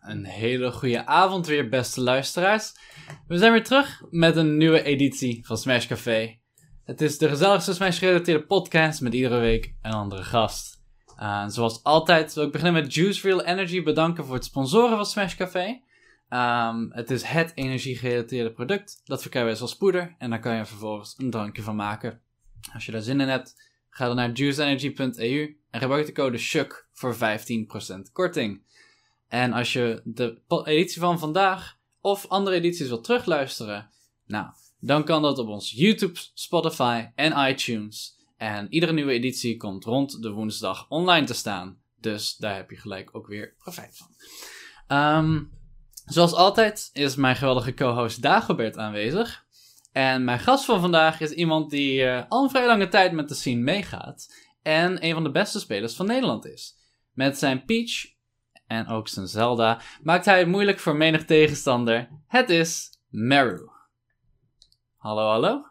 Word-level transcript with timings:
een 0.00 0.24
hele 0.24 0.72
goede 0.72 1.06
avond 1.06 1.46
weer, 1.46 1.68
beste 1.68 2.00
luisteraars. 2.00 2.72
We 3.26 3.38
zijn 3.38 3.52
weer 3.52 3.64
terug 3.64 4.02
met 4.10 4.36
een 4.36 4.56
nieuwe 4.56 4.82
editie 4.82 5.46
van 5.46 5.58
Smash 5.58 5.86
Café. 5.86 6.38
Het 6.84 7.00
is 7.00 7.18
de 7.18 7.28
gezelligste 7.28 7.74
Smash-gerelateerde 7.74 8.46
podcast 8.46 9.00
met 9.00 9.14
iedere 9.14 9.38
week 9.38 9.74
een 9.82 9.92
andere 9.92 10.22
gast. 10.22 10.82
Uh, 11.18 11.48
zoals 11.48 11.82
altijd 11.82 12.34
wil 12.34 12.44
ik 12.44 12.52
beginnen 12.52 12.82
met 12.82 12.94
Juice 12.94 13.28
Real 13.28 13.44
Energy 13.44 13.82
bedanken 13.82 14.24
voor 14.24 14.34
het 14.34 14.44
sponsoren 14.44 14.96
van 14.96 15.06
Smash 15.06 15.34
Café. 15.34 15.80
Um, 16.28 16.92
het 16.92 17.10
is 17.10 17.22
het 17.22 17.52
energie-gerelateerde 17.54 18.52
product. 18.52 19.00
Dat 19.04 19.20
verkrijg 19.20 19.56
je 19.56 19.62
als 19.62 19.76
poeder 19.76 20.14
en 20.18 20.30
daar 20.30 20.40
kan 20.40 20.56
je 20.56 20.66
vervolgens 20.66 21.14
een 21.18 21.30
drankje 21.30 21.62
van 21.62 21.76
maken. 21.76 22.20
Als 22.72 22.86
je 22.86 22.92
daar 22.92 23.00
zin 23.00 23.20
in 23.20 23.28
hebt, 23.28 23.70
ga 23.90 24.06
dan 24.06 24.16
naar 24.16 24.30
juiceenergy.eu 24.30 25.56
en 25.70 25.80
gebruik 25.80 26.06
de 26.06 26.12
code 26.12 26.38
SHUK 26.38 26.88
voor 26.92 27.16
15% 27.16 27.18
korting. 28.12 28.62
En 29.30 29.52
als 29.52 29.72
je 29.72 30.00
de 30.04 30.40
editie 30.64 31.00
van 31.00 31.18
vandaag 31.18 31.78
of 32.00 32.26
andere 32.26 32.56
edities 32.56 32.88
wilt 32.88 33.04
terugluisteren, 33.04 33.90
nou, 34.26 34.46
dan 34.78 35.04
kan 35.04 35.22
dat 35.22 35.38
op 35.38 35.48
ons 35.48 35.70
YouTube, 35.70 36.18
Spotify 36.34 37.06
en 37.14 37.48
iTunes. 37.50 38.18
En 38.36 38.72
iedere 38.72 38.92
nieuwe 38.92 39.12
editie 39.12 39.56
komt 39.56 39.84
rond 39.84 40.22
de 40.22 40.30
woensdag 40.30 40.88
online 40.88 41.26
te 41.26 41.34
staan. 41.34 41.78
Dus 41.96 42.36
daar 42.36 42.56
heb 42.56 42.70
je 42.70 42.76
gelijk 42.76 43.16
ook 43.16 43.26
weer 43.26 43.54
profijt 43.58 43.96
van. 43.96 44.08
Um, 44.98 45.50
zoals 46.04 46.32
altijd 46.32 46.90
is 46.92 47.16
mijn 47.16 47.36
geweldige 47.36 47.74
co-host 47.74 48.22
Dagobert 48.22 48.76
aanwezig. 48.76 49.44
En 49.92 50.24
mijn 50.24 50.38
gast 50.38 50.64
van 50.64 50.80
vandaag 50.80 51.20
is 51.20 51.30
iemand 51.30 51.70
die 51.70 52.00
uh, 52.00 52.22
al 52.28 52.42
een 52.42 52.50
vrij 52.50 52.66
lange 52.66 52.88
tijd 52.88 53.12
met 53.12 53.28
de 53.28 53.34
scene 53.34 53.60
meegaat. 53.60 54.34
En 54.62 55.04
een 55.04 55.14
van 55.14 55.22
de 55.22 55.30
beste 55.30 55.60
spelers 55.60 55.94
van 55.94 56.06
Nederland 56.06 56.46
is. 56.46 56.76
Met 57.12 57.38
zijn 57.38 57.64
Peach 57.64 58.18
en 58.70 58.86
ook 58.86 59.08
zijn 59.08 59.26
Zelda 59.26 59.80
maakt 60.02 60.24
hij 60.24 60.38
het 60.38 60.48
moeilijk 60.48 60.78
voor 60.78 60.96
menig 60.96 61.24
tegenstander. 61.24 62.08
Het 62.26 62.50
is 62.50 62.98
Meru. 63.08 63.68
Hallo, 64.96 65.28
hallo. 65.28 65.64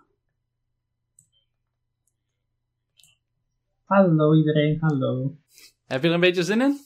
Hallo 3.86 4.36
iedereen, 4.36 4.78
hallo. 4.80 5.36
Heb 5.86 6.02
je 6.02 6.08
er 6.08 6.14
een 6.14 6.20
beetje 6.20 6.44
zin 6.44 6.62
in? 6.62 6.78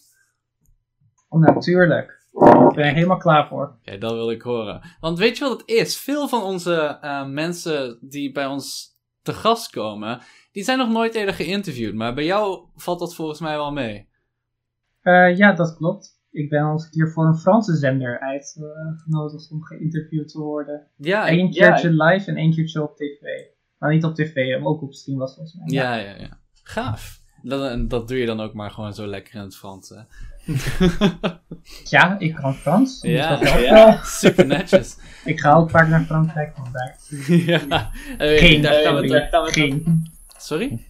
Oh, 1.30 1.41
natuurlijk. 1.41 2.22
Ik 2.69 2.75
ben 2.75 2.86
er 2.86 2.94
helemaal 2.94 3.17
klaar 3.17 3.47
voor. 3.47 3.78
Oké, 3.80 3.97
dat 3.97 4.11
wil 4.11 4.31
ik 4.31 4.41
horen. 4.41 4.81
Want 5.00 5.17
weet 5.17 5.38
je 5.38 5.44
wat 5.44 5.59
het 5.59 5.69
is? 5.69 5.97
Veel 5.97 6.28
van 6.28 6.44
onze 6.44 7.00
uh, 7.02 7.28
mensen 7.28 7.97
die 8.02 8.31
bij 8.31 8.45
ons 8.45 8.97
te 9.22 9.34
gast 9.34 9.72
komen, 9.72 10.22
die 10.52 10.64
zijn 10.64 10.78
nog 10.78 10.89
nooit 10.89 11.16
eerder 11.16 11.36
geïnterviewd. 11.36 11.94
Maar 11.94 12.14
bij 12.14 12.25
jou 12.25 12.66
valt 12.75 13.00
dat 13.00 13.16
volgens 13.16 13.39
mij 13.39 13.56
wel 13.56 13.72
mee. 13.72 14.11
Uh, 15.04 15.38
ja, 15.38 15.54
dat 15.54 15.76
klopt. 15.76 16.22
Ik 16.32 16.50
ben 16.50 16.64
al 16.64 16.72
eens 16.72 16.84
een 16.84 16.92
keer 16.92 17.12
voor 17.12 17.26
een 17.26 17.38
Franse 17.38 17.76
zender 17.76 18.20
uitgenodigd 18.20 19.46
uh, 19.46 19.52
om 19.52 19.64
geïnterviewd 19.64 20.28
te 20.28 20.40
worden. 20.40 20.88
Ja, 20.96 21.32
Eén 21.32 21.52
keertje 21.52 21.94
ja. 21.94 22.06
live 22.06 22.30
en 22.30 22.38
één 22.38 22.54
keertje 22.54 22.84
op 22.84 22.96
tv. 22.96 23.22
Nou, 23.80 23.94
niet 23.94 24.04
op 24.04 24.16
tv, 24.16 24.59
maar 24.59 24.70
ook 24.70 24.81
op 24.81 24.94
stream 24.94 25.18
was 25.18 25.36
volgens 25.36 25.56
mij. 25.56 25.66
Ja, 25.68 25.96
ja, 25.96 26.16
ja. 26.18 26.40
Gaaf. 26.64 27.22
Dat, 27.42 27.90
dat 27.90 28.08
doe 28.08 28.18
je 28.18 28.26
dan 28.26 28.42
ook 28.42 28.54
maar 28.54 28.72
gewoon 28.72 28.94
zo 28.94 29.08
lekker 29.08 29.36
in 29.36 29.42
het 29.42 29.56
Frans. 29.56 29.90
Hè? 29.90 30.02
ja, 31.98 32.20
ik 32.20 32.36
kan 32.36 32.54
Frans. 32.54 33.02
Ja, 33.02 33.36
dat 33.36 33.62
ja 33.62 34.00
super 34.04 34.46
netjes. 34.48 34.98
ik 35.26 35.40
ga 35.40 35.54
ook 35.54 35.70
vaak 35.70 35.88
naar 35.88 36.04
Frankrijk 36.04 36.56
vandaag. 36.56 36.96
ja. 37.70 37.92
Geen, 38.18 38.64
sorry. 38.64 39.52
Geen. 39.52 40.12
Sorry? 40.38 40.86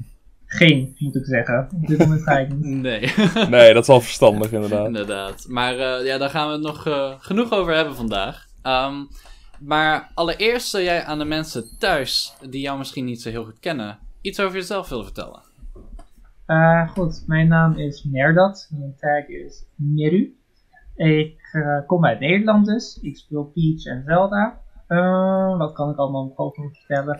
Geen, 0.53 0.95
moet 0.97 1.15
ik 1.15 1.25
zeggen. 1.25 1.67
Op 1.81 1.87
dit 1.87 1.97
moment 1.97 2.23
ga 2.23 2.39
ik 2.39 2.53
niet. 2.53 2.81
Nee. 2.81 3.11
nee, 3.49 3.73
dat 3.73 3.81
is 3.81 3.87
wel 3.87 4.01
verstandig 4.01 4.51
inderdaad. 4.61 4.87
Inderdaad. 4.87 5.45
Maar 5.47 5.73
uh, 5.73 6.05
ja, 6.05 6.17
daar 6.17 6.29
gaan 6.29 6.47
we 6.47 6.53
het 6.53 6.61
nog 6.61 6.87
uh, 6.87 7.13
genoeg 7.17 7.51
over 7.51 7.75
hebben 7.75 7.95
vandaag. 7.95 8.45
Um, 8.63 9.07
maar 9.59 10.11
allereerst 10.13 10.69
zou 10.69 10.83
jij 10.83 11.03
aan 11.03 11.19
de 11.19 11.25
mensen 11.25 11.77
thuis, 11.79 12.33
die 12.49 12.61
jou 12.61 12.77
misschien 12.77 13.05
niet 13.05 13.21
zo 13.21 13.29
heel 13.29 13.43
goed 13.43 13.59
kennen, 13.59 13.97
iets 14.21 14.39
over 14.39 14.55
jezelf 14.55 14.89
willen 14.89 15.05
vertellen. 15.05 15.41
Uh, 16.47 16.89
goed, 16.89 17.23
mijn 17.27 17.47
naam 17.47 17.77
is 17.77 18.03
Merdat. 18.03 18.69
Mijn 18.71 18.95
tag 18.97 19.27
is 19.27 19.65
Meru. 19.75 20.35
Ik 20.95 21.37
kom 21.87 22.05
uit 22.05 22.19
Nederland 22.19 22.65
dus. 22.65 22.99
Ik 23.01 23.17
speel 23.17 23.43
Peach 23.43 23.85
en 23.85 24.03
Zelda. 24.05 24.59
wat 25.57 25.73
kan 25.73 25.89
ik 25.89 25.97
allemaal 25.97 26.33
over 26.35 26.69
vertellen? 26.73 27.19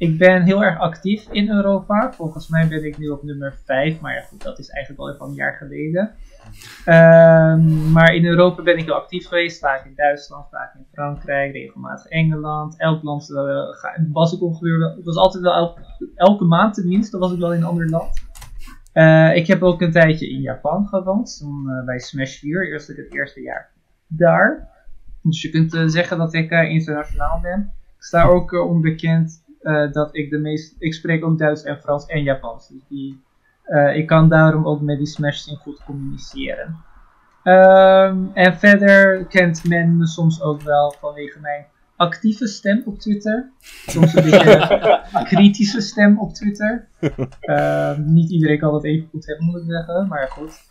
Ik 0.00 0.18
ben 0.18 0.42
heel 0.42 0.64
erg 0.64 0.78
actief 0.78 1.28
in 1.30 1.50
Europa. 1.50 2.12
Volgens 2.12 2.48
mij 2.48 2.68
ben 2.68 2.84
ik 2.84 2.98
nu 2.98 3.08
op 3.08 3.22
nummer 3.22 3.54
5, 3.64 4.00
maar 4.00 4.26
goed, 4.28 4.42
dat 4.42 4.58
is 4.58 4.68
eigenlijk 4.68 5.02
al 5.02 5.14
even 5.14 5.26
een 5.26 5.34
jaar 5.34 5.56
geleden. 5.56 6.14
Um, 6.86 7.92
maar 7.92 8.14
in 8.14 8.24
Europa 8.24 8.62
ben 8.62 8.78
ik 8.78 8.84
heel 8.84 8.94
actief 8.94 9.26
geweest. 9.26 9.58
Vaak 9.58 9.84
in 9.84 9.94
Duitsland, 9.94 10.48
vaak 10.50 10.74
in 10.74 10.86
Frankrijk, 10.92 11.52
regelmatig 11.52 12.06
Engeland. 12.06 12.78
Elk 12.78 13.02
land 13.02 13.30
uh, 13.30 14.12
was 14.12 14.32
ik 14.32 14.42
ongeveer 14.42 14.98
was 15.04 15.16
altijd 15.16 15.42
wel 15.42 15.78
elke, 16.14 16.44
maand 16.44 16.74
tenminste, 16.74 17.18
was 17.18 17.32
ik 17.32 17.38
wel 17.38 17.52
in 17.52 17.60
een 17.60 17.66
ander 17.66 17.88
land. 17.88 18.22
Uh, 18.94 19.36
ik 19.36 19.46
heb 19.46 19.62
ook 19.62 19.80
een 19.80 19.92
tijdje 19.92 20.30
in 20.30 20.40
Japan 20.40 20.86
gewoond, 20.86 21.42
uh, 21.44 21.84
bij 21.84 21.98
Smash 21.98 22.38
4, 22.38 22.72
eerst 22.72 22.88
het 22.88 23.14
eerste 23.14 23.40
jaar 23.40 23.70
daar. 24.06 24.68
Dus 25.22 25.42
je 25.42 25.50
kunt 25.50 25.92
zeggen 25.92 26.18
dat 26.18 26.34
ik 26.34 26.50
internationaal 26.50 27.40
ben. 27.40 27.72
Ik 27.96 28.04
sta 28.04 28.24
ook 28.24 28.52
onbekend 28.52 29.48
uh, 29.62 29.92
dat 29.92 30.16
ik 30.16 30.30
de 30.30 30.38
meest. 30.38 30.74
Ik 30.78 30.94
spreek 30.94 31.24
ook 31.24 31.38
Duits 31.38 31.62
en 31.62 31.80
Frans 31.80 32.06
en 32.06 32.22
Japans. 32.22 32.68
Dus 32.68 32.82
die, 32.88 33.22
uh, 33.66 33.96
ik 33.96 34.06
kan 34.06 34.28
daarom 34.28 34.66
ook 34.66 34.80
met 34.80 34.98
die 34.98 35.06
Smash 35.06 35.44
Team 35.44 35.58
goed 35.58 35.84
communiceren. 35.84 36.76
Um, 37.44 38.30
en 38.34 38.58
verder 38.58 39.24
kent 39.24 39.64
men 39.68 39.96
me 39.96 40.06
soms 40.06 40.42
ook 40.42 40.62
wel 40.62 40.94
vanwege 41.00 41.40
mijn 41.40 41.66
actieve 41.96 42.46
stem 42.46 42.82
op 42.84 42.98
Twitter. 42.98 43.50
Soms 43.86 44.14
een 44.14 44.30
beetje 44.30 45.00
kritische 45.34 45.80
stem 45.80 46.18
op 46.18 46.34
Twitter. 46.34 46.88
Uh, 47.42 47.98
niet 47.98 48.30
iedereen 48.30 48.58
kan 48.58 48.72
dat 48.72 48.84
even 48.84 49.08
goed 49.10 49.26
hebben, 49.26 49.46
moet 49.46 49.60
ik 49.60 49.64
zeggen, 49.66 50.08
maar 50.08 50.28
goed. 50.28 50.62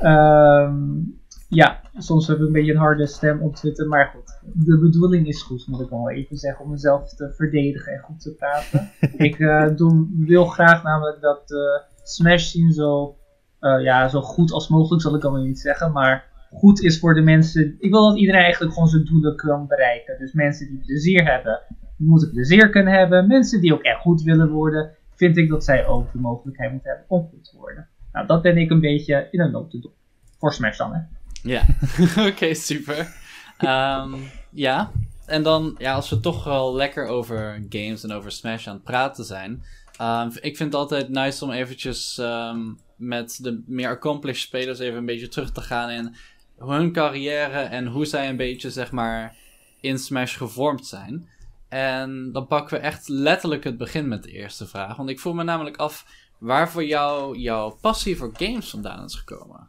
Um, 0.00 1.20
ja, 1.54 1.80
soms 1.96 2.26
heb 2.26 2.38
ik 2.38 2.46
een 2.46 2.52
beetje 2.52 2.72
een 2.72 2.78
harde 2.78 3.06
stem 3.06 3.40
op 3.40 3.54
Twitter, 3.54 3.86
maar 3.86 4.06
goed. 4.14 4.38
De 4.54 4.78
bedoeling 4.78 5.26
is 5.26 5.42
goed, 5.42 5.66
moet 5.66 5.80
ik 5.80 5.88
wel 5.88 6.10
even 6.10 6.36
zeggen, 6.36 6.64
om 6.64 6.70
mezelf 6.70 7.14
te 7.14 7.32
verdedigen 7.36 7.92
en 7.92 7.98
goed 7.98 8.20
te 8.20 8.34
praten. 8.34 8.90
ik 9.28 9.38
uh, 9.38 9.76
doe, 9.76 10.08
wil 10.16 10.44
graag 10.44 10.82
namelijk 10.82 11.20
dat 11.20 11.48
de 11.48 11.82
Smash 12.02 12.44
scene 12.44 12.72
zo, 12.72 13.16
uh, 13.60 13.82
ja, 13.82 14.08
zo 14.08 14.20
goed 14.20 14.52
als 14.52 14.68
mogelijk, 14.68 15.02
zal 15.02 15.14
ik 15.14 15.22
allemaal 15.22 15.42
niet 15.42 15.58
zeggen, 15.58 15.92
maar 15.92 16.24
goed 16.50 16.80
is 16.80 16.98
voor 16.98 17.14
de 17.14 17.22
mensen. 17.22 17.76
Ik 17.78 17.90
wil 17.90 18.08
dat 18.08 18.18
iedereen 18.18 18.42
eigenlijk 18.42 18.72
gewoon 18.72 18.88
zijn 18.88 19.04
doelen 19.04 19.36
kan 19.36 19.66
bereiken. 19.66 20.18
Dus 20.18 20.32
mensen 20.32 20.68
die 20.68 20.78
plezier 20.78 21.24
hebben, 21.24 21.60
moeten 21.96 22.30
plezier 22.30 22.70
kunnen 22.70 22.92
hebben. 22.92 23.26
Mensen 23.26 23.60
die 23.60 23.74
ook 23.74 23.82
echt 23.82 24.00
goed 24.00 24.22
willen 24.22 24.50
worden, 24.50 24.90
vind 25.14 25.36
ik 25.36 25.48
dat 25.48 25.64
zij 25.64 25.86
ook 25.86 26.12
de 26.12 26.18
mogelijkheid 26.18 26.72
moeten 26.72 26.90
hebben 26.90 27.10
om 27.10 27.28
goed 27.30 27.44
te 27.44 27.56
worden. 27.56 27.88
Nou, 28.12 28.26
dat 28.26 28.42
ben 28.42 28.56
ik 28.56 28.70
een 28.70 28.80
beetje 28.80 29.28
in 29.30 29.40
een 29.40 29.50
loop 29.50 29.70
te 29.70 29.78
doen. 29.78 29.92
Voor 30.38 30.52
Smash 30.52 30.78
dan, 30.78 30.94
hè. 30.94 31.00
Ja, 31.42 31.66
oké, 32.28 32.54
super. 32.54 33.14
Um, 33.58 34.30
ja, 34.50 34.92
en 35.26 35.42
dan, 35.42 35.74
ja, 35.78 35.94
als 35.94 36.10
we 36.10 36.20
toch 36.20 36.44
wel 36.44 36.74
lekker 36.74 37.06
over 37.06 37.64
games 37.68 38.02
en 38.02 38.12
over 38.12 38.32
Smash 38.32 38.66
aan 38.66 38.74
het 38.74 38.84
praten 38.84 39.24
zijn. 39.24 39.64
Um, 40.00 40.30
ik 40.40 40.56
vind 40.56 40.72
het 40.72 40.74
altijd 40.74 41.08
nice 41.08 41.44
om 41.44 41.50
eventjes 41.50 42.18
um, 42.18 42.78
met 42.96 43.38
de 43.42 43.62
meer 43.66 43.88
accomplished 43.88 44.42
spelers 44.42 44.78
even 44.78 44.98
een 44.98 45.06
beetje 45.06 45.28
terug 45.28 45.52
te 45.52 45.60
gaan 45.60 45.90
in 45.90 46.14
hun 46.58 46.92
carrière 46.92 47.60
en 47.60 47.86
hoe 47.86 48.04
zij 48.04 48.28
een 48.28 48.36
beetje, 48.36 48.70
zeg 48.70 48.90
maar, 48.90 49.36
in 49.80 49.98
Smash 49.98 50.36
gevormd 50.36 50.86
zijn. 50.86 51.28
En 51.68 52.32
dan 52.32 52.46
pakken 52.46 52.76
we 52.76 52.82
echt 52.82 53.08
letterlijk 53.08 53.64
het 53.64 53.76
begin 53.76 54.08
met 54.08 54.22
de 54.22 54.30
eerste 54.30 54.66
vraag. 54.66 54.96
Want 54.96 55.08
ik 55.08 55.20
voel 55.20 55.34
me 55.34 55.42
namelijk 55.42 55.76
af 55.76 56.06
waar 56.38 56.70
voor 56.70 56.84
jou 56.84 57.38
jouw 57.38 57.78
passie 57.80 58.16
voor 58.16 58.30
games 58.36 58.70
vandaan 58.70 59.04
is 59.04 59.14
gekomen. 59.14 59.68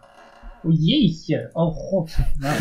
Jeetje, 0.69 1.50
oh 1.53 1.75
god. 1.75 2.18
Nou, 2.40 2.56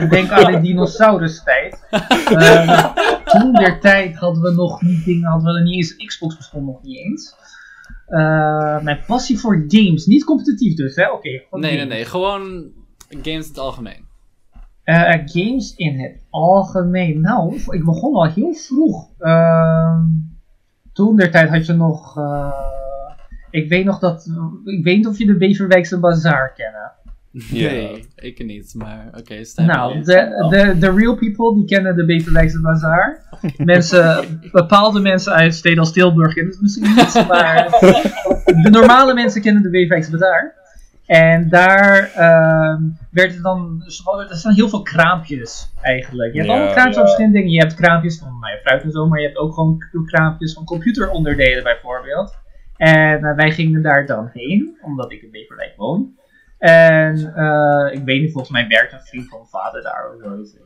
ik 0.00 0.10
denk 0.10 0.30
aan 0.30 0.52
de 0.52 0.60
dinosaurus-tijd. 0.60 1.86
Uh, 2.32 2.94
toen 3.24 3.52
der 3.52 3.80
tijd 3.80 4.16
hadden 4.16 4.42
we 4.42 4.50
nog 4.50 4.82
niet 4.82 5.04
dingen, 5.04 5.30
hadden 5.30 5.54
we 5.54 5.60
niet 5.60 5.74
eens, 5.74 5.96
Xbox 5.96 6.36
bestond 6.36 6.66
nog 6.66 6.82
niet 6.82 6.98
eens. 6.98 7.34
Uh, 8.08 8.80
mijn 8.82 9.04
passie 9.06 9.38
voor 9.38 9.64
games, 9.68 10.06
niet 10.06 10.24
competitief 10.24 10.74
dus, 10.74 10.96
hè? 10.96 11.10
Oké. 11.10 11.16
Okay, 11.16 11.60
nee, 11.60 11.76
nee, 11.76 11.86
nee, 11.86 12.04
gewoon 12.04 12.70
games 13.08 13.24
in 13.24 13.38
het 13.38 13.58
algemeen. 13.58 14.06
Uh, 14.84 15.12
games 15.24 15.74
in 15.76 16.00
het 16.00 16.26
algemeen. 16.30 17.20
Nou, 17.20 17.60
ik 17.70 17.84
begon 17.84 18.14
al 18.14 18.26
heel 18.26 18.54
vroeg. 18.54 19.10
Uh, 19.18 20.00
toen 20.92 21.16
der 21.16 21.30
tijd 21.30 21.48
had 21.48 21.66
je 21.66 21.72
nog. 21.72 22.18
Uh, 22.18 22.52
ik 23.50 23.68
weet 23.68 23.84
nog 23.84 23.98
dat. 23.98 24.30
Ik 24.64 24.84
weet 24.84 24.96
niet 24.96 25.06
of 25.06 25.18
je 25.18 25.26
de 25.26 25.36
Beverwijkse 25.36 25.98
Bazaar 25.98 26.52
kennen. 26.52 26.92
Nee, 27.50 28.08
ik 28.14 28.44
niet, 28.44 28.74
maar 28.76 29.06
oké, 29.08 29.18
okay, 29.18 29.66
Nou, 29.66 30.02
de, 30.02 30.46
de, 30.50 30.78
de 30.78 30.92
real 30.92 31.16
people 31.16 31.54
die 31.54 31.64
kennen 31.64 31.96
de 31.96 32.04
Beverwijkse 32.04 32.60
Bazaar. 32.60 33.22
Mensen, 33.56 34.40
bepaalde 34.52 35.00
mensen 35.00 35.32
uit 35.32 35.54
steden 35.54 35.78
als 35.78 35.92
Tilburg 35.92 36.34
kennen 36.34 36.52
het 36.52 36.62
misschien 36.62 36.94
niet, 36.94 37.26
maar 37.28 37.68
de 38.62 38.68
normale 38.70 39.14
mensen 39.14 39.42
kennen 39.42 39.62
de 39.62 39.70
Beverwijkse 39.70 40.10
Bazaar. 40.10 40.56
En 41.06 41.48
daar 41.48 42.10
ehm 42.14 42.82
werd 43.10 43.34
het 43.34 43.42
dan, 43.42 43.82
er 44.30 44.36
staan 44.36 44.54
heel 44.54 44.68
veel 44.68 44.82
kraampjes 44.82 45.72
eigenlijk. 45.80 46.32
Je 46.32 46.38
hebt 46.38 46.50
Ja. 46.50 46.56
allemaal 46.56 46.72
kraampjes 46.72 46.96
van 46.96 47.04
verschillende 47.06 47.36
dingen. 47.38 47.52
Je 47.52 47.60
hebt 47.60 47.74
kraampjes 47.74 48.18
van 48.18 48.38
nou 48.40 48.58
fruit 48.62 48.82
en 48.82 48.90
zo, 48.90 49.08
maar 49.08 49.20
je 49.20 49.26
hebt 49.26 49.38
ook 49.38 49.54
gewoon 49.54 49.78
kraampjes 50.06 50.52
van 50.52 50.64
computeronderdelen 50.64 51.62
bijvoorbeeld. 51.62 52.36
En 52.76 53.24
eh, 53.24 53.36
wij 53.36 53.50
gingen 53.50 53.82
daar 53.82 54.06
dan 54.06 54.30
heen, 54.32 54.78
omdat 54.82 55.12
ik 55.12 55.22
in 55.22 55.30
Beverwijk 55.30 55.72
woon. 55.76 56.16
En 56.58 57.34
eh, 57.34 57.94
ik 57.94 58.04
weet 58.04 58.20
niet, 58.20 58.32
volgens 58.32 58.52
mij 58.52 58.66
werkt 58.68 58.92
een 58.92 59.00
vriend 59.00 59.28
van 59.28 59.38
mijn 59.38 59.50
vader 59.50 59.82
daar 59.82 60.10
of 60.14 60.22
zoiets. 60.22 60.56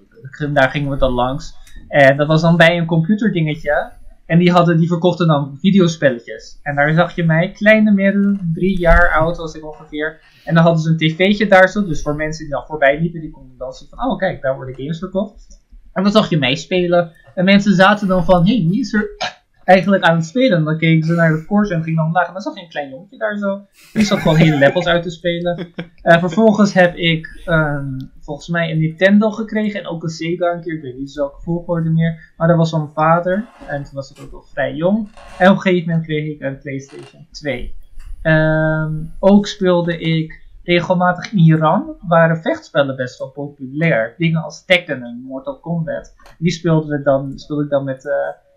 Daar 0.52 0.70
gingen 0.70 0.90
we 0.90 0.96
dan 0.96 1.12
langs. 1.12 1.54
En 1.88 2.16
dat 2.16 2.26
was 2.26 2.40
dan 2.40 2.56
bij 2.56 2.78
een 2.78 2.86
computerdingetje. 2.86 3.92
En 4.26 4.38
die, 4.38 4.52
hadden, 4.52 4.78
die 4.78 4.88
verkochten 4.88 5.26
dan 5.26 5.58
videospelletjes. 5.60 6.58
En 6.62 6.74
daar 6.74 6.92
zag 6.92 7.14
je 7.14 7.24
mij, 7.24 7.50
kleine 7.50 7.92
middel, 7.92 8.36
drie 8.52 8.78
jaar 8.78 9.10
oud 9.10 9.36
was 9.36 9.54
ik 9.54 9.66
ongeveer. 9.66 10.20
En 10.44 10.54
dan 10.54 10.62
hadden 10.62 10.82
ze 10.82 10.90
een 10.90 10.96
tv'tje 10.96 11.46
daar 11.46 11.68
zo. 11.68 11.84
Dus 11.84 12.02
voor 12.02 12.14
mensen 12.14 12.44
die 12.44 12.52
dan 12.52 12.66
voorbij 12.66 13.00
liepen, 13.00 13.20
die 13.20 13.30
konden 13.30 13.58
dan 13.58 13.72
zien 13.72 13.88
van, 13.88 14.10
oh 14.10 14.18
kijk, 14.18 14.42
daar 14.42 14.54
worden 14.54 14.74
games 14.74 14.98
verkocht. 14.98 15.60
En 15.92 16.02
dan 16.02 16.12
zag 16.12 16.30
je 16.30 16.38
mij 16.38 16.54
spelen. 16.54 17.12
En 17.34 17.44
mensen 17.44 17.74
zaten 17.74 18.08
dan 18.08 18.24
van, 18.24 18.46
hé, 18.46 18.56
hey, 18.56 18.66
wie 18.68 18.80
is 18.80 18.92
er 18.92 19.16
eigenlijk 19.64 20.02
aan 20.02 20.16
het 20.16 20.24
spelen? 20.24 20.58
En 20.58 20.64
dan 20.64 20.78
keken 20.78 21.06
ze 21.06 21.14
naar 21.14 21.32
de 21.32 21.44
course 21.46 21.74
en 21.74 21.82
ging 21.82 21.96
dan 21.96 22.06
omlaag. 22.06 22.26
En 22.26 22.32
dan 22.32 22.42
zag 22.42 22.54
je 22.54 22.60
een 22.60 22.68
klein 22.68 22.90
jongetje 22.90 23.18
daar 23.18 23.36
zo. 23.36 23.66
Die 23.92 24.04
zat 24.04 24.18
gewoon 24.18 24.36
hele 24.36 24.58
levels 24.58 24.86
uit 24.86 25.02
te 25.02 25.10
spelen. 25.10 25.56
Eh, 26.02 26.18
vervolgens 26.18 26.72
heb 26.74 26.94
ik 26.96 27.42
ehm, 27.44 27.98
volgens 28.20 28.48
mij 28.48 28.70
een 28.70 28.78
Nintendo 28.78 29.30
gekregen 29.30 29.80
en 29.80 29.86
ook 29.86 30.02
een 30.02 30.08
Sega 30.08 30.52
een 30.52 30.60
keer. 30.60 30.74
Ik 30.74 30.82
weet 30.82 30.98
niet 30.98 31.14
welke 31.14 31.42
volgorde 31.42 31.90
meer. 31.90 32.32
Maar 32.36 32.48
dat 32.48 32.56
was 32.56 32.70
van 32.70 32.80
mijn 32.80 32.92
vader. 32.92 33.48
En 33.66 33.82
toen 33.82 33.94
was 33.94 34.10
ik 34.10 34.24
ook 34.24 34.32
nog 34.32 34.48
vrij 34.48 34.74
jong. 34.74 35.08
En 35.38 35.50
op 35.50 35.54
een 35.54 35.60
gegeven 35.60 35.88
moment 35.88 36.06
kreeg 36.06 36.34
ik 36.34 36.40
een 36.40 36.58
PlayStation 36.58 37.26
2. 37.30 37.74
Ehm, 38.22 39.04
ook 39.18 39.46
speelde 39.46 39.98
ik 39.98 40.42
regelmatig 40.62 41.32
in 41.32 41.38
Iran. 41.38 41.96
Waren 42.08 42.36
vechtspellen 42.36 42.96
best 42.96 43.18
wel 43.18 43.30
populair. 43.30 44.14
Dingen 44.18 44.42
als 44.42 44.64
Tekken 44.64 45.02
en 45.02 45.22
Mortal 45.26 45.60
Kombat. 45.60 46.14
Die 46.38 46.52
speelden 46.52 46.88
we 46.88 47.02
dan, 47.02 47.38
speelde 47.38 47.64
ik 47.64 47.70
dan 47.70 47.84
met 47.84 48.06
eh, 48.06 48.14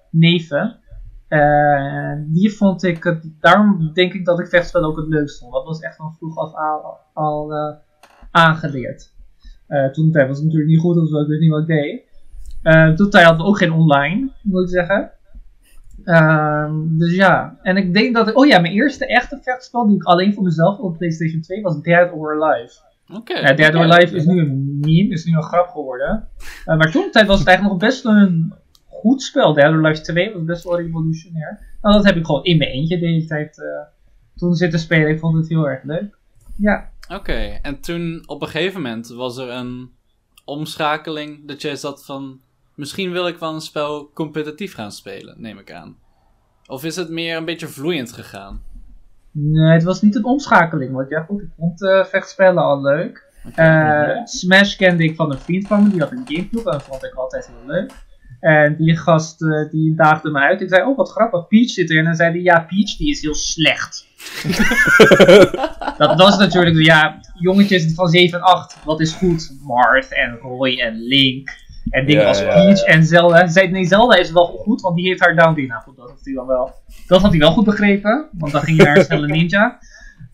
neven. 0.10 0.80
Eh, 1.36 2.14
die 2.26 2.52
vond 2.52 2.84
ik, 2.84 3.04
het, 3.04 3.30
daarom 3.40 3.92
denk 3.94 4.14
ik 4.14 4.26
dat 4.26 4.40
ik 4.40 4.48
vechtspellen 4.48 4.88
ook 4.88 4.98
het 4.98 5.08
leukst 5.08 5.40
vond. 5.40 5.54
Dat 5.54 5.66
was 5.66 5.80
echt 5.80 5.96
van 5.96 6.14
vroeg 6.14 6.38
af 6.38 6.54
al, 6.54 6.98
al 7.14 7.54
eh, 7.54 7.76
aangeleerd. 8.32 9.14
Eh, 9.68 9.86
toen 9.86 10.12
tijd 10.12 10.28
was 10.28 10.38
het 10.38 10.46
natuurlijk 10.46 10.72
niet 10.72 10.82
goed, 10.82 10.96
dus 10.96 11.22
ik 11.22 11.28
weet 11.28 11.40
niet 11.40 11.50
wat 11.50 11.62
ik 11.62 11.68
deed. 11.68 12.04
Eh, 12.62 12.94
toen 12.94 13.10
tijd 13.10 13.26
hadden 13.26 13.44
we 13.44 13.52
ook 13.52 13.58
geen 13.58 13.72
online, 13.72 14.30
moet 14.42 14.62
ik 14.62 14.70
zeggen. 14.70 15.12
Ehm, 16.04 16.98
dus 16.98 17.16
ja, 17.16 17.60
en 17.62 17.78
ik 17.78 17.94
denk 17.94 18.16
dat 18.16 18.28
ik, 18.28 18.38
oh 18.38 18.46
ja, 18.46 18.60
mijn 18.60 18.74
eerste 18.74 19.08
echte 19.08 19.40
vechtspel 19.42 19.88
die 19.88 19.96
ik 19.96 20.04
alleen 20.04 20.34
voor 20.34 20.44
mezelf 20.44 20.80
op 20.80 20.98
PlayStation 20.98 21.42
2 21.42 21.62
was 21.62 21.82
Dead 21.82 22.12
or 22.12 22.44
Alive. 22.44 22.74
Oké. 23.14 23.40
Ja, 23.40 23.54
Dead 23.54 23.76
or 23.76 23.82
Alive 23.82 24.16
is 24.16 24.26
nu 24.26 24.40
een 24.40 24.78
meme, 24.82 25.10
is 25.10 25.26
nu 25.26 25.36
een 25.36 25.44
grap 25.44 25.68
geworden. 25.68 26.28
Eh, 26.66 26.78
maar 26.78 26.92
toen 26.92 27.12
tijd 27.12 27.28
was 27.28 27.40
het 27.40 27.48
eigenlijk 27.48 27.80
nog 27.80 27.90
best 27.90 28.06
een 28.06 28.54
goed 29.06 29.22
spel. 29.22 29.54
Dead 29.54 29.72
or 29.72 29.86
Alive 29.86 30.02
2 30.02 30.34
was 30.34 30.44
best 30.44 30.64
wel 30.64 30.82
revolutionair. 30.82 31.78
Nou, 31.82 31.96
dat 31.96 32.06
heb 32.06 32.16
ik 32.16 32.26
gewoon 32.26 32.44
in 32.44 32.58
mijn 32.58 32.70
eentje 32.70 33.00
de 33.00 33.06
hele 33.06 33.26
tijd 33.26 33.60
eh, 33.60 33.66
toen 34.36 34.56
zitten 34.56 34.80
spelen. 34.80 35.10
Ik 35.10 35.20
vond 35.20 35.36
het 35.36 35.50
heel 35.50 35.70
erg 35.70 35.84
leuk. 35.84 36.18
Ja, 36.58 36.90
Oké, 37.10 37.60
en 37.62 37.80
toen 37.80 38.24
op 38.26 38.42
een 38.42 38.48
gegeven 38.48 38.82
moment 38.82 39.08
was 39.08 39.38
er 39.38 39.50
een 39.50 39.90
omschakeling 40.46 41.48
dat 41.48 41.62
jij 41.62 41.76
zat 41.76 42.06
van... 42.06 42.40
Misschien 42.76 43.12
wil 43.12 43.28
ik 43.28 43.38
wel 43.38 43.54
een 43.54 43.62
spel 43.62 44.10
competitief 44.14 44.74
gaan 44.74 44.92
spelen, 44.92 45.42
neem 45.42 45.58
ik 45.58 45.72
aan. 45.72 45.98
Of 46.68 46.84
is 46.84 46.96
het 46.96 47.10
meer 47.10 47.38
een 47.38 47.46
beetje 47.46 47.68
vloeiend 47.68 48.12
gegaan? 48.12 48.62
nee, 49.32 49.74
het 49.74 49.84
was 49.84 50.02
niet 50.02 50.16
een 50.16 50.26
omschakeling. 50.26 50.94
Want 50.94 51.10
ja, 51.10 51.22
goed, 51.22 51.42
ik 51.42 51.50
vond 51.58 51.84
eh, 51.84 52.06
vechtspellen 52.06 52.64
al 52.64 52.82
leuk. 52.82 53.24
Eh, 53.56 54.24
Smash 54.24 54.76
kende 54.76 55.04
ik 55.04 55.16
van 55.16 55.32
een 55.32 55.40
vriend 55.40 55.68
van 55.68 55.84
me, 55.84 55.90
die 55.90 56.00
had 56.00 56.12
een 56.12 56.24
Gamecube 56.26 56.58
en 56.58 56.78
dat 56.78 56.84
vond 56.84 57.04
ik 57.04 57.14
altijd 57.14 57.48
heel 57.48 57.68
leuk. 57.68 57.92
En 58.40 58.76
die 58.76 58.98
gast 58.98 59.42
eh, 59.42 59.70
die 59.70 59.96
daagde 59.96 60.30
me 60.30 60.40
uit. 60.40 60.62
Ik 60.62 60.70
zei, 60.70 60.84
oh 60.84 60.98
wat 60.98 61.12
grappig, 61.12 61.48
Peach 61.48 61.70
zit 61.70 61.90
er. 61.90 61.98
En 61.98 62.04
dan 62.04 62.16
zei 62.16 62.32
hij, 62.32 62.42
ja, 62.42 62.60
Peach 62.60 62.96
die 62.98 63.10
is 63.10 63.22
heel 63.22 63.36
slecht. 63.36 64.08
dat 65.98 66.20
was 66.20 66.38
natuurlijk, 66.38 66.86
ja, 66.86 67.20
jongetjes 67.40 67.94
van 67.94 68.08
7 68.08 68.40
en 68.40 68.46
8, 68.46 68.78
wat 68.84 69.02
is 69.02 69.14
goed? 69.14 69.52
Marth 69.62 70.14
en 70.14 70.38
Roy 70.42 70.80
en 70.80 71.08
Link. 71.08 71.50
En 71.90 72.06
dingen 72.06 72.22
Ja, 72.22 72.28
als 72.28 72.40
ja, 72.40 72.54
Peach 72.54 72.82
en 72.82 73.04
Zelda. 73.04 73.38
Hij 73.38 73.48
zei, 73.48 73.72
nee, 73.72 73.86
Zelda 73.86 74.16
is 74.16 74.32
wel 74.32 74.46
goed, 74.46 74.82
want 74.82 74.96
die 74.96 75.08
heeft 75.08 75.20
haar 75.20 75.36
down. 75.36 75.68
Nou 75.68 75.82
goed, 75.82 75.98
dat 75.98 76.10
had 76.10 76.20
hij 76.24 76.34
dan 76.34 76.48
wel. 76.48 76.74
Dat 77.08 77.22
had 77.22 77.32
hij 77.32 77.40
wel 77.40 77.52
goed 77.52 77.66
begrepen, 77.66 78.30
want 78.32 78.52
dan 78.52 78.62
ging 78.62 78.78
je 78.78 78.84
naar 78.84 78.98
een 78.98 79.04
snelle 79.04 79.28
ninja. 79.38 79.80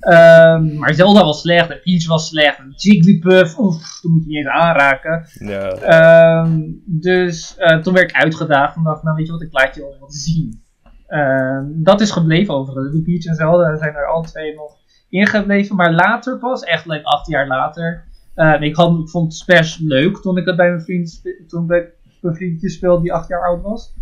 Ehm, 0.02 0.78
maar 0.78 0.94
Zelda 0.94 1.24
was 1.24 1.42
slecht, 1.42 1.70
en 1.70 1.80
Peach 1.84 2.08
was 2.08 2.28
slecht, 2.28 2.58
en 2.58 2.74
Jigglypuff, 2.76 3.58
oef, 3.60 4.00
toen 4.02 4.12
moet 4.12 4.22
je 4.24 4.28
niet 4.28 4.38
eens 4.38 4.48
aanraken. 4.48 5.26
Ja. 5.40 5.70
Ehm, 5.70 6.62
dus 6.86 7.58
eh, 7.58 7.78
toen 7.78 7.94
werd 7.94 8.10
ik 8.10 8.16
uitgedaagd 8.16 8.76
en 8.76 8.84
dacht, 8.84 9.04
nou 9.04 9.16
weet 9.16 9.26
je 9.26 9.32
wat, 9.32 9.42
ik 9.42 9.52
laat 9.52 9.76
je 9.76 9.82
wel 9.82 9.98
wat 10.00 10.14
zien. 10.14 10.64
Ehm, 11.08 11.66
dat 11.68 12.02
is 12.02 12.12
gebleven 12.12 12.54
overigens. 12.54 12.92
De 12.96 13.02
Peach 13.02 13.26
en 13.26 13.36
Zelda 13.36 13.78
zijn 13.78 13.96
er 13.96 14.06
alle 14.08 14.26
twee 14.26 14.56
nog 14.56 14.78
ingebleven. 15.10 15.76
Maar 15.76 15.94
later 15.94 16.38
pas, 16.38 16.64
echt 16.64 16.86
like 16.86 17.04
acht 17.06 17.28
jaar 17.28 17.48
later. 17.48 18.04
eh, 18.36 18.62
ik, 18.62 18.76
had, 18.76 19.00
ik 19.00 19.10
vond 19.10 19.36
Smash 19.36 19.78
leuk 19.78 20.18
toen 20.18 20.38
ik 20.38 20.46
het 20.46 20.56
bij 20.56 20.70
mijn 20.70 20.82
vriend, 20.82 21.22
toen 21.48 21.68
bij 21.68 21.90
mijn 22.22 22.36
vriendje 22.36 22.70
speelde 22.70 23.02
die 23.02 23.14
acht 23.14 23.28
jaar 23.28 23.46
oud 23.48 23.62
was. 23.62 23.94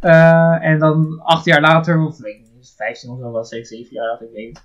Eh, 0.00 0.64
en 0.64 0.78
dan 0.78 1.20
acht 1.22 1.44
jaar 1.44 1.60
later, 1.60 2.00
of 2.00 2.18
weet 2.18 2.34
ik 2.34 2.46
niet, 2.54 2.74
15 2.76 3.10
of 3.10 3.18
zo 3.18 3.30
was 3.30 3.50
ik, 3.50 3.66
zeven 3.66 3.94
jaar 3.94 4.08
oud, 4.10 4.20
ik 4.20 4.28
weet 4.32 4.46
niet. 4.46 4.64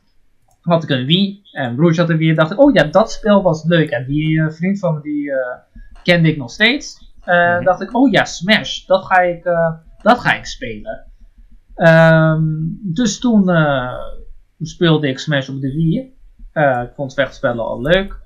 Had 0.62 0.84
ik 0.84 0.90
een 0.90 1.06
Wii 1.06 1.42
en 1.52 1.75
broertje 1.75 2.02
had 2.02 2.10
een 2.10 2.18
Wii 2.18 2.30
en 2.30 2.36
dacht 2.36 2.52
ik, 2.52 2.60
oh 2.60 2.74
ja, 2.74 2.84
dat 2.84 3.12
spel 3.12 3.42
was 3.42 3.63
leuk. 3.63 3.90
En 3.90 4.06
die 4.06 4.42
eh, 4.42 4.50
vriend 4.52 4.80
van 4.80 4.94
me, 4.94 5.02
die 5.02 5.31
eh, 5.31 5.38
kende 6.04 6.30
ik 6.30 6.38
nog 6.38 6.52
steeds. 6.52 7.13
Eh, 7.24 7.56
Mhm. 7.56 7.63
dacht 7.63 7.81
ik, 7.81 7.96
oh 7.96 8.12
ja, 8.12 8.25
Smash, 8.25 8.86
dat 8.86 9.06
ga 9.06 9.19
ik, 9.22 9.46
eh, 9.46 9.72
dat 10.02 10.19
ga 10.19 10.34
ik 10.34 10.46
spelen. 10.46 11.06
Ehm, 11.75 12.44
dus 12.94 13.19
toen 13.19 13.50
eh, 13.50 13.94
speelde 14.62 15.08
ik 15.08 15.19
Smash 15.19 15.50
op 15.50 15.62
de 15.62 15.74
Wii. 15.74 16.13
Eh, 16.52 16.81
ik 16.84 16.92
vond 16.96 17.13
vechtspellen 17.13 17.66
al 17.66 17.81
leuk. 17.81 18.19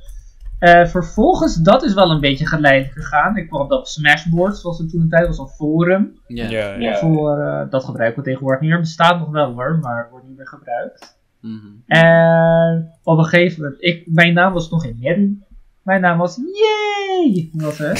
Eh, 0.59 0.85
vervolgens, 0.85 1.55
dat 1.55 1.83
is 1.83 1.93
wel 1.93 2.11
een 2.11 2.19
beetje 2.19 2.47
geleidelijk 2.47 2.93
gegaan. 2.93 3.37
Ik 3.37 3.47
kwam 3.47 3.71
op 3.71 3.85
Smashboard, 3.87 4.57
zoals 4.57 4.77
het 4.77 4.89
toen 4.89 5.01
een 5.01 5.09
tijd 5.09 5.27
was, 5.27 5.37
een 5.37 5.47
forum. 5.47 6.19
Ja. 6.27 6.49
Ja, 6.49 6.73
ja. 6.73 6.95
Voor, 6.97 7.39
eh, 7.39 7.69
dat 7.69 7.83
gebruiken 7.83 8.19
we 8.23 8.27
tegenwoordig 8.29 8.61
niet 8.61 8.69
meer. 8.69 8.79
Bestaat 8.79 9.19
nog 9.19 9.29
wel 9.29 9.53
hoor, 9.53 9.77
maar 9.81 10.07
wordt 10.11 10.27
niet 10.27 10.37
meer 10.37 10.47
gebruikt. 10.47 11.17
Mhm. 11.45 11.67
En 11.85 12.91
op 13.03 13.17
een 13.17 13.23
gegeven 13.23 13.61
moment, 13.61 13.83
ik, 13.83 14.03
mijn 14.05 14.33
naam 14.33 14.53
was 14.53 14.69
nog 14.69 14.85
in 14.85 14.97
Meru. 14.99 15.39
Mijn 15.83 16.01
naam 16.01 16.17
was 16.17 16.35
Yay! 16.35 17.49
Was 17.53 17.77
het. 17.77 17.99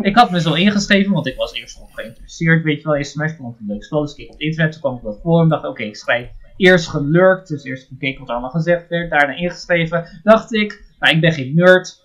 Ik 0.00 0.16
had 0.16 0.30
me 0.30 0.40
zo 0.40 0.54
ingeschreven, 0.54 1.12
want 1.12 1.26
ik 1.26 1.36
was 1.36 1.52
eerst 1.52 1.78
nog 1.78 1.94
geïnteresseerd, 1.94 2.64
weet 2.64 2.80
je 2.80 2.86
wel, 2.86 2.96
in 2.96 3.04
Smash 3.04 3.32
vond 3.36 3.54
ik 3.54 3.60
een 3.60 3.66
leuk 3.66 3.84
spel. 3.84 4.00
Dus 4.00 4.10
ik 4.10 4.16
keek 4.16 4.26
op 4.26 4.32
het 4.32 4.42
internet, 4.42 4.72
toen 4.72 4.80
kwam 4.80 4.96
ik 4.96 5.02
dat 5.02 5.20
forum, 5.22 5.48
dacht 5.48 5.64
oké, 5.64 5.82
ik 5.82 5.96
schrijf 5.96 6.28
eerst 6.56 6.88
gelurkt, 6.88 7.48
dus 7.48 7.64
eerst 7.64 7.86
gekeken 7.86 8.18
wat 8.18 8.28
er 8.28 8.34
allemaal 8.34 8.50
gezegd 8.50 8.88
werd, 8.88 9.10
daarna 9.10 9.34
ingeschreven. 9.34 10.20
Dacht 10.22 10.54
ik, 10.54 10.84
nou 10.98 11.14
ik 11.14 11.20
ben 11.20 11.32
geen 11.32 11.54
nerd, 11.54 12.02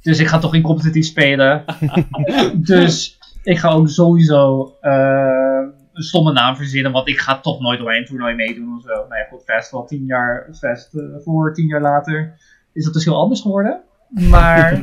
dus 0.00 0.18
ik 0.18 0.26
ga 0.26 0.38
toch 0.38 0.54
in 0.54 0.62
competitief 0.62 1.06
spelen. 1.06 1.64
dus 2.72 3.18
ik 3.42 3.58
ga 3.58 3.68
ook 3.68 3.88
sowieso 3.88 4.76
eh, 4.80 5.66
een 5.98 6.04
stomme 6.04 6.32
naam 6.32 6.56
verzinnen, 6.56 6.92
want 6.92 7.08
ik 7.08 7.18
ga 7.18 7.40
toch 7.40 7.60
nooit 7.60 7.84
bij 7.84 7.96
een 7.98 8.04
toernooi 8.04 8.34
meedoen 8.34 8.76
of 8.76 8.82
zo. 8.82 8.88
Nou 8.94 9.14
ja, 9.16 9.26
goed, 9.30 9.42
Fast 9.44 9.70
wel 9.70 9.84
tien 9.84 10.04
jaar, 10.04 10.48
Fast 10.52 10.94
eh, 10.94 11.02
voor 11.24 11.54
tien 11.54 11.66
jaar 11.66 11.80
later 11.80 12.34
is 12.72 12.84
dat 12.84 12.92
dus 12.92 13.04
heel 13.04 13.16
anders 13.16 13.40
geworden. 13.40 13.80
Maar 14.30 14.82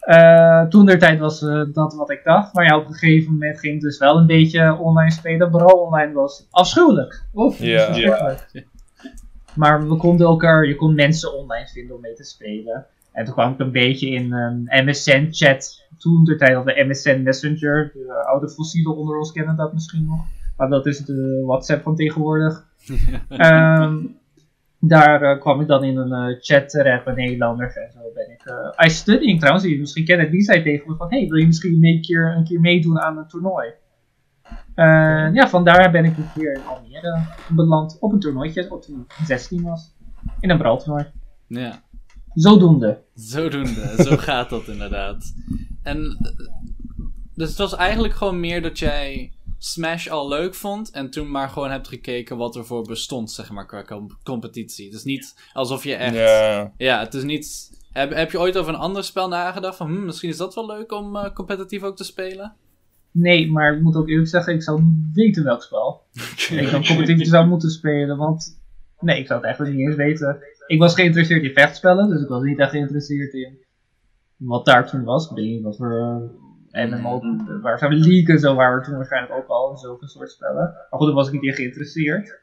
eh, 0.00 0.62
toen 0.68 0.86
der 0.86 0.98
tijd 0.98 1.18
was 1.18 1.42
eh, 1.42 1.62
dat 1.72 1.94
wat 1.94 2.10
ik 2.10 2.24
dacht. 2.24 2.54
Maar 2.54 2.64
ja, 2.64 2.76
op 2.76 2.86
een 2.86 2.94
gegeven 2.94 3.32
moment 3.32 3.58
ging 3.58 3.72
het 3.72 3.82
dus 3.82 3.98
wel 3.98 4.16
een 4.16 4.26
beetje 4.26 4.78
online 4.78 5.12
spelen. 5.12 5.50
Vooral 5.50 5.78
online 5.78 6.12
was 6.12 6.46
afschuwelijk. 6.50 7.22
Oef, 7.34 7.58
Ja. 7.58 7.84
verschrikkelijk. 7.84 8.66
Maar 9.54 9.88
we 9.88 9.96
konden 9.96 10.26
elkaar, 10.26 10.66
je 10.66 10.74
kon 10.76 10.94
mensen 10.94 11.38
online 11.38 11.66
vinden 11.66 11.94
om 11.94 12.00
mee 12.00 12.14
te 12.14 12.24
spelen. 12.24 12.86
En 13.12 13.24
toen 13.24 13.34
kwam 13.34 13.52
ik 13.52 13.58
een 13.58 13.72
beetje 13.72 14.08
in 14.08 14.32
een 14.32 14.68
MSN-chat. 14.84 15.88
Toen 15.98 16.24
der 16.24 16.38
tijd 16.38 16.54
hadden 16.54 16.74
we 16.74 16.84
MSN 16.84 17.22
Messenger. 17.22 17.90
De 17.92 18.24
oude 18.26 18.48
fossielen 18.48 18.96
onder 18.96 19.18
ons 19.18 19.32
kennen 19.32 19.56
dat 19.56 19.72
misschien 19.72 20.04
nog. 20.04 20.24
Maar 20.56 20.68
dat 20.68 20.86
is 20.86 20.98
de 20.98 21.42
WhatsApp 21.46 21.82
van 21.82 21.96
tegenwoordig. 21.96 22.68
Ehm, 23.28 23.96
daar 24.78 25.22
eh, 25.22 25.40
kwam 25.40 25.60
ik 25.60 25.66
dan 25.66 25.84
in 25.84 25.96
een 25.96 26.12
eh, 26.12 26.36
chat 26.40 26.68
terecht 26.68 27.04
met 27.04 27.16
Nederlanders 27.16 27.76
en 27.76 27.90
zo 27.92 27.98
ben 28.14 28.30
ik. 28.30 28.44
eh 28.44 28.86
I 28.86 28.90
Studying 28.90 29.38
trouwens, 29.38 29.64
die 29.64 29.78
misschien 29.78 30.04
kennen, 30.04 30.30
die 30.30 30.42
zei 30.42 30.62
tegen 30.62 30.90
me 30.90 30.96
van: 30.96 31.10
Hey, 31.10 31.26
wil 31.28 31.38
je 31.38 31.46
misschien 31.46 31.84
een 31.84 32.00
keer, 32.00 32.36
een 32.36 32.44
keer 32.44 32.60
meedoen 32.60 33.00
aan 33.00 33.18
een 33.18 33.28
toernooi? 33.28 33.72
En 34.74 35.34
ja, 35.34 35.48
vandaar 35.48 35.90
ben 35.90 36.04
ik 36.04 36.16
een 36.16 36.32
keer 36.34 36.52
in 36.54 36.62
Almere 36.64 37.20
beland 37.48 37.96
op 38.00 38.12
een 38.12 38.20
toernooitje, 38.20 38.70
op 38.70 38.82
toen 38.82 39.00
ik 39.00 39.26
16 39.26 39.62
was. 39.62 39.94
In 40.40 40.50
een 40.50 40.58
brouwtoernooi. 40.58 41.06
ja. 41.46 41.82
Zodoende. 42.34 43.02
Zodoende, 43.14 43.94
zo 43.98 44.16
gaat 44.28 44.50
dat 44.50 44.68
inderdaad. 44.68 45.34
En, 45.82 46.16
dus 47.34 47.48
het 47.48 47.58
was 47.58 47.74
eigenlijk 47.74 48.14
gewoon 48.14 48.40
meer 48.40 48.62
dat 48.62 48.78
jij 48.78 49.32
Smash 49.58 50.08
al 50.08 50.28
leuk 50.28 50.54
vond 50.54 50.90
en 50.90 51.10
toen 51.10 51.30
maar 51.30 51.48
gewoon 51.48 51.70
hebt 51.70 51.88
gekeken 51.88 52.36
wat 52.36 52.56
er 52.56 52.66
voor 52.66 52.82
bestond, 52.82 53.30
zeg 53.30 53.50
maar, 53.50 53.66
qua 53.66 53.82
com- 53.82 54.18
competitie. 54.24 54.86
Het 54.86 54.94
is 54.94 55.04
niet 55.04 55.34
alsof 55.52 55.84
je 55.84 55.94
echt... 55.94 56.14
Ja, 56.14 56.72
Ja, 56.76 57.00
het 57.00 57.14
is 57.14 57.22
niet... 57.22 57.78
Heb, 57.92 58.14
heb 58.14 58.30
je 58.30 58.40
ooit 58.40 58.56
over 58.56 58.74
een 58.74 58.80
ander 58.80 59.04
spel 59.04 59.28
nagedacht 59.28 59.76
van, 59.76 59.86
hm, 59.86 60.04
misschien 60.04 60.28
is 60.28 60.36
dat 60.36 60.54
wel 60.54 60.66
leuk 60.66 60.92
om 60.92 61.16
eh, 61.16 61.32
competitief 61.32 61.82
ook 61.82 61.96
te 61.96 62.04
spelen? 62.04 62.54
Nee, 63.10 63.50
maar 63.50 63.74
ik 63.74 63.82
moet 63.82 63.96
ook 63.96 64.08
eerlijk 64.08 64.28
zeggen, 64.28 64.54
ik 64.54 64.62
zou 64.62 64.82
niet 64.82 65.14
weten 65.14 65.44
welk 65.44 65.62
spel. 65.62 66.02
Ik 66.50 66.70
dan 66.70 66.86
competitief 66.86 67.28
zou 67.28 67.46
moeten 67.46 67.70
spelen, 67.70 68.16
want 68.16 68.60
nee, 69.00 69.18
ik 69.18 69.26
zou 69.26 69.38
het 69.38 69.48
eigenlijk 69.48 69.76
niet 69.76 69.86
eens 69.86 69.96
weten. 69.96 70.38
Ik 70.70 70.78
was 70.78 70.94
geïnteresseerd 70.94 71.42
in 71.42 71.52
vechtspellen, 71.52 72.08
dus 72.08 72.22
ik 72.22 72.28
was 72.28 72.42
niet 72.42 72.58
echt 72.58 72.70
geïnteresseerd 72.70 73.32
in 73.32 73.58
wat 74.36 74.64
daar 74.64 74.86
toen 74.86 75.04
was. 75.04 75.30
Ik 75.30 75.36
weet 75.36 75.44
niet 75.44 75.62
wat 75.62 75.76
voor 75.76 75.92
uh, 76.70 76.84
MMO, 76.90 77.20
waar 77.62 77.78
zou 77.78 77.94
League 77.94 78.34
en 78.34 78.38
zo 78.38 78.54
waren 78.54 78.78
we 78.78 78.84
toen 78.84 78.96
waarschijnlijk 78.96 79.34
ook 79.34 79.46
al, 79.46 79.76
zulke 79.76 80.08
soort 80.08 80.30
spellen. 80.30 80.74
Maar 80.90 80.98
goed, 81.00 81.06
daar 81.06 81.16
was 81.16 81.26
ik 81.26 81.32
niet 81.32 81.42
in 81.42 81.54
geïnteresseerd. 81.54 82.40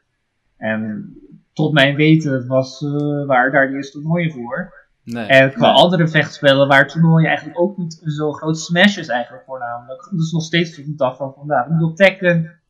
En 0.56 1.14
tot 1.52 1.72
mijn 1.72 1.96
weten 1.96 2.46
was, 2.46 2.80
uh, 2.80 3.26
waren 3.26 3.52
daar 3.52 3.66
niet 3.66 3.76
eens 3.76 3.90
toernooien 3.90 4.32
voor. 4.32 4.74
Nee. 5.04 5.26
En 5.26 5.52
qua 5.52 5.70
andere 5.70 6.08
vechtspellen 6.08 6.68
waar 6.68 6.88
toernooien 6.88 7.28
eigenlijk 7.28 7.58
ook 7.58 7.76
niet 7.76 8.00
zo 8.04 8.32
groot 8.32 8.58
Smash 8.58 8.96
is 8.96 9.08
eigenlijk 9.08 9.44
voornamelijk. 9.44 10.08
Dus 10.10 10.32
nog 10.32 10.42
steeds 10.42 10.74
tot 10.74 10.84
de 10.84 10.94
dag 10.94 11.16
van 11.16 11.34
vandaag. 11.34 11.66
Ik 11.66 11.72
bedoel, 11.72 11.94
Tekken 11.94 12.60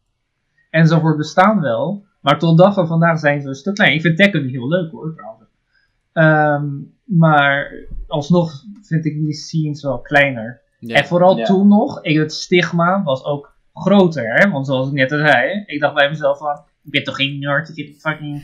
enzovoort 0.70 1.16
bestaan 1.16 1.60
wel. 1.60 2.06
Maar 2.20 2.38
tot 2.38 2.56
de 2.56 2.62
dag 2.62 2.74
van 2.74 2.86
vandaag 2.86 3.18
zijn 3.18 3.40
ze 3.40 3.48
een 3.48 3.54
stuk 3.54 3.74
klein. 3.74 3.94
Ik 3.94 4.00
vind 4.00 4.16
Tekken 4.16 4.42
niet 4.42 4.50
heel 4.50 4.68
leuk 4.68 4.90
hoor, 4.90 5.14
trouwens. 5.14 5.37
Um, 6.18 6.96
maar 7.04 7.72
alsnog 8.06 8.64
vind 8.82 9.04
ik 9.04 9.14
die 9.14 9.32
scenes 9.32 9.82
wel 9.82 10.00
kleiner. 10.00 10.60
Ja. 10.78 10.96
En 10.96 11.04
vooral 11.06 11.36
Ja. 11.38 11.44
toen 11.44 11.68
nog, 11.68 12.02
ik, 12.02 12.16
het 12.16 12.32
stigma 12.32 13.02
was 13.02 13.24
ook 13.24 13.56
groter. 13.74 14.34
Hè? 14.34 14.50
Want 14.50 14.66
zoals 14.66 14.88
ik 14.88 14.92
net 14.92 15.12
al 15.12 15.18
zei, 15.18 15.62
ik 15.66 15.80
dacht 15.80 15.94
bij 15.94 16.08
mezelf 16.08 16.38
van, 16.38 16.60
ik 16.84 16.90
ben 16.90 17.04
toch 17.04 17.16
geen 17.16 17.38
nerd, 17.38 17.76
ik 17.76 17.86
heb 17.86 17.94
fucking 17.96 18.36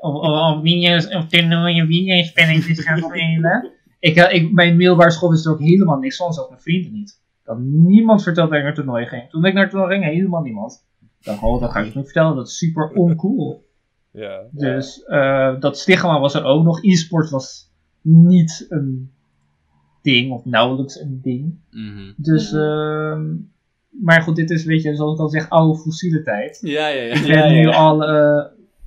of, 0.00 0.14
of, 0.14 0.56
of 0.56 1.14
of 1.14 1.26
toernooien 1.28 1.86
videospelletjes 1.86 2.80
gaan 2.80 2.98
spelen. 3.10 3.70
Ik, 3.98 4.16
eh, 4.16 4.34
ik, 4.34 4.52
mijn 4.52 4.76
middelbare 4.76 5.10
school 5.10 5.30
wist 5.30 5.46
er 5.46 5.52
ook 5.52 5.60
helemaal 5.60 5.98
niks 5.98 6.16
van, 6.16 6.32
zelfs 6.32 6.48
mijn 6.48 6.60
vrienden 6.62 6.92
niet. 6.92 7.22
Ik 7.42 7.50
had 7.50 7.58
niemand 7.60 8.22
verteld 8.22 8.48
dat 8.48 8.58
ik 8.58 8.64
naar 8.64 8.74
toernooien 8.74 9.08
ging. 9.08 9.30
Toen 9.30 9.44
ik 9.44 9.54
naar 9.54 9.70
toernooien 9.70 10.02
ging, 10.02 10.14
helemaal 10.14 10.42
niemand. 10.42 10.86
Dacht, 11.20 11.42
oh, 11.42 11.60
dat 11.60 11.70
ga 11.70 11.78
ik 11.80 11.94
niet 11.94 12.04
vertellen, 12.04 12.36
dat 12.36 12.46
is 12.46 12.56
super 12.58 12.90
oncool. 12.90 13.64
Ja. 14.14 14.42
Dus 14.50 15.04
eh, 15.04 15.60
dat 15.60 15.78
stigma 15.78 16.20
was 16.20 16.34
er 16.34 16.44
ook 16.44 16.64
nog. 16.64 16.84
E-sport 16.84 17.30
was 17.30 17.70
niet 18.00 18.66
een 18.68 19.10
ding, 20.02 20.32
of 20.32 20.44
nauwelijks 20.44 21.00
een 21.00 21.20
ding. 21.22 21.58
Mhm. 21.70 22.12
Dus, 22.16 22.52
ehm, 22.52 23.34
maar 23.90 24.22
goed, 24.22 24.36
dit 24.36 24.50
is, 24.50 24.64
weet 24.64 24.82
je, 24.82 24.94
zoals 24.94 25.14
ik 25.14 25.20
al 25.20 25.28
zeg, 25.28 25.48
oude 25.48 25.78
fossiele 25.78 26.22
tijd. 26.22 26.58
ja, 26.62 26.88
ja, 26.88 27.02
ja. 27.02 27.14
Ik 27.14 27.26
ben 27.26 27.36
ja, 27.36 27.48
nu 27.48 27.68
ja. 27.68 27.76
al 27.76 28.04
eh, 28.04 28.44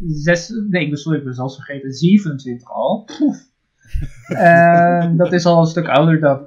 zes, 0.07 0.49
nee, 0.69 0.83
ik 0.83 0.89
ben, 0.89 0.99
sorry, 0.99 1.17
ik 1.17 1.23
ben 1.23 1.33
zelfs 1.33 1.55
vergeten, 1.55 1.91
27 1.91 2.71
al. 2.71 3.03
Poef. 3.17 3.45
En 4.27 5.17
dat 5.17 5.33
is 5.33 5.45
al 5.45 5.59
een 5.59 5.67
stuk 5.67 5.87
ouder 5.87 6.19
dan, 6.19 6.37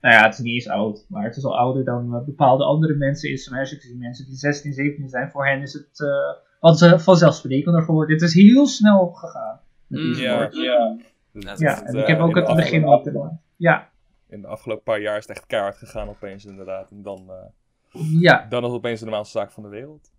nou 0.00 0.14
ja, 0.14 0.24
het 0.24 0.32
is 0.32 0.38
niet 0.38 0.54
eens 0.54 0.68
oud, 0.68 1.06
maar 1.08 1.24
het 1.24 1.36
is 1.36 1.44
al 1.44 1.58
ouder 1.58 1.84
dan 1.84 2.14
eh, 2.14 2.24
bepaalde 2.24 2.64
andere 2.64 2.94
mensen 2.94 3.30
in 3.30 3.38
Smash. 3.38 3.72
Ik 3.72 3.80
zie 3.80 3.96
mensen 3.96 4.26
die 4.26 4.36
16, 4.36 4.72
17 4.72 5.08
zijn, 5.08 5.30
voor 5.30 5.46
hen 5.46 5.62
is 5.62 5.72
het 5.72 6.00
eh 6.00 6.48
wat 6.60 6.78
ze 6.78 6.98
vanzelfsprekender 6.98 7.82
geworden. 7.82 8.14
Het 8.14 8.22
is 8.24 8.34
heel 8.34 8.66
snel 8.66 9.06
gegaan. 9.06 9.60
Mm. 9.86 10.14
Ja. 10.14 10.48
Ja. 10.50 10.96
Ja, 11.32 11.50
het, 11.50 11.60
en 11.60 11.94
eh, 11.94 12.00
ik 12.00 12.06
heb 12.06 12.20
ook 12.20 12.34
het 12.34 12.56
begin 12.56 13.00
gedaan. 13.02 13.40
Ja, 13.56 13.90
In 14.28 14.40
de 14.40 14.46
afgelopen 14.46 14.84
paar 14.84 15.00
jaar 15.00 15.16
is 15.16 15.26
het 15.26 15.36
echt 15.36 15.46
keihard 15.46 15.76
gegaan 15.76 16.08
opeens 16.08 16.44
inderdaad. 16.44 16.90
En 16.90 17.02
dan, 17.02 17.30
eh, 17.30 18.00
ja, 18.20 18.46
dan 18.48 18.60
is 18.62 18.66
het 18.68 18.76
opeens 18.76 18.98
de 18.98 19.04
normaalste 19.04 19.38
zaak 19.38 19.50
van 19.52 19.62
de 19.62 19.68
wereld. 19.68 20.10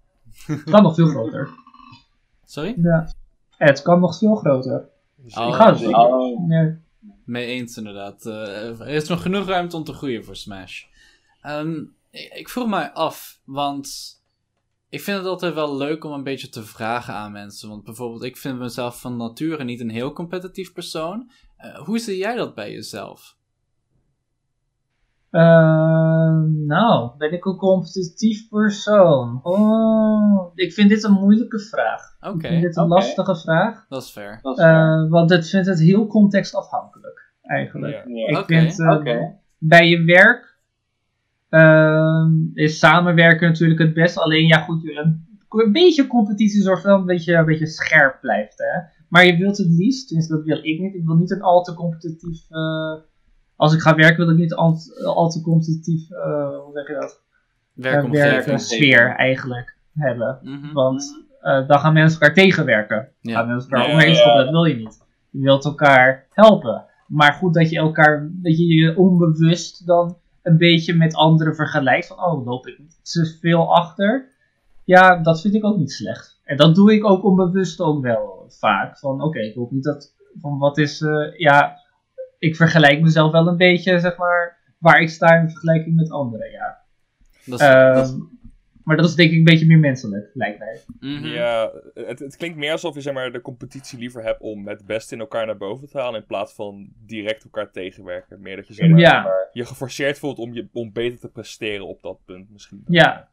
het 0.45 0.63
kan 0.63 0.83
nog 0.83 0.95
veel 0.95 1.07
groter. 1.07 1.50
Sorry? 2.45 2.74
Ja. 2.77 3.07
Het 3.57 3.81
kan 3.81 4.00
nog 4.00 4.17
veel 4.17 4.36
groter. 4.36 4.89
Dus 5.15 5.38
Oh. 5.38 5.48
Ik 5.48 5.53
ga 5.53 5.74
het 5.74 5.88
Oh. 5.88 6.48
Nee. 6.48 6.77
Mee 7.25 7.45
eens 7.45 7.77
inderdaad. 7.77 8.25
Eh, 8.25 8.79
er 8.79 8.88
is 8.88 9.07
nog 9.07 9.21
genoeg 9.21 9.48
ruimte 9.48 9.75
om 9.75 9.83
te 9.83 9.93
groeien 9.93 10.25
voor 10.25 10.36
Smash. 10.36 10.83
Ehm, 11.41 11.83
ik, 12.10 12.33
ik 12.33 12.50
vroeg 12.50 12.67
mij 12.67 12.91
af, 12.91 13.39
want 13.45 14.19
ik 14.91 15.01
vind 15.01 15.17
het 15.17 15.25
altijd 15.25 15.53
wel 15.53 15.77
leuk 15.77 16.03
om 16.03 16.12
een 16.12 16.24
beetje 16.24 16.50
te 16.50 16.63
vragen 16.63 17.13
aan 17.13 17.31
mensen. 17.31 17.69
Want 17.69 17.83
bijvoorbeeld, 17.83 18.24
ik 18.24 18.38
vind 18.38 18.60
mezelf 18.60 19.01
van 19.01 19.17
nature 19.17 19.63
niet 19.63 19.79
een 19.79 19.89
heel 19.89 20.13
competitief 20.13 20.74
persoon. 20.74 21.31
Eh, 21.57 21.77
hoe 21.77 22.00
zie 22.00 22.17
jij 22.17 22.36
dat 22.36 22.55
bij 22.55 22.71
jezelf? 22.71 23.36
Ehm, 25.29 26.65
nou, 26.65 27.17
ben 27.17 27.31
ik 27.31 27.45
een 27.45 27.55
competitief 27.55 28.50
persoon? 28.50 29.39
Oh, 29.43 30.51
ik 30.55 30.74
vind 30.74 30.89
dit 30.89 31.03
een 31.03 31.12
moeilijke 31.12 31.60
vraag. 31.60 32.01
Oké, 32.19 32.36
Ik 32.36 32.48
vind 32.48 32.62
dit 32.62 32.77
een 32.77 32.88
lastige 32.88 33.36
vraag. 33.36 33.86
dat 33.89 34.01
is 34.03 34.10
fair. 34.10 34.39
Dat 34.41 34.57
is 34.57 34.63
waar. 34.63 35.03
Eh, 35.03 35.10
want 35.10 35.31
ik 35.31 35.43
vind 35.43 35.65
het 35.65 35.79
heel 35.79 36.07
contextafhankelijk, 36.07 37.33
eigenlijk. 37.41 38.05
Ik 38.05 38.45
vind 38.45 38.79
eh, 38.79 39.17
bij 39.57 39.88
je 39.88 40.03
werk 40.03 40.50
is 42.53 42.79
samenwerken 42.79 43.48
natuurlijk 43.48 43.79
het 43.79 43.93
best. 43.93 44.17
Alleen 44.17 44.46
ja, 44.48 44.58
goed, 44.60 44.84
een, 44.98 45.25
een 45.50 45.72
beetje 45.72 46.08
competitie 46.08 46.62
zorgt 46.62 46.84
wel 46.84 47.05
dat 47.05 47.24
je 47.24 47.34
een 47.34 47.46
beetje 47.46 47.67
scherp 47.67 48.17
blijft. 48.22 48.58
Hè? 48.58 48.79
Maar 49.10 49.25
je 49.25 49.38
wilt 49.38 49.58
het 49.58 49.67
liefst, 49.70 50.08
tenminste 50.08 50.36
dat 50.36 50.43
wil 50.46 50.58
ik 50.58 50.79
niet. 50.79 50.93
Ik 50.96 51.05
wil 51.05 51.15
niet 51.15 51.31
een 51.31 51.41
al 51.41 51.63
te 51.63 51.74
competitief. 51.74 52.46
eh, 52.50 52.93
als 53.55 53.74
ik 53.74 53.79
ga 53.79 53.96
werken 53.96 54.17
wil 54.25 54.34
ik 54.34 54.39
niet 54.39 54.53
al, 54.53 54.77
al 55.05 55.29
te 55.29 55.41
competitief, 55.41 56.12
eh, 56.12 56.58
hoe 56.63 56.72
zeg 56.74 56.88
je 56.88 56.93
dat? 56.93 57.22
Werkomgeving. 57.74 58.46
werksfeer 58.46 59.15
eigenlijk 59.15 59.77
hebben. 59.93 60.39
Mhm. 60.41 60.74
Want 60.74 61.25
eh, 61.41 61.67
dan 61.67 61.79
gaan 61.79 61.93
mensen 61.93 62.20
elkaar 62.20 62.36
tegenwerken. 62.36 63.10
Ja. 63.22 63.34
gaan 63.34 63.48
mensen 63.48 63.72
elkaar 63.72 63.88
Ja, 63.88 63.93
omheen 63.93 64.10
ja. 64.10 64.15
schoppen, 64.15 64.43
dat 64.43 64.51
wil 64.51 64.63
je 64.63 64.75
niet. 64.75 65.05
Je 65.29 65.39
wilt 65.41 65.65
elkaar 65.65 66.27
helpen. 66.29 66.86
Maar 67.08 67.34
goed 67.34 67.53
dat 67.53 67.70
je 67.70 67.77
elkaar, 67.77 68.29
dat 68.31 68.58
je 68.58 68.65
je 68.65 68.98
onbewust 68.98 69.88
dan 69.88 70.17
een 70.43 70.57
beetje 70.57 70.93
met 70.93 71.15
anderen 71.15 71.55
vergelijkt. 71.55 72.07
Van, 72.07 72.24
oh, 72.24 72.45
loop 72.45 72.67
ik 72.67 72.79
niet 72.79 73.00
te 73.03 73.38
veel 73.39 73.75
achter? 73.75 74.29
Ja, 74.83 75.15
dat 75.17 75.41
vind 75.41 75.53
ik 75.53 75.65
ook 75.65 75.77
niet 75.77 75.91
slecht. 75.91 76.39
En 76.43 76.57
dat 76.57 76.75
doe 76.75 76.93
ik 76.93 77.05
ook 77.05 77.24
onbewust 77.24 77.79
ook 77.79 78.01
wel 78.01 78.45
vaak. 78.48 78.98
Van, 79.00 79.21
oké, 79.21 79.39
ik 79.39 79.55
hoop 79.55 79.71
niet 79.71 79.83
dat, 79.83 80.15
van 80.41 80.57
wat 80.57 80.77
is, 80.77 81.01
eh, 81.01 81.38
ja, 81.38 81.77
ik 82.39 82.55
vergelijk 82.55 83.01
mezelf 83.01 83.31
wel 83.31 83.48
een 83.48 83.57
beetje, 83.57 84.00
zeg 84.00 84.17
maar, 84.17 84.57
waar 84.77 85.01
ik 85.01 85.10
sta 85.10 85.36
in 85.36 85.50
vergelijking 85.50 85.95
met 85.95 86.12
anderen, 86.12 86.51
ja. 86.51 86.77
Dat 87.45 87.60
is, 87.60 87.67
dat 87.67 88.07
is- 88.07 88.15
maar 88.91 89.01
dat 89.01 89.10
is 89.10 89.15
denk 89.15 89.31
ik 89.31 89.38
een 89.38 89.43
beetje 89.43 89.65
meer 89.65 89.79
menselijk, 89.79 90.29
lijkt 90.33 90.60
mij. 90.60 90.79
mhm. 91.00 91.25
Ja, 91.25 91.71
het, 91.93 92.19
het 92.19 92.38
klinkt 92.38 92.57
meer 92.57 92.71
alsof 92.71 92.95
je 92.95 93.01
zeg 93.01 93.13
maar, 93.13 93.31
de 93.31 93.41
competitie 93.41 94.00
liever 94.00 94.24
hebt 94.24 94.41
om 94.41 94.67
het 94.67 94.86
beste 94.86 95.13
in 95.13 95.19
elkaar 95.21 95.45
naar 95.45 95.57
boven 95.57 95.89
te 95.89 95.98
halen. 95.98 96.19
In 96.19 96.25
plaats 96.25 96.53
van 96.53 96.89
direct 97.05 97.43
elkaar 97.43 97.71
tegenwerken. 97.71 98.41
Meer 98.41 98.55
dat 98.55 98.67
je 98.67 98.74
zeg 98.74 98.89
maar, 98.89 99.00
Ja. 99.00 99.31
je 99.53 99.65
geforceerd 99.65 100.19
voelt 100.19 100.39
om, 100.39 100.53
je, 100.53 100.67
om 100.74 100.91
beter 100.93 101.19
te 101.19 101.29
presteren 101.29 101.88
op 101.88 102.01
dat 102.01 102.17
punt 102.25 102.50
misschien. 102.51 102.83
Ja, 102.88 103.27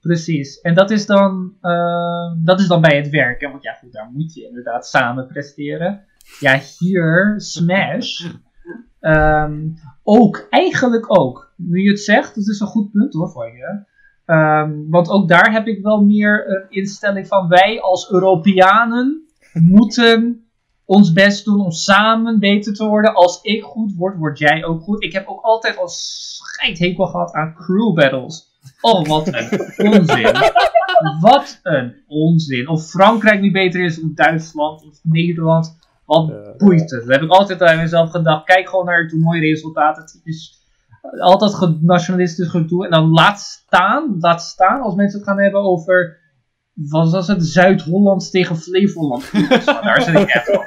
precies. 0.00 0.60
En 0.60 0.74
dat 0.74 0.90
is 0.90 1.06
dan, 1.06 1.56
eh, 1.60 2.32
dat 2.44 2.60
is 2.60 2.66
dan 2.66 2.80
bij 2.80 2.96
het 2.96 3.08
werk. 3.08 3.40
Hè? 3.40 3.50
Want 3.50 3.62
ja, 3.62 3.72
goed, 3.72 3.92
daar 3.92 4.10
moet 4.12 4.34
je 4.34 4.46
inderdaad 4.46 4.86
samen 4.86 5.26
presteren. 5.26 6.04
Ja, 6.40 6.60
hier, 6.78 7.34
Smash. 7.36 8.26
ehm, 9.00 9.68
ook, 10.02 10.46
eigenlijk 10.50 11.18
ook. 11.18 11.52
Nu 11.56 11.82
je 11.82 11.88
het 11.90 12.00
zegt, 12.00 12.34
dat 12.34 12.48
is 12.48 12.60
een 12.60 12.66
goed 12.66 12.90
punt 12.90 13.12
hoor 13.14 13.30
voor 13.30 13.46
je. 13.46 13.84
Ehm, 14.26 14.72
want 14.88 15.08
ook 15.08 15.28
daar 15.28 15.52
heb 15.52 15.66
ik 15.66 15.82
wel 15.82 16.04
meer 16.04 16.44
een 16.48 16.66
instelling 16.68 17.26
van 17.26 17.48
wij 17.48 17.80
als 17.80 18.10
Europeanen 18.10 19.26
moeten 19.52 20.46
ons 20.84 21.12
best 21.12 21.44
doen 21.44 21.60
om 21.60 21.70
samen 21.70 22.38
beter 22.38 22.74
te 22.74 22.84
worden. 22.84 23.14
Als 23.14 23.42
ik 23.42 23.62
goed 23.62 23.94
word, 23.96 24.16
word 24.16 24.38
jij 24.38 24.64
ook 24.64 24.82
goed. 24.82 25.02
Ik 25.02 25.12
heb 25.12 25.26
ook 25.26 25.40
altijd 25.40 25.78
al 25.78 25.88
scheidhekel 25.88 27.06
gehad 27.06 27.32
aan 27.32 27.54
crew 27.54 27.94
battles. 27.94 28.54
Oh, 28.80 29.06
wat 29.06 29.26
een 29.26 29.48
onzin. 29.92 30.34
Wat 31.20 31.60
een 31.62 31.94
onzin. 32.06 32.68
Of 32.68 32.88
Frankrijk 32.88 33.40
nu 33.40 33.50
beter 33.50 33.84
is, 33.84 34.00
of 34.02 34.10
Duitsland, 34.14 34.86
of 34.86 34.98
Nederland. 35.02 35.78
Wat 36.04 36.56
boeit 36.56 36.90
het? 36.90 36.90
Dat 36.90 37.08
heb 37.08 37.22
ik 37.22 37.30
altijd 37.30 37.62
aan 37.62 37.76
mezelf 37.76 38.10
gedacht. 38.10 38.44
Kijk 38.44 38.68
gewoon 38.68 38.84
naar 38.84 39.00
het 39.00 39.08
toernooiresultaat. 39.08 39.96
Het 39.96 40.20
is 40.24 40.55
altijd 41.18 41.82
nationalistisch 41.82 42.48
gedoe. 42.48 42.84
En 42.84 42.90
dan 42.90 43.10
laat 43.10 43.40
staan, 43.40 44.16
laat 44.20 44.42
staan 44.42 44.80
als 44.80 44.94
mensen 44.94 45.18
het 45.18 45.28
gaan 45.28 45.40
hebben 45.40 45.60
over. 45.60 46.24
Wat 46.72 47.10
was 47.10 47.28
het? 47.28 47.46
Zuid-Holland 47.46 48.30
tegen 48.30 48.56
Flevoland. 48.56 49.32
Nou, 49.32 49.82
Daar 49.82 50.02
zit 50.02 50.18
ik 50.18 50.28
echt 50.28 50.50
van. 50.50 50.64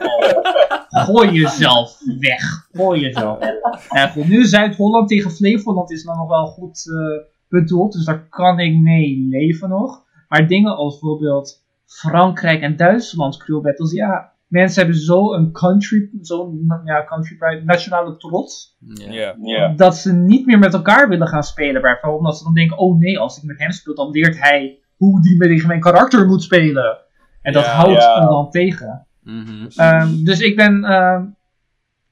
Gooi 0.89 1.31
jezelf 1.31 2.00
weg. 2.19 2.67
Gooi 2.72 3.00
jezelf 3.00 3.39
weg. 3.39 3.53
Nou 3.89 4.10
goed, 4.10 4.27
nu 4.27 4.46
Zuid-Holland 4.46 5.08
tegen 5.08 5.31
Flevoland 5.31 5.91
is 5.91 6.03
dan 6.03 6.17
nog 6.17 6.27
wel 6.27 6.46
goed 6.46 6.91
eh, 6.91 7.27
bedoeld. 7.50 7.93
Dus 7.93 8.05
daar 8.05 8.27
kan 8.29 8.60
ik 8.60 8.79
mee 8.79 9.27
leven 9.29 9.69
nog. 9.69 10.03
Maar 10.27 10.48
dingen 10.48 10.75
als 10.75 11.00
bijvoorbeeld 11.00 11.63
Frankrijk 11.86 12.62
en 12.62 12.75
Duitsland 12.75 13.38
crew 13.38 13.62
battles. 13.62 13.91
Ja, 13.91 14.34
mensen 14.50 14.82
hebben 14.82 15.01
zo 15.01 15.34
een 15.34 15.51
country, 15.51 16.10
zo'n 16.22 16.82
ja, 16.86 17.06
country 17.06 17.38
pride, 17.38 17.63
nationale 17.63 18.18
trots, 18.18 18.77
Ja. 18.79 19.36
Ja. 19.41 19.74
dat 19.75 19.98
ze 19.98 20.13
niet 20.13 20.46
meer 20.46 20.60
met 20.60 20.74
elkaar 20.74 21.10
willen 21.10 21.27
gaan 21.27 21.44
spelen. 21.44 21.82
Bijvoorbeeld 21.82 22.20
omdat 22.20 22.38
ze 22.38 22.44
dan 22.44 22.53
denken, 22.53 22.77
oh 22.77 23.00
nee, 23.00 23.20
als 23.20 23.38
ik 23.38 23.44
met 23.44 23.60
hem 23.60 23.72
speel, 23.72 23.96
dan 23.96 24.12
leert 24.12 24.39
hij 24.41 24.79
hoe 24.96 25.22
die 25.22 25.38
tegen 25.38 25.68
mijn 25.68 25.79
karakter 25.79 26.25
moet 26.25 26.44
spelen. 26.44 26.98
En 27.41 27.53
dat 27.53 27.65
houdt 27.65 28.06
hem 28.06 28.27
dan 28.27 28.50
tegen. 28.50 29.08
Mhm. 29.24 29.68
Ehm, 29.75 30.24
dus 30.24 30.39
ik 30.39 30.56
ben 30.56 30.84
ehm, 30.84 31.25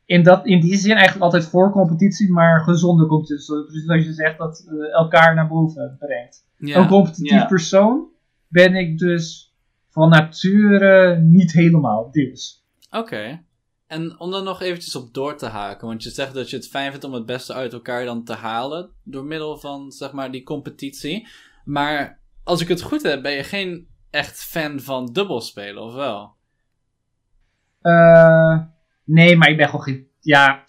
in, 0.06 0.24
dat, 0.24 0.46
in 0.46 0.60
die 0.60 0.78
zin 0.78 0.96
eigenlijk 0.96 1.24
altijd 1.24 1.46
voor 1.46 1.72
competitie, 1.72 2.32
maar 2.32 2.60
gezonde 2.60 3.06
competitie. 3.06 3.56
Dus 3.72 3.88
als 3.88 4.06
je 4.06 4.14
zegt 4.14 4.38
dat 4.38 4.66
eh, 4.68 4.94
elkaar 4.94 5.36
naar 5.36 5.48
boven 5.48 5.96
brengt. 6.00 6.46
Een 6.58 6.88
competitief 6.88 7.48
persoon 7.48 8.08
ben 8.48 8.76
ik 8.76 8.98
dus 8.98 9.47
van 9.98 10.10
nature 10.10 11.16
niet 11.16 11.52
helemaal, 11.52 12.12
deels. 12.12 12.66
Oké. 12.92 13.44
En 13.88 14.20
om 14.20 14.32
dan 14.32 14.44
nog 14.44 14.62
eventjes 14.62 14.96
op 14.96 15.14
door 15.14 15.38
te 15.38 15.46
haken, 15.46 15.88
want 15.88 16.04
je 16.04 16.10
zegt 16.10 16.34
dat 16.34 16.50
je 16.50 16.56
het 16.56 16.68
fijn 16.68 16.90
vindt 16.90 17.06
om 17.06 17.14
het 17.14 17.26
beste 17.26 17.54
uit 17.54 17.74
elkaar 17.74 18.06
dan 18.06 18.24
te 18.24 18.34
halen 18.34 18.90
door 19.04 19.26
middel 19.26 19.58
van, 19.58 19.92
zeg 19.92 20.12
maar, 20.12 20.32
die 20.32 20.44
competitie. 20.44 21.28
Maar 21.66 22.20
als 22.44 22.62
ik 22.62 22.68
het 22.68 22.82
goed 22.82 23.04
heb, 23.04 23.22
ben 23.22 23.32
je 23.32 23.44
geen 23.44 23.88
echt 24.10 24.44
fan 24.44 24.80
van 24.80 25.06
dubbelspelen, 25.06 25.84
of 25.84 25.94
wel? 25.94 26.36
Eh, 27.82 28.60
nee, 29.04 29.36
maar 29.36 29.50
ik 29.50 29.58
ben 29.58 29.66
gewoon 29.66 29.84
geen. 29.84 30.08
Ja. 30.20 30.64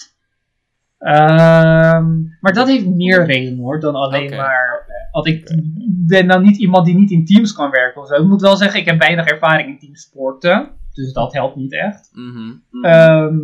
Ehm, 0.99 2.23
maar 2.41 2.53
dat 2.53 2.69
heeft 2.69 2.87
meer 2.87 3.27
redenen 3.27 3.59
hoor, 3.59 3.81
dan 3.81 3.95
alleen 3.95 4.37
maar. 4.37 4.78
Want 5.25 5.27
ik 5.37 5.63
ben 6.07 6.27
dan 6.29 6.43
niet 6.43 6.57
iemand 6.57 6.87
die 6.87 6.95
niet 6.95 7.11
in 7.11 7.25
teams 7.25 7.53
kan 7.53 7.71
werken 7.71 8.01
of 8.01 8.09
zo. 8.09 8.15
Ik 8.15 8.29
moet 8.29 8.41
wel 8.41 8.57
zeggen, 8.57 8.81
ik 8.81 8.87
heb 8.87 8.99
weinig 8.99 9.27
ervaring 9.27 9.69
in 9.69 9.79
teamsporten. 9.79 10.69
Dus 10.93 11.13
dat 11.13 11.33
helpt 11.33 11.57
niet 11.57 11.73
echt. 11.73 12.11
Mhm. 12.13 12.53
Ehm, 12.85 13.37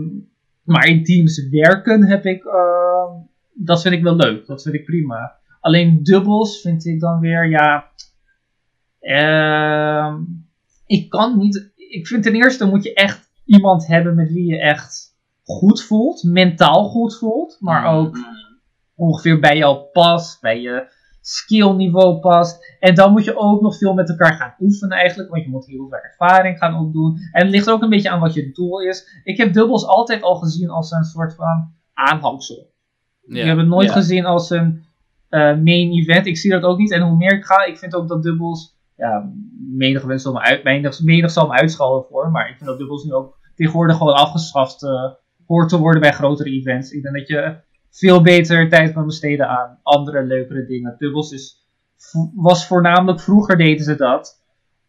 maar 0.64 0.86
in 0.86 1.04
teams 1.04 1.48
werken 1.50 2.04
heb 2.04 2.24
ik. 2.26 2.44
ehm, 2.44 3.12
dat 3.54 3.82
vind 3.82 3.94
ik 3.94 4.02
wel 4.02 4.16
leuk. 4.16 4.46
Dat 4.46 4.62
vind 4.62 4.74
ik 4.74 4.84
prima. 4.84 5.36
Alleen 5.60 6.02
dubbels 6.02 6.60
vind 6.60 6.84
ik 6.86 7.00
dan 7.00 7.20
weer, 7.20 7.48
ja. 7.48 7.92
ehm, 9.00 10.22
ik 10.86 11.08
kan 11.10 11.38
niet. 11.38 11.72
Ik 11.76 12.06
vind 12.06 12.22
ten 12.22 12.34
eerste 12.34 12.66
moet 12.66 12.84
je 12.84 12.94
echt 12.94 13.30
iemand 13.44 13.86
hebben 13.86 14.14
met 14.14 14.32
wie 14.32 14.46
je 14.46 14.60
echt 14.60 15.16
goed 15.44 15.82
voelt. 15.82 16.22
Mentaal 16.22 16.84
goed 16.88 17.18
voelt. 17.18 17.56
Maar 17.60 17.82
Mhm. 17.82 17.94
ook 17.94 18.18
ongeveer 18.94 19.40
bij 19.40 19.56
jou 19.56 19.78
past. 19.92 20.40
Bij 20.40 20.60
je 20.60 20.86
skillniveau 21.26 22.20
past. 22.20 22.76
En 22.78 22.94
dan 22.94 23.12
moet 23.12 23.24
je 23.24 23.36
ook 23.36 23.60
nog 23.60 23.76
veel 23.76 23.94
met 23.94 24.08
elkaar 24.08 24.34
gaan 24.34 24.54
oefenen 24.60 24.98
eigenlijk. 24.98 25.30
Want 25.30 25.44
je 25.44 25.50
moet 25.50 25.66
heel 25.66 25.88
veel 25.88 25.98
ervaring 25.98 26.58
gaan 26.58 26.78
opdoen. 26.78 27.18
En 27.32 27.42
het 27.42 27.50
ligt 27.50 27.66
er 27.66 27.72
ook 27.72 27.82
een 27.82 27.88
beetje 27.88 28.10
aan 28.10 28.20
wat 28.20 28.34
je 28.34 28.52
doel 28.52 28.80
is. 28.80 29.20
Ik 29.24 29.36
heb 29.36 29.52
dubbels 29.52 29.86
altijd 29.86 30.22
al 30.22 30.34
gezien 30.34 30.70
als 30.70 30.90
een 30.90 31.04
soort 31.04 31.34
van 31.34 31.72
aanhangsel. 31.94 32.72
Ik 33.26 33.44
heb 33.44 33.56
het 33.56 33.66
nooit 33.66 33.90
gezien 33.90 34.24
als 34.24 34.50
een 34.50 34.84
eh, 35.28 35.40
main 35.40 35.92
event. 35.92 36.26
Ik 36.26 36.36
zie 36.36 36.50
dat 36.50 36.62
ook 36.62 36.78
niet. 36.78 36.92
En 36.92 37.02
hoe 37.02 37.16
meer 37.16 37.36
ik 37.36 37.44
ga, 37.44 37.64
ik 37.64 37.78
vind 37.78 37.94
ook 37.94 38.08
dat 38.08 38.22
dubbels. 38.22 38.76
Ja, 38.96 39.30
menig, 39.58 40.04
mensen 40.04 40.32
zal 40.32 40.40
me 40.40 40.46
uit, 40.46 40.64
menig, 40.64 41.02
menig 41.02 41.30
zal 41.30 41.46
me 41.46 41.52
uitschalden 41.52 42.04
voor. 42.08 42.30
Maar 42.30 42.48
ik 42.48 42.56
vind 42.56 42.68
dat 42.68 42.78
dubbels 42.78 43.04
nu 43.04 43.12
ook 43.12 43.38
tegenwoordig 43.54 43.96
gewoon 43.96 44.14
afgeschaft 44.14 44.82
eh, 44.82 45.10
hoort 45.46 45.68
te 45.68 45.78
worden 45.78 46.00
bij 46.00 46.12
grotere 46.12 46.50
events. 46.50 46.90
Ik 46.90 47.02
denk 47.02 47.16
dat 47.16 47.28
je 47.28 47.56
veel 47.94 48.22
beter 48.22 48.68
tijd 48.68 48.92
kan 48.92 49.06
besteden 49.06 49.48
aan 49.48 49.78
andere 49.82 50.22
leukere 50.24 50.66
dingen. 50.66 50.94
Dubbels 50.98 51.32
is, 51.32 51.66
was 52.34 52.66
voornamelijk 52.66 53.20
vroeger 53.20 53.56
deden 53.56 53.84
ze 53.84 53.94
dat. 53.96 54.42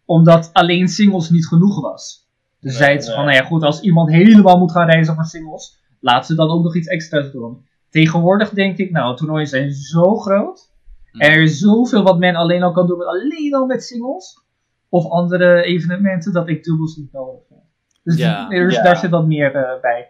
Omdat 0.06 0.50
alleen 0.54 0.88
singles 0.88 1.30
niet 1.30 1.48
genoeg 1.48 1.82
was. 1.82 2.28
Dus 2.60 2.72
Nee, 2.72 2.82
zeiden 2.82 3.04
ze 3.06 3.14
van, 3.14 3.26
nou 3.26 3.36
ja 3.36 3.44
goed, 3.44 3.64
als 3.64 3.82
iemand 3.82 4.10
helemaal 4.12 4.58
moet 4.58 4.72
gaan 4.72 4.90
reizen 4.90 5.16
voor 5.16 5.24
singles, 5.26 5.78
laten 6.00 6.26
ze 6.26 6.36
dan 6.36 6.50
ook 6.50 6.64
nog 6.64 6.76
iets 6.76 6.88
extra's 6.88 7.32
doen. 7.32 7.66
Tegenwoordig 7.90 8.50
denk 8.50 8.78
ik, 8.78 8.92
nou, 8.92 9.16
toernooien 9.16 9.48
zijn 9.48 9.72
zo 9.72 10.16
groot. 10.16 10.72
En 11.12 11.30
er 11.32 11.42
is 11.42 11.60
zoveel 11.60 12.04
wat 12.04 12.20
men 12.20 12.36
alleen 12.36 12.64
al 12.64 12.72
kan 12.72 12.88
doen 12.88 12.98
met 12.98 13.08
alleen 13.08 13.54
al 13.54 13.66
met 13.66 13.84
singles. 13.84 14.44
Of 14.90 15.06
andere 15.10 15.64
evenementen, 15.64 16.34
dat 16.34 16.50
ik 16.50 16.64
dubbels 16.64 16.96
niet 16.96 17.12
nodig 17.12 17.42
vind. 17.48 17.60
Dus 18.04 18.18
Ja. 18.18 18.50
er 18.50 18.72
Ja. 18.72 18.84
daar 18.84 18.98
zit 18.98 19.10
wat 19.10 19.28
meer 19.28 19.56
eh, 19.56 19.82
bij. 19.82 20.10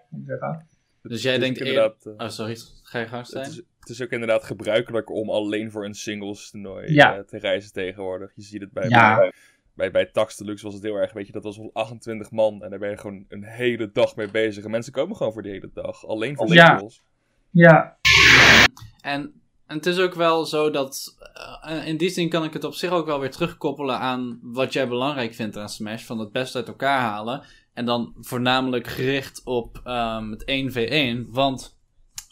Dus 1.02 1.22
jij 1.22 1.38
denkt 1.38 1.60
inderdaad, 1.60 2.06
eh, 2.06 2.26
Oh, 2.26 2.30
sorry. 2.30 2.58
Ga 2.96 3.02
je 3.02 3.08
gang 3.08 3.22
het, 3.22 3.32
zijn? 3.32 3.46
is, 3.50 3.56
het 3.80 3.90
is 3.90 4.02
ook 4.02 4.10
inderdaad 4.10 4.44
gebruikelijk 4.44 5.10
om 5.10 5.30
alleen 5.30 5.72
voor 5.72 5.86
een 5.86 5.94
singles 5.94 6.50
toernooi 6.50 6.94
Ja. 6.94 7.16
eh, 7.18 7.24
te 7.24 7.38
reizen 7.38 7.72
tegenwoordig. 7.74 8.32
Je 8.36 8.42
ziet 8.42 8.62
het 8.62 8.72
bij, 8.72 8.90
Ja. 8.90 9.16
bij, 9.16 9.32
bij, 9.74 9.92
bij 9.92 10.06
Tax 10.06 10.38
Deluxe 10.38 10.66
was 10.66 10.74
het 10.74 10.84
heel 10.84 10.96
erg, 10.96 11.14
weet 11.14 11.26
je, 11.28 11.32
dat 11.32 11.44
was 11.44 11.58
wel 11.58 11.70
28 11.74 12.32
man 12.32 12.64
en 12.64 12.70
daar 12.70 12.80
ben 12.80 12.90
je 12.90 12.98
gewoon 12.98 13.26
een 13.30 13.44
hele 13.44 13.92
dag 13.92 14.16
mee 14.16 14.32
bezig. 14.32 14.64
En 14.64 14.72
mensen 14.72 14.94
komen 14.94 15.16
gewoon 15.16 15.34
voor 15.34 15.42
die 15.42 15.52
hele 15.52 15.70
dag, 15.74 16.06
alleen 16.08 16.36
voor 16.36 16.54
Ja. 16.54 16.66
singles. 16.68 17.04
Ja, 17.50 17.98
En, 19.02 19.42
en 19.68 19.76
het 19.78 19.86
is 19.86 20.00
ook 20.00 20.14
wel 20.14 20.46
zo 20.46 20.70
dat. 20.72 21.16
eh, 21.62 21.88
in 21.88 21.98
die 21.98 22.10
zin 22.10 22.30
kan 22.30 22.44
ik 22.44 22.54
het 22.54 22.64
op 22.64 22.74
zich 22.74 22.92
ook 22.92 23.06
wel 23.06 23.20
weer 23.20 23.32
terugkoppelen 23.32 24.00
aan 24.00 24.40
wat 24.42 24.74
jij 24.74 24.88
belangrijk 24.88 25.34
vindt 25.34 25.58
aan 25.58 25.70
Smash. 25.70 26.04
Van 26.04 26.20
het 26.20 26.32
best 26.32 26.56
uit 26.56 26.68
elkaar 26.68 27.00
halen. 27.00 27.44
En 27.74 27.86
dan 27.86 28.14
voornamelijk 28.20 28.88
gericht 28.88 29.42
op 29.44 29.82
ehm, 29.84 30.32
het 30.32 30.44
1v1. 30.46 31.30
Want 31.30 31.78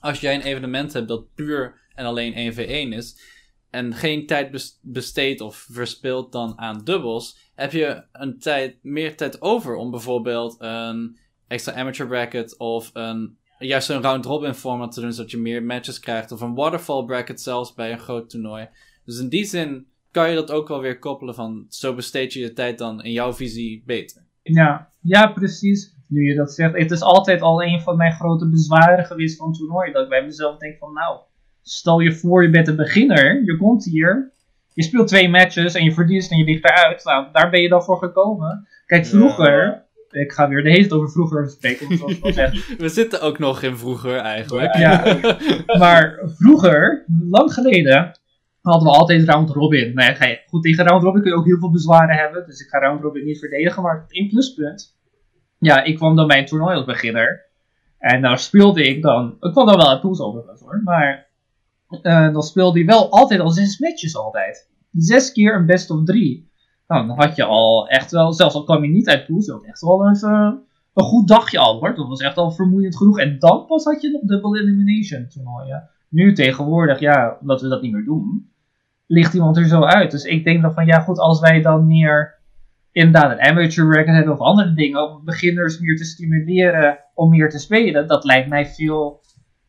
als 0.04 0.20
jij 0.20 0.36
een 0.36 0.42
evenement 0.42 0.94
hebt 0.94 1.08
dat 1.08 1.34
puur 1.36 1.82
en 1.96 2.06
alleen 2.06 2.54
1v1 2.54 2.94
is. 2.98 3.22
En 3.70 3.94
geen 3.94 4.26
tijd 4.26 4.52
bes- 4.52 4.80
besteedt 4.82 5.42
of 5.42 5.68
verspilt 5.72 6.32
dan 6.32 6.60
aan 6.60 6.84
dubbels. 6.84 7.52
Heb 7.56 7.72
je 7.72 8.04
een 8.12 8.40
tijd, 8.40 8.78
meer 8.82 9.18
tijd 9.18 9.42
over 9.42 9.76
om 9.76 9.92
bijvoorbeeld 9.92 10.56
een 10.60 11.18
extra 11.48 11.74
amateur 11.74 12.08
bracket 12.08 12.58
of 12.58 12.90
een 12.94 13.38
juist 13.60 13.90
een 13.90 14.02
round-robin 14.02 14.54
format 14.54 14.92
te 14.92 15.02
doen, 15.02 15.14
zodat 15.14 15.32
je 15.32 15.38
meer 15.38 15.64
matches 15.64 16.00
krijgt. 16.00 16.32
Of 16.32 16.42
een 16.42 16.56
waterfall 16.56 17.06
bracket 17.06 17.42
zelfs 17.42 17.74
bij 17.74 17.92
een 17.92 18.00
groot 18.00 18.30
toernooi. 18.30 18.70
Dus 19.06 19.20
in 19.20 19.30
die 19.30 19.46
zin 19.46 19.88
kan 20.12 20.30
je 20.30 20.36
dat 20.36 20.52
ook 20.52 20.68
wel 20.68 20.82
weer 20.82 21.00
koppelen 21.00 21.36
van, 21.36 21.66
zo 21.70 21.96
besteed 21.96 22.34
je 22.34 22.40
je 22.40 22.54
tijd 22.54 22.78
dan 22.78 23.04
in 23.04 23.12
jouw 23.12 23.34
visie 23.34 23.84
beter. 23.86 24.26
ja, 24.42 24.92
ja, 25.02 25.28
precies. 25.28 25.96
Nu 26.14 26.24
je 26.24 26.36
dat 26.36 26.54
zegt. 26.54 26.78
Het 26.78 26.92
is 26.92 27.02
altijd 27.02 27.42
al 27.42 27.64
een 27.64 27.82
van 27.82 27.98
mijn 27.98 28.14
grote 28.14 28.50
bezwaren 28.50 29.06
geweest 29.06 29.38
van 29.38 29.54
toernooien. 29.54 29.94
Dat 29.94 30.04
ik 30.04 30.10
bij 30.10 30.26
mezelf 30.26 30.58
denk 30.58 30.78
van 30.78 30.94
nou, 30.94 31.20
stel 31.62 32.00
je 32.00 32.14
voor 32.14 32.44
je 32.44 32.50
bent 32.50 32.68
een 32.68 32.76
beginner. 32.76 33.44
Je 33.46 33.58
komt 33.58 33.86
hier. 33.86 34.32
Je 34.74 34.84
speelt 34.84 35.08
twee 35.08 35.30
matches 35.30 35.74
en 35.74 35.84
je 35.84 35.94
verliest 35.94 36.32
en 36.32 36.38
je 36.38 36.44
ligt 36.44 36.64
eruit. 36.64 37.04
Nou, 37.04 37.28
daar 37.32 37.50
ben 37.50 37.62
je 37.62 37.70
dan 37.70 37.84
voor 37.84 37.98
gekomen. 37.98 38.68
Kijk, 38.86 39.06
vroeger... 39.06 39.82
Ik 40.10 40.32
ga 40.32 40.48
weer 40.48 40.64
de 40.64 40.70
hele 40.70 40.82
tijd 40.82 40.94
over 40.94 41.12
vroeger 41.12 41.50
spreken, 41.50 41.98
zoals 41.98 42.18
ik 42.18 42.24
al 42.24 42.34
zeg. 42.34 42.68
We 42.78 42.90
zitten 42.90 43.22
ook 43.22 43.40
nog 43.40 43.62
in 43.62 43.78
vroeger 43.78 44.16
eigenlijk. 44.16 44.76
Ja. 44.76 45.18
Maar 45.78 46.20
vroeger, 46.26 47.06
lang 47.30 47.54
geleden, 47.54 48.20
hadden 48.62 48.88
we 48.88 48.98
altijd 48.98 49.30
round 49.30 49.50
robin. 49.50 49.94
Nou 49.94 50.16
ja, 50.20 50.38
goed, 50.46 50.64
tegen 50.64 50.86
round 50.86 51.04
robin 51.04 51.22
kun 51.22 51.32
je 51.32 51.38
ook 51.38 51.46
heel 51.46 51.60
veel 51.60 51.72
bezwaren 51.72 52.16
hebben. 52.16 52.46
Dus 52.46 52.60
ik 52.60 52.68
ga 52.68 52.80
round 52.80 53.02
robin 53.02 53.26
niet 53.26 53.40
verdedigen. 53.40 53.84
Maar 53.84 54.06
één 54.08 54.30
pluspunt. 54.30 54.96
Ja, 55.64 55.84
ik 55.84 55.96
kwam 55.96 56.16
dan 56.16 56.28
bij 56.28 56.40
een 56.40 56.46
toernooi 56.46 56.76
als 56.76 56.86
beginner. 56.86 57.46
En 57.98 58.22
nou 58.22 58.38
speelde 58.38 58.84
ik 58.84 59.02
dan. 59.02 59.36
Ik 59.40 59.52
kwam 59.52 59.66
dan 59.66 59.78
wel 59.78 59.90
uit 59.90 60.02
pools 60.02 60.20
overigens 60.20 60.62
hoor. 60.62 60.82
Maar 60.84 61.28
eh, 62.02 62.34
dan 62.34 62.42
speelde 62.42 62.78
hij 62.78 62.88
wel 62.88 63.10
altijd 63.10 63.40
al 63.40 63.50
zes 63.50 63.80
matches 63.80 64.16
altijd. 64.16 64.70
Zes 64.92 65.32
keer 65.32 65.56
een 65.56 65.66
best 65.66 65.90
of 65.90 66.04
drie. 66.04 66.52
Nou, 66.88 67.08
dan 67.08 67.20
had 67.20 67.36
je 67.36 67.44
al 67.44 67.88
echt 67.88 68.12
wel, 68.12 68.34
zelfs 68.34 68.56
al 68.56 68.64
kwam 68.64 68.84
je 68.84 68.90
niet 68.90 69.10
uit 69.10 69.26
pools, 69.26 69.48
had 69.48 69.64
echt 69.64 69.82
wel 69.82 70.10
even 70.10 70.64
een 70.94 71.04
goed 71.04 71.28
dagje 71.28 71.60
al 71.60 71.80
hoor. 71.80 71.96
Dat 71.96 72.08
was 72.08 72.20
echt 72.20 72.38
al 72.38 72.52
vermoeiend 72.52 72.98
genoeg. 72.98 73.20
En 73.20 73.40
dan 73.40 73.66
pas 73.66 73.84
had 73.84 74.02
je 74.02 74.10
nog 74.10 74.22
double 74.22 74.62
elimination 74.62 75.28
toernooien. 75.28 75.90
Nu 76.10 76.34
tegenwoordig, 76.34 77.00
ja, 77.00 77.38
omdat 77.42 77.62
we 77.62 77.68
dat 77.68 77.82
niet 77.82 77.92
meer 77.92 78.06
doen, 78.06 78.50
ligt 79.08 79.34
iemand 79.34 79.58
er 79.58 79.68
zo 79.68 79.84
uit. 79.84 80.12
Dus 80.12 80.24
ik 80.24 80.44
denk 80.44 80.62
dan 80.62 80.74
van 80.74 80.86
ja 80.86 81.00
goed, 81.00 81.20
als 81.20 81.40
wij 81.40 81.62
dan 81.62 81.88
meer 81.88 82.36
inderdaad 82.94 83.32
een 83.32 83.46
amateur 83.46 83.92
record 83.92 84.16
hebben 84.16 84.34
of 84.34 84.40
andere 84.40 84.74
dingen, 84.74 85.12
om 85.12 85.26
beginners 85.26 85.80
meer 85.80 85.98
te 85.98 86.04
stimuleren 86.04 87.00
om 87.14 87.30
meer 87.30 87.50
te 87.50 87.60
spelen, 87.60 88.08
dat 88.08 88.24
lijkt 88.24 88.50
mij 88.50 88.66
veel 88.66 89.22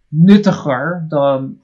nuttiger 0.08 1.04
dan 1.08 1.60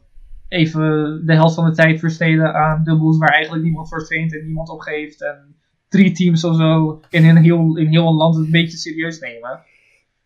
even 0.48 1.22
de 1.26 1.34
helft 1.34 1.54
van 1.54 1.64
de 1.64 1.74
tijd 1.74 2.00
versteden 2.00 2.54
aan 2.54 2.84
dubbels 2.84 3.18
waar 3.18 3.34
eigenlijk 3.34 3.64
niemand 3.64 3.88
voor 3.88 4.04
traint 4.04 4.34
en 4.34 4.44
niemand 4.44 4.68
opgeeft. 4.68 5.22
En 5.22 5.56
drie 5.88 6.12
teams 6.12 6.44
of 6.44 6.56
zo 6.56 7.00
in 7.10 7.24
een 7.24 7.36
heel, 7.36 7.76
in 7.76 7.86
heel 7.86 8.06
een 8.06 8.14
land 8.14 8.34
het 8.34 8.44
een 8.44 8.50
beetje 8.50 8.78
serieus 8.78 9.20
nemen. 9.20 9.60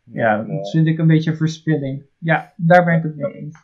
Ja, 0.04 0.42
dat 0.42 0.70
vind 0.70 0.86
ik 0.86 0.98
een 0.98 1.06
beetje 1.06 1.36
verspilling. 1.36 2.02
Ja, 2.18 2.52
daar 2.56 2.84
ben 2.84 2.96
ik 2.96 3.02
het 3.02 3.16
mee 3.16 3.32
eens. 3.32 3.56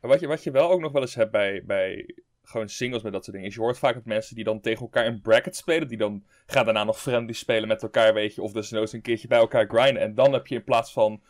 Maar 0.00 0.10
wat 0.10 0.20
je, 0.20 0.26
wat 0.26 0.44
je 0.44 0.50
wel 0.50 0.70
ook 0.70 0.80
nog 0.80 0.92
wel 0.92 1.02
eens 1.02 1.14
hebt 1.14 1.30
bij, 1.30 1.62
bij 1.66 2.14
gewoon 2.48 2.68
singles 2.68 3.02
met 3.02 3.12
dat 3.12 3.24
soort 3.24 3.36
dingen, 3.36 3.50
is 3.50 3.56
je 3.56 3.62
hoort 3.62 3.78
vaak 3.78 3.94
dat 3.94 4.04
mensen 4.04 4.34
die 4.34 4.44
dan 4.44 4.60
tegen 4.60 4.80
elkaar 4.80 5.06
een 5.06 5.20
bracket 5.20 5.56
spelen, 5.56 5.88
die 5.88 5.98
dan 5.98 6.24
gaan 6.46 6.64
daarna 6.64 6.84
nog 6.84 7.00
friendly 7.00 7.32
spelen 7.32 7.68
met 7.68 7.82
elkaar, 7.82 8.14
weet 8.14 8.34
je, 8.34 8.42
of 8.42 8.52
desnoods 8.52 8.92
een 8.92 9.00
keertje 9.02 9.28
bij 9.28 9.38
elkaar 9.38 9.66
grinden. 9.68 10.02
En 10.02 10.14
dan 10.14 10.32
heb 10.32 10.46
je 10.46 10.54
in 10.54 10.64
plaats 10.64 10.92
van 10.92 11.22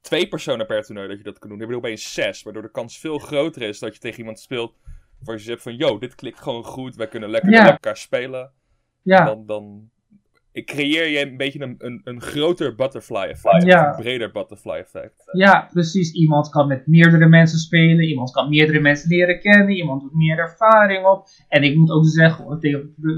twee 0.00 0.28
personen 0.28 0.66
per 0.66 0.82
toernooi 0.84 1.08
dat 1.08 1.16
je 1.18 1.22
dat 1.24 1.38
kan 1.38 1.48
doen, 1.50 1.60
heb 1.60 1.68
je 1.68 1.76
opeens 1.76 2.12
zes, 2.14 2.42
waardoor 2.42 2.62
de 2.62 2.70
kans 2.70 2.98
veel 2.98 3.18
groter 3.18 3.62
is 3.62 3.78
dat 3.78 3.94
je 3.94 4.00
tegen 4.00 4.18
iemand 4.18 4.40
speelt 4.40 4.74
waar 5.18 5.36
je 5.36 5.42
zegt 5.42 5.62
van, 5.62 5.76
yo, 5.76 5.98
dit 5.98 6.14
klikt 6.14 6.40
gewoon 6.40 6.64
goed, 6.64 6.96
wij 6.96 7.08
kunnen 7.08 7.30
lekker 7.30 7.50
Ja. 7.50 7.62
met 7.62 7.72
elkaar 7.72 7.96
spelen. 7.96 8.52
Ja, 9.02 9.24
Dan, 9.24 9.46
dan 9.46 9.90
creëer 10.52 11.08
je 11.08 11.20
een 11.30 11.36
beetje 11.36 11.60
een, 11.62 11.74
een, 11.78 12.00
een 12.04 12.20
groter 12.20 12.74
butterfly 12.74 13.22
effect. 13.28 13.62
Ja. 13.64 13.88
Een 13.88 14.02
breder 14.02 14.30
butterfly 14.32 14.72
effect. 14.72 15.22
Ja, 15.32 15.68
precies. 15.72 16.12
Iemand 16.12 16.48
kan 16.48 16.66
met 16.66 16.86
meerdere 16.86 17.28
mensen 17.28 17.58
spelen. 17.58 18.04
Iemand 18.04 18.30
kan 18.30 18.48
meerdere 18.48 18.80
mensen 18.80 19.08
leren 19.08 19.40
kennen. 19.40 19.68
Iemand 19.76 20.00
doet 20.00 20.14
meer 20.14 20.38
ervaring 20.38 21.06
op. 21.06 21.26
En 21.48 21.62
ik 21.62 21.76
moet 21.76 21.90
ook 21.90 22.06
zeggen, 22.06 22.58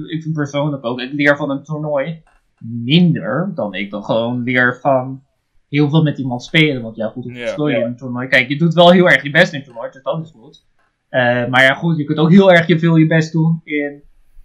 ik 0.08 0.22
vind 0.22 0.34
persoonlijk 0.34 0.84
ook, 0.84 1.00
ik 1.00 1.12
leer 1.12 1.36
van 1.36 1.50
een 1.50 1.62
toernooi 1.62 2.22
minder 2.58 3.52
dan 3.54 3.74
ik 3.74 3.90
dan 3.90 4.04
gewoon 4.04 4.42
leer 4.42 4.78
van 4.80 5.22
heel 5.68 5.88
veel 5.90 6.02
met 6.02 6.18
iemand 6.18 6.42
spelen. 6.42 6.82
Want 6.82 6.96
ja, 6.96 7.08
goed, 7.08 7.24
hoe 7.24 7.32
Ja. 7.32 7.46
speel 7.46 7.68
je 7.68 7.76
in 7.76 7.82
een 7.86 7.96
toernooi? 7.96 8.28
Kijk, 8.28 8.48
je 8.48 8.56
doet 8.58 8.74
wel 8.74 8.90
heel 8.90 9.08
erg 9.10 9.22
je 9.22 9.30
best 9.30 9.52
in 9.52 9.58
een 9.58 9.64
toernooi, 9.64 9.90
dus 9.90 10.02
dat 10.02 10.24
is 10.24 10.30
goed. 10.30 10.66
Eh, 11.08 11.46
maar 11.48 11.62
ja, 11.62 11.74
goed, 11.74 11.96
je 11.96 12.04
kunt 12.04 12.18
ook 12.18 12.30
heel 12.30 12.52
erg 12.52 12.66
je 12.66 12.78
veel 12.78 12.96
je 12.96 13.06
best 13.06 13.32
doen 13.32 13.60
in, 13.64 14.02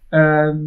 ehm, 0.09 0.57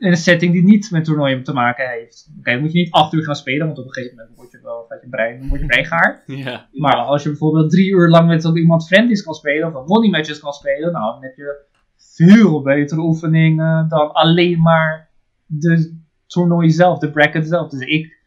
in 0.00 0.10
een 0.10 0.16
setting 0.16 0.52
die 0.52 0.62
niet 0.62 0.90
met 0.90 1.04
toernooien 1.04 1.42
te 1.42 1.52
maken 1.52 1.88
heeft. 1.88 2.30
Oké, 2.38 2.58
moet 2.58 2.72
je 2.72 2.78
niet 2.78 2.90
acht 2.92 3.12
uur 3.12 3.24
gaan 3.24 3.36
spelen, 3.36 3.66
want 3.66 3.78
op 3.78 3.84
een 3.86 3.92
gegeven 3.92 4.16
moment 4.16 4.36
word 4.36 4.50
je 4.50 4.60
wel, 4.62 4.84
gaat 4.88 5.02
je 5.02 5.08
brein, 5.08 5.48
word 5.48 5.60
je 5.60 5.66
brein 5.66 5.84
gaar. 5.84 6.22
Ja. 6.26 6.68
Maar 6.72 6.94
als 6.96 7.22
je 7.22 7.28
bijvoorbeeld 7.28 7.70
drie 7.70 7.90
uur 7.90 8.08
lang 8.08 8.28
met 8.28 8.44
iemand 8.54 8.86
friendlies 8.86 9.22
kan 9.22 9.34
spelen, 9.34 9.76
of 9.76 9.86
money 9.86 10.10
matches 10.10 10.40
kan 10.40 10.52
spelen, 10.52 10.92
nou, 10.92 11.12
dan 11.12 11.22
heb 11.22 11.36
je 11.36 11.64
veel 11.96 12.62
betere 12.62 13.00
oefeningen 13.00 13.88
dan 13.88 14.12
alleen 14.12 14.60
maar 14.60 15.08
de 15.46 15.98
toernooi 16.26 16.70
zelf, 16.70 16.98
de 16.98 17.10
bracket 17.10 17.46
zelf. 17.46 17.70
Dus 17.70 17.80
ik 17.80 18.18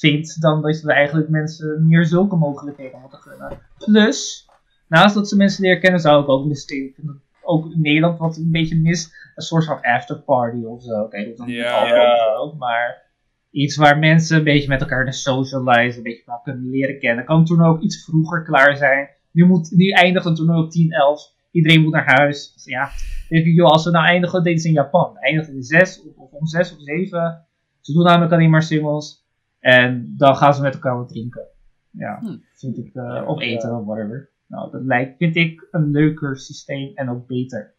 vind 0.00 0.40
dan 0.40 0.62
dat 0.62 0.80
we 0.80 0.92
eigenlijk 0.92 1.28
mensen 1.28 1.86
meer 1.86 2.04
zulke 2.04 2.36
mogelijkheden 2.36 3.00
moeten 3.00 3.18
gunnen. 3.18 3.58
Plus, 3.78 4.48
naast 4.88 5.14
dat 5.14 5.28
ze 5.28 5.36
mensen 5.36 5.62
leren 5.62 5.80
kennen, 5.80 6.00
zou 6.00 6.22
ik 6.22 6.28
ook 6.28 6.46
misschien, 6.46 6.94
ook 7.42 7.72
in 7.72 7.80
Nederland 7.80 8.18
wat 8.18 8.36
een 8.36 8.50
beetje 8.50 8.80
mis, 8.80 9.10
een 9.36 9.42
soort 9.42 9.64
van 9.64 9.80
afterparty 9.82 10.64
of 10.64 10.82
zo. 10.82 11.00
Oké, 11.00 11.18
dat 11.18 11.26
is 11.32 11.36
dan 11.36 11.46
niet 11.46 11.56
Ja. 11.56 12.52
maar 12.58 13.04
iets 13.50 13.76
waar 13.76 13.98
mensen 13.98 14.36
een 14.38 14.44
beetje 14.44 14.68
met 14.68 14.80
elkaar 14.80 14.96
kunnen 14.96 15.14
socializen, 15.14 15.96
een 15.96 16.02
beetje 16.02 16.22
elkaar 16.26 16.42
kunnen 16.42 16.70
leren 16.70 16.98
kennen. 16.98 17.24
Kan 17.24 17.38
het 17.38 17.46
toernooi 17.46 17.70
ook 17.70 17.80
iets 17.82 18.04
vroeger 18.04 18.42
klaar 18.44 18.76
zijn. 18.76 19.08
Nu, 19.32 19.44
moet, 19.46 19.70
nu 19.70 19.90
eindigt 19.90 20.24
het 20.24 20.36
toernooi 20.36 20.62
op 20.64 20.70
10, 20.70 20.90
11. 20.92 21.34
Iedereen 21.50 21.82
moet 21.82 21.92
naar 21.92 22.14
huis. 22.16 22.52
Dus 22.54 22.64
ja, 22.64 22.90
denk 23.28 23.46
ik, 23.46 23.54
joh, 23.54 23.70
als 23.70 23.84
we 23.84 23.90
nou 23.90 24.06
eindigen, 24.06 24.42
deden 24.42 24.60
ze 24.60 24.68
in 24.68 24.74
Japan. 24.74 25.16
Eindigen 25.18 25.54
in 25.54 25.62
6 25.62 26.02
of, 26.16 26.30
om 26.32 26.46
6 26.46 26.72
of 26.72 26.80
7. 26.80 27.46
Ze 27.80 27.92
doen 27.92 28.04
namelijk 28.04 28.32
alleen 28.32 28.50
maar 28.50 28.62
singles. 28.62 29.24
En 29.60 30.14
dan 30.16 30.36
gaan 30.36 30.54
ze 30.54 30.62
met 30.62 30.74
elkaar 30.74 30.96
wat 30.96 31.08
drinken. 31.08 31.46
Ja, 31.90 32.18
Hm. 32.20 32.36
vind 32.52 32.78
ik, 32.78 32.94
eh, 32.94 33.24
of 33.28 33.40
eten 33.40 33.76
of 33.78 33.84
whatever. 33.84 34.30
Nou, 34.46 34.70
dat 34.70 34.82
lijkt, 34.82 35.16
vind 35.16 35.36
ik 35.36 35.68
een 35.70 35.90
leuker 35.90 36.36
systeem 36.36 36.90
en 36.94 37.10
ook 37.10 37.26
beter. 37.26 37.74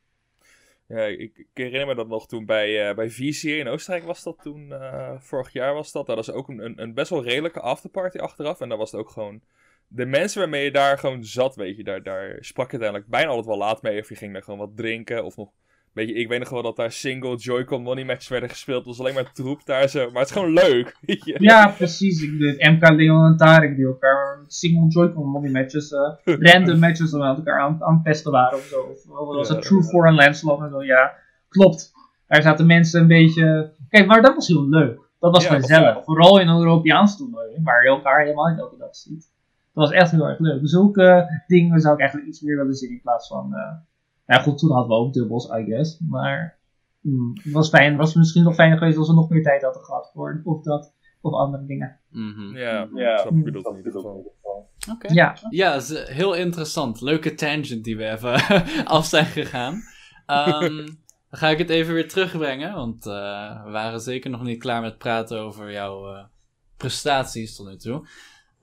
Ja, 0.87 1.05
ik, 1.05 1.45
herinner 1.53 1.87
me 1.87 1.95
dat 1.95 2.07
nog 2.07 2.27
toen 2.27 2.45
bij, 2.45 2.89
eh 2.89 2.95
bij 2.95 3.09
VCA 3.09 3.49
in 3.49 3.67
Oostenrijk 3.67 4.05
was 4.05 4.23
dat 4.23 4.41
toen, 4.41 4.71
eh, 4.71 5.19
vorig 5.19 5.53
jaar 5.53 5.73
was 5.73 5.91
dat. 5.91 6.05
Daar 6.05 6.15
was 6.15 6.31
ook 6.31 6.47
een, 6.47 6.59
een, 6.59 6.81
een 6.81 6.93
best 6.93 7.09
wel 7.09 7.23
redelijke 7.23 7.59
afterparty 7.59 8.17
achteraf. 8.17 8.61
En 8.61 8.69
daar 8.69 8.77
was 8.77 8.91
het 8.91 8.99
ook 8.99 9.09
gewoon, 9.09 9.41
de 9.87 10.05
mensen 10.05 10.39
waarmee 10.39 10.63
je 10.63 10.71
daar 10.71 10.97
gewoon 10.97 11.23
zat, 11.23 11.55
weet 11.55 11.77
je, 11.77 11.83
daar, 11.83 12.03
daar 12.03 12.37
sprak 12.39 12.65
je 12.65 12.71
uiteindelijk 12.71 13.09
bijna 13.09 13.27
altijd 13.27 13.47
wel 13.47 13.57
laat 13.57 13.81
mee. 13.81 13.99
Of 13.99 14.09
je 14.09 14.15
ging 14.15 14.33
daar 14.33 14.43
gewoon 14.43 14.59
wat 14.59 14.75
drinken 14.77 15.23
of 15.23 15.37
nog, 15.37 15.49
weet 15.97 16.07
je, 16.07 16.13
ik 16.13 16.27
weet 16.27 16.39
nog 16.39 16.49
wel 16.49 16.61
dat 16.61 16.75
daar 16.75 16.91
single 16.91 17.35
Joy-Con 17.35 17.81
money 17.81 18.05
matches 18.05 18.27
werden 18.27 18.49
gespeeld. 18.49 18.77
Het 18.77 18.87
was 18.87 18.99
alleen 18.99 19.13
maar 19.13 19.31
troep 19.31 19.65
daar 19.65 19.87
zo, 19.87 20.11
maar 20.11 20.21
het 20.21 20.29
is 20.29 20.35
gewoon 20.35 20.53
leuk. 20.53 20.95
Ja, 21.49 21.67
precies. 21.67 22.21
MK 22.57 22.89
Leon 22.89 23.25
en 23.25 23.37
Tarek 23.37 23.75
die 23.75 23.85
elkaar 23.85 24.43
single 24.47 24.87
Joy-Con 24.87 25.27
money 25.29 25.49
matches, 25.51 25.91
eh, 25.91 26.13
random 26.53 26.79
matches 26.79 27.11
met 27.11 27.37
elkaar 27.37 27.59
aan, 27.59 27.83
aan 27.83 28.01
pesten 28.01 28.31
waren 28.31 28.57
of 28.57 28.63
zo. 28.63 28.79
Of 28.79 29.05
wat 29.05 29.35
was 29.35 29.49
het 29.49 29.57
Ja. 29.57 29.69
True 29.69 29.83
for 29.83 30.07
en 30.07 30.15
Lancelot 30.15 30.61
en 30.61 30.69
zo. 30.69 30.83
Ja, 30.83 31.13
klopt. 31.49 31.91
Daar 32.27 32.41
zaten 32.41 32.65
mensen 32.65 33.01
een 33.01 33.07
beetje... 33.07 33.71
Kijk, 33.89 34.07
maar 34.07 34.21
dat 34.21 34.35
was 34.35 34.47
heel 34.47 34.69
leuk. 34.69 34.99
Dat 35.19 35.31
was 35.31 35.43
Ja, 35.43 35.49
dat 35.49 35.59
gezellig. 35.59 36.03
Vooral 36.03 36.39
in 36.39 36.47
een 36.47 36.59
Europeaans 36.59 37.17
toernooi, 37.17 37.47
waar 37.63 37.83
je 37.83 37.89
elkaar 37.89 38.21
helemaal 38.21 38.47
niet 38.49 38.59
elke 38.59 38.77
dag 38.77 38.95
ziet. 38.95 39.31
Dat 39.73 39.89
was 39.89 39.91
echt 39.91 40.11
heel 40.11 40.27
erg 40.27 40.39
leuk. 40.39 40.59
Zulke 40.63 41.41
dingen 41.47 41.79
zou 41.79 41.93
ik 41.93 41.99
eigenlijk 41.99 42.29
iets 42.29 42.41
meer 42.41 42.57
willen 42.57 42.75
zien 42.75 42.91
in 42.91 43.01
plaats 43.01 43.27
van... 43.27 43.53
eh 43.53 43.75
nou 44.27 44.43
goed, 44.43 44.57
toen 44.57 44.71
hadden 44.71 44.89
we 44.89 45.03
ook 45.03 45.13
dubbels, 45.13 45.49
I 45.49 45.63
guess. 45.63 45.99
Maar 45.99 46.59
mm, 47.01 47.31
het 47.43 47.53
was 47.53 47.69
fijn. 47.69 47.89
Het 47.89 47.97
was 47.97 48.13
misschien 48.13 48.43
nog 48.43 48.55
fijner 48.55 48.77
geweest 48.77 48.97
als 48.97 49.07
we 49.07 49.13
nog 49.13 49.29
meer 49.29 49.43
tijd 49.43 49.61
hadden 49.61 49.83
gehad 49.83 50.11
voor 50.13 50.41
of 50.43 50.63
dat 50.63 50.95
of 51.21 51.33
andere 51.33 51.65
dingen. 51.65 51.99
Mhm. 52.09 52.57
Ja, 52.57 52.89
Ja, 52.93 53.17
snap 53.17 53.33
ik 53.33 53.43
bedoeld 53.43 53.65
in 53.65 53.75
ieder 53.75 53.91
geval. 53.91 54.35
Oké. 54.91 55.13
Ja, 55.13 55.37
Ja, 55.49 55.73
dat 55.73 55.81
is 55.81 55.93
eh, 55.93 56.15
heel 56.15 56.33
interessant. 56.33 57.01
Leuke 57.01 57.33
tangent 57.33 57.83
die 57.83 57.97
we 57.97 58.09
even 58.09 58.33
af 58.85 59.05
zijn 59.05 59.25
gegaan. 59.25 59.81
Ehm, 60.25 60.75
dan 61.29 61.39
ga 61.39 61.49
ik 61.49 61.57
het 61.57 61.69
even 61.69 61.93
weer 61.93 62.09
terugbrengen, 62.09 62.73
want 62.73 63.05
eh, 63.05 63.63
we 63.63 63.71
waren 63.71 63.99
zeker 63.99 64.29
nog 64.29 64.43
niet 64.43 64.59
klaar 64.59 64.81
met 64.81 64.97
praten 64.97 65.39
over 65.39 65.71
jouw 65.71 66.13
eh, 66.13 66.23
prestaties 66.77 67.55
tot 67.55 67.67
nu 67.67 67.77
toe. 67.77 68.07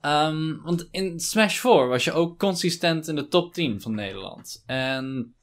Ehm, 0.01 0.61
want 0.63 0.87
in 0.91 1.19
Smash 1.19 1.59
4 1.59 1.87
was 1.87 2.03
je 2.03 2.11
ook 2.11 2.39
consistent 2.39 3.07
in 3.07 3.15
de 3.15 3.27
top 3.27 3.53
10 3.53 3.81
van 3.81 3.95
Nederland. 3.95 4.63
En 4.65 5.34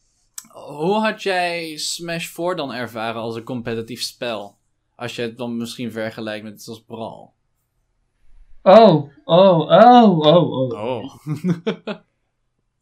hoe 0.50 1.00
had 1.00 1.22
jij 1.22 1.76
Smash 1.76 2.26
4 2.26 2.56
dan 2.56 2.72
ervaren 2.72 3.20
als 3.20 3.36
een 3.36 3.42
competitief 3.42 4.00
spel? 4.00 4.56
Als 4.96 5.16
je 5.16 5.22
het 5.22 5.38
dan 5.38 5.56
misschien 5.56 5.92
vergelijkt 5.92 6.44
met 6.44 6.52
iets 6.52 6.68
als 6.68 6.82
Brawl. 6.82 7.30
Oh, 8.62 9.10
oh, 9.24 9.58
oh, 9.70 10.18
oh, 10.18 10.52
oh. 10.52 10.72
Oh. 10.72 11.14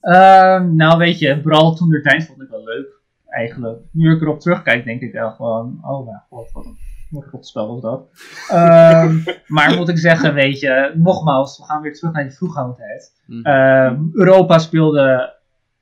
Ehm, 0.01 0.77
nou 0.77 0.99
weet 0.99 1.18
je, 1.18 1.40
Brawl 1.40 1.75
toen 1.75 1.88
de 1.88 2.01
tijd 2.01 2.27
vond 2.27 2.42
ik 2.42 2.49
wel 2.49 2.64
leuk. 2.64 3.01
Eigenlijk. 3.27 3.81
Nu 3.92 4.14
ik 4.14 4.20
erop 4.20 4.40
terugkijk, 4.40 4.85
denk 4.85 5.01
ik 5.01 5.12
wel 5.12 5.31
gewoon, 5.31 5.79
oh 5.83 6.07
mijn 6.07 6.23
god, 6.29 6.53
wat 6.53 6.64
een, 6.64 6.77
wat 7.11 7.25
een 7.33 7.42
spel 7.44 7.68
was 7.68 7.81
dat. 7.81 8.09
Ehm, 8.49 9.16
maar 9.46 9.77
moet 9.77 9.88
ik 9.88 9.99
zeggen, 9.99 10.35
weet 10.35 10.61
je, 10.61 10.92
nogmaals, 10.96 11.59
we 11.59 11.64
gaan 11.64 11.83
weer 11.83 11.94
terug 11.94 12.12
naar 12.12 12.23
die 12.23 12.37
vroegoudheid. 12.37 13.23
Mhm. 13.27 13.46
Ehm, 13.46 14.03
Europa 14.12 14.59
speelde 14.59 15.38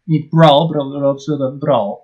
niet 0.09 0.29
Brawl, 0.29 0.69
Bra- 0.69 0.85
Europa 0.85 1.19
speelde 1.19 1.57
Brawl. 1.59 1.97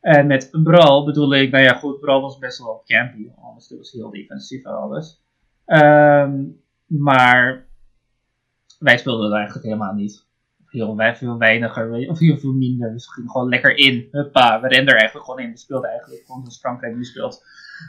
En 0.00 0.26
met 0.26 0.48
Brawl 0.62 1.04
bedoel 1.04 1.34
ik, 1.34 1.50
nou 1.50 1.64
ja 1.64 1.72
goed, 1.74 2.00
Brawl 2.00 2.20
was 2.20 2.38
best 2.38 2.58
wel 2.58 2.82
campy. 2.86 3.28
Alles 3.42 3.74
was 3.78 3.92
heel 3.92 4.10
defensief 4.10 4.64
en 4.64 4.72
alles. 4.72 5.22
Ehm, 5.64 6.42
maar 6.86 7.66
wij 8.78 8.98
speelden 8.98 9.24
het 9.24 9.34
eigenlijk 9.34 9.64
helemaal 9.66 9.94
niet. 9.94 10.26
Heel, 10.66 10.96
wij- 10.96 11.16
veel 11.16 11.38
weiniger, 11.38 12.08
of 12.08 12.18
heel 12.18 12.36
veel 12.36 12.52
minder. 12.52 12.92
Dus 12.92 13.06
we 13.06 13.12
gingen 13.12 13.30
gewoon 13.30 13.48
lekker 13.48 13.76
in. 13.76 14.08
Huppa, 14.10 14.60
we 14.60 14.68
renden 14.68 14.94
er 14.94 15.00
eigenlijk 15.00 15.26
gewoon 15.30 15.44
in. 15.44 15.50
We 15.50 15.58
speelden 15.58 15.90
eigenlijk 15.90 16.22
gewoon 16.26 16.40
zoals 16.40 16.58
Frankrijk 16.58 16.96
nu 16.96 17.04
speelt. 17.04 17.44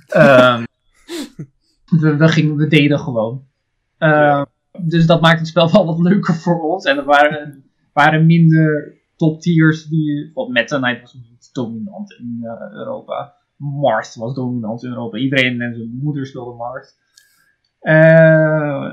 Ehm, 0.08 0.64
we, 2.18 2.28
gingen, 2.28 2.70
deden 2.70 3.00
gewoon. 3.00 3.48
Ehm, 3.98 4.44
Dus 4.82 5.06
dat 5.06 5.22
maakt 5.22 5.40
het 5.40 5.48
spel 5.48 5.72
wel 5.72 5.86
wat 5.86 6.00
leuker 6.00 6.34
voor 6.36 6.62
ons. 6.62 6.86
En 6.86 6.98
er 6.98 7.06
waren, 7.06 7.64
waren 7.94 8.26
minder 8.26 8.94
top 9.16 9.42
tiers 9.42 9.86
die. 9.86 10.24
Bijvoorbeeld 10.24 10.58
Meta 10.58 10.78
Knight 10.78 11.02
was 11.02 11.14
niet 11.14 11.54
dominant 11.54 12.12
in 12.12 12.40
eh, 12.42 12.72
Europa. 12.72 13.36
Mars 13.56 14.16
was 14.16 14.34
dominant 14.34 14.84
in 14.84 14.90
Europa. 14.90 15.18
Iedereen 15.18 15.62
en 15.62 15.76
zijn 15.76 16.00
moeder 16.04 16.26
speelde 16.26 16.56
Mars. 16.56 16.94
Eh, 17.80 18.92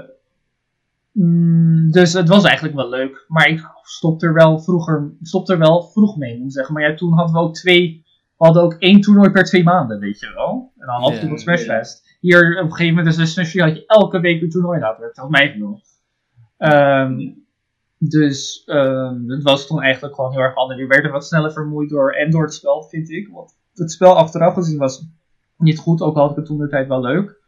mm, 1.12 1.90
dus 1.90 2.12
het 2.12 2.28
was 2.28 2.44
eigenlijk 2.44 2.76
wel 2.76 2.88
leuk. 2.88 3.24
Maar 3.28 3.48
ik 3.48 3.70
stopte 3.82 4.26
er 4.26 4.34
wel 4.34 4.58
vroeger 4.58 5.12
stopte 5.20 5.52
er 5.52 5.58
wel 5.58 5.82
vroeg 5.82 6.16
mee, 6.16 6.38
moet 6.38 6.46
ik 6.46 6.52
zeggen. 6.52 6.74
Maar 6.74 6.82
ja, 6.82 6.94
toen 6.94 7.12
hadden 7.12 7.34
we 7.34 7.40
ook 7.40 7.54
twee. 7.54 8.04
We 8.38 8.48
hadden 8.48 8.62
ook 8.62 8.74
één 8.78 9.00
toernooi 9.00 9.30
per 9.30 9.44
twee 9.44 9.62
maanden, 9.62 9.98
weet 9.98 10.20
je 10.20 10.32
wel. 10.34 10.72
En 10.78 10.86
dan 10.86 11.02
af 11.02 11.14
en 11.14 11.20
toe 11.20 11.30
wat 11.30 11.40
Smashfest. 11.40 12.18
Hier 12.20 12.58
op 12.58 12.64
een 12.64 12.70
gegeven 12.70 12.94
moment, 12.94 13.16
dus 13.16 13.36
had 13.60 13.76
je 13.76 13.86
elke 13.86 14.20
week 14.20 14.42
een 14.42 14.50
toernooi 14.50 14.80
laten. 14.80 15.10
Dat 15.14 15.30
mij 15.30 15.52
veel. 15.52 15.80
Ehm 16.56 17.40
dus 18.08 18.62
ehm 18.64 19.28
het 19.28 19.42
was 19.42 19.66
toen 19.66 19.82
eigenlijk 19.82 20.14
gewoon 20.14 20.32
heel 20.32 20.40
erg 20.40 20.54
anders. 20.54 20.80
Je 20.80 20.86
werd 20.86 21.04
er 21.04 21.10
wat 21.10 21.26
sneller 21.26 21.52
vermoeid 21.52 21.90
door 21.90 22.12
en 22.12 22.30
door 22.30 22.42
het 22.42 22.54
spel, 22.54 22.82
vind 22.82 23.10
ik. 23.10 23.28
Want 23.28 23.56
het 23.74 23.92
spel 23.92 24.16
achteraf 24.16 24.54
gezien 24.54 24.78
was 24.78 25.06
niet 25.56 25.78
goed, 25.78 26.00
ook 26.00 26.16
al 26.16 26.22
had 26.22 26.30
ik 26.30 26.36
het 26.36 26.46
toen 26.46 26.58
de 26.58 26.68
tijd 26.68 26.88
wel 26.88 27.00
leuk. 27.00 27.40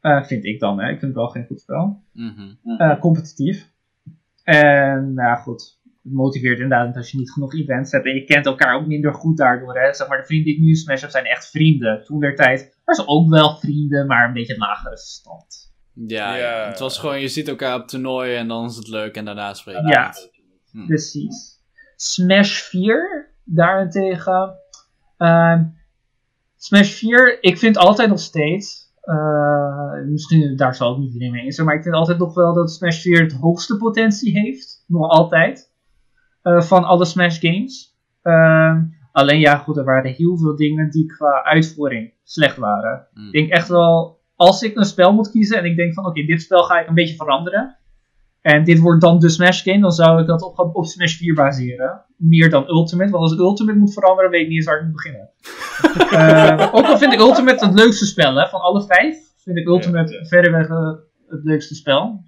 Eh, 0.00 0.24
vind 0.24 0.44
ik 0.44 0.60
dan, 0.60 0.80
hè. 0.80 0.84
Ik 0.84 0.98
vind 0.98 1.12
het 1.12 1.14
wel 1.14 1.28
geen 1.28 1.46
goed 1.46 1.60
spel. 1.60 2.02
Mhm. 2.12 2.76
Eh, 2.76 3.00
competitief. 3.00 3.70
En, 4.42 5.14
nou 5.14 5.28
ja, 5.28 5.34
goed. 5.34 5.78
Het 6.02 6.12
motiveert 6.12 6.58
inderdaad 6.58 6.96
als 6.96 7.10
je 7.10 7.18
niet 7.18 7.32
genoeg 7.32 7.54
events 7.54 7.92
hebt. 7.92 8.06
En 8.06 8.14
je 8.14 8.24
kent 8.24 8.46
elkaar 8.46 8.74
ook 8.74 8.86
minder 8.86 9.14
goed 9.14 9.36
daardoor, 9.36 9.78
hè. 9.78 9.94
Zeg 9.94 10.08
maar, 10.08 10.18
de 10.18 10.24
vrienden 10.24 10.46
die 10.46 10.56
ik 10.56 10.60
nu 10.60 10.68
in 10.68 10.76
Smash 10.76 11.00
heb, 11.00 11.10
zijn 11.10 11.24
echt 11.24 11.50
vrienden. 11.50 12.04
Toen 12.04 12.20
der 12.20 12.36
tijd 12.36 12.80
waren 12.84 13.04
ze 13.04 13.10
ook 13.10 13.28
wel 13.28 13.56
vrienden, 13.56 14.06
maar 14.06 14.26
een 14.26 14.32
beetje 14.32 14.58
lagere 14.58 14.96
stand. 14.96 15.69
Ja, 16.06 16.34
Ja. 16.36 16.60
ja, 16.62 16.68
het 16.68 16.78
was 16.78 16.98
gewoon, 16.98 17.20
je 17.20 17.28
ziet 17.28 17.48
elkaar 17.48 17.80
op 17.80 17.86
toernooien 17.88 18.36
en 18.38 18.48
dan 18.48 18.64
is 18.66 18.76
het 18.76 18.88
leuk 18.88 19.16
en 19.16 19.24
daarna 19.24 19.54
spreek 19.54 19.76
je 19.76 19.88
Ja. 19.88 20.06
niet. 20.06 20.30
Hm. 20.72 20.86
Precies. 20.86 21.58
Smash 21.96 22.60
4, 22.60 23.32
daarentegen. 23.44 24.54
ehm, 25.16 25.64
Smash 26.56 26.90
4, 26.92 27.42
ik 27.42 27.58
vind 27.58 27.76
altijd 27.76 28.08
nog 28.08 28.20
steeds. 28.20 28.88
eh, 29.00 29.92
misschien 30.06 30.56
daar 30.56 30.74
zal 30.74 30.92
ik 30.92 30.98
niet 30.98 31.12
iedereen 31.12 31.32
mee 31.32 31.44
eens 31.44 31.54
zijn, 31.54 31.66
maar 31.66 31.76
ik 31.76 31.82
vind 31.82 31.94
altijd 31.94 32.18
nog 32.18 32.34
wel 32.34 32.54
dat 32.54 32.70
Smash 32.72 33.00
4 33.00 33.22
het 33.22 33.32
hoogste 33.32 33.76
potentie 33.76 34.38
heeft. 34.40 34.84
Nog 34.86 35.08
altijd. 35.10 35.68
eh, 36.42 36.60
van 36.60 36.84
alle 36.84 37.04
Smash 37.04 37.40
games. 37.40 37.96
Ehm, 38.22 38.82
alleen 39.12 39.38
ja, 39.40 39.56
goed, 39.56 39.76
er 39.76 39.84
waren 39.84 40.12
heel 40.12 40.38
veel 40.38 40.56
dingen 40.56 40.90
die 40.90 41.06
qua 41.06 41.42
uitvoering 41.42 42.12
slecht 42.24 42.56
waren. 42.56 43.06
Hm. 43.14 43.26
Ik 43.26 43.32
denk 43.32 43.50
echt 43.50 43.68
wel, 43.68 44.19
als 44.40 44.62
ik 44.62 44.76
een 44.76 44.84
spel 44.84 45.12
moet 45.12 45.30
kiezen 45.30 45.58
en 45.58 45.64
ik 45.64 45.76
denk 45.76 45.94
van 45.94 46.06
oké, 46.06 46.22
dit 46.22 46.42
spel 46.42 46.62
ga 46.62 46.80
ik 46.80 46.88
een 46.88 46.94
beetje 46.94 47.14
veranderen. 47.14 47.76
En 48.40 48.64
dit 48.64 48.78
wordt 48.78 49.00
dan 49.00 49.18
de 49.18 49.28
Smash 49.28 49.62
game, 49.62 49.80
dan 49.80 49.92
zou 49.92 50.20
ik 50.20 50.26
dat 50.26 50.42
op, 50.42 50.76
op 50.76 50.86
Smash 50.86 51.16
4 51.16 51.34
baseren. 51.34 52.04
Meer 52.16 52.50
dan 52.50 52.68
Ultimate, 52.68 53.10
want 53.10 53.22
als 53.22 53.38
Ultimate 53.38 53.78
moet 53.78 53.92
veranderen, 53.92 54.30
weet 54.30 54.40
ik 54.40 54.48
niet 54.48 54.56
eens 54.56 54.66
waar 54.66 54.78
ik 54.78 54.84
moet 54.84 54.92
beginnen. 54.92 55.30
Eh, 56.10 56.68
ook 56.72 56.84
al 56.84 56.98
vind 56.98 57.12
ik 57.12 57.18
Ultimate 57.18 57.66
het 57.66 57.74
leukste 57.74 58.06
spel 58.06 58.34
hè, 58.34 58.48
van 58.48 58.60
alle 58.60 58.84
vijf. 58.84 59.16
Vind 59.36 59.56
ik 59.56 59.66
Ultimate 59.66 60.12
Ja. 60.12 60.24
verreweg 60.24 60.68
eh, 60.68 60.92
het 61.28 61.44
leukste 61.44 61.74
spel. 61.74 62.24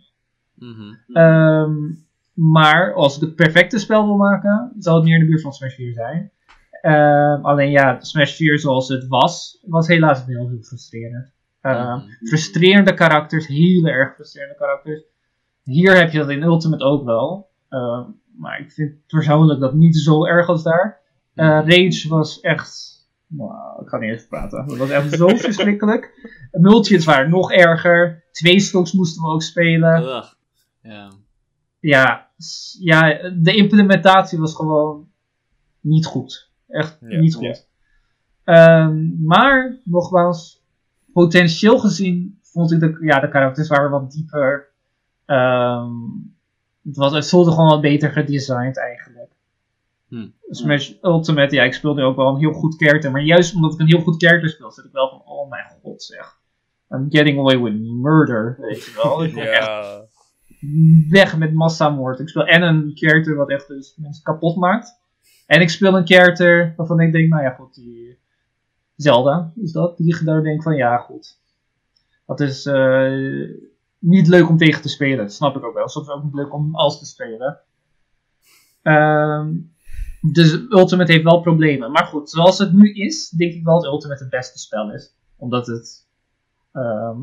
Mhm. 0.55 0.94
Ehm, 1.12 1.72
maar 2.33 2.94
als 2.94 3.16
ik 3.16 3.20
het 3.20 3.35
perfecte 3.35 3.79
spel 3.79 4.07
wil 4.07 4.16
maken, 4.16 4.72
zou 4.79 4.96
het 4.96 5.05
meer 5.05 5.14
in 5.14 5.20
de 5.20 5.27
buurt 5.27 5.42
van 5.42 5.53
Smash 5.53 5.75
4 5.75 5.92
zijn. 5.92 6.31
Ehm, 6.81 7.44
alleen 7.44 7.70
ja, 7.70 8.01
Smash 8.01 8.35
4 8.37 8.59
zoals 8.59 8.88
het 8.88 9.07
was, 9.09 9.64
was 9.66 9.87
helaas 9.87 10.27
heel, 10.27 10.48
heel 10.48 10.62
frustrerend. 10.62 11.33
Mhm. 11.62 12.01
Frustrerende 12.22 12.94
karakters, 12.94 13.46
heel 13.46 13.87
erg 13.87 14.14
frustrerende 14.14 14.57
karakters. 14.57 15.03
Hier 15.62 15.96
heb 15.96 16.12
je 16.12 16.18
dat 16.18 16.31
in 16.31 16.42
Ultimate 16.42 16.85
ook 16.85 17.05
wel. 17.05 17.51
Ehm, 17.68 18.05
maar 18.37 18.61
ik 18.61 18.72
vind 18.72 19.07
persoonlijk 19.07 19.61
dat 19.61 19.75
niet 19.75 19.96
zo 19.96 20.27
erg 20.27 20.48
als 20.48 20.62
daar. 20.62 21.01
Eh, 21.35 21.46
Rage 21.46 22.07
was 22.09 22.40
echt. 22.40 22.90
Nou, 23.27 23.83
ik 23.83 23.88
ga 23.88 23.98
niet 23.98 24.11
eens 24.11 24.27
praten. 24.27 24.66
Dat 24.68 24.77
was 24.77 24.90
echt 24.90 25.12
zo 25.12 25.29
verschrikkelijk. 25.48 26.31
Multihits 26.53 27.05
waren 27.05 27.31
nog 27.31 27.53
erger. 27.53 28.25
Twee 28.33 28.61
stocks 28.61 28.92
moesten 28.92 29.22
we 29.22 29.29
ook 29.29 29.42
spelen 29.42 30.03
Ugh. 30.03 30.33
Ja. 31.81 32.31
ja, 32.79 33.31
de 33.35 33.55
implementatie 33.55 34.38
was 34.38 34.55
gewoon 34.55 35.09
niet 35.81 36.07
goed. 36.07 36.51
Echt 36.68 37.01
niet 37.01 37.35
goed. 37.35 37.68
Ehm, 38.44 39.25
maar, 39.25 39.81
nogmaals, 39.85 40.62
potentieel 41.12 41.79
gezien 41.79 42.38
vond 42.42 42.72
ik 42.72 42.81
de, 42.81 42.98
ja, 43.01 43.20
de 43.20 43.29
karakters 43.29 43.68
waren 43.68 43.90
wat 43.90 44.11
dieper. 44.12 44.68
Ehm, 45.27 45.90
het, 46.85 46.96
was, 46.96 47.12
het 47.12 47.29
voelde 47.29 47.51
gewoon 47.51 47.68
wat 47.68 47.81
beter 47.81 48.11
gedesigned 48.11 48.79
eigenlijk. 48.79 49.31
Hm. 50.09 50.29
Smash 50.51 50.92
Ultimate, 51.03 51.55
ja, 51.55 51.62
ik 51.62 51.75
speelde 51.75 52.03
ook 52.03 52.16
wel 52.16 52.29
een 52.29 52.40
heel 52.40 52.53
goed 52.53 52.75
character. 52.77 53.11
Maar 53.11 53.22
juist 53.22 53.55
omdat 53.55 53.72
ik 53.72 53.81
een 53.81 53.87
heel 53.87 54.01
goed 54.01 54.22
character 54.25 54.51
speel, 54.51 54.70
zit 54.70 54.85
ik 54.85 54.92
wel 54.92 55.09
van, 55.09 55.22
oh 55.25 55.51
mijn 55.51 55.64
god 55.83 56.03
zeg. 56.03 56.40
I'm 56.90 57.07
getting 57.09 57.38
away 57.38 57.59
with 57.61 57.81
murder, 57.81 58.57
weet 58.61 58.85
je 58.85 59.01
wel. 59.03 59.22
Ik 59.25 59.35
word 59.35 59.46
echt 59.46 59.66
Ja. 59.66 60.05
weg 61.09 61.37
met 61.38 61.53
massamoord. 61.55 62.20
Ik 62.20 62.29
speel 62.29 62.46
en 62.46 62.62
een 62.62 62.90
character 62.94 63.37
wat 63.37 63.51
echt 63.51 63.68
dus 63.68 63.94
mensen 63.96 64.22
kapot 64.22 64.57
maakt. 64.57 65.01
En 65.46 65.61
ik 65.61 65.70
speel 65.70 65.96
een 65.96 66.07
character 66.07 66.75
waarvan 66.77 67.01
ik 67.01 67.12
denk, 67.12 67.29
nou 67.29 67.42
ja 67.42 67.51
goed, 67.51 67.75
die 67.75 68.01
Zelda 68.96 69.52
is 69.57 69.72
dat. 69.72 69.96
Die 69.96 70.16
ik 70.16 70.24
daar 70.24 70.42
denk 70.42 70.62
van, 70.62 70.76
ja 70.76 70.96
goed. 70.96 71.40
Dat 72.26 72.40
is 72.40 72.66
eh, 72.66 73.48
niet 73.98 74.28
leuk 74.28 74.48
om 74.48 74.57
tegen 74.57 74.83
te 74.83 74.88
spelen. 74.88 75.16
Dat 75.18 75.33
snap 75.33 75.57
ik 75.57 75.64
ook 75.64 75.74
wel. 75.74 75.88
Soms 75.88 76.09
ook 76.09 76.24
niet 76.24 76.35
leuk 76.35 76.52
om 76.52 76.74
als 76.74 76.98
te 76.98 77.07
spelen. 77.07 77.61
Ehm, 78.83 79.55
dus 80.33 80.52
Ultimate 80.68 81.12
heeft 81.12 81.24
wel 81.24 81.40
problemen. 81.40 81.90
Maar 81.90 82.05
goed, 82.05 82.31
zoals 82.31 82.59
het 82.59 82.72
nu 82.72 82.92
is, 82.92 83.28
denk 83.28 83.52
ik 83.52 83.64
wel 83.64 83.81
dat 83.81 83.92
Ultimate 83.92 84.22
het 84.22 84.31
beste 84.31 84.59
spel 84.59 84.92
is. 84.92 85.14
Omdat 85.37 85.66
het... 85.66 86.09
ehm, 86.72 87.18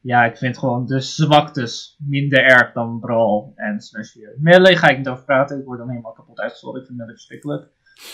ja, 0.00 0.24
ik 0.24 0.36
vind 0.36 0.58
gewoon 0.58 0.86
de 0.86 1.00
zwaktes 1.00 1.96
minder 1.98 2.44
erg 2.44 2.72
dan 2.72 3.00
Brawl 3.00 3.52
en 3.54 3.80
Smash 3.80 4.10
4. 4.10 4.36
Melee 4.38 4.76
ga 4.76 4.88
ik 4.88 4.98
niet 4.98 5.08
over 5.08 5.24
praten, 5.24 5.58
ik 5.58 5.64
word 5.64 5.78
dan 5.78 5.88
helemaal 5.88 6.12
kapot 6.12 6.40
uitgescholden. 6.40 6.80
Ik 6.80 6.86
vind 6.86 6.98
Melee 6.98 7.14
verschrikkelijk. 7.14 7.68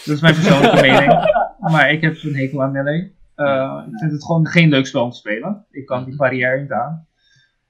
Dat 0.04 0.14
is 0.14 0.20
mijn 0.20 0.34
persoonlijke 0.34 0.80
mening. 0.88 1.12
Maar 1.58 1.92
ik 1.92 2.00
heb 2.00 2.22
een 2.22 2.36
hekel 2.36 2.62
aan 2.62 2.72
Melee. 2.72 3.14
Eh, 3.34 3.82
ik 3.92 3.98
vind 3.98 4.12
het 4.12 4.24
gewoon 4.24 4.46
geen 4.46 4.68
leuk 4.68 4.86
spel 4.86 5.04
om 5.04 5.10
te 5.10 5.16
spelen. 5.16 5.64
Ik 5.70 5.86
kan 5.86 6.04
die 6.04 6.16
barrière 6.16 6.60
niet 6.60 6.70
aan. 6.70 7.06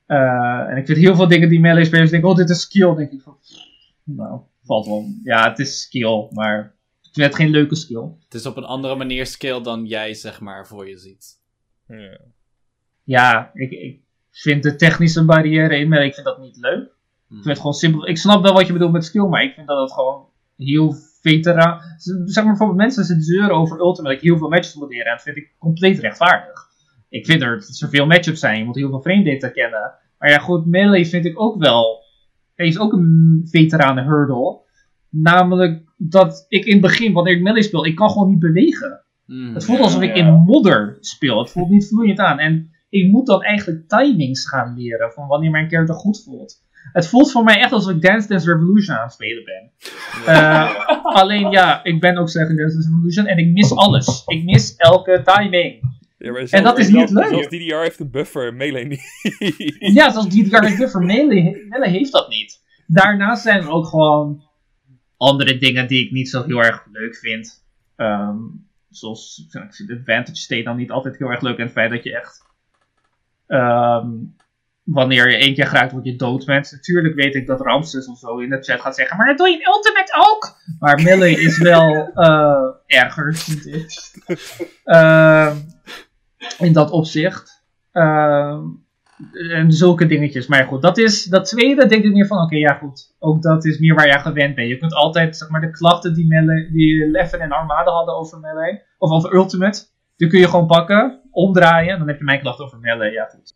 Eh, 0.06 0.70
en 0.70 0.76
ik 0.76 0.86
vind 0.86 0.98
heel 0.98 1.14
veel 1.14 1.28
dingen 1.28 1.48
die 1.48 1.60
Melee 1.60 1.84
spelers 1.84 2.10
denken, 2.10 2.28
oh 2.28 2.36
dit 2.36 2.50
is 2.50 2.60
skill. 2.60 2.94
Denk 2.94 3.10
ik 3.10 3.20
van, 3.20 3.36
nou, 4.04 4.40
valt 4.64 4.86
wel. 4.86 5.04
Ja, 5.22 5.48
het 5.48 5.58
is 5.58 5.80
skill, 5.80 6.28
maar 6.30 6.74
ik 7.02 7.10
vind 7.12 7.26
het 7.26 7.34
geen 7.34 7.50
leuke 7.50 7.76
skill. 7.76 8.08
Het 8.24 8.34
is 8.34 8.46
op 8.46 8.56
een 8.56 8.64
andere 8.64 8.96
manier 8.96 9.26
skill 9.26 9.62
dan 9.62 9.86
jij, 9.86 10.14
zeg 10.14 10.40
maar, 10.40 10.66
voor 10.66 10.88
je 10.88 10.98
ziet. 10.98 11.40
Ja. 11.88 12.18
Ja, 13.02 13.50
ik, 13.54 13.70
ik 13.70 14.00
vind 14.30 14.62
de 14.62 14.76
technische 14.76 15.24
barrière 15.24 15.78
in 15.78 15.88
Melee, 15.88 16.06
ik 16.06 16.14
vind 16.14 16.26
dat 16.26 16.38
niet 16.38 16.56
leuk. 16.56 16.94
Ik 17.28 17.34
vind 17.34 17.44
het 17.44 17.56
gewoon 17.56 17.74
simpel. 17.74 18.08
Ik 18.08 18.18
snap 18.18 18.42
wel 18.42 18.52
wat 18.52 18.66
je 18.66 18.72
bedoelt 18.72 18.92
met 18.92 19.04
skill, 19.04 19.26
maar 19.26 19.42
ik 19.42 19.54
vind 19.54 19.66
dat 19.66 19.80
het 19.80 19.92
gewoon 19.92 20.28
heel 20.56 20.94
veteraan. 21.28 21.80
Zeg 22.24 22.44
maar 22.44 22.52
bijvoorbeeld 22.52 22.78
mensen 22.78 23.04
zitten 23.04 23.24
zeuren 23.24 23.56
over 23.56 23.78
Ultimate, 23.78 24.02
dat 24.02 24.12
ik 24.12 24.28
heel 24.28 24.38
veel 24.38 24.48
matches 24.48 24.74
moet 24.74 24.88
leren. 24.88 25.06
En 25.06 25.12
dat 25.12 25.22
vind 25.22 25.36
ik 25.36 25.54
compleet 25.58 25.98
rechtvaardig. 25.98 26.66
Ik 27.08 27.26
vind 27.26 27.42
er, 27.42 27.60
dat 27.60 27.80
er 27.80 27.88
veel 27.88 28.06
matchups 28.06 28.40
zijn, 28.40 28.58
je 28.58 28.64
moet 28.64 28.76
heel 28.76 28.88
veel 28.88 29.00
frame 29.00 29.24
data 29.24 29.48
kennen. 29.48 29.94
Maar 30.18 30.30
ja, 30.30 30.38
goed, 30.38 30.66
Melee 30.66 31.06
vind 31.06 31.24
ik 31.24 31.40
ook 31.40 31.58
wel. 31.58 32.04
Heeft 32.54 32.78
ook 32.78 32.92
een 32.92 33.40
veteranen 33.50 34.04
hurdle. 34.04 34.60
Namelijk 35.10 35.82
dat 35.96 36.44
ik 36.48 36.64
in 36.64 36.72
het 36.72 36.80
begin, 36.80 37.12
wanneer 37.12 37.34
ik 37.34 37.42
Melee 37.42 37.62
speel, 37.62 37.86
ik 37.86 37.94
kan 37.94 38.10
gewoon 38.10 38.28
niet 38.28 38.38
bewegen. 38.38 39.04
Hm. 39.26 39.54
Het 39.54 39.64
voelt 39.64 39.78
Ja, 39.78 39.84
alsof 39.84 40.02
ik 40.02 40.16
ja. 40.16 40.26
in 40.26 40.34
modder 40.34 40.96
speel. 41.00 41.38
Het 41.38 41.50
voelt 41.50 41.70
niet 41.70 41.88
vloeiend 41.88 42.18
aan. 42.18 42.38
En 42.38 42.70
ik 42.88 43.10
moet 43.10 43.26
dan 43.26 43.42
eigenlijk 43.42 43.88
timings 43.88 44.48
gaan 44.48 44.74
leren 44.78 45.12
van 45.12 45.26
wanneer 45.26 45.50
mijn 45.50 45.68
character 45.68 45.94
goed 45.94 46.22
voelt. 46.24 46.64
Het 46.92 47.08
voelt 47.08 47.32
voor 47.32 47.44
mij 47.44 47.58
echt 47.60 47.72
alsof 47.72 47.92
ik 47.94 48.02
Dance 48.02 48.28
Dance 48.28 48.52
Revolution 48.52 48.96
aan 48.96 49.02
het 49.02 49.12
spelen 49.12 49.44
ben. 49.44 49.70
Eh, 50.26 50.88
alleen 51.02 51.50
ja, 51.50 51.84
ik 51.84 52.00
ben 52.00 52.16
ook 52.16 52.28
slecht 52.28 52.50
in 52.50 52.56
Dance 52.56 52.74
Dance 52.74 52.88
Revolution 52.90 53.26
en 53.26 53.38
ik 53.38 53.52
mis 53.52 53.72
alles. 53.74 54.22
Ik 54.26 54.44
mis 54.44 54.76
elke 54.76 55.22
timing. 55.24 55.94
Ja, 56.18 56.34
En 56.50 56.62
dat 56.62 56.78
is 56.78 56.86
zelfs- 56.86 57.10
niet 57.12 57.20
leuk. 57.20 57.28
Zelfs 57.28 57.46
DDR 57.46 57.74
heeft 57.74 58.00
een 58.00 58.10
buffer, 58.10 58.54
Melee 58.54 58.86
niet. 58.86 59.02
Ja, 59.78 60.10
zoals 60.10 60.28
die 60.28 60.48
character 60.48 60.90
voor 60.90 61.04
Melee, 61.04 61.64
Melee 61.68 61.90
heeft 61.90 62.12
dat 62.12 62.28
niet. 62.28 62.62
Daarnaast 62.86 63.42
zijn 63.42 63.60
er 63.62 63.70
ook 63.70 63.86
gewoon 63.86 64.42
andere 65.16 65.58
dingen 65.58 65.88
die 65.88 66.04
ik 66.04 66.10
niet 66.12 66.28
zo 66.28 66.44
heel 66.44 66.62
erg 66.62 66.86
leuk 66.92 67.16
vind. 67.16 67.64
Ehm, 67.96 68.36
zoals, 68.90 69.44
ik 69.50 69.74
vind 69.74 69.88
de 69.88 69.94
advantage 69.98 70.36
state 70.36 70.62
dan 70.62 70.76
niet 70.76 70.90
altijd 70.90 71.18
heel 71.18 71.28
erg 71.30 71.40
leuk. 71.40 71.56
En 71.58 71.64
het 71.64 71.72
feit 71.72 71.90
dat 71.90 72.04
je 72.04 72.16
echt, 72.16 72.42
ehm, 73.46 74.08
wanneer 74.86 75.30
je 75.30 75.36
één 75.36 75.54
keer 75.54 75.66
geraakt 75.66 75.92
wordt, 75.92 76.06
je 76.06 76.16
dood 76.16 76.44
bent. 76.44 76.72
Natuurlijk 76.72 77.14
weet 77.14 77.34
ik 77.34 77.46
dat 77.46 77.60
Ramses 77.60 78.06
of 78.06 78.18
zo 78.18 78.38
in 78.38 78.50
de 78.50 78.62
chat 78.62 78.80
gaat 78.80 78.94
zeggen, 78.94 79.16
maar 79.16 79.26
dat 79.26 79.38
doe 79.38 79.48
je 79.48 79.54
in 79.54 79.66
Ultimate 79.66 80.14
ook! 80.16 80.56
Maar 80.78 81.02
Melee 81.02 81.40
is 81.40 81.58
wel 81.58 82.10
eh, 82.14 82.68
erger, 82.86 83.34
vind 83.34 83.66
ik. 83.66 83.90
Ehm, 84.84 85.56
in 86.58 86.72
dat 86.72 86.90
opzicht. 86.90 87.64
Ehm, 87.92 88.60
en 89.52 89.72
zulke 89.72 90.06
dingetjes. 90.06 90.46
Maar 90.46 90.64
goed, 90.64 90.82
dat 90.82 90.98
is 90.98 91.24
dat 91.24 91.44
tweede 91.44 91.86
denk 91.86 92.04
ik 92.04 92.12
meer 92.12 92.26
van, 92.26 92.42
oké, 92.42 92.56
ja 92.56 92.74
goed. 92.74 93.14
Ook 93.18 93.42
dat 93.42 93.64
is 93.64 93.78
meer 93.78 93.94
waar 93.94 94.06
jij 94.06 94.20
gewend 94.20 94.54
bent. 94.54 94.68
Je 94.68 94.78
kunt 94.78 94.94
altijd, 94.94 95.36
zeg 95.36 95.48
maar, 95.48 95.60
de 95.60 95.70
klachten 95.70 96.14
die, 96.14 96.26
Melee, 96.26 96.70
die 96.70 97.10
Leffen 97.10 97.40
en 97.40 97.50
Armada 97.50 97.90
hadden 97.90 98.14
over 98.14 98.40
Melee, 98.40 98.82
of 98.98 99.10
over 99.10 99.34
Ultimate, 99.34 99.86
die 100.16 100.28
kun 100.28 100.38
je 100.38 100.48
gewoon 100.48 100.66
pakken, 100.66 101.20
omdraaien, 101.36 101.98
dan 101.98 102.08
heb 102.08 102.18
je 102.18 102.24
mijn 102.24 102.40
klacht 102.40 102.60
over 102.60 102.78
Melee, 102.78 103.12
ja 103.12 103.24
goed. 103.24 103.54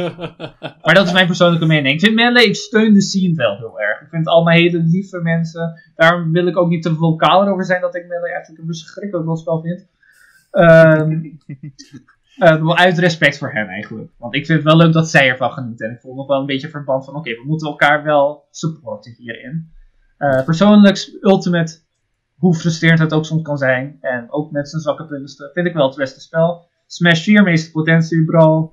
Maar 0.82 0.94
dat 0.94 1.06
is 1.06 1.12
mijn 1.12 1.26
persoonlijke 1.26 1.66
mening. 1.66 1.94
Ik 1.94 2.00
vind 2.00 2.14
Melee, 2.14 2.46
ik 2.46 2.56
steun 2.56 2.92
de 2.92 3.00
scene 3.00 3.34
wel 3.34 3.56
heel 3.56 3.80
erg. 3.80 4.00
Ik 4.00 4.08
vind 4.08 4.24
het 4.24 4.34
allemaal 4.34 4.54
hele 4.54 4.78
lieve 4.78 5.20
mensen. 5.20 5.80
Daarom 5.96 6.32
wil 6.32 6.46
ik 6.46 6.56
ook 6.56 6.68
niet 6.68 6.82
te 6.82 6.94
vocaal 6.94 7.42
erover 7.42 7.64
zijn 7.64 7.80
dat 7.80 7.94
ik 7.94 8.06
Melee 8.06 8.32
eigenlijk 8.32 8.60
een 8.60 8.74
verschrikkelijk 8.74 9.26
wel 9.26 9.36
spel 9.36 9.60
vind. 9.60 9.86
Eh, 12.36 12.62
wel 12.62 12.76
uit 12.76 12.98
respect 12.98 13.38
voor 13.38 13.52
hen 13.52 13.68
eigenlijk. 13.68 14.10
Want 14.18 14.34
ik 14.34 14.46
vind 14.46 14.58
het 14.58 14.68
wel 14.68 14.76
leuk 14.76 14.92
dat 14.92 15.10
zij 15.10 15.28
ervan 15.28 15.52
genieten. 15.52 15.86
En 15.86 15.94
ik 15.94 16.00
voel 16.00 16.14
nog 16.14 16.26
wel 16.26 16.40
een 16.40 16.46
beetje 16.46 16.68
verband 16.68 17.04
van, 17.04 17.14
oké, 17.14 17.30
we 17.30 17.44
moeten 17.46 17.68
elkaar 17.68 18.02
wel 18.02 18.44
supporten 18.50 19.14
hierin. 19.18 19.70
Eh, 20.16 20.44
persoonlijk, 20.44 21.18
Ultimate, 21.20 21.78
hoe 22.36 22.54
frustrerend 22.54 22.98
het 22.98 23.12
ook 23.12 23.24
soms 23.24 23.42
kan 23.42 23.58
zijn. 23.58 23.98
En 24.00 24.26
ook 24.32 24.50
met 24.50 24.68
zijn 24.68 24.82
zwakke 24.82 25.06
punten, 25.06 25.50
vind 25.52 25.66
ik 25.66 25.74
wel 25.74 25.86
het 25.86 25.96
beste 25.96 26.20
spel. 26.20 26.70
Smash 26.92 27.22
4, 27.22 27.42
meeste 27.42 27.70
potentie, 27.70 28.24
Brawl. 28.24 28.72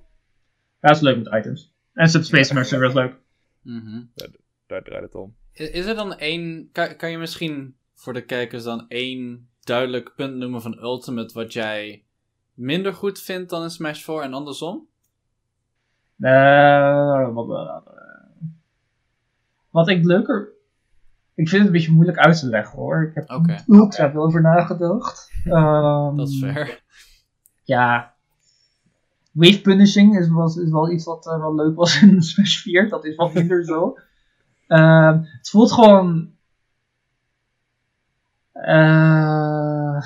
Ja, 0.82 0.90
is 0.90 1.00
leuk 1.00 1.18
met 1.18 1.34
items. 1.34 1.74
En 1.94 2.10
Subspace 2.10 2.54
Mercenary 2.54 2.88
is 2.88 2.94
leuk. 2.94 3.20
Mhm. 3.62 4.02
Daar 4.68 4.84
draait 4.84 5.04
het 5.04 5.16
om. 5.16 5.36
Is, 5.52 5.70
is 5.70 5.86
er 5.86 5.96
dan 5.96 6.18
één... 6.18 6.70
Kan, 6.72 6.96
kan 6.96 7.12
je 7.12 7.18
misschien 7.18 7.76
voor 7.94 8.14
de 8.14 8.26
kijkers 8.26 8.64
dan 8.64 8.86
één 8.88 9.50
duidelijk 9.60 10.14
punt 10.16 10.36
noemen 10.36 10.62
van 10.62 10.80
Ultimate 10.82 11.34
wat 11.34 11.54
jij 11.54 12.04
minder 12.54 12.94
goed 12.94 13.20
vindt 13.20 13.50
dan 13.50 13.64
in 13.64 13.70
Smash 13.70 14.04
4 14.04 14.22
en 14.22 14.34
andersom? 14.34 14.88
Eh, 16.20 17.34
wat, 17.34 17.84
wat 19.70 19.90
ik 19.90 20.06
leuker... 20.06 20.50
Ik 21.36 21.50
vind 21.50 21.62
het 21.62 21.72
een 21.72 21.78
beetje 21.78 21.92
moeilijk 21.92 22.18
uit 22.18 22.40
te 22.40 22.48
leggen 22.48 22.80
hoor. 22.80 23.04
Ik 23.04 23.16
heb 23.16 23.30
er 23.30 23.64
ultra 23.68 24.12
veel 24.12 24.24
over 24.24 24.42
nagedacht. 24.42 25.32
Ehm, 25.46 26.16
Dat 26.18 26.28
is 26.28 26.40
fair. 26.40 26.88
Ja. 27.70 28.16
Wave 29.32 29.62
punishing 29.62 30.18
is, 30.18 30.30
was, 30.30 30.58
is 30.58 30.72
wel 30.72 30.92
iets 30.92 31.06
wat 31.06 31.28
eh, 31.28 31.40
wel 31.40 31.56
leuk 31.56 31.76
was 31.76 32.02
in 32.02 32.22
Smash 32.30 32.58
4. 32.58 32.90
Dat 32.90 33.06
is 33.06 33.16
wat 33.16 33.34
minder 33.34 33.66
zo. 33.66 33.98
Ehm, 34.68 35.22
het 35.22 35.50
voelt 35.50 35.72
gewoon... 35.72 36.36
eh, 38.52 40.02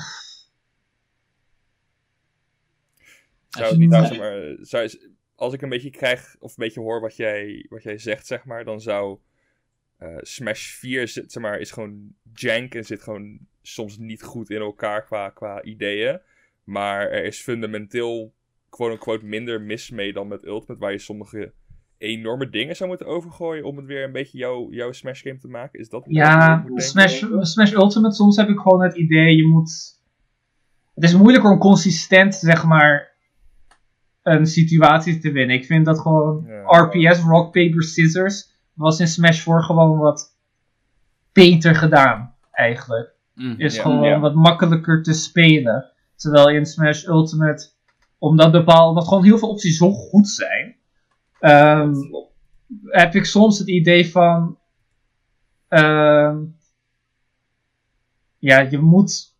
Zou 3.48 3.76
niet 3.76 3.90
nou, 3.90 4.18
maar, 4.18 4.92
als 5.34 5.52
ik 5.52 5.62
een 5.62 5.68
beetje 5.68 5.90
krijg, 5.90 6.36
of 6.38 6.50
een 6.50 6.64
beetje 6.64 6.80
hoor 6.80 7.00
wat 7.00 7.16
jij, 7.16 7.66
wat 7.68 7.82
jij 7.82 7.98
zegt, 7.98 8.26
zeg 8.26 8.44
maar, 8.44 8.64
dan 8.64 8.80
zou 8.80 9.18
uh, 10.02 10.16
Smash 10.20 10.66
4 10.66 11.08
zeg 11.08 11.38
maar, 11.38 11.58
is 11.58 11.70
gewoon 11.70 12.14
jank 12.32 12.74
en 12.74 12.84
zit 12.84 13.02
gewoon 13.02 13.38
soms 13.62 13.98
niet 13.98 14.22
goed 14.22 14.50
in 14.50 14.60
elkaar 14.60 15.04
qua, 15.04 15.30
qua 15.30 15.62
ideeën. 15.62 16.20
Maar 16.64 17.10
er 17.10 17.24
is 17.24 17.42
fundamenteel 17.42 18.34
quote-unquote 18.68 19.24
minder 19.24 19.60
mis 19.60 19.90
mee 19.90 20.12
dan 20.12 20.28
met 20.28 20.44
Ultimate, 20.44 20.80
waar 20.80 20.92
je 20.92 20.98
sommige 20.98 21.52
enorme 21.98 22.50
dingen 22.50 22.76
zou 22.76 22.88
moeten 22.88 23.06
overgooien 23.06 23.64
om 23.64 23.76
het 23.76 23.86
weer 23.86 24.04
een 24.04 24.12
beetje 24.12 24.38
jouw, 24.38 24.70
jouw 24.70 24.92
Smash 24.92 25.22
game 25.22 25.38
te 25.38 25.48
maken? 25.48 25.80
Is 25.80 25.88
dat 25.88 26.04
ja, 26.08 26.64
Smash, 26.74 27.24
Smash 27.40 27.72
Ultimate, 27.72 28.14
soms 28.14 28.36
heb 28.36 28.48
ik 28.48 28.58
gewoon 28.58 28.82
het 28.82 28.96
idee, 28.96 29.36
je 29.36 29.46
moet... 29.46 30.02
Het 30.94 31.04
is 31.04 31.16
moeilijker 31.16 31.50
om 31.50 31.58
consistent, 31.58 32.34
zeg 32.34 32.64
maar, 32.64 33.12
een 34.22 34.46
situatie 34.46 35.18
te 35.18 35.32
winnen. 35.32 35.56
Ik 35.56 35.64
vind 35.64 35.84
dat 35.84 36.00
gewoon 36.00 36.46
RPS, 36.66 37.20
Rock, 37.20 37.52
Paper, 37.52 37.82
Scissors, 37.82 38.52
was 38.72 39.00
in 39.00 39.08
Smash 39.08 39.40
4 39.40 39.62
gewoon 39.62 39.98
wat 39.98 40.38
beter 41.32 41.74
gedaan, 41.74 42.34
eigenlijk. 42.50 43.12
Mm, 43.34 43.54
is 43.56 43.78
gewoon 43.78 44.20
wat 44.20 44.34
makkelijker 44.34 45.02
te 45.02 45.12
spelen. 45.12 45.92
Terwijl 46.16 46.48
in 46.48 46.66
Smash 46.66 47.06
Ultimate, 47.06 47.70
omdat, 48.18 48.52
bepaal, 48.52 48.88
omdat 48.88 49.08
gewoon 49.08 49.24
heel 49.24 49.38
veel 49.38 49.48
opties 49.48 49.76
zo 49.76 49.90
goed 49.90 50.28
zijn, 50.28 50.76
um, 51.40 51.94
heb 52.82 53.14
ik 53.14 53.24
soms 53.24 53.58
het 53.58 53.68
idee 53.68 54.10
van. 54.10 54.58
Um, 55.68 56.56
ja, 58.38 58.60
je 58.60 58.78
moet. 58.78 59.32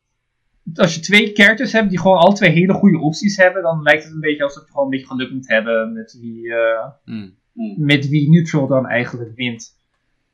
Als 0.75 0.95
je 0.95 1.01
twee 1.01 1.33
characters 1.35 1.73
hebt 1.73 1.89
die 1.89 2.01
gewoon 2.01 2.19
al 2.19 2.33
twee 2.33 2.51
hele 2.51 2.73
goede 2.73 2.99
opties 2.99 3.37
hebben, 3.37 3.63
dan 3.63 3.83
lijkt 3.83 4.05
het 4.05 4.13
een 4.13 4.21
beetje 4.21 4.45
alsof 4.45 4.65
je 4.65 4.71
gewoon 4.71 4.85
een 4.85 4.91
beetje 4.91 5.07
geluk 5.07 5.33
moet 5.33 5.49
hebben 5.49 5.93
met 5.93 6.19
wie, 6.21 6.45
uh, 6.45 6.87
mm. 7.05 7.35
met 7.77 8.09
wie 8.09 8.31
neutral 8.31 8.67
dan 8.67 8.87
eigenlijk 8.87 9.35
wint. 9.35 9.77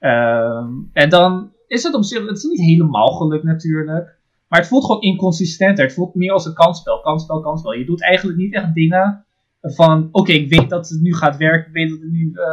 Um, 0.01 0.91
en 0.93 1.09
dan 1.09 1.53
is 1.67 1.83
het 1.83 1.95
op 1.95 2.05
zich, 2.05 2.27
het 2.27 2.37
is 2.37 2.43
niet 2.43 2.61
helemaal 2.61 3.09
geluk 3.09 3.43
natuurlijk. 3.43 4.19
Maar 4.51 4.59
het 4.59 4.69
voelt 4.69 4.85
gewoon 4.85 5.01
inconsistenter. 5.01 5.85
Het 5.85 5.95
voelt 5.95 6.15
meer 6.15 6.33
als 6.33 6.47
een 6.47 6.55
kansspel, 6.55 7.01
kansspel, 7.01 7.41
kansspel. 7.41 7.73
Je 7.73 7.85
doet 7.85 8.03
eigenlijk 8.03 8.39
niet 8.39 8.55
echt 8.55 8.75
dingen 8.75 9.25
van, 9.61 10.09
oké, 10.13 10.33
ik 10.33 10.49
weet 10.49 10.71
dat 10.71 10.89
het 10.89 11.01
nu 11.01 11.15
gaat 11.15 11.37
werken. 11.37 11.67
Ik 11.67 11.73
weet 11.73 11.91
dat, 11.91 12.01
het 12.01 12.11
nu, 12.11 12.31
uh, 12.35 12.45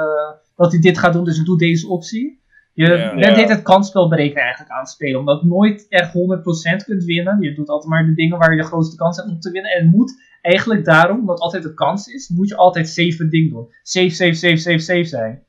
dat 0.55 0.71
hij 0.71 0.81
dit 0.81 0.97
gaat 0.97 1.13
doen, 1.13 1.23
dus 1.23 1.39
ik 1.39 1.45
doe 1.45 1.57
deze 1.57 1.87
optie. 1.87 2.41
Je 2.73 2.87
bent 3.19 3.37
ja. 3.37 3.47
het 3.47 3.61
kansspel 3.61 4.09
berekenen 4.09 4.41
eigenlijk 4.41 4.71
aan 4.71 4.79
het 4.79 4.89
spelen. 4.89 5.19
Omdat 5.19 5.41
je 5.41 5.47
nooit 5.47 5.85
echt 5.89 6.13
100% 6.13 6.85
kunt 6.85 7.03
winnen. 7.03 7.41
Je 7.41 7.53
doet 7.53 7.69
altijd 7.69 7.91
maar 7.91 8.05
de 8.05 8.13
dingen 8.13 8.37
waar 8.37 8.51
je 8.51 8.61
de 8.61 8.67
grootste 8.67 8.95
kans 8.95 9.17
hebt 9.17 9.29
om 9.29 9.39
te 9.39 9.51
winnen. 9.51 9.71
En 9.71 9.83
het 9.83 9.95
moet 9.95 10.21
eigenlijk 10.41 10.85
daarom, 10.85 11.19
omdat 11.19 11.39
altijd 11.39 11.63
de 11.63 11.73
kans 11.73 12.07
is, 12.07 12.29
moet 12.29 12.47
je 12.47 12.55
altijd 12.55 12.87
safe 12.87 13.27
ding 13.27 13.51
doen. 13.51 13.67
Safe, 13.81 14.09
safe, 14.09 14.33
safe, 14.33 14.57
safe, 14.57 14.79
safe 14.79 15.03
zijn. 15.03 15.43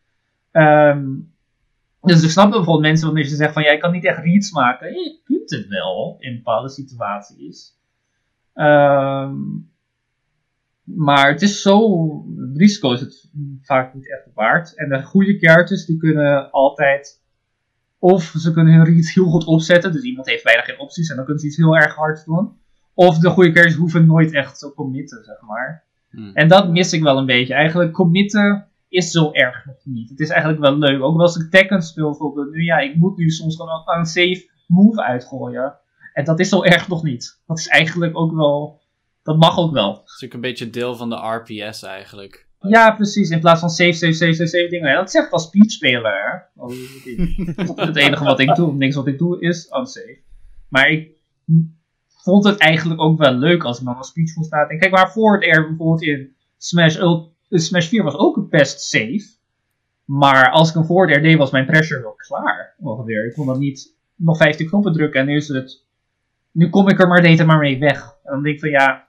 Um, 0.53 1.33
dus 2.01 2.23
ik 2.23 2.31
snap 2.31 2.51
bijvoorbeeld 2.51 2.81
mensen 2.81 3.07
wanneer 3.07 3.25
ze 3.25 3.37
zeggen 3.37 3.55
van, 3.55 3.63
ja, 3.63 3.71
ik 3.71 3.81
kan 3.81 3.93
niet 3.93 4.05
echt 4.05 4.25
reads 4.25 4.53
maken. 4.53 4.93
Je 4.93 5.21
kunt 5.25 5.51
het 5.51 5.69
wel 5.69 6.17
in 6.19 6.35
bepaalde 6.35 6.69
situaties. 6.69 7.77
Um, 8.55 9.71
maar 10.97 11.29
het 11.29 11.43
is 11.43 11.63
zo, 11.63 12.09
het 12.37 12.57
risico 12.57 12.93
is 12.93 13.01
het 13.01 13.31
vaak 13.63 13.95
niet 13.95 14.11
echt 14.11 14.35
waard. 14.35 14.77
En 14.77 14.89
de 14.89 15.03
goede 15.03 15.39
kaartjes 15.39 15.87
die 15.87 15.97
kunnen 15.97 16.51
altijd, 16.51 17.23
of 17.99 18.23
ze 18.23 18.53
kunnen 18.53 18.75
hun 18.75 18.85
read 18.85 19.11
heel 19.15 19.27
goed 19.27 19.45
opzetten. 19.45 19.93
Dus 19.93 20.03
iemand 20.03 20.27
heeft 20.27 20.45
bijna 20.45 20.63
geen 20.63 20.79
opties 20.79 21.11
en 21.11 21.17
dan 21.17 21.25
kunnen 21.25 21.43
ze 21.43 21.49
iets 21.49 21.57
heel 21.57 21.77
erg 21.77 21.95
hard 21.95 22.25
doen. 22.25 22.57
Of 22.95 23.19
de 23.19 23.29
goede 23.29 23.53
kaartjes 23.53 23.77
hoeven 23.77 24.07
nooit 24.07 24.33
echt 24.33 24.59
te 24.59 24.73
committen, 24.75 25.25
zeg 25.25 25.41
maar. 25.41 25.85
Hmm. 26.11 26.31
En 26.35 26.49
dat 26.49 26.71
mis 26.71 26.93
ik 26.93 27.03
wel 27.03 27.19
een 27.19 27.27
beetje. 27.27 27.55
Eigenlijk 27.55 27.93
committen 27.93 28.67
is 28.89 29.11
zo 29.11 29.33
erg 29.33 29.67
nog 29.67 29.85
niet. 29.85 30.11
Het 30.11 30.21
is 30.21 30.29
eigenlijk 30.29 30.61
wel 30.61 30.77
leuk. 30.77 31.03
Ook 31.03 31.21
als 31.21 31.37
ik 31.37 31.51
Tekken 31.51 31.83
speel 31.83 32.09
bijvoorbeeld. 32.09 32.51
Nu 32.51 32.63
ja, 32.63 32.79
ik 32.79 32.97
moet 32.97 33.17
nu 33.17 33.31
soms 33.31 33.57
gewoon 33.57 33.83
een 33.85 34.07
safe 34.07 34.51
move 34.67 35.03
uitgooien. 35.03 35.77
En 36.13 36.25
dat 36.25 36.41
is 36.41 36.49
zo 36.49 36.63
erg 36.63 36.89
nog 36.89 37.03
niet. 37.03 37.41
Dat 37.47 37.59
is 37.59 37.69
eigenlijk 37.69 38.17
ook 38.17 38.35
wel... 38.35 38.81
Dat 39.23 39.37
mag 39.37 39.59
ook 39.59 39.73
wel. 39.73 39.93
Dat 39.93 40.03
is 40.05 40.11
natuurlijk 40.11 40.35
een 40.35 40.41
beetje 40.41 40.71
deel 40.71 40.97
van 40.97 41.11
de 41.11 41.17
RPS 41.17 41.83
eigenlijk. 41.83 42.49
Ja, 42.61 42.91
precies. 42.91 43.31
In 43.31 43.41
plaats 43.41 43.61
van 43.61 43.71
save, 43.71 43.93
save, 43.93 44.13
save, 44.13 44.33
save, 44.33 44.47
save 44.47 44.69
dingen. 44.69 44.95
dat 44.95 45.11
zegt 45.11 45.31
als 45.31 45.43
speechspeler. 45.43 46.51
Oh, 46.57 46.69
het 47.77 47.97
enige 47.97 48.25
wat 48.25 48.41
ik 48.41 48.55
doe, 48.55 48.75
niks 48.75 48.95
wat 48.95 49.07
ik 49.07 49.19
doe, 49.19 49.41
is 49.41 49.71
unsafe. 49.79 50.19
Maar 50.69 50.91
ik 50.91 51.17
vond 52.07 52.45
het 52.45 52.59
eigenlijk 52.59 53.01
ook 53.01 53.19
wel 53.19 53.33
leuk 53.33 53.65
als 53.65 53.79
ik 53.79 53.85
dan 53.85 53.97
een 53.97 54.03
speech 54.03 54.35
kon 54.35 54.45
staat. 54.45 54.71
En 54.71 54.79
kijk, 54.79 54.95
waarvoor 54.95 55.35
het 55.35 55.57
er 55.57 55.67
bijvoorbeeld 55.69 56.03
in 56.03 56.37
Smash 56.57 56.97
Ult 56.97 57.33
dus 57.49 57.67
Smash 57.67 57.89
4 57.89 58.03
was 58.03 58.17
ook 58.17 58.51
best 58.51 58.81
safe. 58.81 59.37
Maar 60.05 60.51
als 60.51 60.71
ik 60.71 60.75
een 60.75 60.85
voor 60.85 61.07
deed, 61.07 61.37
was 61.37 61.51
mijn 61.51 61.67
pressure 61.67 62.03
wel 62.03 62.15
klaar. 62.15 62.75
Ongeveer. 62.79 63.27
Ik 63.27 63.35
kon 63.35 63.47
dan 63.47 63.59
niet 63.59 63.95
nog 64.15 64.37
50 64.37 64.69
knoppen 64.69 64.93
drukken 64.93 65.21
en 65.21 65.27
nu 65.27 65.37
is 65.37 65.49
het. 65.49 65.85
Nu 66.51 66.69
kom 66.69 66.89
ik 66.89 67.01
er 67.01 67.09
maar 67.09 67.23
deed 67.23 67.39
er 67.39 67.47
maar 67.47 67.59
mee 67.59 67.79
weg. 67.79 68.17
En 68.25 68.33
dan 68.33 68.43
denk 68.43 68.55
ik 68.55 68.61
van 68.61 68.71
ja. 68.71 69.07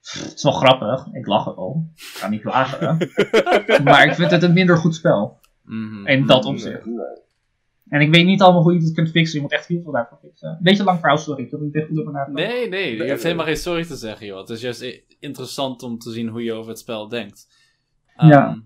Het 0.00 0.32
is 0.34 0.42
wel 0.42 0.52
grappig. 0.52 1.06
Ik 1.12 1.26
lach 1.26 1.46
er 1.46 1.54
al. 1.54 1.90
Ik 1.94 2.02
ga 2.02 2.28
niet 2.28 2.40
klagen. 2.40 2.98
maar 3.84 4.06
ik 4.06 4.14
vind 4.14 4.30
het 4.30 4.42
een 4.42 4.52
minder 4.52 4.76
goed 4.76 4.94
spel. 4.94 5.40
Mm 5.64 6.06
In 6.06 6.26
dat 6.26 6.44
opzicht. 6.44 6.84
En 7.90 8.00
ik 8.00 8.10
weet 8.10 8.26
niet 8.26 8.42
allemaal 8.42 8.62
hoe 8.62 8.74
je 8.74 8.80
het 8.80 8.92
kunt 8.92 9.10
fixen. 9.10 9.36
Je 9.36 9.42
moet 9.42 9.52
echt 9.52 9.66
heel 9.66 9.82
veel 9.82 9.92
daarvoor 9.92 10.18
fixen. 10.22 10.58
Beetje 10.62 10.84
lang 10.84 10.98
verhaal, 10.98 11.18
sorry. 11.18 11.44
Ik 11.44 11.50
heb 11.50 11.60
niet 11.60 11.74
echt 11.74 11.86
goed 11.86 12.00
over 12.00 12.12
nagedacht. 12.12 12.48
Nee, 12.48 12.68
nee. 12.68 12.96
Je 12.96 13.02
hebt 13.04 13.22
helemaal 13.22 13.44
geen 13.44 13.56
sorry 13.56 13.84
te 13.84 13.96
zeggen, 13.96 14.26
joh. 14.26 14.38
Het 14.38 14.50
is 14.50 14.60
juist 14.60 15.02
interessant 15.20 15.82
om 15.82 15.98
te 15.98 16.10
zien 16.10 16.28
hoe 16.28 16.42
je 16.42 16.52
over 16.52 16.70
het 16.70 16.78
spel 16.78 17.08
denkt. 17.08 17.48
ja. 18.16 18.48
Ehm, 18.48 18.58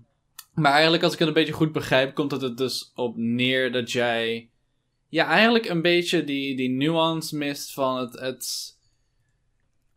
maar 0.53 0.71
eigenlijk, 0.71 1.03
als 1.03 1.13
ik 1.13 1.19
het 1.19 1.27
een 1.27 1.33
beetje 1.33 1.53
goed 1.53 1.71
begrijp, 1.71 2.13
komt 2.13 2.31
het 2.31 2.41
er 2.41 2.55
dus 2.55 2.91
op 2.95 3.17
neer 3.17 3.71
dat 3.71 3.91
jij. 3.91 4.49
Ja, 5.09 5.25
eigenlijk 5.27 5.69
een 5.69 5.81
beetje 5.81 6.23
die, 6.23 6.55
die 6.57 6.69
nuance 6.69 7.37
mist 7.37 7.73
van 7.73 7.97
het, 7.97 8.19
het. 8.19 8.73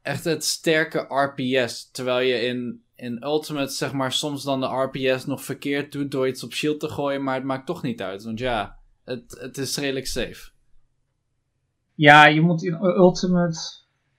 Echt 0.02 0.24
het 0.24 0.44
sterke 0.44 0.98
RPS. 0.98 1.90
Terwijl 1.90 2.26
je 2.26 2.40
in, 2.40 2.82
in 2.94 3.24
Ultimate, 3.24 3.72
zeg 3.72 3.92
maar, 3.92 4.12
soms 4.12 4.42
dan 4.42 4.60
de 4.60 4.66
RPS 4.66 5.26
nog 5.26 5.44
verkeerd 5.44 5.92
doet 5.92 6.10
door 6.10 6.28
iets 6.28 6.44
op 6.44 6.52
shield 6.52 6.80
te 6.80 6.88
gooien, 6.88 7.22
maar 7.22 7.34
het 7.34 7.44
maakt 7.44 7.66
toch 7.66 7.82
niet 7.82 8.02
uit. 8.02 8.24
Want 8.24 8.38
ja, 8.38 8.77
het, 9.09 9.38
het 9.40 9.57
is 9.57 9.77
redelijk 9.77 10.07
safe. 10.07 10.51
Ja, 11.94 12.27
je 12.27 12.40
moet 12.40 12.62
in 12.62 12.83
Ultimate. 12.83 13.59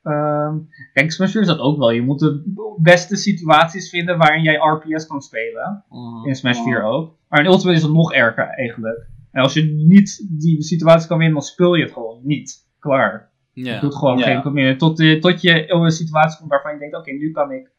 Um, 0.04 0.69
kijk, 0.93 1.12
Smash 1.12 1.36
is 1.36 1.47
dat 1.47 1.60
ook 1.60 1.78
wel. 1.78 1.91
Je 1.91 2.02
moet 2.02 2.19
de 2.19 2.43
beste 2.82 3.15
situaties 3.15 3.89
vinden 3.89 4.17
waarin 4.17 4.43
jij 4.43 4.56
RPS 4.56 5.08
kan 5.08 5.21
spelen. 5.21 5.84
Mhm. 5.89 6.28
In 6.28 6.36
Smash 6.36 6.63
4 6.63 6.84
ook. 6.84 7.15
Maar 7.28 7.39
in 7.39 7.45
Ultimate 7.45 7.78
is 7.78 7.84
het 7.84 7.91
nog 7.91 8.13
erger 8.13 8.47
eigenlijk. 8.47 9.08
En 9.32 9.41
als 9.41 9.54
je 9.54 9.63
niet 9.63 10.28
die 10.30 10.63
situatie 10.63 11.08
kan 11.08 11.17
winnen, 11.17 11.38
dan 11.38 11.45
speel 11.45 11.75
je 11.75 11.84
het 11.84 11.93
gewoon 11.93 12.19
niet. 12.23 12.67
Klaar. 12.80 13.30
Yeah. 13.54 13.75
Je 13.75 13.82
doet 13.82 13.95
gewoon 13.95 14.21
geen 14.21 14.41
combinatie. 14.41 14.78
Tot, 14.78 14.99
uh, 14.99 15.21
tot 15.21 15.41
je 15.41 15.65
in 15.65 15.78
een 15.80 15.91
situatie 15.91 16.38
komt 16.38 16.49
waarvan 16.49 16.73
je 16.73 16.80
denkt: 16.80 16.95
oké, 16.95 17.12
nu 17.12 17.32
kan 17.32 17.52
ik 17.52 17.71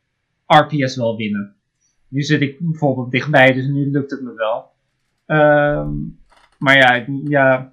RPS 0.46 0.96
wel 0.96 1.16
winnen. 1.16 1.55
Nu 2.09 2.23
zit 2.23 2.40
ik 2.40 2.59
bijvoorbeeld 2.59 3.11
dichtbij, 3.11 3.53
dus 3.53 3.66
nu 3.66 3.90
lukt 3.90 4.11
het 4.11 4.23
me 4.23 4.35
wel. 4.35 4.70
Um, 5.27 6.19
maar 6.61 6.77
ja, 6.77 7.05
ja, 7.25 7.73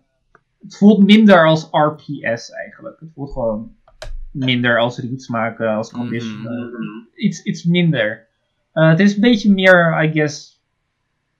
het 0.61 0.77
voelt 0.77 1.03
minder 1.03 1.47
als 1.47 1.67
RPS 1.71 2.51
eigenlijk. 2.51 2.99
Het 2.99 3.09
voelt 3.13 3.31
gewoon 3.31 3.75
minder 4.31 4.79
als 4.79 4.99
reads 4.99 5.27
maken, 5.27 5.69
als 5.69 5.91
condition. 5.91 6.41
Mm 6.41 7.07
iets, 7.17 7.43
iets 7.43 7.63
minder. 7.63 8.27
Uh, 8.73 8.89
het 8.89 8.99
is 8.99 9.15
een 9.15 9.21
beetje 9.21 9.53
meer, 9.53 10.03
I 10.03 10.11
guess. 10.11 10.55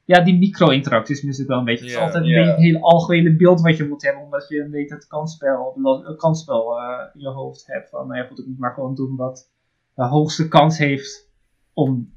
Ja, 0.05 0.23
die 0.23 0.37
micro-interacties 0.37 1.21
mis 1.21 1.39
ik 1.39 1.47
wel 1.47 1.57
een 1.57 1.65
beetje. 1.65 1.83
het 1.83 1.93
is 1.93 1.99
altijd 1.99 2.23
een 2.23 2.29
beetje 2.29 2.49
het 2.49 2.59
hele 2.59 2.79
algemene 2.79 3.35
beeld 3.35 3.61
wat 3.61 3.77
je 3.77 3.87
moet 3.87 4.01
hebben, 4.01 4.23
omdat 4.23 4.47
je 4.47 4.61
een 4.61 4.71
beetje 4.71 4.95
het 4.95 5.07
kansspel, 5.07 5.77
het 6.05 6.17
kansspel 6.17 6.79
uh, 6.79 6.99
in 7.13 7.21
je 7.21 7.27
hoofd 7.27 7.67
hebt. 7.67 7.89
Van, 7.89 8.07
nou 8.07 8.19
ja, 8.19 8.27
moet 8.29 8.39
ik 8.39 8.47
niet 8.47 8.59
maar 8.59 8.73
gewoon 8.73 8.95
doen 8.95 9.15
wat 9.15 9.51
de 9.95 10.03
hoogste 10.03 10.47
kans 10.47 10.77
heeft 10.77 11.29
om 11.73 12.13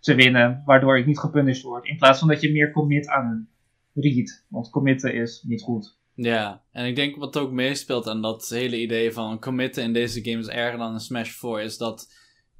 te 0.00 0.14
winnen, 0.14 0.62
waardoor 0.64 0.98
ik 0.98 1.06
niet 1.06 1.18
gepunished 1.18 1.62
word. 1.62 1.86
In 1.86 1.96
plaats 1.96 2.18
van 2.18 2.28
dat 2.28 2.40
je 2.40 2.52
meer 2.52 2.72
commit 2.72 3.08
aan 3.08 3.30
een 3.30 3.48
read. 4.00 4.44
Want 4.48 4.70
committen 4.70 5.14
is 5.14 5.42
niet 5.42 5.62
goed. 5.62 5.96
Ja, 6.14 6.62
en 6.72 6.86
ik 6.86 6.96
denk 6.96 7.16
wat 7.16 7.36
ook 7.36 7.50
meespeelt 7.50 8.06
aan 8.06 8.22
dat 8.22 8.48
hele 8.48 8.80
idee 8.80 9.12
van 9.12 9.40
committen 9.40 9.82
in 9.82 9.92
deze 9.92 10.24
game 10.24 10.38
is 10.38 10.48
erger 10.48 10.78
dan 10.78 10.94
een 10.94 11.00
Smash 11.00 11.30
4, 11.30 11.60
is 11.60 11.76
dat 11.76 12.14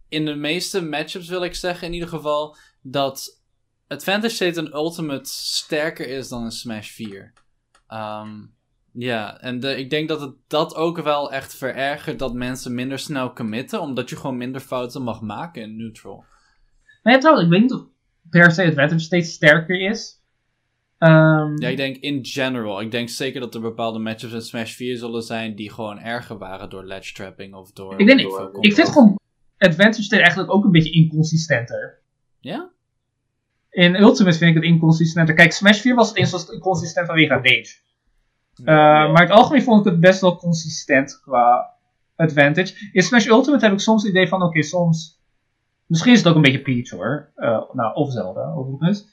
in 0.08 0.24
de 0.24 0.34
meeste 0.34 0.82
matchups 0.82 1.28
wil 1.28 1.44
ik 1.44 1.54
zeggen 1.54 1.86
in 1.86 1.92
ieder 1.92 2.08
geval, 2.08 2.56
dat 2.82 3.42
Advantage 3.88 4.34
State 4.34 4.60
en 4.60 4.74
Ultimate 4.74 5.30
sterker 5.30 6.08
is 6.08 6.28
dan 6.28 6.44
een 6.44 6.50
Smash 6.50 6.90
4. 6.90 7.32
Ehm, 7.86 8.46
ja, 8.92 9.40
en 9.40 9.60
de, 9.60 9.76
ik 9.76 9.90
denk 9.90 10.08
dat 10.08 10.20
het 10.20 10.34
dat 10.46 10.74
ook 10.74 11.02
wel 11.02 11.32
echt 11.32 11.54
verergert 11.54 12.18
dat 12.18 12.34
mensen 12.34 12.74
minder 12.74 12.98
snel 12.98 13.32
committen, 13.32 13.80
omdat 13.80 14.10
je 14.10 14.16
gewoon 14.16 14.36
minder 14.36 14.60
fouten 14.60 15.02
mag 15.02 15.20
maken 15.20 15.62
in 15.62 15.76
neutral. 15.76 16.24
Maar 17.02 17.12
ja, 17.12 17.18
trouwens, 17.18 17.46
ik 17.46 17.52
weet 17.52 17.62
niet 17.62 17.72
of 17.72 17.86
per 18.30 18.50
se 18.50 18.66
Advantage 18.66 18.98
State 18.98 19.24
sterker 19.24 19.80
is. 19.80 20.17
Um, 20.98 21.60
ja, 21.60 21.68
ik 21.68 21.76
denk 21.76 21.96
in 21.96 22.24
general. 22.24 22.80
Ik 22.80 22.90
denk 22.90 23.08
zeker 23.08 23.40
dat 23.40 23.54
er 23.54 23.60
bepaalde 23.60 23.98
matchups 23.98 24.32
in 24.32 24.42
Smash 24.42 24.72
4 24.72 24.96
zullen 24.96 25.22
zijn 25.22 25.54
die 25.54 25.72
gewoon 25.72 25.98
erger 25.98 26.38
waren 26.38 26.70
door 26.70 26.84
ledge 26.84 27.14
trapping 27.14 27.54
of 27.54 27.72
door. 27.72 28.00
Ik, 28.00 28.06
denk, 28.06 28.20
ik, 28.60 28.74
vind 28.74 28.88
gewoon. 28.88 29.18
Advantage 29.58 30.02
State 30.02 30.22
eigenlijk 30.22 30.52
ook 30.52 30.64
een 30.64 30.70
beetje 30.70 30.92
inconsistenter. 30.92 31.98
Ja? 32.40 32.70
In 33.70 33.94
Ultimate 33.94 34.38
vind 34.38 34.50
ik 34.50 34.62
het 34.62 34.72
inconsistenter. 34.72 35.34
Kijk, 35.34 35.52
Smash 35.52 35.80
4 35.80 35.94
was 35.94 36.08
het 36.08 36.16
eens 36.16 36.50
inconsistent 36.50 37.06
vanwege 37.06 37.34
Rage. 37.34 37.76
Uh, 38.60 38.66
maar 39.12 39.22
in 39.22 39.28
het 39.28 39.38
algemeen 39.38 39.62
vond 39.62 39.86
ik 39.86 39.92
het 39.92 40.00
best 40.00 40.20
wel 40.20 40.36
consistent 40.36 41.20
qua 41.20 41.74
advantage. 42.16 42.74
In 42.92 43.02
Smash 43.02 43.26
Ultimate 43.26 43.64
heb 43.64 43.74
ik 43.74 43.80
soms 43.80 44.02
het 44.02 44.10
idee 44.10 44.28
van, 44.28 44.42
oké, 44.42 44.62
soms... 44.62 45.20
Misschien 45.86 46.12
is 46.12 46.18
het 46.18 46.28
ook 46.28 46.34
een 46.34 46.42
beetje 46.42 46.62
Peach 46.62 46.90
hoor. 46.90 47.32
Uh, 47.36 47.62
nou, 47.72 47.94
of 47.94 48.12
Zelda, 48.12 48.52
overigens. 48.52 49.08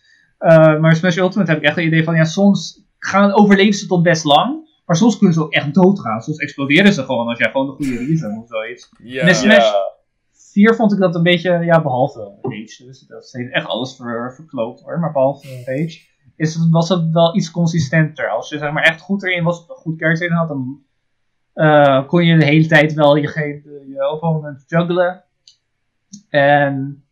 Uh, 0.46 0.80
maar 0.80 0.96
Smash 0.96 1.18
Ultimate 1.18 1.52
heb 1.52 1.60
ik 1.60 1.66
echt 1.66 1.76
het 1.76 1.86
idee 1.86 2.04
van, 2.04 2.16
ja, 2.16 2.24
soms 2.24 2.86
gaan 2.98 3.34
overleven 3.34 3.74
ze 3.74 3.88
tot 3.88 4.04
best 4.04 4.24
lang. 4.24 4.64
Maar 4.86 4.96
soms 4.96 5.18
kunnen 5.18 5.36
ze 5.36 5.44
ook 5.44 5.54
echt 5.54 5.74
doodgaan. 5.74 6.22
Soms 6.22 6.38
exploderen 6.38 6.94
ze 6.94 7.04
gewoon 7.04 7.28
als 7.28 7.38
jij 7.38 7.52
gewoon 7.52 7.66
de 7.66 7.72
goede 7.72 8.06
reason 8.06 8.40
of 8.40 8.48
zoiets. 8.48 8.90
Ja. 9.04 9.22
En 9.22 9.28
in 9.28 9.36
Smash 9.36 9.72
4 10.32 10.76
vond 10.76 10.94
ik 10.94 11.00
dat 11.00 11.16
een 11.16 11.24
beetje, 11.24 11.60
ja, 11.60 11.82
behalve 11.82 12.38
Rage. 12.42 12.84
Dus 12.86 13.00
dat 13.00 13.30
heeft 13.32 13.54
echt 13.54 13.66
alles 13.66 13.96
ver, 13.96 14.34
verkloot 14.36 14.82
hoor. 14.82 15.00
Maar 15.00 15.12
behalve 15.12 15.48
Rage 15.66 16.00
is 16.36 16.70
was 16.70 16.90
het 16.90 17.12
wel 17.12 17.36
iets 17.36 17.52
consistenter. 17.52 18.30
Als 18.30 18.50
je 18.50 18.58
zeg 18.58 18.72
maar 18.72 18.84
echt 18.84 19.02
goed 19.02 19.24
erin 19.24 19.44
was, 19.44 19.60
een 19.60 19.76
goed 19.76 20.00
character 20.00 20.28
in 20.28 20.34
had, 20.34 20.48
dan 20.48 20.84
uh, 21.56 22.08
kon 22.08 22.26
je 22.26 22.38
de 22.38 22.46
hele 22.46 22.68
tijd 22.68 22.94
wel 22.94 23.16
je, 23.16 23.22
je, 23.22 23.86
je 23.88 24.12
opponent 24.12 24.64
juggelen. 24.68 25.24
En 26.30 27.04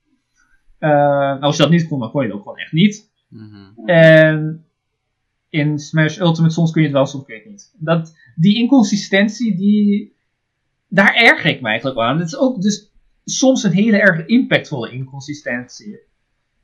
uh, 0.79 1.41
als 1.41 1.55
je 1.55 1.61
dat 1.61 1.71
niet 1.71 1.88
kon, 1.88 1.99
dan 1.99 2.11
kon 2.11 2.21
je 2.21 2.27
het 2.27 2.36
ook 2.38 2.43
gewoon 2.43 2.57
echt 2.57 2.71
niet. 2.71 3.11
Mm 3.34 3.49
-hmm. 3.51 3.88
En 3.88 4.65
in 5.49 5.79
Smash 5.79 6.19
Ultimate 6.19 6.53
soms 6.53 6.71
kun 6.71 6.81
je 6.81 6.88
het 6.88 6.95
wel, 6.97 7.05
soms 7.05 7.25
kun 7.25 7.36
je 7.36 7.41
het 7.41 7.49
niet. 7.49 7.73
Dat, 7.77 8.15
die 8.36 8.55
inconsistentie, 8.55 9.55
die, 9.55 10.15
daar 10.88 11.15
erger 11.15 11.49
ik 11.49 11.61
me 11.61 11.67
eigenlijk 11.67 11.99
aan. 11.99 12.19
Het 12.19 12.27
is 12.27 12.38
ook 12.38 12.61
dus 12.61 12.91
soms 13.25 13.63
een 13.63 13.71
hele 13.71 13.97
erg 13.97 14.25
impactvolle 14.25 14.91
inconsistentie. 14.91 15.99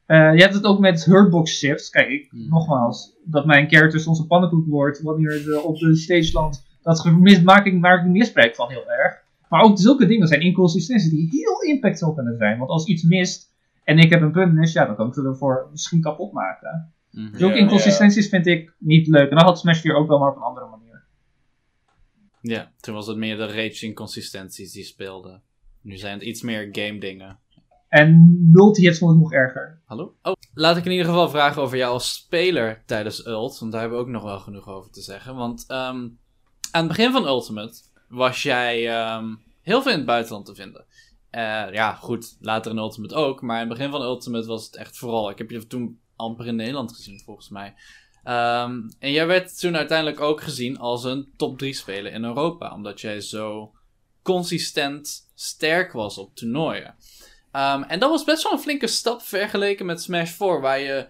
Uh, 0.08 0.36
je 0.36 0.42
hebt 0.42 0.54
het 0.54 0.64
ook 0.64 0.80
met 0.80 1.06
hurtbox 1.06 1.58
shifts. 1.58 1.90
Kijk, 1.90 2.10
ik, 2.10 2.28
Hmm. 2.30 2.50
nogmaals, 2.50 3.16
dat 3.24 3.46
mijn 3.46 3.70
character 3.70 4.00
soms 4.00 4.20
een 4.20 4.28
pannenkoek 4.28 4.68
wordt 4.68 5.02
wanneer 5.02 5.32
ze 5.32 5.62
op 5.62 5.78
de 5.78 5.96
stage 5.96 6.34
landt. 6.34 6.68
Dat 6.82 7.00
gemis- 7.00 7.42
maak 7.42 7.66
ik, 7.66 7.74
maak 7.74 8.06
ik 8.06 8.12
misbruik 8.12 8.56
van 8.56 8.70
heel 8.70 8.90
erg. 8.92 9.24
Maar 9.50 9.62
ook 9.62 9.80
zulke 9.80 10.06
dingen 10.06 10.28
zijn 10.28 10.42
inconsistenties 10.42 11.10
die 11.10 11.28
heel 11.32 11.62
impactvol 11.74 12.14
kunnen 12.14 12.38
zijn. 12.38 12.58
Want 12.58 12.70
als 12.70 12.86
iets 12.86 13.04
mist 13.04 13.50
en 13.90 13.98
ik 13.98 14.10
heb 14.10 14.22
een 14.22 14.32
puntmis, 14.32 14.74
ja, 14.74 14.86
dan 14.86 14.96
kan 14.96 15.08
ik 15.08 15.16
het 15.16 15.26
ervoor 15.26 15.68
misschien 15.72 16.02
kapot 16.02 16.32
maken. 16.32 16.94
Mhm. 17.12 17.38
Zulke 17.38 17.56
Ja, 17.56 17.60
inconsistenties 17.60 18.30
vind 18.30 18.46
ik 18.46 18.74
niet 18.78 19.08
leuk. 19.08 19.30
En 19.30 19.36
dat 19.36 19.46
had 19.46 19.60
Smash 19.60 19.82
4 19.82 19.96
ook 19.96 20.08
wel, 20.08 20.20
maar 20.20 20.30
op 20.30 20.36
een 20.36 20.42
andere 20.42 20.68
manier. 20.68 21.04
Ja, 22.42 22.72
toen 22.80 22.94
was 22.94 23.08
het 23.08 23.18
meer 23.18 23.38
de 23.38 23.46
rage 23.46 23.86
inconsistenties 23.86 24.72
die 24.72 24.84
speelden. 24.84 25.42
Nu 25.82 25.98
zijn 25.98 26.14
het 26.14 26.24
iets 26.24 26.42
meer 26.42 26.70
game 26.72 27.00
dingen. 27.00 27.40
En 27.88 28.40
multi-hits 28.52 29.00
vond 29.00 29.16
ik 29.16 29.22
nog 29.22 29.34
erger. 29.34 29.82
Hallo? 29.86 30.16
Oh, 30.22 30.34
laat 30.54 30.78
ik 30.78 30.86
in 30.86 30.92
ieder 30.92 31.06
geval 31.06 31.30
vragen 31.30 31.62
over 31.62 31.78
jou 31.78 31.94
als 31.94 32.14
speler 32.14 32.84
tijdens 32.86 33.26
Ult. 33.26 33.60
Want 33.60 33.72
daar 33.72 33.82
hebben 33.82 34.00
we 34.00 34.06
ook 34.06 34.12
nog 34.12 34.24
wel 34.24 34.40
genoeg 34.40 34.68
over 34.68 34.92
te 34.92 35.02
zeggen. 35.02 35.36
Want 35.36 35.66
ehm, 35.68 36.08
aan 36.72 36.84
het 36.84 36.88
begin 36.88 37.12
van 37.12 37.26
Ultimate 37.26 37.82
was 38.08 38.44
jij 38.44 38.90
ehm, 38.90 39.36
heel 39.62 39.82
veel 39.82 39.92
in 39.92 39.98
het 39.98 40.08
buitenland 40.08 40.46
te 40.46 40.56
vinden. 40.56 40.86
Eh, 41.30 41.66
ja, 41.72 41.94
goed, 41.94 42.38
later 42.42 42.72
in 42.72 42.78
Ultimate 42.78 43.16
ook. 43.16 43.42
Maar 43.42 43.62
in 43.62 43.70
het 43.70 43.78
begin 43.78 43.92
van 43.92 44.02
Ultimate 44.02 44.48
was 44.48 44.66
het 44.66 44.76
echt 44.76 44.98
vooral. 44.98 45.30
Ik 45.30 45.38
heb 45.38 45.50
je 45.50 45.68
toen 45.68 46.00
amper 46.16 46.48
in 46.48 46.56
Nederland 46.56 46.96
gezien, 46.96 47.22
volgens 47.26 47.50
mij. 47.50 47.74
Ehm, 48.24 48.82
en 49.00 49.12
jij 49.12 49.28
werd 49.28 49.60
toen 49.60 49.76
uiteindelijk 49.78 50.20
ook 50.22 50.42
gezien 50.42 50.78
als 50.78 51.04
een 51.04 51.34
top 51.38 51.58
3 51.58 51.74
speler 51.74 52.12
in 52.12 52.24
Europa. 52.24 52.74
Omdat 52.74 53.02
jij 53.02 53.22
zo 53.22 53.72
consistent 54.22 55.30
sterk 55.36 55.92
was 55.92 56.18
op 56.18 56.36
toernooien. 56.36 56.96
Um, 57.54 57.84
en 57.84 58.00
dat 58.00 58.10
was 58.10 58.24
best 58.24 58.44
wel 58.44 58.52
een 58.52 58.60
flinke 58.60 58.88
stap 58.88 59.22
vergeleken 59.22 59.86
met 59.86 60.02
Smash 60.02 60.32
4, 60.32 60.62
waar 60.62 60.80
je 60.80 61.08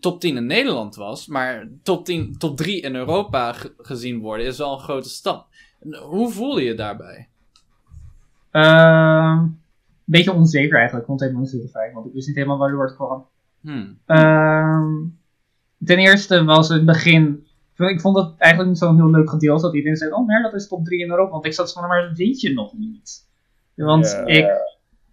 top 0.00 0.20
10 0.20 0.36
in 0.36 0.46
Nederland 0.46 0.94
was. 0.94 1.26
Maar 1.26 1.68
top, 1.82 2.04
10, 2.04 2.38
top 2.38 2.56
3 2.56 2.80
in 2.80 2.94
Europa 2.94 3.52
ge- 3.52 3.74
gezien 3.78 4.20
worden 4.20 4.46
is 4.46 4.58
wel 4.58 4.72
een 4.72 4.80
grote 4.80 5.08
stap. 5.08 5.46
Hoe 6.02 6.30
voelde 6.32 6.62
je 6.62 6.74
daarbij? 6.74 7.28
Ehm 8.50 9.44
beetje 10.08 10.32
onzeker 10.32 10.78
eigenlijk, 10.78 11.06
rond 11.06 11.20
helemaal 11.20 11.42
niet 11.42 11.70
fijn, 11.70 11.92
want 11.92 12.06
ik 12.06 12.12
wist 12.12 12.26
niet 12.26 12.36
helemaal 12.36 12.58
waardoor 12.58 12.84
het 12.84 12.94
kwam. 12.94 13.26
Hmm. 13.60 13.98
Ehm, 14.06 14.92
ten 15.84 15.98
eerste 15.98 16.44
was 16.44 16.68
het 16.68 16.84
begin. 16.84 17.46
Ik 17.76 18.00
vond 18.00 18.16
het 18.16 18.34
eigenlijk 18.38 18.70
niet 18.70 18.78
zo'n 18.80 18.96
heel 18.96 19.10
leuk 19.10 19.30
gedeelte. 19.30 19.62
Dat 19.62 19.74
iedereen 19.74 19.96
zei: 19.96 20.12
Oh, 20.12 20.26
maar 20.26 20.42
dat 20.42 20.54
is 20.54 20.68
top 20.68 20.84
3 20.84 21.00
in 21.00 21.10
Europa. 21.10 21.30
Want 21.30 21.44
ik 21.44 21.52
zat 21.52 21.72
van, 21.72 21.88
maar 21.88 22.02
dat 22.02 22.16
weet 22.16 22.40
je 22.40 22.52
nog 22.52 22.72
niet. 22.78 23.26
Want 23.74 24.22
ik. 24.24 24.44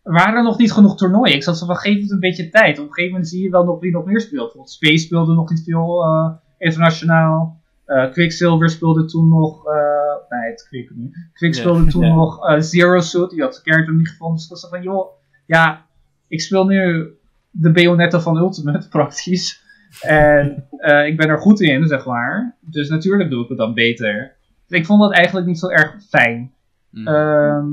Er 0.03 0.13
waren 0.13 0.43
nog 0.43 0.57
niet 0.57 0.71
genoeg 0.71 0.97
toernooien. 0.97 1.35
Ik 1.35 1.43
zat 1.43 1.57
zo 1.57 1.65
van: 1.65 1.75
geef 1.75 2.01
het 2.01 2.11
een 2.11 2.19
beetje 2.19 2.49
tijd. 2.49 2.79
Op 2.79 2.85
een 2.85 2.93
gegeven 2.93 3.11
moment 3.11 3.29
zie 3.29 3.43
je 3.43 3.49
wel 3.49 3.63
nog 3.63 3.79
wie 3.79 3.91
nog 3.91 4.05
meer 4.05 4.21
speelt. 4.21 4.43
Bijvoorbeeld 4.43 4.71
Space 4.71 4.97
speelde 4.97 5.33
nog 5.33 5.49
niet 5.49 5.63
veel 5.63 6.03
eh, 6.03 6.31
internationaal. 6.57 7.61
Eh, 7.85 8.11
Quicksilver 8.11 8.69
speelde 8.69 9.05
toen 9.05 9.29
nog. 9.29 9.65
eh, 9.65 10.39
nee, 10.39 10.51
het 10.51 10.67
Quick 10.67 10.89
niet. 10.95 11.29
Quick 11.33 11.53
speelde 11.53 11.85
toen 11.85 12.07
nog 12.07 12.49
eh, 12.49 12.59
Zero 12.59 12.99
Suit. 12.99 13.29
Die 13.29 13.41
had 13.41 13.53
zijn 13.53 13.65
character 13.65 13.93
niet 13.93 14.09
gevonden. 14.09 14.37
Dus 14.37 14.49
ik 14.49 14.57
zo 14.57 14.67
van: 14.67 14.81
joh, 14.81 15.07
ja, 15.45 15.85
ik 16.27 16.41
speel 16.41 16.65
nu 16.65 17.09
de 17.51 17.71
Bayonetta 17.71 18.19
van 18.19 18.37
Ultimate, 18.37 18.87
praktisch. 18.97 19.63
En 20.01 20.67
ik 21.05 21.17
ben 21.17 21.29
er 21.29 21.37
goed 21.37 21.61
in, 21.61 21.87
zeg 21.87 22.05
maar. 22.05 22.55
Dus 22.61 22.89
natuurlijk 22.89 23.29
doe 23.29 23.43
ik 23.43 23.49
het 23.49 23.57
dan 23.57 23.73
beter. 23.73 24.35
Dus 24.67 24.79
ik 24.79 24.85
vond 24.85 25.01
dat 25.01 25.13
eigenlijk 25.13 25.47
niet 25.47 25.59
zo 25.59 25.67
erg 25.67 26.03
fijn. 26.09 26.53
Hmm. 26.89 27.07
Ehm, 27.07 27.67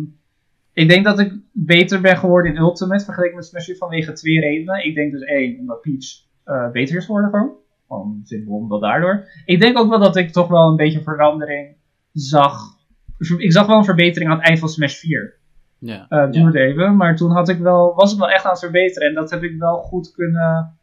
ik 0.72 0.88
denk 0.88 1.04
dat 1.04 1.18
ik 1.18 1.32
beter 1.52 2.00
ben 2.00 2.16
geworden 2.16 2.54
in 2.54 2.60
Ultimate 2.60 3.04
vergeleken 3.04 3.36
met 3.36 3.44
Smash 3.44 3.64
4 3.64 3.76
vanwege 3.76 4.12
twee 4.12 4.40
redenen. 4.40 4.84
Ik 4.84 4.94
denk 4.94 5.12
dus 5.12 5.22
één, 5.22 5.58
omdat 5.58 5.80
Peach 5.80 6.72
beter 6.72 6.96
is 6.96 7.04
geworden 7.04 7.30
gewoon. 7.30 7.61
Gewoon 7.92 8.20
simpel 8.24 8.54
omdat 8.54 8.80
daardoor. 8.80 9.24
Ik 9.44 9.60
denk 9.60 9.78
ook 9.78 9.88
wel 9.88 9.98
dat 9.98 10.16
ik 10.16 10.32
toch 10.32 10.48
wel 10.48 10.68
een 10.68 10.76
beetje 10.76 11.02
verandering 11.02 11.76
zag. 12.12 12.60
Ik 13.38 13.52
zag 13.52 13.66
wel 13.66 13.76
een 13.78 13.84
verbetering 13.84 14.30
aan 14.30 14.36
het 14.36 14.46
eind 14.46 14.58
van 14.60 14.68
Smash 14.68 14.94
4. 14.94 15.34
ja. 15.78 16.06
Het 16.08 16.32
duurde 16.32 16.58
even, 16.58 16.96
maar 16.96 17.16
toen 17.16 17.30
had 17.30 17.48
ik 17.48 17.58
wel, 17.58 17.94
was 17.94 18.12
ik 18.12 18.18
wel 18.18 18.30
echt 18.30 18.44
aan 18.44 18.50
het 18.50 18.60
verbeteren. 18.60 19.08
En 19.08 19.14
dat 19.14 19.30
heb 19.30 19.42
ik 19.42 19.58
wel 19.58 19.76
goed 19.78 20.12
kunnen. 20.12 20.76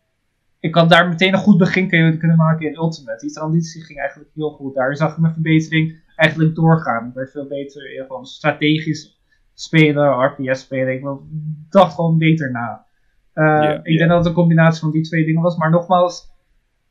Ik 0.60 0.76
had 0.76 0.89
daar 0.89 1.07
meteen 1.07 1.34
een 1.34 1.39
goed 1.39 1.57
begin 1.57 1.88
kunnen, 1.88 2.18
kunnen 2.18 2.38
maken 2.38 2.66
in 2.68 2.76
Ultimate. 2.76 3.26
Die 3.26 3.34
transitie 3.36 3.84
ging 3.84 3.99
eigenlijk 3.99 4.30
heel 4.36 4.49
goed. 4.49 4.76
Daar 4.76 4.95
zag 4.95 5.12
ik 5.12 5.18
mijn 5.18 5.34
verbetering 5.34 6.01
eigenlijk 6.16 6.55
doorgaan. 6.55 7.07
Ik 7.07 7.14
werd 7.14 7.32
veel 7.32 7.47
beter 7.47 7.95
in 7.95 8.05
gewoon 8.05 8.26
strategisch 8.26 9.20
spelen, 9.53 10.24
RPS 10.24 10.60
spelen. 10.62 10.93
Ik 10.93 11.01
wel- 11.01 11.28
dacht 11.70 11.95
gewoon 11.95 12.18
beter 12.18 12.51
na. 12.51 12.86
Eh, 13.34 13.80
ik 13.84 13.97
denk 13.97 14.10
dat 14.10 14.18
het 14.18 14.28
een 14.28 14.34
combinatie 14.34 14.80
van 14.80 14.91
die 14.91 15.01
twee 15.01 15.26
dingen 15.26 15.41
was. 15.41 15.57
Maar 15.57 15.70
nogmaals, 15.70 16.29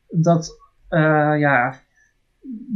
dat, 0.09 0.57
eh, 0.89 0.99
ja, 1.39 1.79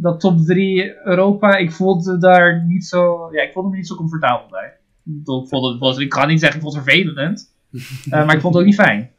dat 0.02 0.20
top 0.20 0.40
3 0.46 0.96
Europa, 1.06 1.56
ik 1.58 1.72
voelde 1.72 2.18
daar 2.18 2.66
niet 2.66 2.86
zo, 2.86 3.30
ja, 3.32 3.42
ik 3.42 3.52
voelde 3.54 3.70
me 3.70 3.76
niet 3.76 3.88
zo 3.88 3.96
comfortabel 3.96 4.50
bij. 4.50 4.74
Ik 5.06 5.48
vond 5.50 5.66
het 5.72 5.80
was, 5.80 5.98
ik 5.98 6.10
kan 6.10 6.28
niet 6.28 6.40
zeggen, 6.40 6.58
ik 6.60 6.64
vond 6.66 6.76
het 6.76 6.84
vervelend. 6.84 7.52
eh, 8.12 8.26
maar 8.26 8.36
ik 8.36 8.42
vond 8.42 8.54
het 8.54 8.64
ook 8.64 8.70
niet 8.70 8.80
fijn. 8.80 9.12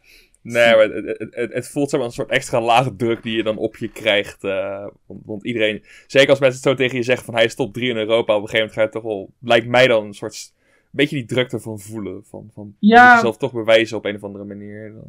Nee, 0.42 0.74
maar 0.74 0.88
het, 0.90 1.28
het, 1.30 1.52
het, 1.52 1.68
voelt 1.68 1.92
maar 1.92 2.00
een 2.00 2.10
soort 2.10 2.30
extra 2.30 2.60
lage 2.60 2.96
druk 2.96 3.22
die 3.22 3.36
je 3.36 3.42
dan 3.42 3.56
op 3.56 3.76
je 3.76 3.88
krijgt. 3.88 4.44
eh, 4.44 4.86
want, 5.06 5.20
want 5.24 5.44
iedereen, 5.44 5.82
zeker 6.06 6.30
als 6.30 6.38
mensen 6.40 6.60
het 6.60 6.68
zo 6.68 6.74
tegen 6.84 6.96
je 6.96 7.02
zeggen 7.02 7.24
van 7.24 7.34
hij 7.34 7.44
is 7.44 7.54
top 7.54 7.72
3 7.74 7.90
in 7.90 7.96
Europa, 7.96 8.34
op 8.36 8.42
een 8.42 8.48
gegeven 8.48 8.56
moment 8.58 8.72
ga 8.74 8.82
je 8.82 8.88
toch 8.88 9.02
wel, 9.02 9.30
lijkt 9.40 9.66
mij 9.66 9.86
dan 9.86 10.04
een 10.04 10.14
soort, 10.14 10.52
een 10.54 10.90
beetje 10.90 11.16
die 11.16 11.24
druk 11.24 11.52
ervan 11.52 11.78
voelen. 11.80 12.24
Van, 12.24 12.50
van 12.54 12.74
Ja. 12.78 13.14
jezelf 13.14 13.36
toch 13.36 13.52
bewijzen 13.52 13.96
op 13.96 14.04
een 14.04 14.14
of 14.14 14.24
andere 14.24 14.44
manier. 14.44 14.92
Dan. 14.92 15.08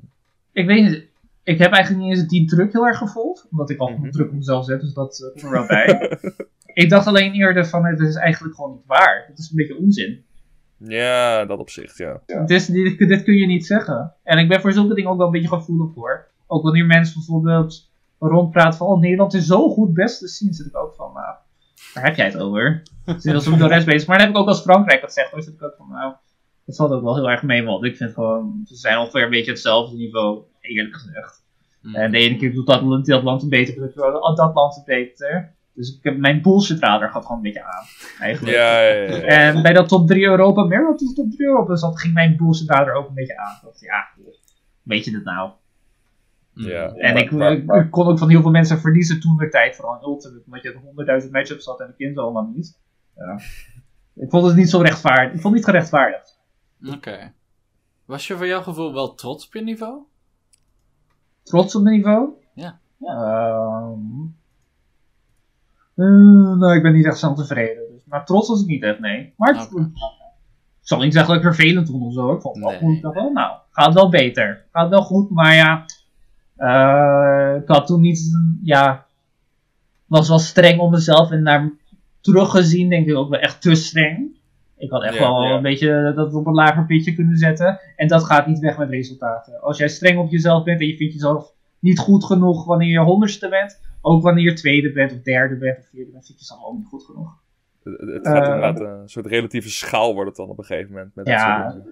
Ik 0.51 0.66
weet 0.66 0.84
niet, 0.84 1.03
ik 1.46 1.58
heb 1.60 1.72
eigenlijk 1.72 2.04
niet 2.06 2.18
eens 2.18 2.28
die 2.28 2.48
druk 2.48 2.72
heel 2.72 2.86
erg 2.88 2.98
gevoeld. 2.98 3.48
Omdat 3.52 3.70
ik 3.70 3.80
al 3.80 3.89
Mhm. 3.89 4.10
druk 4.12 4.28
op 4.28 4.34
mezelf 4.34 4.66
zet, 4.66 4.82
dus 4.82 4.93
dat 4.93 5.30
komt 5.32 5.43
er 5.43 5.52
wel 5.52 5.66
bij. 5.68 6.18
ik 6.84 6.89
dacht 6.89 7.08
alleen 7.08 7.34
eerder 7.34 7.66
van, 7.68 7.86
het 7.86 8.00
is 8.00 8.16
eigenlijk 8.16 8.56
gewoon 8.56 8.72
niet 8.72 8.86
waar. 8.86 9.26
Het 9.28 9.39
is 9.39 9.50
een 9.50 9.56
beetje 9.56 9.78
onzin. 9.78 10.24
Ja, 10.78 11.46
dat 11.46 11.60
opzicht, 11.60 11.98
ja. 11.98 12.22
Het 12.26 12.50
is, 12.50 12.66
dit, 12.66 12.98
dit 12.98 13.24
kun 13.24 13.34
je 13.36 13.46
niet 13.46 13.66
zeggen. 13.66 14.14
En 14.24 14.38
ik 14.38 14.48
ben 14.48 14.62
voor 14.62 14.72
zulke 14.74 14.93
dingen 14.96 15.12
ook 15.12 15.18
wel 15.18 15.26
een 15.26 15.32
beetje 15.32 15.48
gevoelig 15.48 15.93
voor. 15.93 16.28
Ook 16.48 16.64
wanneer 16.64 16.86
mensen 16.86 17.14
bijvoorbeeld 17.16 17.89
rondpraten 18.20 18.78
van, 18.78 18.88
oh 18.88 19.00
Nederland 19.00 19.34
is 19.34 19.46
zo 19.46 19.70
goed 19.70 19.93
best 19.93 20.20
te 20.20 20.28
zien, 20.28 20.54
zit 20.54 20.66
ik 20.66 20.78
ook 20.78 20.93
van, 20.96 21.14
nou, 21.14 21.36
waar 21.93 22.04
heb 22.06 22.16
jij 22.16 22.26
het 22.26 22.38
over? 22.38 22.82
Zit 23.18 23.34
als 23.34 23.48
ik 23.48 23.58
de 23.58 23.68
rest 23.68 23.86
bezig. 23.86 24.08
Maar 24.08 24.18
dan 24.18 24.26
heb 24.28 24.36
ik 24.36 24.41
ook 24.41 24.48
als 24.48 24.62
Frankrijk 24.62 25.02
dat 25.02 25.14
zegt, 25.14 25.32
dan 25.32 25.41
zit 25.41 25.54
ik 25.54 25.64
ook 25.64 25.76
van, 25.78 25.89
nou, 25.89 26.14
dat 26.66 26.76
valt 26.76 26.91
ook 26.91 27.04
wel 27.04 27.16
heel 27.16 27.30
erg 27.30 27.43
mee, 27.43 27.64
want 27.64 27.84
ik 27.86 27.96
vind 27.96 28.14
gewoon, 28.14 28.62
ze 28.66 28.76
zijn 28.76 28.98
ongeveer 28.98 29.24
een 29.24 29.30
beetje 29.30 29.52
hetzelfde 29.52 29.96
niveau, 29.96 30.41
eerlijk 30.68 30.95
gezegd. 30.95 31.43
Hmm. 31.82 31.95
En 31.95 32.11
de 32.11 32.18
ene 32.18 32.38
keer 32.38 32.53
doet 32.53 32.68
dat, 32.68 32.82
land- 32.82 33.05
dat 33.05 33.24
land 33.24 33.41
het 33.41 33.49
beter, 33.49 33.74
de 33.74 33.80
andere 33.82 33.93
keer 34.11 34.22
oh, 34.22 34.36
dat 34.36 34.53
land 34.55 34.76
het 34.76 34.86
beter. 34.86 35.53
Dus 35.74 35.97
ik 35.97 36.03
heb, 36.03 36.18
mijn 36.18 36.41
bullshit 36.41 36.80
radar 36.80 37.09
gaat 37.09 37.22
gewoon 37.22 37.38
een 37.38 37.43
beetje 37.43 37.63
aan, 37.63 37.84
eigenlijk. 38.20 38.55
Ja, 38.57 38.80
ja, 38.82 38.93
ja, 38.93 39.16
ja. 39.16 39.22
En 39.24 39.61
bij 39.61 39.74
dat 39.74 39.88
top 39.88 40.07
3 40.07 40.24
Europa, 40.26 40.63
meer 40.63 40.93
de 40.97 41.13
top 41.16 41.32
3 41.32 41.47
Europa, 41.47 41.76
zat, 41.76 41.99
ging 41.99 42.13
mijn 42.13 42.38
bullshit 42.38 42.70
radar 42.70 42.93
ook 42.93 43.07
een 43.07 43.13
beetje 43.13 43.38
aan. 43.38 43.59
Dacht, 43.63 43.80
ja, 43.80 44.07
weet 44.84 45.05
je 45.05 45.11
dit 45.11 45.24
nou? 45.24 45.51
Ja. 46.53 46.93
En 46.93 47.13
maar- 47.13 47.22
ik, 47.24 47.32
maar- 47.32 47.51
ik- 47.51 47.66
maar- 47.66 47.80
ik 47.86 47.91
kon 47.91 48.07
ook 48.07 48.18
van 48.18 48.30
heel 48.30 48.41
veel 48.41 48.51
mensen 48.51 48.80
verliezen 48.80 49.20
toen 49.20 49.38
de 49.38 49.49
tijd, 49.49 49.76
vooral 49.76 49.95
in 49.95 50.07
Ultimate, 50.07 50.43
omdat 50.45 50.61
je 50.63 51.22
100.000 51.24 51.32
matchups 51.32 51.66
had 51.66 51.80
en 51.80 51.88
ik 51.89 51.95
kind 51.95 52.18
allemaal 52.18 52.51
niet. 52.55 52.80
Ja. 53.16 53.39
Ik 54.13 54.30
vond 54.30 54.45
het 54.45 54.55
niet 54.55 54.70
zo 54.70 54.80
rechtvaardig. 54.82 55.34
Ik 55.34 55.41
vond 55.41 55.43
het 55.43 55.53
niet 55.53 55.66
gerechtvaardigd. 55.66 56.39
Oké. 56.93 57.34
Was 58.05 58.28
je 58.28 58.38
voor 58.38 58.47
jouw 58.47 58.61
gevoel 58.61 58.93
wel 58.93 59.16
trots 59.16 59.45
op 59.45 59.53
je 59.53 59.61
niveau? 59.61 59.99
Trots 61.46 61.76
op 61.76 61.84
mijn 61.84 61.96
niveau? 61.96 62.30
Ja. 62.54 62.80
Ehm, 63.02 64.00
eh, 65.96 66.56
nou, 66.58 66.76
ik 66.76 66.82
ben 66.82 66.93
niet 66.93 67.06
echt 67.06 67.18
zo 67.18 67.34
tevreden. 67.34 67.84
Dus, 67.93 68.06
maar 68.06 68.26
trots 68.26 68.48
was 68.48 68.62
ik 68.62 68.68
niet 68.68 68.84
echt, 68.84 69.00
nee. 69.00 69.34
Maar 69.38 69.54
het, 69.56 69.74
Oké. 69.74 69.82
ik 69.82 69.91
zal 70.82 71.00
niet 71.00 71.14
zeggen 71.14 71.34
dat 71.36 71.43
ik 71.43 71.54
vervelend 71.56 71.89
vond 71.89 72.04
of 72.04 72.14
zo. 72.14 72.34
Ik 72.34 72.41
vond 72.41 72.56
het 72.56 72.64
wel 72.64 72.72
Nee. 72.74 72.80
goed. 72.82 72.96
Ik 72.96 73.02
dacht 73.02 73.16
wel, 73.16 73.32
nou, 73.32 73.58
gaat 73.72 73.93
wel 73.93 74.10
beter. 74.10 74.66
Gaat 74.72 74.89
wel 74.89 75.02
goed, 75.04 75.30
maar 75.30 75.54
ja. 75.56 75.86
eh, 76.56 77.62
ik 77.62 77.68
had 77.68 77.88
toen 77.88 78.02
niet, 78.02 78.30
ja. 78.64 79.06
Was 80.06 80.28
wel 80.28 80.39
streng 80.39 80.80
op 80.80 80.91
mezelf 80.91 81.32
en 81.32 81.43
naar 81.43 81.72
teruggezien, 82.22 82.89
denk 82.89 83.08
ik 83.08 83.16
ook 83.16 83.30
wel 83.30 83.39
echt 83.39 83.62
te 83.62 83.76
streng. 83.76 84.35
Ik 84.78 84.90
had 84.90 85.04
echt 85.04 85.14
Ja, 85.14 85.20
wel 85.20 85.44
ja. 85.44 85.56
een 85.56 85.62
beetje 85.62 86.12
dat 86.16 86.34
op 86.34 86.46
een 86.46 86.54
lager 86.54 86.86
pitje 86.86 87.16
kunnen 87.16 87.38
zetten. 87.38 87.80
En 87.96 88.08
dat 88.08 88.24
gaat 88.24 88.48
niet 88.48 88.60
weg 88.60 88.78
met 88.78 88.90
resultaten. 88.90 89.62
Als 89.62 89.78
jij 89.78 89.88
streng 89.88 90.20
op 90.20 90.32
jezelf 90.32 90.64
bent 90.64 90.80
en 90.80 90.88
je 90.88 90.98
vindt 90.98 91.14
jezelf 91.14 91.54
niet 91.80 92.00
goed 92.00 92.24
genoeg 92.26 92.66
wanneer 92.66 92.90
je 92.92 93.00
honderdste 93.00 93.50
bent, 93.50 93.82
ook 94.02 94.24
wanneer 94.24 94.44
je 94.44 94.54
tweede 94.54 94.92
bent 94.92 95.12
of 95.12 95.22
derde 95.22 95.58
bent 95.58 95.78
of 95.78 95.86
vierde 95.86 96.12
bent, 96.12 96.26
vind 96.26 96.40
je 96.40 96.46
jezelf 96.46 96.66
ook 96.66 96.78
niet 96.78 96.88
goed 96.88 97.04
genoeg. 97.04 97.34
Het, 97.84 98.28
gaat 98.28 98.48
Eh, 98.48 98.54
inderdaad 98.54 98.80
een 98.80 99.10
soort 99.10 99.26
relatieve 99.26 99.70
schaal 99.70 100.14
wordt 100.14 100.28
het 100.30 100.38
dan 100.38 100.50
op 100.50 100.58
een 100.58 100.64
gegeven 100.64 100.92
moment. 100.92 101.16
Met 101.16 101.26
dat 101.26 101.34
Ja. 101.34 101.72
soort. 101.72 101.84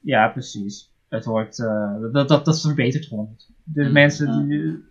Ja, 0.00 0.28
precies. 0.28 0.90
Het 1.08 1.24
wordt, 1.24 1.58
eh, 1.58 1.94
dat, 2.12 2.28
dat, 2.28 2.44
dat 2.44 2.60
verbetert 2.60 3.06
gewoon. 3.06 3.36
De 3.64 3.84
Mm. 3.84 3.92
mensen, 3.92 4.48
die, 4.48 4.84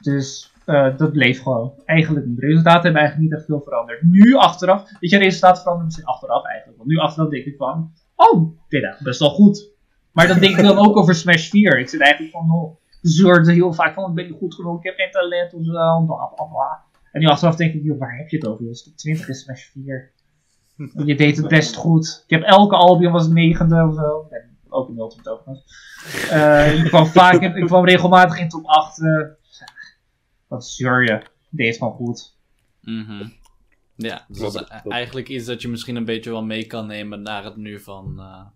dus 0.00 0.51
eh, 0.66 0.96
dat 0.96 1.12
bleef 1.12 1.42
gewoon. 1.42 1.72
Eigenlijk 1.84 2.26
niet. 2.26 2.36
De 2.36 2.46
resultaten 2.46 2.82
hebben 2.82 3.00
eigenlijk 3.00 3.30
niet 3.30 3.38
echt 3.38 3.48
veel 3.48 3.60
veranderd. 3.60 4.02
Nu 4.02 4.34
achteraf, 4.34 4.90
weet 5.00 5.10
je, 5.10 5.18
resultaten 5.18 5.56
veranderen 5.56 5.84
misschien 5.84 6.06
achteraf 6.06 6.44
eigenlijk. 6.44 6.78
Want 6.78 6.90
nu 6.90 6.98
achteraf 6.98 7.28
denk 7.28 7.44
ik 7.44 7.56
van, 7.56 7.92
oh, 8.16 8.58
dit 8.68 8.82
is 8.82 8.98
best 8.98 9.20
wel 9.20 9.30
goed. 9.30 9.70
Maar 10.12 10.26
dat 10.26 10.40
denk 10.40 10.56
ik 10.56 10.64
dan 10.64 10.78
ook 10.78 10.96
over 10.96 11.14
Smash 11.14 11.48
4. 11.48 11.78
Ik 11.78 11.88
zit 11.88 12.00
eigenlijk 12.00 12.32
van, 12.32 12.50
oh, 12.50 12.80
ik 12.90 12.98
zeurde 13.10 13.52
heel 13.52 13.72
vaak 13.72 13.94
van, 13.94 14.08
ik 14.08 14.14
ben 14.14 14.26
niet 14.26 14.38
goed 14.38 14.54
genoeg, 14.54 14.78
ik 14.78 14.84
heb 14.84 14.94
geen 14.96 15.10
talent 15.10 15.54
of 15.54 15.64
zo, 15.64 16.04
bla 16.06 16.26
bla 16.34 16.44
bla. 16.44 16.82
En 17.12 17.20
nu 17.20 17.26
achteraf 17.26 17.56
denk 17.56 17.74
ik, 17.74 17.82
joh, 17.82 17.98
waar 17.98 18.16
heb 18.16 18.28
je 18.28 18.36
het 18.36 18.46
over? 18.46 18.64
Dat 18.64 18.74
is 18.74 18.82
de 18.82 18.94
20 18.94 19.28
in 19.28 19.34
Smash 19.34 19.64
4. 19.64 20.12
Je 21.04 21.14
deed 21.14 21.36
het 21.36 21.48
best 21.48 21.76
goed. 21.76 22.22
Ik 22.26 22.30
heb 22.30 22.42
elke 22.42 22.76
Albion 22.76 23.12
was 23.12 23.28
negende 23.28 23.86
of 23.88 23.94
zo. 23.94 24.26
Nee, 24.30 24.40
ook 24.68 24.88
in 24.88 24.98
Ultimate 24.98 25.30
overigens. 25.30 25.64
Eh, 26.30 26.78
ik 26.78 26.84
kwam 26.84 27.06
vaak, 27.06 27.40
ik 27.40 27.66
kwam 27.66 27.84
regelmatig 27.84 28.40
in 28.40 28.48
top 28.48 28.64
8. 28.64 28.98
Wat 30.52 30.66
zeur 30.66 31.02
je? 31.04 31.22
Deed 31.50 31.76
gewoon 31.76 31.92
goed. 31.92 32.36
Mhm. 32.80 33.26
Ja, 33.96 34.24
dus 34.28 34.38
dat 34.38 34.54
is 34.54 34.60
dat- 34.68 34.92
eigenlijk 34.92 35.28
iets 35.28 35.44
dat 35.46 35.62
je 35.62 35.68
misschien 35.68 35.96
een 35.96 36.04
beetje 36.04 36.30
wel 36.30 36.44
mee 36.44 36.66
kan 36.66 36.86
nemen 36.86 37.22
naar 37.22 37.44
het 37.44 37.56
nu 37.56 37.80
van 37.80 38.14
eh, 38.18 38.46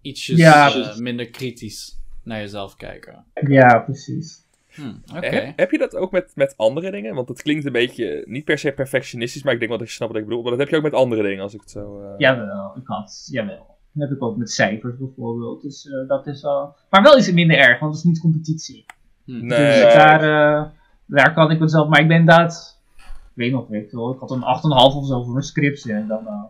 ietsjes 0.00 0.38
Ja, 0.38 0.74
eh, 0.74 0.96
minder 0.96 1.30
kritisch 1.30 1.98
naar 2.24 2.38
jezelf 2.40 2.76
kijken. 2.76 3.24
Ja, 3.48 3.78
precies. 3.78 4.40
Hm, 4.68 4.92
Oké. 5.16 5.26
Heb, 5.26 5.52
heb 5.56 5.70
je 5.70 5.78
dat 5.78 5.96
ook 5.96 6.10
met, 6.12 6.32
met 6.34 6.54
andere 6.56 6.90
dingen? 6.90 7.14
Want 7.14 7.28
het 7.28 7.42
klinkt 7.42 7.64
een 7.66 7.72
beetje, 7.72 8.24
niet 8.26 8.44
per 8.44 8.58
se 8.58 8.72
perfectionistisch, 8.72 9.42
maar 9.42 9.52
ik 9.52 9.58
denk 9.58 9.70
wel 9.70 9.78
dat 9.80 9.88
je 9.88 9.94
snapt 9.94 10.12
wat 10.12 10.20
ik 10.20 10.26
bedoel. 10.28 10.42
Maar 10.42 10.50
dat 10.50 10.60
heb 10.60 10.68
je 10.68 10.76
ook 10.76 10.82
met 10.82 10.92
andere 10.94 11.22
dingen, 11.22 11.42
als 11.42 11.54
ik 11.54 11.60
het 11.60 11.70
zo... 11.70 12.00
eh, 12.02 12.14
Jawel, 12.18 12.76
ik 12.76 12.86
had, 12.86 13.28
jawel. 13.30 13.66
Dat 13.92 14.08
heb 14.08 14.16
ik 14.16 14.22
ook 14.22 14.36
met 14.36 14.50
cijfers 14.50 14.96
bijvoorbeeld. 14.98 15.62
Dus 15.62 15.86
eh, 15.88 16.08
dat 16.08 16.26
is 16.26 16.42
wel. 16.42 16.76
Maar 16.90 17.02
wel 17.02 17.18
iets 17.18 17.32
minder 17.32 17.56
erg, 17.56 17.78
want 17.80 17.94
het 17.94 18.04
is 18.04 18.10
niet 18.10 18.20
competitie. 18.20 18.84
Hm. 19.24 19.46
Nee. 19.46 19.82
Dus 19.82 19.94
daar, 19.94 20.22
eh, 20.62 20.70
daar 21.16 21.32
kan 21.34 21.50
ik 21.50 21.58
mezelf. 21.60 21.88
Maar 21.88 22.00
ik 22.00 22.08
ben 22.08 22.16
inderdaad. 22.18 22.80
Ik 22.96 23.04
weet 23.34 23.52
nog, 23.52 23.68
weet 23.68 23.92
ik 23.92 24.18
had 24.20 24.30
een 24.30 24.40
8,5 24.40 24.96
of 24.96 25.06
zo 25.06 25.22
voor 25.22 25.32
mijn 25.32 25.44
scriptie. 25.44 25.92
En 25.92 26.06
dan. 26.06 26.26
eh, 26.26 26.42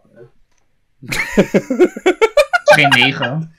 geen 2.77 2.89
9. 2.89 3.53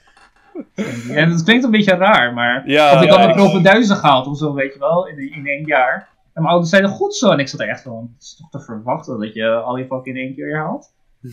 En 1.10 1.30
dat 1.30 1.42
klinkt 1.42 1.64
een 1.64 1.70
beetje 1.70 1.94
raar, 1.94 2.32
maar. 2.34 2.68
Ja, 2.68 2.90
Want 2.92 3.04
ik 3.04 3.08
had 3.10 3.18
mijn 3.18 3.30
ik- 3.30 3.36
proppen 3.36 3.62
duizend 3.62 3.98
gehaald 3.98 4.26
of 4.26 4.38
zo, 4.38 4.54
weet 4.54 4.72
je 4.72 4.78
wel. 4.78 5.06
In, 5.06 5.32
in 5.32 5.46
één 5.46 5.64
jaar. 5.66 6.08
En 6.24 6.42
mijn 6.42 6.46
ouders 6.46 6.70
zeiden 6.70 6.90
goed 6.90 7.14
zo. 7.14 7.30
En 7.30 7.38
ik 7.38 7.48
zat 7.48 7.60
er 7.60 7.68
echt 7.68 7.82
van. 7.82 8.10
Het 8.14 8.22
is 8.22 8.36
toch 8.36 8.50
te 8.50 8.60
verwachten 8.60 9.20
dat 9.20 9.34
je 9.34 9.50
al 9.50 9.76
je 9.76 9.86
vak 9.86 10.06
in 10.06 10.16
één 10.16 10.34
keer 10.34 10.56
haalt. 10.58 10.92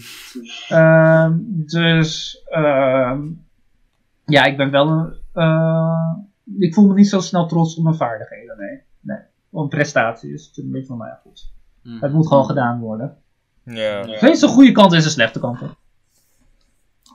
Ehm, 0.69 1.33
dus. 1.65 2.41
ehm, 2.49 3.21
ja, 4.25 4.43
ik 4.45 4.57
ben 4.57 4.71
wel 4.71 4.87
een. 4.89 5.13
eh, 5.33 6.13
ik 6.59 6.73
voel 6.73 6.87
me 6.87 6.93
niet 6.93 7.09
zo 7.09 7.19
snel 7.19 7.47
trots 7.47 7.75
op 7.77 7.83
mijn 7.83 7.95
vaardigheden, 7.95 8.57
nee. 8.57 8.81
Op 9.51 9.69
prestatie 9.69 10.33
is 10.33 10.45
het 10.45 10.57
een 10.57 10.71
beetje 10.71 10.87
van 10.87 10.97
mij 10.97 11.17
goed. 11.21 11.53
Hm. 11.83 11.99
Het 11.99 12.13
moet 12.13 12.27
gewoon 12.27 12.45
gedaan 12.45 12.79
worden. 12.79 13.17
Ja. 13.63 14.07
Er 14.07 14.29
is 14.29 14.41
een 14.41 14.49
goede 14.49 14.71
kant 14.71 14.91
en 14.91 14.97
een 14.97 15.09
slechte 15.09 15.39
kant. 15.39 15.59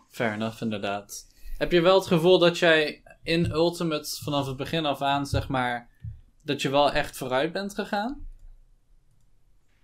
Fair 0.09 0.33
enough, 0.33 0.63
inderdaad. 0.63 1.27
Heb 1.59 1.73
je 1.73 1.81
wel 1.81 1.95
het 1.95 2.07
gevoel 2.07 2.39
dat 2.39 2.59
jij 2.59 3.03
in 3.23 3.51
Ultimate 3.51 4.23
vanaf 4.23 4.47
het 4.47 4.57
begin 4.57 4.87
af 4.87 5.03
aan, 5.03 5.27
zeg 5.27 5.49
maar, 5.49 5.89
dat 6.43 6.63
je 6.63 6.71
wel 6.71 6.93
echt 6.93 7.17
vooruit 7.17 7.53
bent 7.53 7.75
gegaan? 7.75 8.27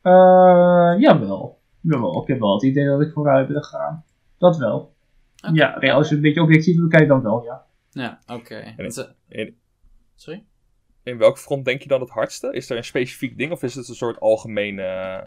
Eh, 0.02 0.94
jawel. 0.98 1.60
Jawel, 1.80 2.22
ik 2.22 2.28
heb 2.28 2.38
wel 2.38 2.54
het 2.54 2.62
idee 2.62 2.86
dat 2.86 3.00
ik 3.00 3.12
vooruit 3.12 3.48
ben 3.48 3.64
gegaan. 3.64 4.04
Dat 4.38 4.56
wel. 4.56 4.94
Ja, 5.52 5.76
ja, 5.80 5.94
als 5.94 6.08
je 6.08 6.14
een 6.14 6.20
beetje 6.20 6.42
objectief 6.42 6.80
bekijkt, 6.80 7.08
dan 7.08 7.22
wel, 7.22 7.44
ja. 7.44 7.66
Ja, 7.90 8.18
oké. 8.26 8.74
Sorry? 10.14 10.44
In 11.02 11.18
welk 11.18 11.38
front 11.38 11.64
denk 11.64 11.82
je 11.82 11.88
dan 11.88 12.00
het 12.00 12.10
hardste? 12.10 12.52
Is 12.52 12.70
er 12.70 12.76
een 12.76 12.84
specifiek 12.84 13.38
ding 13.38 13.52
of 13.52 13.62
is 13.62 13.74
het 13.74 13.88
een 13.88 13.94
soort 13.94 14.20
algemene 14.20 14.82
eh, 14.82 15.22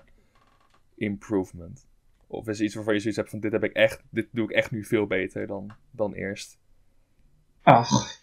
improvement? 0.95 1.88
Of 2.28 2.47
is 2.47 2.57
het 2.57 2.65
iets 2.65 2.76
waarvan 2.76 2.93
je 2.93 2.99
zoiets 2.99 3.17
hebt 3.17 3.30
van 3.30 3.39
dit 3.39 3.51
heb 3.51 3.63
ik 3.63 3.73
echt, 3.73 4.03
dit 4.09 4.28
doe 4.32 4.45
ik 4.45 4.55
echt 4.55 4.71
nu 4.71 4.84
veel 4.84 5.07
beter 5.07 5.47
dan, 5.47 5.71
dan 5.91 6.13
eerst? 6.13 6.57
Ach, 7.63 8.19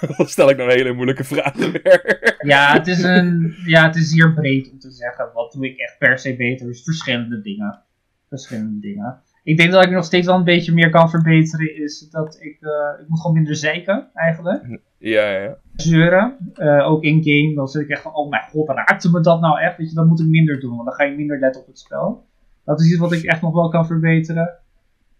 Dan 0.16 0.26
stel 0.26 0.50
ik 0.50 0.56
nou 0.56 0.70
een 0.70 0.76
hele 0.76 0.92
moeilijke 0.92 1.24
vragen 1.24 1.72
weer. 1.72 2.36
ja, 2.46 2.72
het 2.72 2.86
is 2.86 3.02
een, 3.02 3.54
ja, 3.66 3.86
het 3.86 3.96
is 3.96 4.12
hier 4.12 4.34
breed 4.34 4.70
om 4.70 4.78
te 4.78 4.90
zeggen. 4.90 5.30
Wat 5.34 5.52
doe 5.52 5.66
ik 5.66 5.78
echt 5.78 5.98
per 5.98 6.18
se 6.18 6.36
beter? 6.36 6.66
Dus 6.66 6.82
verschillende 6.82 7.40
dingen. 7.40 7.82
Verschillende 8.28 8.80
dingen. 8.80 9.22
Ik 9.42 9.56
denk 9.56 9.72
dat 9.72 9.84
ik 9.84 9.90
nog 9.90 10.04
steeds 10.04 10.26
wel 10.26 10.36
een 10.36 10.44
beetje 10.44 10.72
meer 10.72 10.90
kan 10.90 11.10
verbeteren. 11.10 11.76
Is 11.82 12.08
dat 12.10 12.36
ik, 12.40 12.56
eh, 12.60 13.00
ik 13.02 13.08
moet 13.08 13.20
gewoon 13.20 13.36
minder 13.36 13.56
zeiken, 13.56 14.10
eigenlijk. 14.14 14.80
Ja, 14.98 15.30
ja, 15.30 15.42
ja. 15.42 15.58
Zeuren. 15.80 16.36
Eh, 16.54 16.90
ook 16.90 17.02
in 17.02 17.22
game, 17.24 17.54
dan 17.54 17.68
zit 17.68 17.82
ik 17.82 17.88
echt 17.88 18.02
van, 18.02 18.14
oh 18.14 18.30
mijn 18.30 18.42
god, 18.50 18.68
raakte 18.68 19.10
me 19.10 19.20
dat 19.20 19.40
nou 19.40 19.60
echt? 19.60 19.76
Weet 19.76 19.88
je, 19.88 19.94
dat 19.94 20.06
moet 20.06 20.20
ik 20.20 20.26
minder 20.26 20.60
doen, 20.60 20.74
want 20.74 20.84
dan 20.84 20.94
ga 20.94 21.04
je 21.04 21.16
minder 21.16 21.38
letten 21.38 21.60
op 21.60 21.66
het 21.66 21.78
spel. 21.78 22.24
Dat 22.64 22.80
is 22.80 22.90
iets 22.90 22.98
wat 22.98 23.12
ik 23.12 23.22
echt 23.22 23.42
nog 23.42 23.54
wel 23.54 23.68
kan 23.68 23.86
verbeteren. 23.86 24.50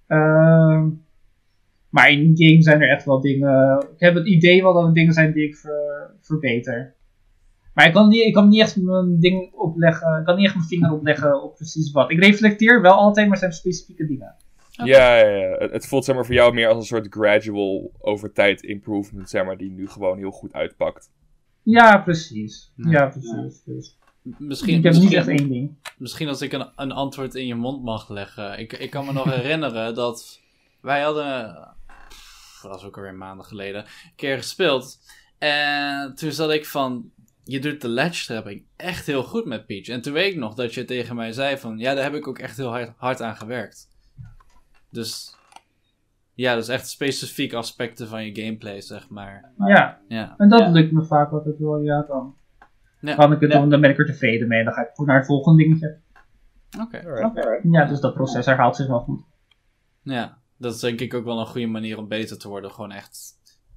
Ehm, 0.07 0.89
maar 1.91 2.11
in 2.11 2.33
game 2.37 2.63
zijn 2.63 2.81
er 2.83 2.91
echt 2.91 3.05
wel 3.05 3.21
dingen. 3.21 3.87
Ik 3.95 4.01
heb 4.01 4.15
het 4.15 4.27
idee 4.27 4.63
wel 4.63 4.73
dat 4.73 4.87
er 4.87 4.93
dingen 4.93 5.13
zijn 5.13 5.33
die 5.33 5.47
ik 5.47 5.57
ver- 5.57 6.15
verbeter. 6.21 6.95
Maar 7.75 7.87
ik 7.87 7.93
kan, 7.93 8.09
niet, 8.09 8.25
ik 8.25 8.33
kan 8.33 8.49
niet 8.49 8.61
echt 8.61 8.77
mijn 8.83 9.21
ding 9.21 9.53
opleggen. 9.53 10.19
Ik 10.19 10.25
kan 10.25 10.37
niet 10.37 10.45
echt 10.45 10.55
mijn 10.55 10.67
vinger 10.67 10.93
opleggen 10.93 11.43
op 11.43 11.55
precies 11.55 11.93
wat. 11.93 12.11
Ik 12.11 12.25
reflecteer 12.25 12.83
wel 12.83 12.93
altijd, 12.93 13.29
maar 13.29 13.37
zijn 13.37 13.53
specifieke 13.53 14.07
dingen. 14.07 14.35
Ja, 14.85 15.17
ja, 15.17 15.29
ja. 15.29 15.57
Het, 15.59 15.73
het 15.73 15.87
voelt 15.87 16.05
zeg 16.05 16.15
maar 16.15 16.25
voor 16.27 16.35
jou 16.35 16.55
meer 16.55 16.69
als 16.69 16.77
een 16.77 16.97
soort 16.97 17.07
gradual 17.11 17.93
over 17.99 18.33
tijd 18.33 18.63
improvement, 18.63 19.31
zeg 19.31 19.45
maar, 19.45 19.57
die 19.57 19.71
nu 19.71 19.89
gewoon 19.89 20.19
heel 20.19 20.31
goed 20.31 20.53
uitpakt. 20.53 21.11
Ja, 21.63 21.99
precies. 21.99 22.73
Ja. 22.77 22.91
Ja, 22.91 23.07
precies. 23.09 23.63
Dus, 23.65 23.99
Misschien, 24.39 24.77
ik 24.77 24.83
heb 24.85 24.93
misschien, 24.93 25.09
niet 25.09 25.19
echt 25.19 25.29
één 25.29 25.49
ding. 25.49 25.79
misschien 25.99 26.29
als 26.29 26.43
ik 26.43 26.53
een, 26.53 26.71
een 26.77 26.93
antwoord 26.93 27.35
in 27.35 27.47
je 27.47 27.55
mond 27.55 27.83
mag 27.85 28.09
leggen. 28.09 28.59
Ik, 28.59 28.73
ik 28.73 28.91
kan 28.91 29.07
me 29.07 29.13
nog 29.13 29.35
herinneren 29.35 29.95
dat 29.95 30.41
wij 30.81 31.01
hadden, 31.01 31.57
pff, 32.09 32.59
dat 32.63 32.71
was 32.71 32.85
ook 32.85 32.97
alweer 32.97 33.15
maanden 33.15 33.47
geleden, 33.47 33.85
een 33.85 34.13
keer 34.17 34.37
gespeeld. 34.37 34.99
En 35.39 36.15
toen 36.15 36.33
zat 36.33 36.51
ik 36.51 36.67
van, 36.67 37.11
je 37.45 37.61
doet 37.61 37.81
de 37.81 37.89
ledge 37.89 38.25
trapping 38.25 38.65
echt 38.77 39.07
heel 39.07 39.23
goed 39.23 39.45
met 39.45 39.67
Peach. 39.67 39.87
En 39.87 40.01
toen 40.01 40.13
weet 40.13 40.33
ik 40.33 40.39
nog 40.39 40.55
dat 40.55 40.75
je 40.75 40.85
tegen 40.85 41.17
mij 41.17 41.33
zei 41.33 41.59
van, 41.59 41.79
ja, 41.79 41.95
daar 41.95 42.05
heb 42.05 42.15
ik 42.15 42.29
ook 42.29 42.39
echt 42.39 42.57
heel 42.57 42.69
hard, 42.69 42.93
hard 42.97 43.23
aan 43.23 43.37
gewerkt. 43.37 43.89
Dus, 44.91 45.37
ja, 46.35 46.55
dat 46.55 46.63
is 46.63 46.69
echt 46.69 46.89
specifiek 46.89 47.53
aspecten 47.53 48.09
van 48.09 48.25
je 48.25 48.43
gameplay, 48.43 48.81
zeg 48.81 49.09
maar. 49.09 49.53
Ja. 49.59 49.99
Ja, 50.09 50.35
En 50.37 50.49
dat 50.49 50.69
lukt 50.71 50.93
me 50.93 51.05
vaak 51.05 51.33
altijd 51.33 51.59
wel, 51.59 51.81
ja. 51.81 52.03
Dan 52.03 52.35
Ja. 53.01 53.15
kan 53.15 53.33
ik 53.33 53.41
het 53.41 53.51
doen, 53.51 53.69
dan 53.71 53.81
ben 53.81 53.91
ik 53.91 53.99
er 53.99 54.07
tevreden 54.07 54.49
mee. 54.49 54.65
Dan 54.65 54.73
ga 54.73 54.81
ik 54.83 54.91
voor 54.95 55.07
naar 55.07 55.17
het 55.17 55.27
volgende 55.27 55.63
dingetje. 55.63 55.99
oké. 56.81 57.03
Alright. 57.07 57.61
Ja, 57.63 57.85
dus 57.85 58.01
dat 58.01 58.15
proces 58.15 58.47
herhaalt 58.47 58.77
zich 58.77 58.87
wel 58.87 59.01
goed. 59.01 59.23
Ja, 60.03 60.39
dat 60.57 60.75
is 60.75 60.81
denk 60.81 61.01
ik 61.01 61.15
ook 61.15 61.25
wel 61.25 61.41
een 61.41 61.47
goede 61.47 61.67
manier 61.67 61.99
om 61.99 62.09
beter 62.09 62.39
te 62.39 62.49
worden. 62.49 62.71
Gewoon 62.71 62.93
echt, 62.93 63.33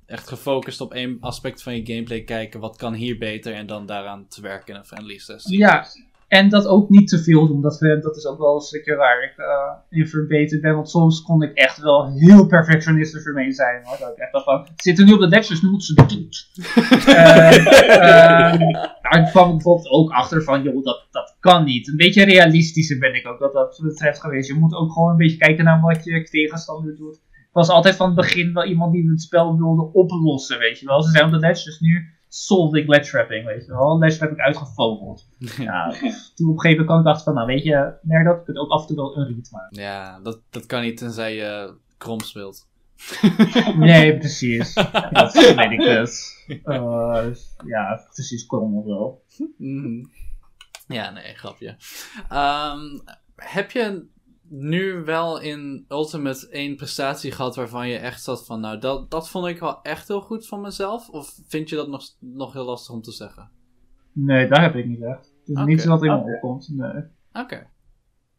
echt 0.06 0.28
gefocust 0.28 0.82
op 0.82 0.94
één 0.94 1.18
aspect 1.20 1.64
van 1.64 1.76
je 1.76 1.86
gameplay 1.86 2.22
kijken. 2.24 2.60
Wat 2.60 2.76
kan 2.78 2.94
hier 2.94 3.18
beter? 3.18 3.54
En 3.54 3.66
dan 3.68 3.86
daaraan 3.86 4.28
te 4.28 4.42
werken 4.42 4.74
in 4.74 4.80
een 4.80 4.86
friendly 4.86 5.18
sessie. 5.18 5.58
Ja, 5.58 5.86
en 6.34 6.50
dat 6.50 6.68
ook 6.68 6.90
niet 6.90 7.08
te 7.08 7.24
veel 7.24 7.48
doen. 7.48 7.62
Dat, 7.62 7.80
dat 7.80 8.18
is 8.18 8.26
ook 8.26 8.38
wel 8.38 8.56
een 8.56 8.62
stukje 8.62 8.96
waar 8.96 9.24
ik 9.24 9.34
eh, 9.38 10.00
in 10.00 10.08
verbeterd 10.08 10.62
ben. 10.62 10.76
Want 10.76 10.90
soms 10.90 11.22
kon 11.22 11.44
ik 11.44 11.54
echt 11.54 11.82
wel 11.82 12.14
heel 12.14 12.48
perfectionistisch 12.48 13.26
ermee 13.26 13.52
zijn. 13.52 13.82
Hoor. 13.84 13.98
Dat 14.00 14.10
ik 14.10 14.18
echt 14.18 14.32
dacht 14.32 14.46
van, 14.46 14.68
zitten 14.76 15.06
nu 15.06 15.14
op 15.14 15.20
de 15.20 15.28
deck, 15.28 15.48
dus 15.48 15.62
nu 15.62 15.70
moeten 15.70 15.88
ze 15.88 16.06
doen. 16.08 16.30
uh, 17.14 17.54
daar 19.02 19.30
kwam 19.30 19.48
ik 19.48 19.54
bijvoorbeeld 19.54 19.90
ook 19.90 20.12
achter 20.12 20.44
van, 20.44 20.64
joh, 20.64 20.84
dat, 20.84 21.08
dat 21.12 21.36
kan 21.40 21.64
niet. 21.64 21.88
Een 21.88 21.98
beetje 21.98 22.26
realistischer 22.26 23.00
ben 23.00 23.16
ik 23.16 23.28
ook 23.28 23.40
wat 23.40 23.54
dat 23.54 23.80
betreft 23.84 24.22
geweest. 24.22 24.48
Je 24.48 24.54
moet 24.54 24.74
ook 24.74 24.92
gewoon 24.92 25.12
een 25.12 25.18
beetje 25.18 25.38
kijken 25.38 25.64
naar 25.64 25.82
wat 25.82 26.04
je 26.04 26.24
tegenstander 26.24 26.96
doet. 26.96 27.22
was 27.52 27.70
altijd 27.70 27.96
van 27.96 28.06
het 28.06 28.16
begin 28.16 28.54
wel 28.54 28.66
iemand 28.66 28.94
die 28.94 29.10
het 29.10 29.22
spel 29.22 29.58
wilde 29.58 29.94
oplossen, 29.94 30.60
weet 30.60 30.80
je 30.80 30.86
wel. 30.86 31.02
Ze 31.02 31.12
zijn 31.12 31.26
op 31.26 31.32
de 31.32 31.40
ledge, 31.40 31.64
dus 31.64 31.80
nu 31.80 32.13
solve 32.36 32.80
ik 32.80 32.88
ledge 32.88 33.12
trapping, 33.12 33.46
weet 33.46 33.66
je 33.66 33.72
wel. 33.72 34.04
Ik 34.04 34.40
uitgevogeld. 34.40 35.28
Ja, 35.38 35.90
toen 36.36 36.50
op 36.50 36.54
een 36.54 36.60
gegeven 36.60 36.70
moment 36.70 36.86
kwam 36.86 37.00
ik 37.00 37.06
dacht 37.06 37.24
van, 37.24 37.34
nou 37.34 37.48
weet 37.48 37.64
je, 37.64 37.94
nee, 38.02 38.24
dat 38.24 38.44
kunt 38.44 38.58
ook 38.58 38.70
af 38.70 38.82
en 38.82 38.88
toe 38.88 38.96
wel 38.96 39.18
een 39.18 39.28
read 39.28 39.52
maken. 39.52 39.82
Ja, 39.82 40.20
dat, 40.20 40.42
dat 40.50 40.66
kan 40.66 40.82
niet 40.82 40.98
tenzij 40.98 41.36
je 41.36 41.78
krom 41.98 42.20
speelt. 42.20 42.68
Nee, 43.78 44.18
precies. 44.18 44.74
Dat 45.12 45.34
weet 45.34 45.72
ik 45.72 45.80
dus. 45.80 46.44
Eh, 46.64 47.26
ja, 47.66 48.08
precies, 48.14 48.46
krom 48.46 48.78
of 48.78 48.86
wel. 48.86 49.24
Mhm. 49.58 50.06
Ja, 50.88 51.10
nee, 51.10 51.34
grapje. 51.36 51.76
Ehm, 52.30 53.00
heb 53.36 53.72
je 53.72 54.06
nu 54.56 55.04
wel 55.04 55.40
in 55.42 55.86
Ultimate 55.90 56.48
één 56.50 56.76
prestatie 56.76 57.32
gehad 57.32 57.56
waarvan 57.56 57.88
je 57.90 57.98
echt 57.98 58.24
zat 58.24 58.46
van, 58.46 58.60
nou, 58.60 58.80
dat, 58.80 59.12
dat 59.12 59.30
vond 59.30 59.48
ik 59.48 59.60
wel 59.60 59.82
echt 59.82 60.08
heel 60.08 60.22
goed 60.22 60.48
van 60.48 60.62
mezelf? 60.62 61.10
Of 61.10 61.40
vind 61.48 61.70
je 61.70 61.76
dat 61.76 61.88
nog, 61.88 62.04
nog 62.20 62.54
heel 62.54 62.66
lastig 62.66 62.94
om 62.94 63.02
te 63.02 63.12
zeggen? 63.12 63.50
Nee, 64.14 64.48
daar 64.48 64.62
heb 64.62 64.76
ik 64.76 64.86
niet 64.86 65.02
echt. 65.04 65.34
Het 65.40 65.50
is 65.50 65.56
Oké. 65.56 65.66
niets 65.66 65.86
wat 65.86 66.04
in 66.04 66.12
me 66.12 66.18
Oké. 66.20 66.34
opkomt. 66.34 66.70
Nee. 66.76 67.04
Oké. 67.44 67.68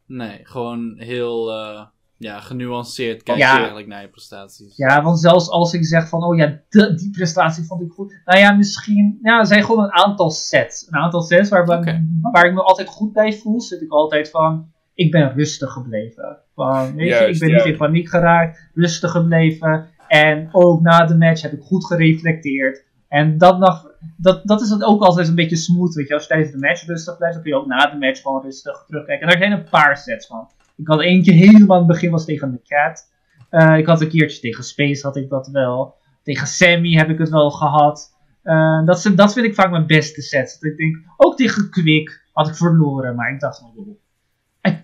Nee, 0.06 0.40
gewoon 0.42 0.94
heel 0.96 1.52
eh, 1.52 1.86
ja, 2.16 2.40
genuanceerd 2.40 3.22
kijk 3.22 3.38
Ja. 3.38 3.50
je 3.52 3.56
eigenlijk 3.56 3.86
naar 3.88 4.02
je 4.02 4.08
prestaties. 4.08 4.76
Ja, 4.76 5.02
want 5.02 5.20
zelfs 5.20 5.48
als 5.48 5.72
ik 5.74 5.84
zeg 5.84 6.08
van, 6.08 6.24
oh 6.24 6.36
ja, 6.36 6.60
de- 6.68 6.94
die 6.94 7.10
prestatie 7.10 7.64
vond 7.64 7.82
ik 7.82 7.90
goed. 7.92 8.20
Nou 8.24 8.38
ja, 8.38 8.52
misschien, 8.52 9.18
ja, 9.22 9.38
er 9.38 9.46
zijn 9.46 9.64
gewoon 9.64 9.84
een 9.84 9.92
aantal 9.92 10.30
sets. 10.30 10.86
Een 10.86 10.98
aantal 10.98 11.20
sets 11.22 11.48
waar, 11.48 11.78
Oké. 11.78 12.06
waar 12.20 12.44
ik 12.46 12.54
me 12.54 12.62
altijd 12.62 12.88
goed 12.88 13.12
bij 13.12 13.32
voel, 13.38 13.60
zit 13.60 13.80
ik 13.82 13.90
altijd 13.90 14.30
van, 14.30 14.72
ik 14.94 15.10
ben 15.10 15.32
rustig 15.34 15.72
gebleven. 15.72 16.38
Van, 16.54 16.94
weet 16.94 17.08
je, 17.08 17.14
Juist, 17.14 17.42
ik 17.42 17.48
ben 17.48 17.56
niet 17.56 17.66
in 17.66 17.76
paniek 17.76 18.08
geraakt, 18.08 18.70
rustig 18.74 19.10
gebleven. 19.10 19.86
En 20.08 20.48
ook 20.52 20.80
na 20.80 21.06
de 21.06 21.16
match 21.16 21.42
heb 21.42 21.52
ik 21.52 21.60
goed 21.60 21.86
gereflecteerd. 21.86 22.84
En 23.08 23.38
dat, 23.38 23.58
nog, 23.58 23.90
dat, 24.16 24.46
dat 24.46 24.60
is 24.60 24.70
het 24.70 24.82
ook 24.82 25.02
altijd 25.02 25.28
een 25.28 25.34
beetje 25.34 25.56
smooth, 25.56 25.94
weet 25.94 26.08
je. 26.08 26.14
Als 26.14 26.22
je 26.22 26.28
tijdens 26.28 26.50
de 26.50 26.58
match 26.58 26.86
rustig 26.86 27.16
blijft, 27.16 27.34
dan 27.34 27.44
kun 27.44 27.52
je 27.52 27.58
ook 27.58 27.66
na 27.66 27.90
de 27.90 27.98
match 27.98 28.20
gewoon 28.20 28.42
rustig 28.42 28.84
terugkijken. 28.86 29.26
En 29.26 29.32
er 29.32 29.38
zijn 29.38 29.52
een 29.52 29.68
paar 29.68 29.96
sets 29.96 30.26
van. 30.26 30.48
Ik 30.76 30.86
had 30.86 31.00
eentje 31.00 31.32
helemaal 31.32 31.80
in 31.80 31.84
het 31.84 31.92
begin 31.92 32.10
was 32.10 32.24
tegen 32.24 32.50
de 32.50 32.62
Cat. 32.62 33.12
Eh, 33.50 33.78
ik 33.78 33.86
had 33.86 34.00
een 34.00 34.08
keertje 34.08 34.40
tegen 34.40 34.64
Space 34.64 35.06
had 35.06 35.16
ik 35.16 35.28
dat 35.28 35.48
wel. 35.48 35.94
Tegen 36.22 36.46
Sammy 36.46 36.92
heb 36.92 37.08
ik 37.08 37.18
het 37.18 37.30
wel 37.30 37.50
gehad. 37.50 38.16
Eh, 38.42 38.84
dat, 38.84 39.12
dat 39.14 39.32
vind 39.32 39.46
ik 39.46 39.54
vaak 39.54 39.70
mijn 39.70 39.86
beste 39.86 40.22
sets. 40.22 40.58
Dat 40.58 40.70
ik 40.70 40.76
denk, 40.76 40.96
ook 41.16 41.36
tegen 41.36 41.70
Quick 41.70 42.22
had 42.32 42.48
ik 42.48 42.54
verloren, 42.54 43.14
maar 43.14 43.32
ik 43.32 43.40
dacht 43.40 43.58
van, 43.58 43.72
joh. 43.74 44.02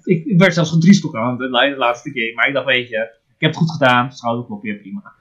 Ik, 0.05 0.25
ik, 0.27 0.39
werd 0.41 0.55
zelfs 0.55 0.71
gedriestoek 0.71 1.17
aan 1.17 1.37
de, 1.39 1.49
la- 1.51 1.69
de 1.69 1.77
laatste 1.77 2.11
game, 2.11 2.33
maar 2.35 2.49
ik 2.49 2.55
dacht, 2.55 2.67
weet 2.67 2.89
je, 2.89 2.97
ik 3.29 3.41
heb 3.47 3.51
het 3.51 3.57
goed 3.59 3.71
gedaan, 3.71 4.13
schouderklopje, 4.13 4.77
prima. 4.79 5.13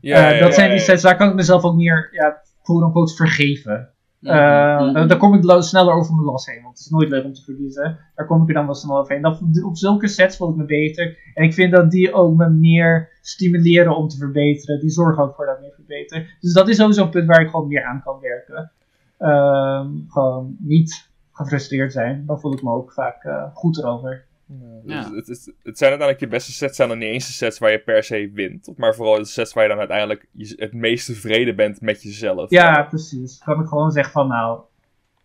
Ja, 0.00 0.16
Eh, 0.16 0.34
ja, 0.34 0.38
dat 0.40 0.48
ja, 0.48 0.54
zijn 0.54 0.68
die 0.70 0.78
ja. 0.78 0.84
sets, 0.84 1.02
daar 1.02 1.16
kan 1.16 1.28
ik 1.28 1.34
mezelf 1.34 1.62
ook 1.64 1.74
meer, 1.76 2.08
ja, 2.12 2.42
quote-unquote, 2.62 3.14
vergeven. 3.14 3.90
Eh, 4.22 4.32
Mhm. 4.80 4.92
daar, 4.92 5.08
daar 5.08 5.16
kom 5.18 5.34
ik 5.34 5.62
sneller 5.62 5.94
over 5.94 6.14
mijn 6.14 6.26
los 6.26 6.46
heen, 6.46 6.62
want 6.62 6.76
het 6.76 6.86
is 6.86 6.90
nooit 6.92 7.08
leuk 7.08 7.24
om 7.24 7.32
te 7.32 7.42
verliezen. 7.42 7.98
Daar 8.14 8.26
kom 8.26 8.42
ik 8.42 8.48
er 8.48 8.54
dan 8.54 8.64
wel 8.66 8.74
snel 8.74 8.98
overheen. 8.98 9.22
Dat, 9.22 9.40
op 9.64 9.76
zulke 9.76 10.08
sets 10.08 10.36
voel 10.36 10.50
ik 10.50 10.56
me 10.56 10.64
beter. 10.64 11.16
En 11.34 11.44
ik 11.44 11.54
vind 11.54 11.72
dat 11.72 11.90
die 11.90 12.12
ook 12.12 12.36
me 12.36 12.48
meer 12.48 13.08
stimuleren 13.20 13.96
om 13.96 14.08
te 14.08 14.16
verbeteren. 14.16 14.80
Die 14.80 14.90
zorgen 14.90 15.22
ook 15.22 15.34
voor 15.34 15.46
dat 15.46 15.54
ik 15.54 15.60
meer 15.60 15.74
verbeter. 15.74 16.36
Dus 16.40 16.52
dat 16.52 16.68
is 16.68 16.76
sowieso 16.76 17.02
een 17.02 17.10
punt 17.10 17.26
waar 17.26 17.40
ik 17.40 17.48
gewoon 17.50 17.68
meer 17.68 17.84
aan 17.84 18.02
kan 18.04 18.18
werken. 18.20 18.70
Ehm, 19.18 19.88
gewoon 20.08 20.56
niet 20.58 21.07
gefrustreerd 21.38 21.92
zijn. 21.92 22.22
Dan 22.26 22.40
voel 22.40 22.52
ik 22.52 22.62
me 22.62 22.70
ook 22.70 22.92
vaak 22.92 23.24
eh, 23.24 23.42
goed 23.54 23.78
erover. 23.78 24.24
Ja. 24.84 24.94
Ja. 24.94 25.14
Het, 25.14 25.26
het, 25.26 25.52
het 25.62 25.78
zijn 25.78 25.90
uiteindelijk 25.90 26.20
je 26.20 26.26
beste 26.28 26.52
sets 26.52 26.76
zijn 26.76 26.88
dan 26.88 26.98
niet 26.98 27.08
eens 27.08 27.26
de 27.26 27.32
sets 27.32 27.58
waar 27.58 27.70
je 27.70 27.78
per 27.78 28.02
se 28.04 28.30
wint. 28.34 28.68
Maar 28.76 28.94
vooral 28.94 29.16
de 29.18 29.24
sets 29.24 29.52
waar 29.52 29.62
je 29.62 29.68
dan 29.68 29.78
uiteindelijk 29.78 30.26
je- 30.32 30.54
het 30.58 30.72
meest 30.72 31.06
tevreden 31.06 31.56
bent 31.56 31.80
met 31.80 32.02
jezelf. 32.02 32.50
Ja, 32.50 32.82
precies. 32.82 33.38
Kan 33.44 33.60
ik 33.60 33.66
gewoon 33.66 33.90
zeggen 33.90 34.12
van 34.12 34.28
nou, 34.28 34.60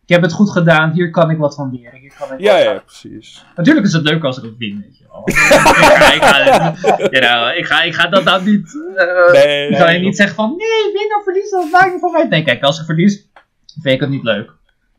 ik 0.05 0.09
heb 0.09 0.22
het 0.22 0.34
goed 0.34 0.49
gedaan. 0.51 0.91
Hier 0.91 1.09
kan 1.09 1.30
ik 1.30 1.38
wat 1.38 1.55
van 1.55 1.72
leren. 1.74 1.99
Hier 1.99 2.14
kan 2.20 2.34
ik 2.34 2.39
Ja, 2.39 2.53
wat 2.53 2.64
ja, 2.64 2.80
precies. 2.86 3.45
Natuurlijk 3.55 3.86
is 3.86 3.93
het 3.93 4.03
leuk 4.03 4.24
als 4.24 4.38
ik 4.38 4.43
het 4.43 4.57
win, 4.57 4.82
weet 4.82 4.97
je 4.97 5.05
wel. 5.11 5.22
ik, 5.28 5.34
ga, 5.36 6.14
ik, 6.14 6.22
ga, 6.24 6.74
you 6.97 7.09
know, 7.09 7.57
ik, 7.57 7.66
ga, 7.66 7.84
ik 7.84 7.93
ga 7.93 8.07
dat 8.07 8.24
dan 8.24 8.43
niet... 8.43 8.68
eh, 8.95 9.32
Nee, 9.32 9.68
ik 9.70 9.76
zal 9.76 9.88
je 9.88 9.93
nee, 9.93 10.01
niet 10.01 10.16
zeggen 10.16 10.36
van, 10.36 10.49
nee, 10.49 10.93
win 10.93 11.16
of 11.18 11.24
verlies, 11.24 11.49
dat 11.49 11.72
maakt 11.72 11.91
niet 11.91 11.99
van 11.99 12.11
mij. 12.11 12.28
Nee, 12.28 12.43
kijk, 12.43 12.64
als 12.64 12.80
ik 12.80 12.86
verlies, 12.86 13.30
vind 13.82 13.95
ik 13.95 13.99
het 13.99 14.09
niet 14.09 14.24
leuk. 14.24 14.51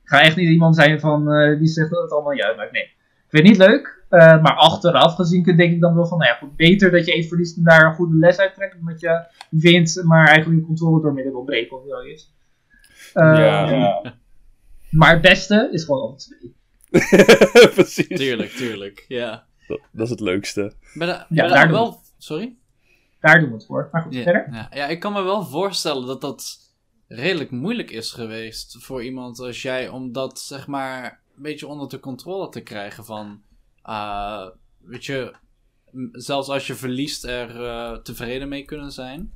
Ik 0.05 0.11
ga 0.11 0.21
echt 0.21 0.37
niet 0.37 0.49
iemand 0.49 0.77
zijn 0.77 1.01
van, 1.01 1.33
eh, 1.33 1.59
die 1.59 1.67
zegt 1.69 1.91
dat 1.91 2.03
het 2.03 2.11
allemaal 2.13 2.33
niet 2.33 2.43
uitmaakt. 2.43 2.73
Nee, 2.73 2.83
ik 2.83 2.97
vind 3.29 3.43
het 3.49 3.53
niet 3.59 3.67
leuk. 3.69 4.03
eh, 4.09 4.43
maar 4.43 4.55
achteraf 4.55 5.15
gezien 5.15 5.43
kun- 5.43 5.57
denk 5.57 5.73
ik 5.73 5.81
dan 5.81 5.95
wel 5.95 6.07
van, 6.07 6.19
nou 6.19 6.31
ja, 6.31 6.37
goed, 6.37 6.57
beter 6.57 6.91
dat 6.91 7.07
je 7.07 7.13
even 7.13 7.29
verliest 7.29 7.57
en 7.57 7.63
daar 7.65 7.85
een 7.87 7.95
goede 7.95 8.17
les 8.17 8.39
uit 8.39 8.55
trekt. 8.55 8.75
Dan 8.77 8.87
dat 8.93 9.01
je 9.01 9.25
wint, 9.51 10.01
maar 10.05 10.27
eigenlijk 10.27 10.61
je 10.61 10.67
controle 10.67 11.03
door 11.03 11.13
midden 11.13 11.33
wil 11.33 11.43
breken 11.45 11.77
of 11.77 11.83
zoiets. 11.89 12.33
Eh, 13.13 13.23
Ja. 13.23 13.71
Ja. 13.71 14.15
Maar 14.91 15.13
het 15.13 15.21
beste 15.21 15.69
is 15.73 15.85
gewoon 15.85 16.01
alle 16.01 16.17
twee. 16.17 16.55
precies. 17.75 18.07
Tuurlijk, 18.09 18.51
tuurlijk. 18.51 19.05
Ja. 19.09 19.45
Dat, 19.67 19.81
dat 19.93 20.05
is 20.05 20.11
het 20.11 20.21
leukste. 20.21 20.73
Maar, 20.95 21.07
da- 21.07 21.27
Ja, 21.29 21.43
maar 21.43 21.49
daar 21.53 21.63
doen 21.69 21.77
wel... 21.77 22.01
Sorry? 22.19 22.57
Daar 23.21 23.41
doen 23.41 23.49
we 23.49 23.55
het 23.55 23.67
voor. 23.67 23.89
Maar 23.93 24.03
goed, 24.03 24.15
Ja, 24.15 24.23
verder. 24.23 24.49
ja, 24.53 24.69
ja, 24.75 24.87
ik 24.87 25.01
kan 25.01 25.13
me 25.13 25.23
wel 25.23 25.45
voorstellen 25.45 26.07
dat 26.07 26.21
dat 26.21 26.64
redelijk 27.09 27.51
moeilijk 27.51 27.91
is 27.91 28.13
geweest 28.13 28.77
voor 28.79 29.05
iemand 29.05 29.39
als 29.39 29.63
jij, 29.63 29.89
om 29.89 30.13
dat 30.13 30.41
zeg 30.41 30.67
maar 30.67 31.23
een 31.37 31.43
beetje 31.43 31.67
onder 31.67 31.89
de 31.89 32.01
controle 32.01 32.49
te 32.49 32.61
krijgen 32.61 33.05
van, 33.05 33.43
ah, 33.83 34.51
weet 34.79 35.05
je, 35.05 35.35
zelfs 36.13 36.49
als 36.49 36.67
je 36.67 36.75
verliest 36.75 37.25
er 37.25 37.65
eh, 37.65 37.97
tevreden 37.99 38.49
mee 38.49 38.65
kunnen 38.65 38.93
zijn. 38.93 39.33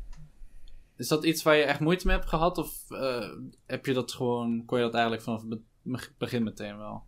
Is 0.97 1.09
dat 1.09 1.25
iets 1.25 1.43
waar 1.43 1.57
je 1.57 1.63
echt 1.63 1.81
moeite 1.81 2.07
mee 2.07 2.17
hebt 2.17 2.29
gehad 2.29 2.59
of 2.59 2.91
eh, 2.91 3.31
heb 3.67 3.87
je 3.87 3.93
dat 3.93 4.13
gewoon, 4.13 4.65
kon 4.65 4.79
je 4.79 4.85
dat 4.85 4.95
eigenlijk 4.95 5.23
vanaf 5.23 5.41
het 5.41 5.61
be- 5.83 6.09
begin 6.19 6.43
meteen 6.43 6.79
wel? 6.79 7.07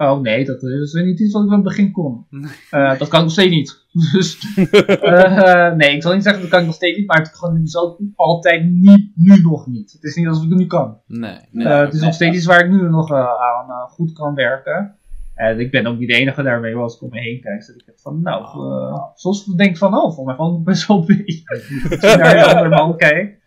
Oh 0.00 0.20
nee, 0.20 0.44
dat 0.44 0.62
is 0.62 0.92
niet 0.92 1.20
iets 1.20 1.32
wat 1.32 1.42
ik 1.42 1.48
van 1.48 1.58
het 1.58 1.68
begin 1.68 1.92
kon. 1.92 2.26
Eh, 2.70 2.98
dat 2.98 3.08
kan 3.08 3.18
ik 3.18 3.24
nog 3.24 3.32
steeds 3.32 3.50
niet. 3.50 3.78
Dus, 4.12 4.38
eh, 5.00 5.74
nee, 5.74 5.94
ik 5.94 6.02
zal 6.02 6.12
niet 6.12 6.22
zeggen 6.22 6.42
dat 6.42 6.50
kan 6.50 6.60
ik 6.60 6.66
nog 6.66 6.74
steeds 6.74 6.98
niet, 6.98 7.06
maar 7.06 7.18
het 7.18 7.38
kan 7.38 7.68
ook 7.72 8.00
altijd 8.14 8.70
niet, 8.70 9.10
nu 9.14 9.40
nog 9.42 9.66
niet. 9.66 9.92
Het 9.92 10.02
is 10.02 10.14
niet 10.14 10.26
alsof 10.26 10.44
ik 10.44 10.50
het 10.50 10.58
nu 10.58 10.66
kan. 10.66 10.98
Nee. 11.06 11.38
nee. 11.50 11.66
Eh, 11.66 11.80
het 11.80 11.94
is 11.94 12.00
nog 12.00 12.14
steeds 12.14 12.36
iets 12.36 12.46
waar 12.46 12.64
ik 12.64 12.70
nu 12.70 12.88
nog 12.88 13.10
eh, 13.10 13.16
aan 13.18 13.70
eh, 13.70 13.82
goed 13.82 14.12
kan 14.12 14.34
werken. 14.34 14.94
En 15.34 15.60
ik 15.60 15.70
ben 15.70 15.86
ook 15.86 15.98
niet 15.98 16.08
de 16.08 16.14
enige 16.14 16.42
daarmee, 16.42 16.76
als 16.76 16.94
ik 16.94 17.02
om 17.02 17.08
me 17.10 17.20
heen 17.20 17.40
kijk. 17.40 17.66
Dat 17.66 17.76
ik 17.76 17.86
heb 17.86 18.00
van, 18.00 18.22
nou, 18.22 18.42
eh, 18.44 19.02
soms 19.14 19.44
denk 19.44 19.70
ik 19.70 19.76
van, 19.76 19.94
oh, 19.94 20.00
volgens 20.00 20.26
mij 20.26 20.34
valt 20.34 20.54
het 20.54 20.64
best 20.64 20.86
wel 20.86 21.04
mee. 21.06 21.42
Als 21.44 21.68
je 21.68 22.14
naar 22.18 22.36
een 22.36 22.44
andere 22.54 22.68
man 22.68 22.96
kijkt. 22.96 23.38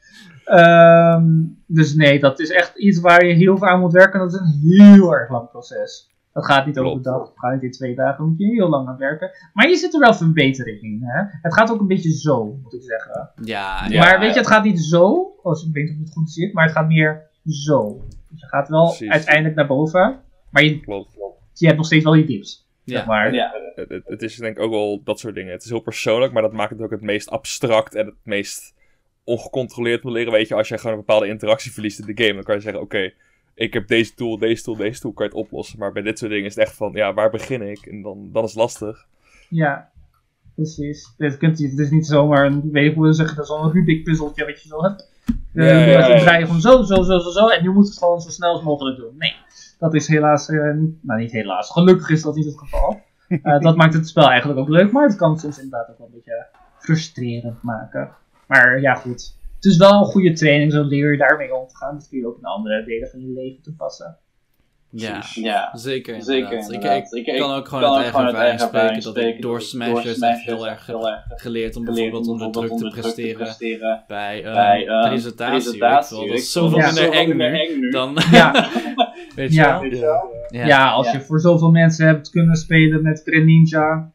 Ehm, 0.45 1.25
dus 1.67 1.95
nee, 1.95 2.19
dat 2.19 2.39
is 2.39 2.49
echt 2.49 2.77
iets 2.77 2.99
waar 2.99 3.25
je 3.25 3.33
heel 3.33 3.57
veel 3.57 3.67
aan 3.67 3.79
moet 3.79 3.93
werken. 3.93 4.19
Dat 4.19 4.33
is 4.33 4.39
een 4.39 4.59
heel 4.61 5.13
erg 5.13 5.29
lang 5.29 5.49
proces. 5.49 6.12
Dat 6.33 6.45
gaat 6.45 6.65
niet 6.65 6.75
Klopt. 6.75 6.89
overdag, 6.89 7.19
dat 7.27 7.33
gaat 7.35 7.53
niet 7.53 7.63
in 7.63 7.71
twee 7.71 7.95
dagen. 7.95 8.27
Moet 8.27 8.37
je 8.39 8.45
heel 8.45 8.69
lang 8.69 8.87
aan 8.87 8.97
werken. 8.97 9.31
Maar 9.53 9.69
je 9.69 9.75
zit 9.75 9.93
er 9.93 9.99
wel 9.99 10.13
verbetering 10.13 10.81
in. 10.81 10.99
Hè? 11.03 11.23
Het 11.41 11.53
gaat 11.53 11.71
ook 11.71 11.79
een 11.79 11.87
beetje 11.87 12.11
zo, 12.11 12.59
moet 12.63 12.73
ik 12.73 12.81
zeggen. 12.83 13.29
Ja, 13.43 13.85
Ja. 13.87 13.99
maar 13.99 14.19
weet 14.19 14.33
je, 14.33 14.39
het 14.39 14.47
gaat 14.47 14.63
niet 14.63 14.79
zo, 14.81 15.33
als 15.43 15.65
ik 15.67 15.73
weet 15.73 15.89
of 15.89 15.95
je 15.95 16.01
het 16.03 16.13
goed 16.13 16.31
ziet, 16.31 16.53
maar 16.53 16.63
het 16.63 16.73
gaat 16.73 16.87
meer 16.87 17.21
zo. 17.47 18.05
Dus 18.29 18.39
je 18.41 18.47
gaat 18.47 18.69
wel 18.69 18.85
Precies. 18.85 19.09
uiteindelijk 19.09 19.55
naar 19.55 19.67
boven, 19.67 20.19
maar 20.49 20.63
je, 20.63 20.79
Klopt. 20.79 21.17
je 21.53 21.65
hebt 21.65 21.77
nog 21.77 21.85
steeds 21.85 22.03
wel 22.03 22.13
je 22.15 22.25
dips. 22.25 22.67
ja. 22.83 22.95
Zeg 22.97 23.05
maar. 23.05 23.33
Ja. 23.33 23.51
Het, 23.75 23.89
het, 23.89 24.03
het 24.05 24.21
is 24.21 24.35
denk 24.35 24.57
ik 24.57 24.63
ook 24.63 24.71
wel 24.71 25.01
dat 25.03 25.19
soort 25.19 25.35
dingen. 25.35 25.51
Het 25.51 25.63
is 25.63 25.69
heel 25.69 25.79
persoonlijk, 25.79 26.33
maar 26.33 26.41
dat 26.41 26.53
maakt 26.53 26.69
het 26.71 26.81
ook 26.81 26.91
het 26.91 27.01
meest 27.01 27.29
abstract 27.29 27.95
en 27.95 28.05
het 28.05 28.15
meest 28.23 28.73
ongecontroleerd 29.23 30.03
moet 30.03 30.13
leren. 30.13 30.31
Weet 30.31 30.47
je, 30.47 30.55
als 30.55 30.67
jij 30.67 30.77
gewoon 30.77 30.93
een 30.93 30.99
bepaalde 31.05 31.27
interactie 31.27 31.71
verliest 31.71 31.99
in 31.99 32.05
de 32.15 32.23
game, 32.23 32.33
dan 32.35 32.43
kan 32.43 32.55
je 32.55 32.61
zeggen: 32.61 32.81
Oké, 32.81 33.13
ik 33.55 33.73
heb 33.73 33.87
deze 33.87 34.13
tool, 34.13 34.37
deze 34.37 34.63
tool, 34.63 34.75
deze 34.75 34.99
tool, 34.99 35.13
kan 35.13 35.25
je 35.25 35.31
het 35.31 35.41
oplossen. 35.41 35.79
Maar 35.79 35.91
bij 35.91 36.01
dit 36.01 36.19
soort 36.19 36.31
dingen 36.31 36.45
is 36.45 36.55
het 36.55 36.65
echt 36.65 36.75
van: 36.75 36.91
Ja, 36.93 37.13
waar 37.13 37.29
begin 37.29 37.61
ik? 37.61 37.85
En 37.85 38.01
dan, 38.01 38.29
dan 38.31 38.43
is 38.43 38.49
het 38.49 38.59
lastig. 38.59 39.05
Ja, 39.49 39.89
precies. 40.55 41.13
Dit 41.17 41.37
kunt 41.37 41.59
je, 41.59 41.69
het 41.69 41.79
is 41.79 41.89
niet 41.89 42.05
zomaar 42.05 42.45
een, 42.45 42.71
weet 42.71 42.89
ik 42.89 42.95
hoe 42.95 43.07
je 43.07 43.13
zeggen, 43.13 43.35
dat 43.35 43.45
is 43.45 43.51
wel 43.51 43.63
een 43.63 43.71
Rubik 43.71 44.03
puzzeltje 44.03 44.45
wat 44.45 44.61
je 44.61 44.67
zo 44.67 44.81
hebt. 44.81 45.11
Uh, 45.53 45.93
Ja, 45.93 46.07
ja, 46.07 46.37
je 46.37 46.45
gewoon 46.45 46.61
zo, 46.61 46.83
zo, 46.83 47.03
zo, 47.03 47.19
zo, 47.19 47.29
zo, 47.29 47.47
en 47.47 47.63
je 47.63 47.69
moet 47.69 47.87
het 47.87 47.97
gewoon 47.97 48.21
zo 48.21 48.29
snel 48.29 48.53
als 48.53 48.63
mogelijk 48.63 48.97
doen. 48.97 49.15
Nee, 49.17 49.35
dat 49.79 49.93
is 49.93 50.07
helaas, 50.07 50.49
eh, 50.49 50.73
niet, 50.73 50.97
nou 51.01 51.19
niet 51.19 51.31
helaas, 51.31 51.71
gelukkig 51.71 52.09
is 52.09 52.21
dat 52.21 52.35
niet 52.35 52.45
het 52.45 52.59
geval. 52.59 53.01
Eh, 53.27 53.59
dat 53.59 53.75
maakt 53.75 53.93
het 53.93 54.07
spel 54.07 54.29
eigenlijk 54.29 54.59
ook 54.59 54.69
leuk, 54.69 54.91
maar 54.91 55.07
het 55.07 55.15
kan 55.15 55.39
soms 55.39 55.57
inderdaad 55.57 55.89
ook 55.89 55.97
wel 55.97 56.07
een 56.07 56.13
beetje 56.13 56.45
frustrerend 56.79 57.61
maken. 57.61 58.09
Maar 58.47 58.81
ja, 58.81 58.93
goed. 58.93 59.37
Het 59.63 59.71
is 59.71 59.77
wel 59.77 59.99
een 59.99 60.05
goede 60.05 60.31
training, 60.33 60.71
zo 60.71 60.83
leer 60.83 61.11
je 61.11 61.17
daarmee 61.17 61.55
om 61.55 61.67
te 61.67 61.75
gaan. 61.77 61.93
Dat 61.97 62.07
kun 62.09 62.17
je 62.19 62.27
ook 62.27 62.37
in 62.37 62.43
andere 62.43 62.83
delen 62.85 63.09
van 63.09 63.19
je 63.19 63.31
leven 63.33 63.61
toepassen. 63.61 64.17
ja. 64.89 65.21
Ja. 65.33 65.69
Zeker, 65.77 66.21
Zeker 66.23 66.41
inderdaad. 66.51 66.51
Ik- 66.69 66.73
inderdaad. 66.73 67.13
Ik, 67.13 67.25
Ik- 67.25 67.39
kan 67.39 67.51
ook 67.53 67.67
gewoon 67.67 67.83
kan 67.83 67.91
ook 67.93 67.97
eigen 68.01 68.25
ervaring 68.25 68.61
spreken 68.61 69.03
dat 69.03 69.17
ik 69.17 69.41
door 69.41 69.61
Smashers 69.61 70.05
echt 70.05 70.15
Smashers 70.15 70.45
heel 70.45 70.67
erg 70.67 70.85
heel 70.85 71.09
geleerd 71.27 71.75
om 71.75 71.85
bijvoorbeeld 71.85 72.27
om 72.27 72.31
onder 72.31 72.51
druk 72.51 72.63
te 72.63 72.69
bijvoorbeeld 72.69 72.93
onder 72.93 73.01
druk 73.13 73.13
te 73.13 73.33
presteren 73.43 74.03
bij, 74.07 74.43
eh, 74.43 74.53
bij 74.53 74.87
eh, 74.87 75.07
presentatie. 75.07 75.79
Dat 76.27 76.37
is 76.37 76.51
zoveel 76.51 76.77
wel. 76.77 76.93
minder 76.93 77.11
eng 77.59 77.79
nu 77.79 77.89
dan, 77.89 78.17
Ja, 78.31 78.51
weet 79.35 79.49
je 79.53 79.55
Ja. 79.59 79.79
wel? 79.89 80.31
Ja. 80.49 80.65
ja, 80.65 80.89
als 80.91 81.05
Ja. 81.05 81.13
je 81.13 81.21
voor 81.21 81.39
zoveel 81.39 81.71
mensen 81.71 82.07
hebt 82.07 82.29
kunnen 82.29 82.55
spelen 82.55 83.01
met 83.01 83.21
Greninja, 83.25 84.12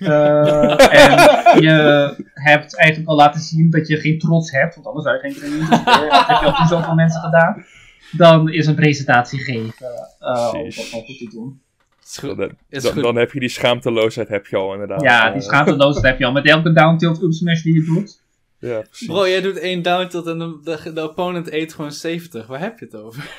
Eh, 0.00 0.70
en 1.04 1.10
je 1.66 2.14
hebt 2.34 2.76
eigenlijk 2.76 3.10
al 3.10 3.16
laten 3.16 3.40
zien 3.40 3.70
dat 3.70 3.88
je 3.88 3.96
geen 3.96 4.18
trots 4.18 4.50
hebt, 4.50 4.74
want 4.74 4.86
anders 4.86 5.04
zou 5.04 5.16
je 5.16 5.22
geen 5.22 5.34
training 5.34 5.60
doen. 5.68 5.70
Dat 5.84 6.26
heb 6.26 6.40
je 6.40 6.46
al 6.46 6.54
voor 6.54 6.66
zoveel 6.66 6.94
mensen 6.94 7.20
gedaan. 7.20 7.64
Dan 8.12 8.48
is 8.52 8.66
een 8.66 8.74
presentatie 8.74 9.38
geven 9.40 9.74
eh, 10.18 10.50
om 10.54 10.62
dat 10.64 10.88
nog 10.92 11.04
goed 11.04 11.18
te 11.18 11.28
doen. 11.32 11.60
Is 12.04 12.18
goed. 12.18 12.36
Dan, 12.36 12.50
Is 12.68 12.82
dan, 12.82 12.92
goed. 12.92 13.02
dan 13.02 13.16
heb 13.16 13.32
je 13.32 13.40
die 13.40 13.48
schaamteloosheid 13.48 14.28
heb 14.28 14.46
je 14.46 14.56
al 14.56 14.72
inderdaad. 14.72 15.02
Ja, 15.02 15.26
Eh, 15.26 15.32
die 15.32 15.42
schaamteloosheid 15.42 16.04
heb 16.06 16.18
je 16.18 16.24
al 16.26 16.32
met 16.32 16.46
elke 16.46 16.72
down 16.72 16.96
tilt 16.96 17.22
up 17.22 17.32
smash 17.32 17.62
die 17.62 17.74
je 17.74 17.84
doet. 17.84 18.20
Ja, 18.58 18.78
precies. 18.80 19.06
Bro, 19.06 19.28
jij 19.28 19.40
doet 19.40 19.58
één 19.58 19.82
down 19.82 20.06
tilt 20.08 20.26
en 20.26 20.38
de, 20.38 20.60
de, 20.82 20.92
de 20.92 21.08
opponent 21.08 21.52
eet 21.52 21.74
gewoon 21.74 21.92
70. 21.92 22.46
Waar 22.46 22.60
heb 22.60 22.78
je 22.78 22.84
het 22.84 22.94
over? 22.94 23.30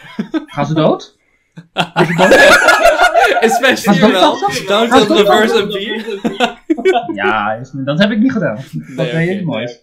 Gaan 0.46 0.66
ze 0.66 0.74
dood? 0.74 1.18
In 3.42 3.50
Smash 3.50 3.86
Wat 3.86 3.96
4 3.96 4.04
doet 4.04 4.12
wel. 4.12 4.40
dat? 4.40 4.64
Down 4.68 4.90
Wat 4.90 4.98
tilt 4.98 5.08
doet 5.08 5.18
reverse 5.18 5.54
dat? 5.54 5.76
en 5.76 7.08
B. 7.08 7.16
Ja, 7.16 7.62
dat 7.74 8.00
heb 8.00 8.12
ik 8.12 8.20
niet 8.20 8.32
gedaan. 8.32 8.56
Dat 8.96 8.96
Nee, 8.96 9.14
weet 9.14 9.40
ik 9.40 9.46
mooi. 9.46 9.68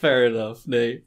Fair 0.00 0.26
enough, 0.26 0.66
nee. 0.66 1.04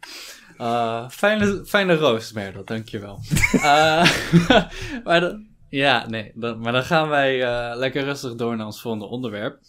Uh, 0.61 1.09
fijne, 1.09 1.63
fijne 1.65 1.95
roos, 1.95 2.31
Merdo, 2.31 2.63
dankjewel. 2.63 3.19
Eh 3.53 4.11
maar 5.03 5.19
dan, 5.19 5.45
ja, 5.69 6.07
nee, 6.07 6.31
dan, 6.35 6.59
maar 6.59 6.71
dan 6.73 6.83
gaan 6.83 7.09
wij 7.09 7.43
eh, 7.43 7.77
lekker 7.77 8.03
rustig 8.03 8.35
door 8.35 8.55
naar 8.55 8.65
ons 8.65 8.81
volgende 8.81 9.05
onderwerp. 9.07 9.59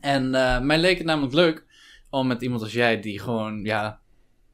En 0.00 0.30
mij 0.66 0.78
leek 0.78 0.98
het 0.98 1.06
namelijk 1.06 1.34
leuk 1.34 1.64
om 2.10 2.26
met 2.26 2.42
iemand 2.42 2.62
als 2.62 2.72
jij, 2.72 3.00
die 3.00 3.20
gewoon 3.20 3.64
ja, 3.64 3.98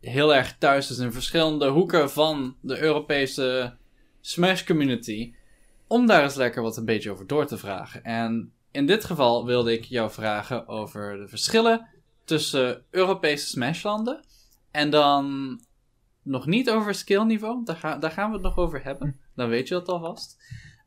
heel 0.00 0.34
erg 0.34 0.56
thuis 0.58 0.90
is 0.90 0.98
in 0.98 1.12
verschillende 1.12 1.68
hoeken 1.68 2.10
van 2.10 2.56
de 2.60 2.78
Europese 2.78 3.74
Smash 4.20 4.64
community, 4.64 5.34
om 5.86 6.06
daar 6.06 6.22
eens 6.22 6.34
lekker 6.34 6.62
wat 6.62 6.76
een 6.76 6.84
beetje 6.84 7.10
over 7.10 7.26
door 7.26 7.46
te 7.46 7.58
vragen. 7.58 8.04
En 8.04 8.52
in 8.70 8.86
dit 8.86 9.04
geval 9.04 9.46
wilde 9.46 9.72
ik 9.72 9.84
jou 9.84 10.10
vragen 10.10 10.68
over 10.68 11.16
de 11.16 11.28
verschillen 11.28 11.86
tussen 12.24 12.82
Europese 12.90 13.46
Smashlanden 13.46 14.20
en 14.70 14.90
dan 14.90 15.58
nog 16.22 16.46
niet 16.46 16.70
over 16.70 16.94
skillniveau. 16.94 17.60
Daar, 17.64 17.76
ga, 17.76 17.96
daar 17.96 18.10
gaan 18.10 18.28
we 18.28 18.34
het 18.34 18.42
nog 18.42 18.56
over 18.56 18.80
hebben. 18.84 19.16
Dan 19.34 19.48
weet 19.48 19.68
je 19.68 19.74
dat 19.74 19.88
alvast. 19.88 20.38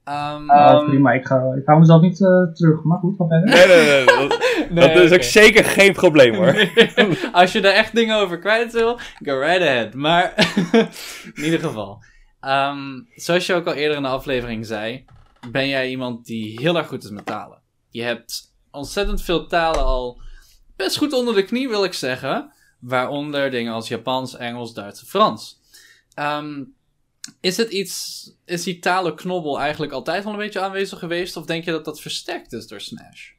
Ehm, 0.03 0.49
Oh, 0.49 0.85
prima, 0.85 1.11
ik 1.11 1.25
ga, 1.25 1.53
ik 1.57 1.63
ga 1.65 1.75
mezelf 1.75 2.01
niet 2.01 2.21
eh, 2.21 2.43
terug, 2.53 2.83
maar 2.83 2.97
goed, 2.97 3.15
ga 3.17 3.25
verder. 3.27 3.49
Nee, 3.49 3.67
nee, 3.67 3.85
nee. 3.85 4.05
Dat, 4.05 4.39
nee, 4.69 4.93
dat 4.93 5.03
is 5.03 5.11
ook 5.11 5.23
zeker 5.23 5.63
geen 5.63 5.93
probleem 5.93 6.35
hoor. 6.35 6.69
Als 7.31 7.51
je 7.51 7.61
daar 7.61 7.73
echt 7.73 7.95
dingen 7.95 8.17
over 8.17 8.39
kwijt 8.39 8.73
wil, 8.73 8.99
go 9.23 9.39
right 9.39 9.61
ahead. 9.61 9.93
Maar 9.93 10.33
in 11.35 11.43
ieder 11.43 11.59
geval. 11.59 12.03
Ehm, 12.43 13.01
zoals 13.15 13.45
je 13.45 13.53
ook 13.53 13.67
al 13.67 13.73
eerder 13.73 13.97
in 13.97 14.03
de 14.03 14.09
aflevering 14.09 14.65
zei, 14.65 15.05
ben 15.51 15.67
jij 15.67 15.89
iemand 15.89 16.25
die 16.25 16.59
heel 16.59 16.77
erg 16.77 16.87
goed 16.87 17.03
is 17.03 17.09
met 17.09 17.25
talen. 17.25 17.61
Je 17.89 18.01
hebt 18.01 18.53
ontzettend 18.71 19.21
veel 19.21 19.47
talen 19.47 19.83
al 19.83 20.21
best 20.75 20.97
goed 20.97 21.13
onder 21.13 21.35
de 21.35 21.43
knie, 21.43 21.69
wil 21.69 21.83
ik 21.83 21.93
zeggen. 21.93 22.51
Waaronder 22.79 23.51
dingen 23.51 23.73
als 23.73 23.87
Japans, 23.87 24.35
Engels, 24.35 24.73
Duits 24.73 25.01
en 25.01 25.07
Frans. 25.07 25.61
Ehm, 26.13 26.63
is 27.39 27.57
het 27.57 27.69
iets, 27.69 28.25
is 28.45 28.63
die 28.63 28.79
talenknobbel 28.79 29.59
eigenlijk 29.59 29.91
altijd 29.91 30.25
al 30.25 30.31
een 30.31 30.37
beetje 30.37 30.61
aanwezig 30.61 30.99
geweest? 30.99 31.37
Of 31.37 31.45
denk 31.45 31.63
je 31.63 31.71
dat 31.71 31.85
dat 31.85 32.01
versterkt 32.01 32.53
is 32.53 32.67
door 32.67 32.81
Smash? 32.81 33.31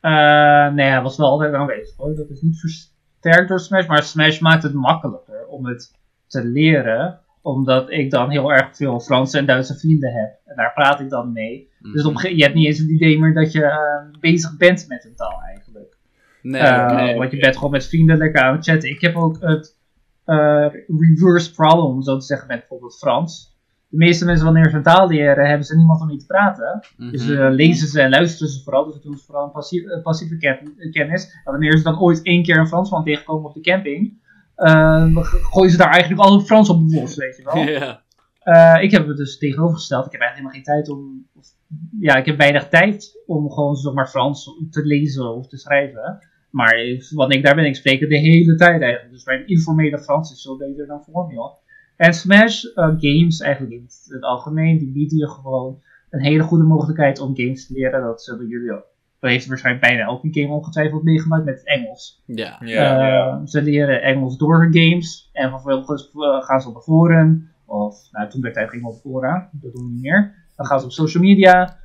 Eh, 0.00 0.72
nee, 0.72 0.88
hij 0.88 1.02
was 1.02 1.16
wel 1.16 1.28
altijd 1.28 1.54
aanwezig 1.54 1.96
hoor. 1.96 2.14
Dat 2.14 2.30
is 2.30 2.40
niet 2.40 2.60
versterkt 2.60 3.48
door 3.48 3.60
Smash, 3.60 3.86
maar 3.86 4.02
Smash 4.02 4.38
maakt 4.38 4.62
het 4.62 4.74
makkelijker 4.74 5.46
om 5.46 5.66
het 5.66 5.92
te 6.26 6.44
leren. 6.44 7.26
Omdat 7.54 7.90
ik 7.90 8.10
dan 8.10 8.30
heel 8.30 8.52
erg 8.52 8.76
veel 8.76 9.00
Franse 9.00 9.38
en 9.38 9.46
Duitse 9.46 9.78
vrienden 9.78 10.12
heb. 10.12 10.30
En 10.44 10.56
daar 10.56 10.72
praat 10.72 11.00
ik 11.00 11.08
dan 11.10 11.32
mee. 11.32 11.70
Dus 11.92 12.04
op, 12.04 12.12
een 12.12 12.18
ge- 12.18 12.36
je 12.36 12.42
hebt 12.42 12.54
niet 12.54 12.66
eens 12.66 12.78
het 12.78 12.88
idee 12.88 13.18
meer 13.18 13.34
dat 13.34 13.52
je 13.52 13.62
eh, 13.64 14.20
bezig 14.20 14.56
bent 14.56 14.84
met 14.88 15.04
een 15.04 15.14
taal 15.16 15.40
eigenlijk. 15.54 15.96
Nee, 16.42 16.60
oké. 16.84 17.18
Want 17.18 17.30
je 17.30 17.38
bent 17.38 17.56
gewoon 17.56 17.70
met 17.70 17.86
vrienden 17.86 18.16
lekker 18.16 18.42
aan 18.42 18.56
het 18.56 18.64
chatten. 18.64 18.90
Ik 18.90 19.00
heb 19.00 19.16
ook 19.16 19.36
het 19.40 19.76
eh, 20.24 20.66
reverse 20.98 21.52
problem, 21.54 21.84
om 21.84 22.02
zo 22.02 22.18
te 22.18 22.24
zeggen, 22.24 22.46
met 22.48 22.58
bijvoorbeeld 22.58 22.98
Frans. 22.98 23.56
De 23.88 23.96
meeste 23.96 24.24
mensen, 24.24 24.44
wanneer 24.44 24.70
ze 24.70 24.76
een 24.76 24.82
taal 24.82 25.08
leren, 25.08 25.46
hebben 25.48 25.66
ze 25.66 25.76
niemand 25.76 26.00
om 26.00 26.06
mee 26.06 26.16
te 26.16 26.26
praten. 26.26 26.80
Dus 27.10 27.26
Mhm. 27.26 27.40
eh, 27.42 27.50
lezen 27.50 27.88
ze 27.88 28.00
en 28.02 28.10
luisteren 28.10 28.52
ze 28.52 28.62
vooral. 28.62 28.84
Dus 28.84 28.94
dat 28.94 29.02
doen 29.02 29.16
ze 29.16 29.24
vooral 29.24 29.44
een 29.44 29.50
passie- 29.52 30.00
passieve 30.02 30.36
ken- 30.36 30.90
kennis. 30.92 31.24
En 31.44 31.52
wanneer 31.52 31.76
ze 31.76 31.82
dan 31.82 32.00
ooit 32.00 32.22
één 32.22 32.42
keer 32.42 32.58
een 32.58 32.66
Fransman 32.68 33.04
tegenkomen 33.04 33.48
op 33.48 33.54
de 33.54 33.60
camping, 33.60 34.18
gooien 35.50 35.70
ze 35.70 35.76
daar 35.76 35.90
eigenlijk 35.90 36.20
al 36.22 36.40
Frans 36.40 36.68
op 36.68 36.88
de 36.88 37.00
bos, 37.00 37.16
weet 37.16 37.36
je 37.36 37.44
wel. 37.44 37.56
ja. 37.80 38.02
Eh, 38.42 38.82
ik 38.82 38.90
heb 38.90 39.06
het 39.06 39.16
dus 39.16 39.38
tegenovergesteld. 39.38 40.06
Ik 40.06 40.12
heb 40.12 40.20
eigenlijk 40.20 40.54
helemaal 40.54 40.76
geen 40.76 40.84
tijd 40.84 40.98
om. 40.98 41.26
of- 41.38 41.56
ja, 42.00 42.16
ik 42.16 42.26
heb 42.26 42.36
weinig 42.38 42.68
tijd 42.68 43.22
om 43.26 43.50
gewoon 43.50 43.76
zeg 43.76 43.92
maar 43.92 44.08
Frans 44.08 44.44
te 44.70 44.86
lezen 44.86 45.34
of 45.36 45.48
te 45.48 45.56
schrijven. 45.56 46.18
Maar 46.50 46.74
wanneer 47.14 47.38
ik 47.38 47.44
daar 47.44 47.54
ben, 47.54 47.64
ik 47.64 47.76
spreek 47.76 48.00
het 48.00 48.08
de 48.08 48.18
hele 48.18 48.54
tijd 48.54 48.82
eigenlijk. 48.82 49.12
Dus 49.12 49.24
mijn 49.24 49.46
informele 49.46 49.98
Frans 49.98 50.32
is 50.32 50.42
veel 50.42 50.56
beter 50.56 50.86
dan 50.86 51.02
formeel. 51.02 51.58
En 51.96 52.12
Smash 52.14 52.64
eh, 52.64 52.84
games, 52.84 53.40
eigenlijk 53.40 53.72
in 53.74 53.82
het, 53.82 54.06
het 54.08 54.22
algemeen, 54.22 54.78
die 54.78 54.92
bieden 54.92 55.18
je 55.18 55.28
gewoon 55.28 55.82
een 56.10 56.22
hele 56.22 56.42
goede 56.42 56.64
mogelijkheid 56.64 57.20
om 57.20 57.36
games 57.36 57.66
te 57.66 57.72
leren. 57.72 58.02
Dat 58.02 58.22
zullen 58.22 58.46
jullie 58.46 58.72
ook. 58.72 58.86
Dat 59.20 59.30
heeft 59.30 59.46
waarschijnlijk 59.46 59.86
bijna 59.86 60.02
elke 60.04 60.28
game 60.30 60.54
ongetwijfeld 60.54 61.02
meegemaakt 61.02 61.44
met 61.44 61.54
het 61.58 61.66
Engels. 61.66 62.22
Ja. 62.26 62.56
Ja, 62.64 62.98
Eh, 63.00 63.40
Ze 63.44 63.62
leren 63.62 64.02
Engels 64.02 64.36
door 64.36 64.60
hun 64.60 64.74
games. 64.74 65.30
En 65.32 65.50
vervolgens 65.50 66.10
eh, 66.10 66.42
gaan 66.42 66.60
ze 66.60 66.68
op 66.68 66.74
de 66.74 66.82
forum. 66.82 67.50
Of, 67.66 67.96
nou, 68.12 68.28
toen 68.28 68.40
werd 68.40 68.54
het 68.54 68.56
eigenlijk 68.64 68.86
op 68.86 68.94
de 69.02 69.08
fora. 69.08 69.48
Dat 69.52 69.72
doen 69.72 69.84
we 69.84 69.90
niet 69.92 70.02
meer. 70.02 70.34
Dan 70.56 70.66
gaan 70.66 70.78
ze 70.80 70.84
op 70.84 70.92
social 70.92 71.22
media. 71.22 71.76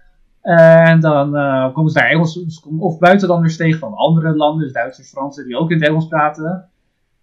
En 0.42 1.00
dan 1.00 1.36
eh, 1.36 1.74
komen 1.74 1.92
ze 1.92 2.00
daar 2.00 2.10
Engels 2.10 2.60
komen 2.60 2.80
of 2.84 2.98
buitenlanders 3.00 3.58
tegen 3.58 3.80
van 3.80 3.94
andere 3.94 4.36
landen. 4.36 4.64
Dus 4.64 4.74
Duitsers, 4.74 5.10
Fransen, 5.10 5.46
die 5.46 5.58
ook 5.58 5.72
in 5.72 5.80
het 5.80 5.88
Engels 5.88 6.08
praten. 6.08 6.70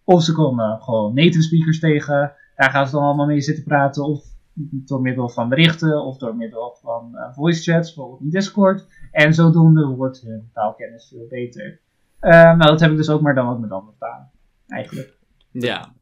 Of 0.05 0.23
ze 0.23 0.33
komen 0.33 0.81
gewoon 0.81 1.15
native 1.15 1.43
speakers 1.43 1.81
tegen. 1.81 2.33
Daar 2.57 2.71
gaan 2.71 2.87
ze 2.87 2.93
dan 2.93 3.03
allemaal 3.05 3.27
mee 3.27 3.41
zitten 3.41 3.65
praten. 3.65 4.05
Of 4.05 4.25
door 4.55 5.01
middel 5.01 5.29
van 5.29 5.49
berichten. 5.49 6.05
Of 6.05 6.17
door 6.19 6.37
middel 6.37 6.79
van 6.83 7.17
eh, 7.17 7.33
voice 7.35 7.73
chats. 7.73 7.95
Bijvoorbeeld 7.95 8.21
in 8.21 8.31
Discord. 8.31 8.87
En 9.13 9.35
zodoende 9.35 9.87
wordt 9.87 10.21
hun 10.21 10.51
taalkennis 10.53 11.09
veel 11.09 11.27
beter. 11.29 11.81
Eh, 12.21 12.31
nou, 12.33 12.59
dat 12.59 12.81
heb 12.81 12.91
ik 12.91 12.97
dus 12.97 13.11
ook 13.11 13.21
maar 13.21 13.35
dan 13.35 13.49
ook 13.49 13.59
met 13.61 13.71
andere 13.71 13.97
talen. 13.99 14.31
Eigenlijk. 14.69 15.19
Ja. 15.51 15.93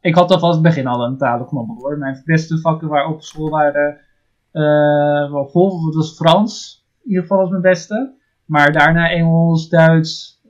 Ik 0.00 0.14
had 0.14 0.30
al 0.30 0.38
van 0.38 0.50
het 0.50 0.62
begin 0.62 0.86
al 0.86 1.04
een 1.04 1.16
talenknobbel 1.16 1.76
hoor. 1.76 1.98
Mijn 1.98 2.22
beste 2.24 2.58
vakken 2.60 2.88
waar 2.88 3.06
op 3.06 3.22
school 3.22 3.50
waren. 3.50 3.98
eh 4.52 5.32
wel 5.32 5.48
vol, 5.48 5.84
dat 5.84 5.94
was 5.94 6.14
Frans. 6.16 6.84
In 7.02 7.08
ieder 7.08 7.22
geval 7.22 7.38
was 7.38 7.50
mijn 7.50 7.62
beste. 7.62 8.14
Maar 8.44 8.72
daarna 8.72 9.10
Engels, 9.10 9.68
Duits. 9.68 10.40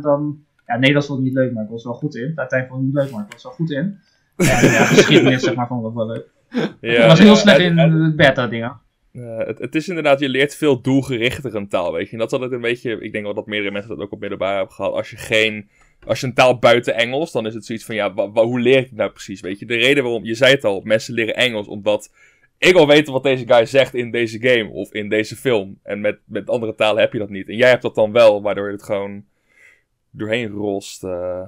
dan. 0.00 0.44
Ja, 0.66 0.74
Nederlands 0.76 1.06
vond 1.06 1.18
ik 1.18 1.24
niet 1.24 1.34
leuk, 1.34 1.52
maar 1.52 1.64
ik 1.64 1.70
was 1.70 1.84
wel 1.84 1.94
goed 1.94 2.14
in. 2.14 2.32
Latijn 2.34 2.66
vond 2.66 2.80
ik 2.80 2.86
niet 2.86 2.94
leuk, 2.94 3.10
maar 3.10 3.24
ik 3.24 3.32
was 3.32 3.42
wel 3.42 3.52
goed 3.52 3.70
in. 3.70 3.98
En 4.36 4.46
ja, 4.46 4.84
geschiedenis 4.94 5.42
zeg 5.42 5.54
maar 5.54 5.66
vond 5.66 5.86
ik 5.86 5.94
wel 5.94 6.06
leuk. 6.06 6.31
Ja, 6.80 7.06
was 7.06 7.18
heel 7.18 7.36
slecht 7.36 7.58
in 7.58 7.78
en- 7.78 7.90
de 8.02 8.12
beta 8.16 8.46
dingen. 8.46 8.80
Eh, 9.12 9.38
het, 9.38 9.58
het 9.58 9.74
is 9.74 9.88
inderdaad, 9.88 10.20
je 10.20 10.28
leert 10.28 10.54
veel 10.56 10.80
doelgerichter 10.80 11.54
een 11.54 11.68
taal, 11.68 11.92
weet 11.92 12.06
je. 12.06 12.12
En 12.12 12.18
dat 12.18 12.26
is 12.26 12.32
altijd 12.32 12.52
een 12.52 12.60
beetje, 12.60 13.00
ik 13.00 13.12
denk 13.12 13.24
wel 13.24 13.34
dat 13.34 13.46
meerdere 13.46 13.70
mensen 13.72 13.90
dat 13.90 14.00
ook 14.00 14.12
op 14.12 14.20
middelbaar 14.20 14.56
hebben 14.56 14.74
gehad. 14.74 14.92
Als 14.92 15.10
je 15.10 15.16
geen, 15.16 15.68
als 16.06 16.20
je 16.20 16.26
een 16.26 16.34
taal 16.34 16.58
buiten 16.58 16.94
Engels, 16.94 17.32
dan 17.32 17.46
is 17.46 17.54
het 17.54 17.64
zoiets 17.66 17.84
van, 17.84 17.94
ja, 17.94 18.14
wa- 18.14 18.30
wa- 18.30 18.44
hoe 18.44 18.60
leer 18.60 18.78
ik 18.78 18.84
het 18.88 18.96
nou 18.96 19.10
precies, 19.10 19.40
weet 19.40 19.58
je. 19.58 19.66
De 19.66 19.76
reden 19.76 20.02
waarom, 20.02 20.24
je 20.24 20.34
zei 20.34 20.54
het 20.54 20.64
al, 20.64 20.80
mensen 20.84 21.14
leren 21.14 21.34
Engels 21.36 21.66
omdat 21.66 22.12
ik 22.58 22.72
wil 22.72 22.86
weten 22.86 23.12
wat 23.12 23.22
deze 23.22 23.44
guy 23.46 23.64
zegt 23.66 23.94
in 23.94 24.10
deze 24.10 24.38
game 24.40 24.68
of 24.70 24.92
in 24.92 25.08
deze 25.08 25.36
film. 25.36 25.78
En 25.82 26.00
met, 26.00 26.18
met 26.24 26.50
andere 26.50 26.74
talen 26.74 27.02
heb 27.02 27.12
je 27.12 27.18
dat 27.18 27.30
niet. 27.30 27.48
En 27.48 27.56
jij 27.56 27.68
hebt 27.68 27.82
dat 27.82 27.94
dan 27.94 28.12
wel, 28.12 28.42
waardoor 28.42 28.66
je 28.66 28.72
het 28.72 28.82
gewoon 28.82 29.24
doorheen 30.10 30.48
rost, 30.48 31.04
eh 31.04 31.42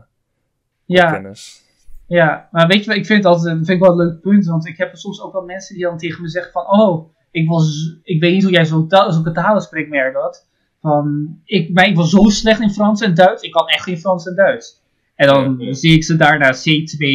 Ja, 0.85 1.13
kennis. 1.13 1.64
Ja, 2.07 2.49
maar 2.53 2.67
weet 2.67 2.81
je 2.85 2.87
wat, 2.87 2.97
ik 2.97 3.07
vind 3.07 3.25
het 3.25 3.33
altijd 3.33 3.55
vind 3.57 3.69
ik 3.69 3.81
wel 3.81 3.91
een 3.91 4.07
leuk 4.07 4.21
punt, 4.21 4.47
want 4.47 4.67
ik 4.67 4.77
heb 4.77 4.97
soms 4.97 5.23
ook 5.23 5.33
wel 5.33 5.45
mensen 5.45 5.75
die 5.75 5.85
dan 5.85 5.99
tegen 5.99 6.23
me 6.23 6.29
zeggen 6.29 6.53
van, 6.53 6.81
oh, 6.81 7.15
ik, 7.31 7.49
was, 7.49 7.97
ik 8.03 8.21
weet 8.21 8.33
niet 8.33 8.43
hoe 8.43 8.53
jij 8.53 8.65
zo'n 8.65 8.89
taal, 8.89 9.13
zulke 9.13 9.33
talen 9.33 9.63
spreekt, 9.63 9.89
merk 9.91 10.15
dat. 10.15 10.49
Van, 10.81 11.37
ik, 11.45 11.73
maar 11.73 11.87
ik 11.89 11.97
was 11.97 12.11
zo 12.11 12.23
slecht 12.29 12.61
in 12.61 12.71
Frans 12.71 13.01
en 13.01 13.15
Duits, 13.15 13.43
ik 13.43 13.51
kan 13.53 13.67
echt 13.69 13.83
geen 13.83 13.99
Frans 13.99 14.27
en 14.27 14.35
Duits. 14.35 14.83
En 15.15 15.27
dan 15.27 15.57
Ja. 15.59 15.73
zie 15.73 15.93
ik 15.95 16.05
ze 16.05 16.17
daarna 16.17 16.55
C2 16.55 17.07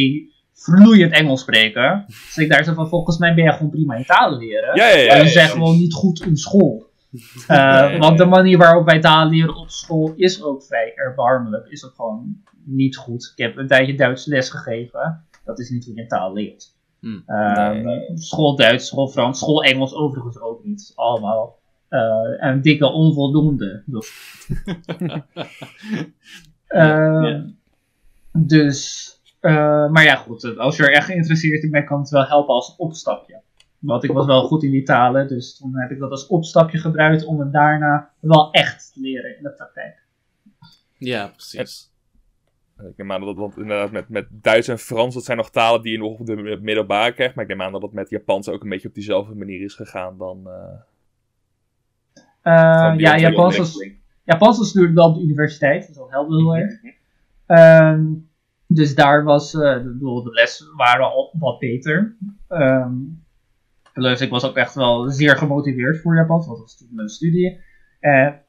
vloeiend 0.52 1.12
Engels 1.12 1.40
spreken. 1.40 2.04
Dus 2.06 2.36
ik 2.36 2.50
daar 2.50 2.64
zo 2.64 2.74
van, 2.74 2.88
volgens 2.88 3.18
mij 3.18 3.34
ben 3.34 3.44
je 3.44 3.52
gewoon 3.52 3.70
prima 3.70 3.94
in 3.94 4.04
talen 4.04 4.38
leren. 4.38 4.76
Ja, 4.76 4.88
ja, 4.88 4.96
ja. 4.96 5.06
Maar 5.08 5.16
ja, 5.16 5.24
ze 5.24 5.32
zijn 5.32 5.48
gewoon 5.48 5.78
niet 5.78 5.92
goed 5.94 6.20
in 6.26 6.36
school. 6.36 6.89
Eh, 7.46 7.98
want 7.98 8.18
de 8.18 8.24
manier 8.24 8.58
waarop 8.58 8.84
wij 8.84 9.00
taal 9.00 9.28
leren 9.28 9.54
op 9.54 9.70
school 9.70 10.12
is 10.16 10.42
ook 10.42 10.64
vrij 10.64 10.92
erbarmelijk. 10.94 11.68
Is 11.68 11.84
ook 11.84 11.94
gewoon 11.94 12.42
niet 12.64 12.96
goed. 12.96 13.32
Ik 13.36 13.44
heb 13.44 13.56
een 13.56 13.66
tijdje 13.66 13.94
Duits 13.94 14.26
les 14.26 14.50
gegeven. 14.50 15.24
Dat 15.44 15.58
is 15.58 15.70
niet 15.70 15.84
hoe 15.84 15.94
je 15.94 16.00
een 16.00 16.08
taal 16.08 16.32
leert. 16.32 16.76
Hm. 17.00 17.18
Ehm, 17.26 17.88
School 18.14 18.56
Duits, 18.56 18.86
school 18.86 19.08
Frans, 19.08 19.38
school 19.38 19.62
Engels 19.62 19.94
overigens 19.94 20.40
ook 20.40 20.64
niet. 20.64 20.92
Allemaal 20.94 21.58
eh, 21.88 22.00
een 22.36 22.60
dikke 22.60 22.86
onvoldoende. 22.86 23.82
Dus, 23.86 24.12
Ehm, 26.66 27.24
ja. 27.24 27.44
dus 28.32 29.08
eh, 29.40 29.90
maar 29.90 30.04
ja 30.04 30.14
goed, 30.14 30.58
als 30.58 30.76
je 30.76 30.82
er 30.82 30.92
echt 30.92 31.06
geïnteresseerd 31.06 31.62
in 31.62 31.70
bent, 31.70 31.86
kan 31.86 32.00
het 32.00 32.10
wel 32.10 32.26
helpen 32.26 32.54
als 32.54 32.76
opstapje. 32.76 33.42
Want 33.80 34.04
ik 34.04 34.12
was 34.12 34.26
wel 34.26 34.46
goed 34.46 34.62
in 34.62 34.70
die 34.70 34.82
talen, 34.82 35.28
dus 35.28 35.56
toen 35.56 35.76
heb 35.76 35.90
ik 35.90 35.98
dat 35.98 36.10
als 36.10 36.26
opstapje 36.26 36.78
gebruikt 36.78 37.24
om 37.24 37.40
het 37.40 37.52
daarna 37.52 38.10
wel 38.20 38.50
echt 38.50 38.92
te 38.92 39.00
leren 39.00 39.36
in 39.36 39.42
de 39.42 39.50
praktijk. 39.50 40.02
Ja, 40.98 41.26
precies. 41.26 41.92
Ik 42.78 42.96
neem 42.96 43.12
aan 43.12 43.20
dat 43.20 43.36
dat 43.36 43.56
inderdaad 43.56 43.90
met, 43.90 44.08
met 44.08 44.26
Duits 44.30 44.68
en 44.68 44.78
Frans, 44.78 45.14
dat 45.14 45.24
zijn 45.24 45.36
nog 45.36 45.50
talen 45.50 45.82
die 45.82 45.92
je 45.92 45.98
nog 45.98 46.18
op 46.18 46.26
de 46.26 46.58
middelbare 46.62 47.12
krijgt. 47.12 47.34
Maar 47.34 47.44
ik 47.44 47.50
neem 47.50 47.62
aan 47.62 47.72
dat 47.72 47.82
het 47.82 47.92
met 47.92 48.10
Japans 48.10 48.48
ook 48.48 48.62
een 48.62 48.68
beetje 48.68 48.88
op 48.88 48.94
diezelfde 48.94 49.34
manier 49.34 49.62
is 49.64 49.74
gegaan 49.74 50.18
dan... 50.18 50.42
Uh, 50.46 50.52
uh, 52.42 52.94
ja, 52.96 53.18
Japans 53.18 53.56
was, 53.56 53.88
Japans 54.24 54.58
was 54.58 54.66
natuurlijk 54.66 54.94
wel 54.94 55.08
op 55.08 55.14
de 55.14 55.22
universiteit, 55.22 55.86
dus 55.86 55.96
dat 55.96 56.10
helpt 56.10 56.30
heel 56.30 56.56
erg. 56.56 56.72
Um, 57.46 58.28
dus 58.66 58.94
daar 58.94 59.24
was, 59.24 59.54
uh, 59.54 59.60
de, 59.60 59.98
de 59.98 60.30
lessen 60.32 60.76
waren 60.76 61.04
al 61.04 61.34
wat 61.38 61.58
beter. 61.58 62.16
Um, 62.48 63.24
dus 64.02 64.20
ik 64.20 64.30
was 64.30 64.44
ook 64.44 64.56
echt 64.56 64.74
wel 64.74 65.10
zeer 65.10 65.36
gemotiveerd 65.36 66.00
voor 66.00 66.14
Japans, 66.14 66.46
want 66.46 66.58
dat 66.58 66.66
was 66.66 66.78
toen 66.78 66.88
mijn 66.90 67.08
studie. 67.08 67.60
En 68.00 68.40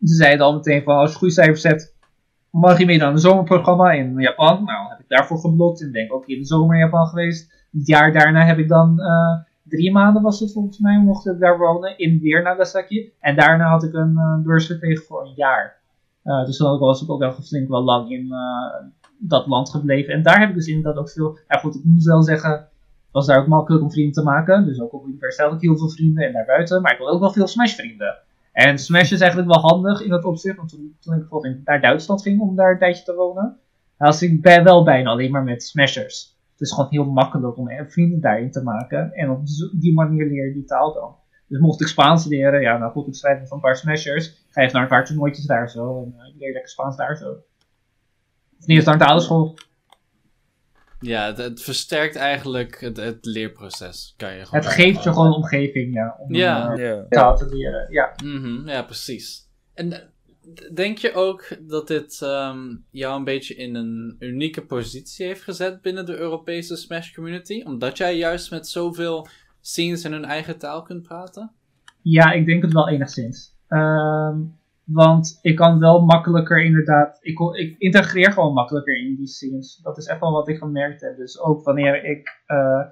ze 0.00 0.14
zeiden 0.14 0.46
al 0.46 0.54
meteen 0.54 0.82
van, 0.82 0.96
als 0.96 1.10
je 1.10 1.18
goede 1.18 1.34
cijfers 1.34 1.62
hebt, 1.62 1.96
mag 2.50 2.78
je 2.78 2.86
mee 2.86 3.04
aan 3.04 3.12
een 3.12 3.18
zomerprogramma 3.18 3.92
in 3.92 4.14
Japan. 4.18 4.64
Nou, 4.64 4.88
heb 4.88 4.98
ik 4.98 5.08
daarvoor 5.08 5.38
geblokt 5.38 5.82
en 5.82 5.92
denk 5.92 6.12
ook 6.12 6.26
in 6.26 6.38
de 6.38 6.46
zomer 6.46 6.74
in 6.74 6.84
Japan 6.84 7.06
geweest. 7.06 7.68
Het 7.72 7.86
jaar 7.86 8.12
daarna 8.12 8.44
heb 8.44 8.58
ik 8.58 8.68
dan 8.68 9.00
uh, 9.00 9.40
drie 9.62 9.92
maanden 9.92 10.22
was 10.22 10.40
het 10.40 10.52
volgens 10.52 10.78
mij, 10.78 10.98
mocht 10.98 11.26
ik 11.26 11.38
daar 11.38 11.58
wonen, 11.58 11.98
in 11.98 12.20
weer 12.20 12.42
Nagasaki. 12.42 13.12
En 13.20 13.36
daarna 13.36 13.68
had 13.68 13.82
ik 13.82 13.92
een 13.92 14.12
uh, 14.12 14.42
beurs 14.42 14.66
gekregen 14.66 15.04
voor 15.04 15.26
een 15.26 15.34
jaar. 15.36 15.78
Dus 16.22 16.58
dan 16.58 16.78
was 16.78 17.02
ik 17.02 17.10
ook 17.10 17.20
wel 17.20 17.32
flink 17.32 17.68
wel 17.68 17.82
lang 17.82 18.10
in 18.10 18.32
dat 19.18 19.46
land 19.46 19.70
gebleven. 19.70 20.14
En 20.14 20.22
daar 20.22 20.40
heb 20.40 20.48
ik 20.48 20.54
dus 20.54 20.66
inderdaad 20.66 20.96
ook 20.96 21.10
veel, 21.10 21.38
ja 21.48 21.58
goed, 21.58 21.74
ik 21.74 21.84
moet 21.84 22.04
wel 22.04 22.22
zeggen, 22.22 22.68
was 23.12 23.26
daar 23.26 23.40
ook 23.40 23.46
makkelijk 23.46 23.82
om 23.82 23.90
vrienden 23.90 24.12
te 24.14 24.22
maken. 24.22 24.64
Dus 24.64 24.80
ook 24.80 24.92
op 24.92 25.06
universiteit 25.06 25.48
had 25.48 25.56
ik 25.56 25.68
heel 25.68 25.78
veel 25.78 25.90
vrienden 25.90 26.26
en 26.26 26.32
daarbuiten. 26.32 26.82
Maar 26.82 26.92
ik 26.92 26.98
had 26.98 27.08
ook 27.08 27.20
wel 27.20 27.32
veel 27.32 27.46
Smash 27.46 27.74
vrienden. 27.74 28.18
En 28.52 28.78
Smash 28.78 29.12
is 29.12 29.20
eigenlijk 29.20 29.52
wel 29.52 29.60
handig 29.60 30.02
in 30.02 30.10
dat 30.10 30.24
opzicht. 30.24 30.56
Want 30.56 30.68
toen, 30.68 31.14
ik 31.14 31.20
bijvoorbeeld 31.20 31.64
naar 31.64 31.80
Duitsland 31.80 32.22
ging 32.22 32.40
om 32.40 32.56
daar 32.56 32.72
een 32.72 32.78
tijdje 32.78 33.04
te 33.04 33.14
wonen, 33.14 33.58
was 33.96 34.22
ik 34.22 34.42
bij, 34.42 34.62
wel 34.62 34.84
bijna 34.84 35.10
alleen 35.10 35.30
maar 35.30 35.44
met 35.44 35.62
Smashers. 35.62 36.38
Het 36.52 36.60
is 36.60 36.72
gewoon 36.72 36.90
heel 36.90 37.04
makkelijk 37.04 37.56
om 37.56 37.68
vrienden 37.86 38.20
daarin 38.20 38.50
te 38.50 38.62
maken. 38.62 39.12
En 39.12 39.30
op 39.30 39.40
die 39.72 39.94
manier 39.94 40.26
leer 40.26 40.46
je 40.46 40.52
die 40.52 40.64
taal 40.64 40.92
dan. 40.92 41.14
Dus 41.50 41.58
mocht 41.58 41.80
ik 41.80 41.86
Spaans 41.86 42.26
leren, 42.26 42.60
ja, 42.60 42.78
nou 42.78 42.92
goed, 42.92 43.06
ik 43.06 43.14
schrijf 43.14 43.48
van 43.48 43.56
een 43.56 43.62
paar 43.62 43.76
Smashers. 43.76 44.44
Ga 44.50 44.60
even 44.60 44.72
naar 44.72 44.82
een 44.82 44.88
paar 44.88 45.04
toernooitjes 45.04 45.46
daar 45.46 45.70
zo. 45.70 46.02
En 46.02 46.14
uh, 46.16 46.38
leer 46.38 46.52
lekker 46.52 46.70
Spaans 46.70 46.96
daar 46.96 47.16
zo. 47.16 47.30
Of 48.58 48.66
niet 48.66 48.76
eens 48.76 48.84
naar 48.84 48.98
de. 48.98 49.54
Ja, 51.00 51.26
het, 51.26 51.38
het, 51.38 51.62
versterkt 51.62 52.16
eigenlijk 52.16 52.80
het, 52.80 52.96
het 52.96 53.24
leerproces. 53.24 54.14
Kan 54.16 54.34
je 54.34 54.44
het 54.50 54.66
geeft 54.66 55.02
je 55.02 55.10
gewoon 55.10 55.26
een 55.26 55.32
omgeving, 55.32 55.94
ja. 55.94 56.16
Om 56.18 56.34
ja. 56.34 56.76
Uh, 56.76 57.00
taal 57.08 57.36
te 57.36 57.46
leren, 57.46 57.86
ja. 57.90 58.12
Mm 58.24 58.42
-hmm, 58.42 58.68
ja, 58.68 58.82
precies. 58.82 59.48
En 59.74 59.92
eh, 59.92 59.98
denk 60.74 60.98
je 60.98 61.12
ook 61.12 61.48
dat 61.60 61.88
dit 61.88 62.20
um, 62.22 62.84
jou 62.90 63.16
een 63.18 63.24
beetje 63.24 63.54
in 63.54 63.74
een 63.74 64.16
unieke 64.18 64.66
positie 64.66 65.26
heeft 65.26 65.42
gezet 65.42 65.82
binnen 65.82 66.06
de 66.06 66.16
Europese 66.16 66.76
Smash 66.76 67.14
community? 67.14 67.62
Omdat 67.64 67.96
jij 67.96 68.16
juist 68.16 68.50
met 68.50 68.68
zoveel 68.68 69.28
scenes 69.60 70.04
in 70.04 70.12
hun 70.12 70.24
eigen 70.24 70.58
taal 70.58 70.82
kunt 70.82 71.02
praten? 71.02 71.52
Ja, 72.02 72.32
ik 72.32 72.46
denk 72.46 72.62
het 72.62 72.72
wel 72.72 72.88
enigszins. 72.88 73.56
Um, 73.68 74.59
want 74.92 75.38
ik 75.42 75.56
kan 75.56 75.78
wel 75.78 76.04
makkelijker 76.04 76.64
inderdaad. 76.64 77.18
Ik, 77.20 77.38
ik 77.38 77.74
integreer 77.78 78.32
gewoon 78.32 78.52
makkelijker 78.52 78.96
in 78.96 79.16
die 79.16 79.26
scenes. 79.26 79.80
Dat 79.82 79.98
is 79.98 80.06
echt 80.06 80.20
wel 80.20 80.32
wat 80.32 80.48
ik 80.48 80.58
gemerkt 80.58 81.00
heb. 81.00 81.16
Dus 81.16 81.40
ook 81.40 81.64
wanneer 81.64 82.04
ik. 82.04 82.42
Uh, 82.46 82.82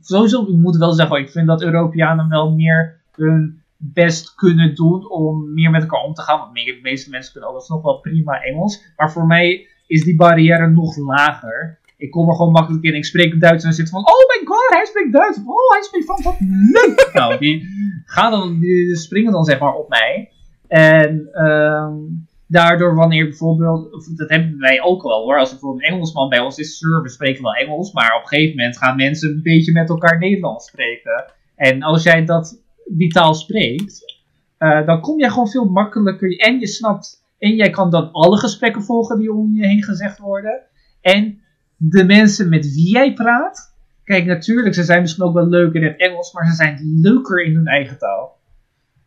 sowieso, 0.00 0.42
ik 0.42 0.56
moet 0.56 0.76
wel 0.76 0.92
zeggen, 0.92 1.18
ik 1.18 1.30
vind 1.30 1.46
dat 1.46 1.62
Europeanen 1.62 2.28
wel 2.28 2.54
meer 2.54 3.00
hun 3.12 3.62
best 3.76 4.34
kunnen 4.34 4.74
doen 4.74 5.10
om 5.10 5.54
meer 5.54 5.70
met 5.70 5.82
elkaar 5.82 6.02
om 6.02 6.14
te 6.14 6.22
gaan. 6.22 6.38
Want 6.38 6.54
de 6.54 6.78
meeste 6.82 7.10
mensen 7.10 7.32
kunnen 7.32 7.50
alles 7.50 7.68
nog 7.68 7.82
wel 7.82 8.00
prima 8.00 8.42
Engels. 8.42 8.92
Maar 8.96 9.12
voor 9.12 9.26
mij 9.26 9.66
is 9.86 10.04
die 10.04 10.16
barrière 10.16 10.70
nog 10.70 10.96
lager. 10.96 11.78
Ik 11.96 12.10
kom 12.10 12.28
er 12.28 12.34
gewoon 12.34 12.52
makkelijk 12.52 12.84
in. 12.84 12.94
Ik 12.94 13.04
spreek 13.04 13.40
Duits 13.40 13.64
en 13.64 13.72
zit 13.72 13.88
van, 13.88 14.00
oh 14.00 14.06
my 14.06 14.46
god, 14.46 14.68
hij 14.68 14.84
spreekt 14.84 15.12
Duits. 15.12 15.38
Oh, 15.38 15.70
hij 15.70 15.82
spreekt 15.82 16.06
van 16.06 16.22
wat 16.22 16.36
leuk. 16.40 17.10
nou, 17.18 17.38
die 17.38 17.66
gaan 18.04 18.30
dan, 18.30 18.58
die 18.58 18.96
springen 18.96 19.32
dan 19.32 19.44
zeg 19.44 19.58
maar 19.58 19.74
op 19.74 19.88
mij. 19.88 20.32
En 20.68 21.44
um, 21.46 22.26
daardoor 22.46 22.94
wanneer 22.94 23.24
bijvoorbeeld, 23.24 24.16
dat 24.16 24.28
hebben 24.28 24.58
wij 24.58 24.82
ook 24.82 25.02
wel 25.02 25.22
hoor, 25.22 25.38
als 25.38 25.48
er 25.48 25.54
bijvoorbeeld 25.54 25.84
een 25.84 25.90
Engelsman 25.90 26.28
bij 26.28 26.40
ons 26.40 26.58
is, 26.58 26.80
we 26.80 27.08
spreken 27.08 27.42
wel 27.42 27.54
Engels, 27.54 27.92
maar 27.92 28.16
op 28.16 28.22
een 28.22 28.28
gegeven 28.28 28.56
moment 28.56 28.78
gaan 28.78 28.96
mensen 28.96 29.30
een 29.30 29.42
beetje 29.42 29.72
met 29.72 29.88
elkaar 29.88 30.18
Nederlands 30.18 30.66
spreken. 30.66 31.24
En 31.56 31.82
als 31.82 32.02
jij 32.02 32.24
dat, 32.24 32.62
die 32.84 33.12
taal 33.12 33.34
spreekt, 33.34 34.20
uh, 34.58 34.86
dan 34.86 35.00
kom 35.00 35.18
jij 35.18 35.28
gewoon 35.28 35.48
veel 35.48 35.64
makkelijker 35.64 36.38
en 36.38 36.60
je 36.60 36.66
snapt, 36.66 37.24
en 37.38 37.54
jij 37.54 37.70
kan 37.70 37.90
dan 37.90 38.12
alle 38.12 38.38
gesprekken 38.38 38.82
volgen 38.82 39.18
die 39.18 39.32
om 39.32 39.54
je 39.54 39.66
heen 39.66 39.82
gezegd 39.82 40.18
worden. 40.18 40.60
En 41.00 41.40
de 41.76 42.04
mensen 42.04 42.48
met 42.48 42.74
wie 42.74 42.90
jij 42.90 43.12
praat, 43.12 43.74
kijk 44.04 44.24
natuurlijk, 44.24 44.74
ze 44.74 44.84
zijn 44.84 45.00
misschien 45.00 45.24
ook 45.24 45.34
wel 45.34 45.48
leuk 45.48 45.74
in 45.74 45.84
het 45.84 45.98
Engels, 46.00 46.32
maar 46.32 46.46
ze 46.46 46.54
zijn 46.54 46.80
leuker 47.00 47.44
in 47.44 47.54
hun 47.54 47.66
eigen 47.66 47.98
taal. 47.98 48.38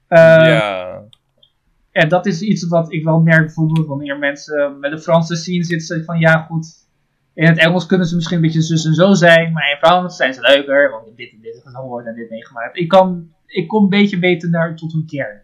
Uh, 0.10 0.18
ja 0.20 1.04
ja, 1.98 2.06
dat 2.06 2.26
is 2.26 2.42
iets 2.42 2.68
wat 2.68 2.94
ik 2.94 3.04
wel 3.04 3.20
merk 3.20 3.46
bijvoorbeeld 3.46 3.88
wanneer 3.88 4.18
mensen 4.18 4.80
met 4.80 4.92
de 4.92 5.00
Franse 5.00 5.36
scene 5.36 5.64
zitten 5.64 6.04
van 6.04 6.20
ja 6.20 6.38
goed, 6.38 6.88
in 7.34 7.46
het 7.46 7.58
Engels 7.58 7.86
kunnen 7.86 8.08
ze 8.08 8.16
misschien 8.16 8.36
een 8.36 8.44
beetje 8.44 8.62
zus 8.62 8.86
en 8.86 8.94
zo 8.94 9.14
zijn, 9.14 9.54
maar 9.54 9.72
in 9.72 9.78
Frans 9.78 10.16
zijn 10.16 10.34
ze 10.34 10.42
leuker, 10.42 10.92
want 10.92 11.18
dit 11.18 11.32
en 11.32 11.42
dit 11.42 11.56
is 11.56 11.62
gehoord 11.64 12.06
en 12.06 12.16
dit 12.16 12.30
meegemaakt. 12.30 12.78
Ik, 12.78 12.88
kan, 12.88 13.32
ik 13.46 13.68
kom 13.68 13.84
een 13.84 13.90
beetje 13.90 14.20
beter 14.20 14.50
naar 14.50 14.76
tot 14.76 14.94
hun 14.94 15.06
kern. 15.06 15.42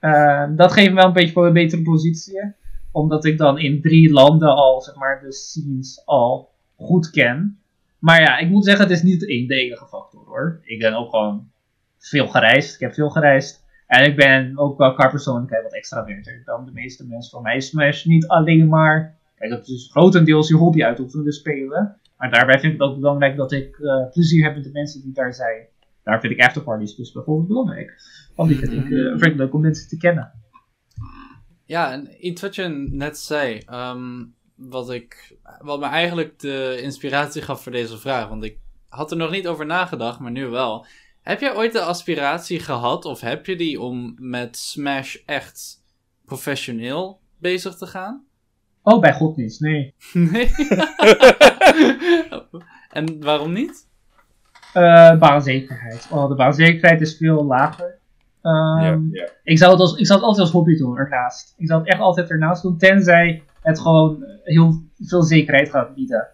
Uh, 0.00 0.56
dat 0.56 0.72
geeft 0.72 0.88
me 0.88 0.94
wel 0.94 1.04
een 1.04 1.12
beetje 1.12 1.40
een 1.40 1.52
betere 1.52 1.82
positie, 1.82 2.54
omdat 2.92 3.24
ik 3.24 3.38
dan 3.38 3.58
in 3.58 3.80
drie 3.80 4.12
landen 4.12 4.54
al, 4.54 4.80
zeg 4.80 4.94
maar, 4.94 5.20
de 5.20 5.32
scenes 5.32 6.02
al 6.04 6.50
goed 6.76 7.10
ken. 7.10 7.60
Maar 7.98 8.20
ja, 8.20 8.38
ik 8.38 8.48
moet 8.48 8.64
zeggen, 8.64 8.84
het 8.84 8.92
is 8.92 9.02
niet 9.02 9.20
de 9.20 9.26
enige 9.26 9.86
factor 9.86 10.24
hoor. 10.26 10.60
Ik 10.62 10.78
ben 10.78 10.94
ook 10.94 11.10
gewoon 11.10 11.50
veel 11.98 12.28
gereisd. 12.28 12.74
Ik 12.74 12.80
heb 12.80 12.94
veel 12.94 13.10
gereisd. 13.10 13.66
En 13.88 14.04
ik 14.04 14.16
ben 14.16 14.58
ook 14.58 14.78
wel 14.78 14.94
qua 14.94 15.08
persoonlijkheid 15.08 15.62
wat 15.62 15.74
extraverter 15.74 16.42
dan 16.44 16.64
de 16.64 16.72
meeste 16.72 17.06
mensen. 17.06 17.30
Voor 17.30 17.42
mij 17.42 17.56
is 17.56 17.66
Smash 17.66 18.04
niet 18.04 18.26
alleen 18.26 18.68
maar. 18.68 19.16
Kijk, 19.34 19.50
dat 19.50 19.68
is 19.68 19.88
grotendeels 19.90 20.48
je 20.48 20.54
hobby 20.54 20.84
uitoefenen, 20.84 21.32
spelen. 21.32 21.96
Maar 22.16 22.30
daarbij 22.30 22.60
vind 22.60 22.72
ik 22.72 22.80
het 22.80 22.88
ook 22.88 22.98
belangrijk 22.98 23.36
dat 23.36 23.52
ik 23.52 23.78
uh, 23.78 24.10
plezier 24.10 24.44
heb 24.44 24.54
met 24.54 24.64
de 24.64 24.70
mensen 24.72 25.02
die 25.02 25.12
daar 25.12 25.34
zijn. 25.34 25.66
Daar 26.02 26.20
vind 26.20 26.32
ik 26.32 26.40
afterparties 26.40 26.94
dus 26.94 27.12
bijvoorbeeld 27.12 27.48
belangrijk. 27.48 28.02
Want 28.34 28.48
die 28.48 28.58
vind 28.58 28.72
ik, 28.72 28.84
uh, 28.84 29.18
vind 29.18 29.36
leuk 29.36 29.54
om 29.54 29.60
mensen 29.60 29.88
te 29.88 29.96
kennen. 29.96 30.32
Ja, 31.64 31.92
en 31.92 32.26
iets 32.26 32.42
wat 32.42 32.54
je 32.54 32.68
net 32.90 33.18
zei. 33.18 33.62
Um, 33.72 34.34
wat, 34.54 34.90
ik, 34.90 35.36
wat 35.58 35.80
me 35.80 35.86
eigenlijk 35.86 36.38
de 36.38 36.78
inspiratie 36.82 37.42
gaf 37.42 37.62
voor 37.62 37.72
deze 37.72 37.98
vraag. 37.98 38.28
Want 38.28 38.44
ik 38.44 38.58
had 38.88 39.10
er 39.10 39.16
nog 39.16 39.30
niet 39.30 39.46
over 39.46 39.66
nagedacht, 39.66 40.18
maar 40.18 40.30
nu 40.30 40.46
wel. 40.46 40.86
Heb 41.22 41.40
jij 41.40 41.56
ooit 41.56 41.72
de 41.72 41.80
aspiratie 41.80 42.60
gehad, 42.60 43.04
of 43.04 43.20
heb 43.20 43.46
je 43.46 43.56
die, 43.56 43.80
om 43.80 44.14
met 44.18 44.56
Smash 44.56 45.16
echt 45.26 45.82
professioneel 46.24 47.20
bezig 47.38 47.74
te 47.74 47.86
gaan? 47.86 48.24
Oh, 48.82 49.00
bij 49.00 49.12
God 49.12 49.36
niet, 49.36 49.60
nee. 49.60 49.94
Nee? 50.12 50.54
en 52.98 53.22
waarom 53.24 53.52
niet? 53.52 53.86
Uh, 54.74 55.18
baanzekerheid. 55.18 56.08
Oh, 56.10 56.28
de 56.28 56.34
baanzekerheid 56.34 57.00
is 57.00 57.16
veel 57.16 57.44
lager. 57.44 57.98
Um, 58.42 59.08
yeah, 59.12 59.28
Ik, 59.42 59.58
zou 59.58 59.72
het 59.72 59.80
als, 59.80 59.96
ik 59.96 60.06
zou 60.06 60.18
het 60.18 60.28
altijd 60.28 60.46
als 60.46 60.54
hobby 60.54 60.76
doen, 60.76 60.96
ernaast. 60.96 61.54
Ik 61.56 61.66
zou 61.66 61.80
het 61.80 61.88
echt 61.88 62.00
altijd 62.00 62.30
ernaast 62.30 62.62
doen, 62.62 62.78
tenzij 62.78 63.42
het 63.62 63.80
gewoon 63.80 64.24
heel 64.44 64.82
veel 64.98 65.22
zekerheid 65.22 65.70
gaat 65.70 65.94
bieden. 65.94 66.28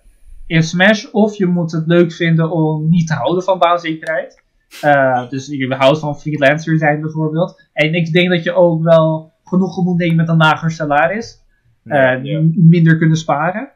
In 0.46 0.62
Smash, 0.62 1.04
of 1.04 1.36
je 1.36 1.46
moet 1.46 1.72
het 1.72 1.86
leuk 1.86 2.12
vinden 2.12 2.50
om 2.50 2.88
niet 2.88 3.06
te 3.06 3.14
houden 3.14 3.42
van 3.42 3.58
baanzekerheid. 3.58 4.42
Uh, 4.84 5.30
dus 5.30 5.46
je 5.46 5.74
houdt 5.74 5.98
van 5.98 6.18
freelancer 6.20 6.78
zijn 6.78 7.00
bijvoorbeeld. 7.00 7.68
En 7.72 7.94
ik 7.94 8.12
denk 8.12 8.30
dat 8.30 8.42
je 8.42 8.52
ook 8.52 8.82
wel 8.82 9.32
genoeg 9.44 9.84
moet 9.84 9.98
nemen 9.98 10.16
met 10.16 10.28
een 10.28 10.36
lager 10.36 10.70
salaris. 10.70 11.42
Uh, 11.84 12.40
Minder 12.54 12.98
kunnen 12.98 13.16
sparen. 13.16 13.68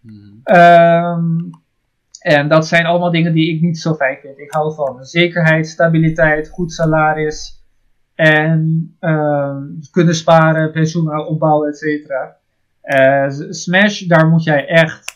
Hmm. 0.00 0.40
Um, 0.56 1.50
en 2.18 2.48
dat 2.48 2.66
zijn 2.66 2.86
allemaal 2.86 3.10
dingen 3.10 3.32
die 3.32 3.54
ik 3.54 3.60
niet 3.60 3.78
zo 3.78 3.94
fijn 3.94 4.18
vind. 4.22 4.38
Ik 4.38 4.52
hou 4.52 4.74
van 4.74 5.04
zekerheid, 5.04 5.68
stabiliteit, 5.68 6.48
goed 6.48 6.72
salaris. 6.72 7.64
En 8.14 8.94
uh, 9.00 9.56
kunnen 9.90 10.14
sparen, 10.14 10.72
pensioen 10.72 11.26
opbouwen, 11.26 11.68
et 11.68 11.78
cetera. 11.78 12.36
Uh, 12.84 13.50
Smash, 13.50 14.00
daar 14.00 14.28
moet 14.28 14.44
jij 14.44 14.66
echt 14.66 15.11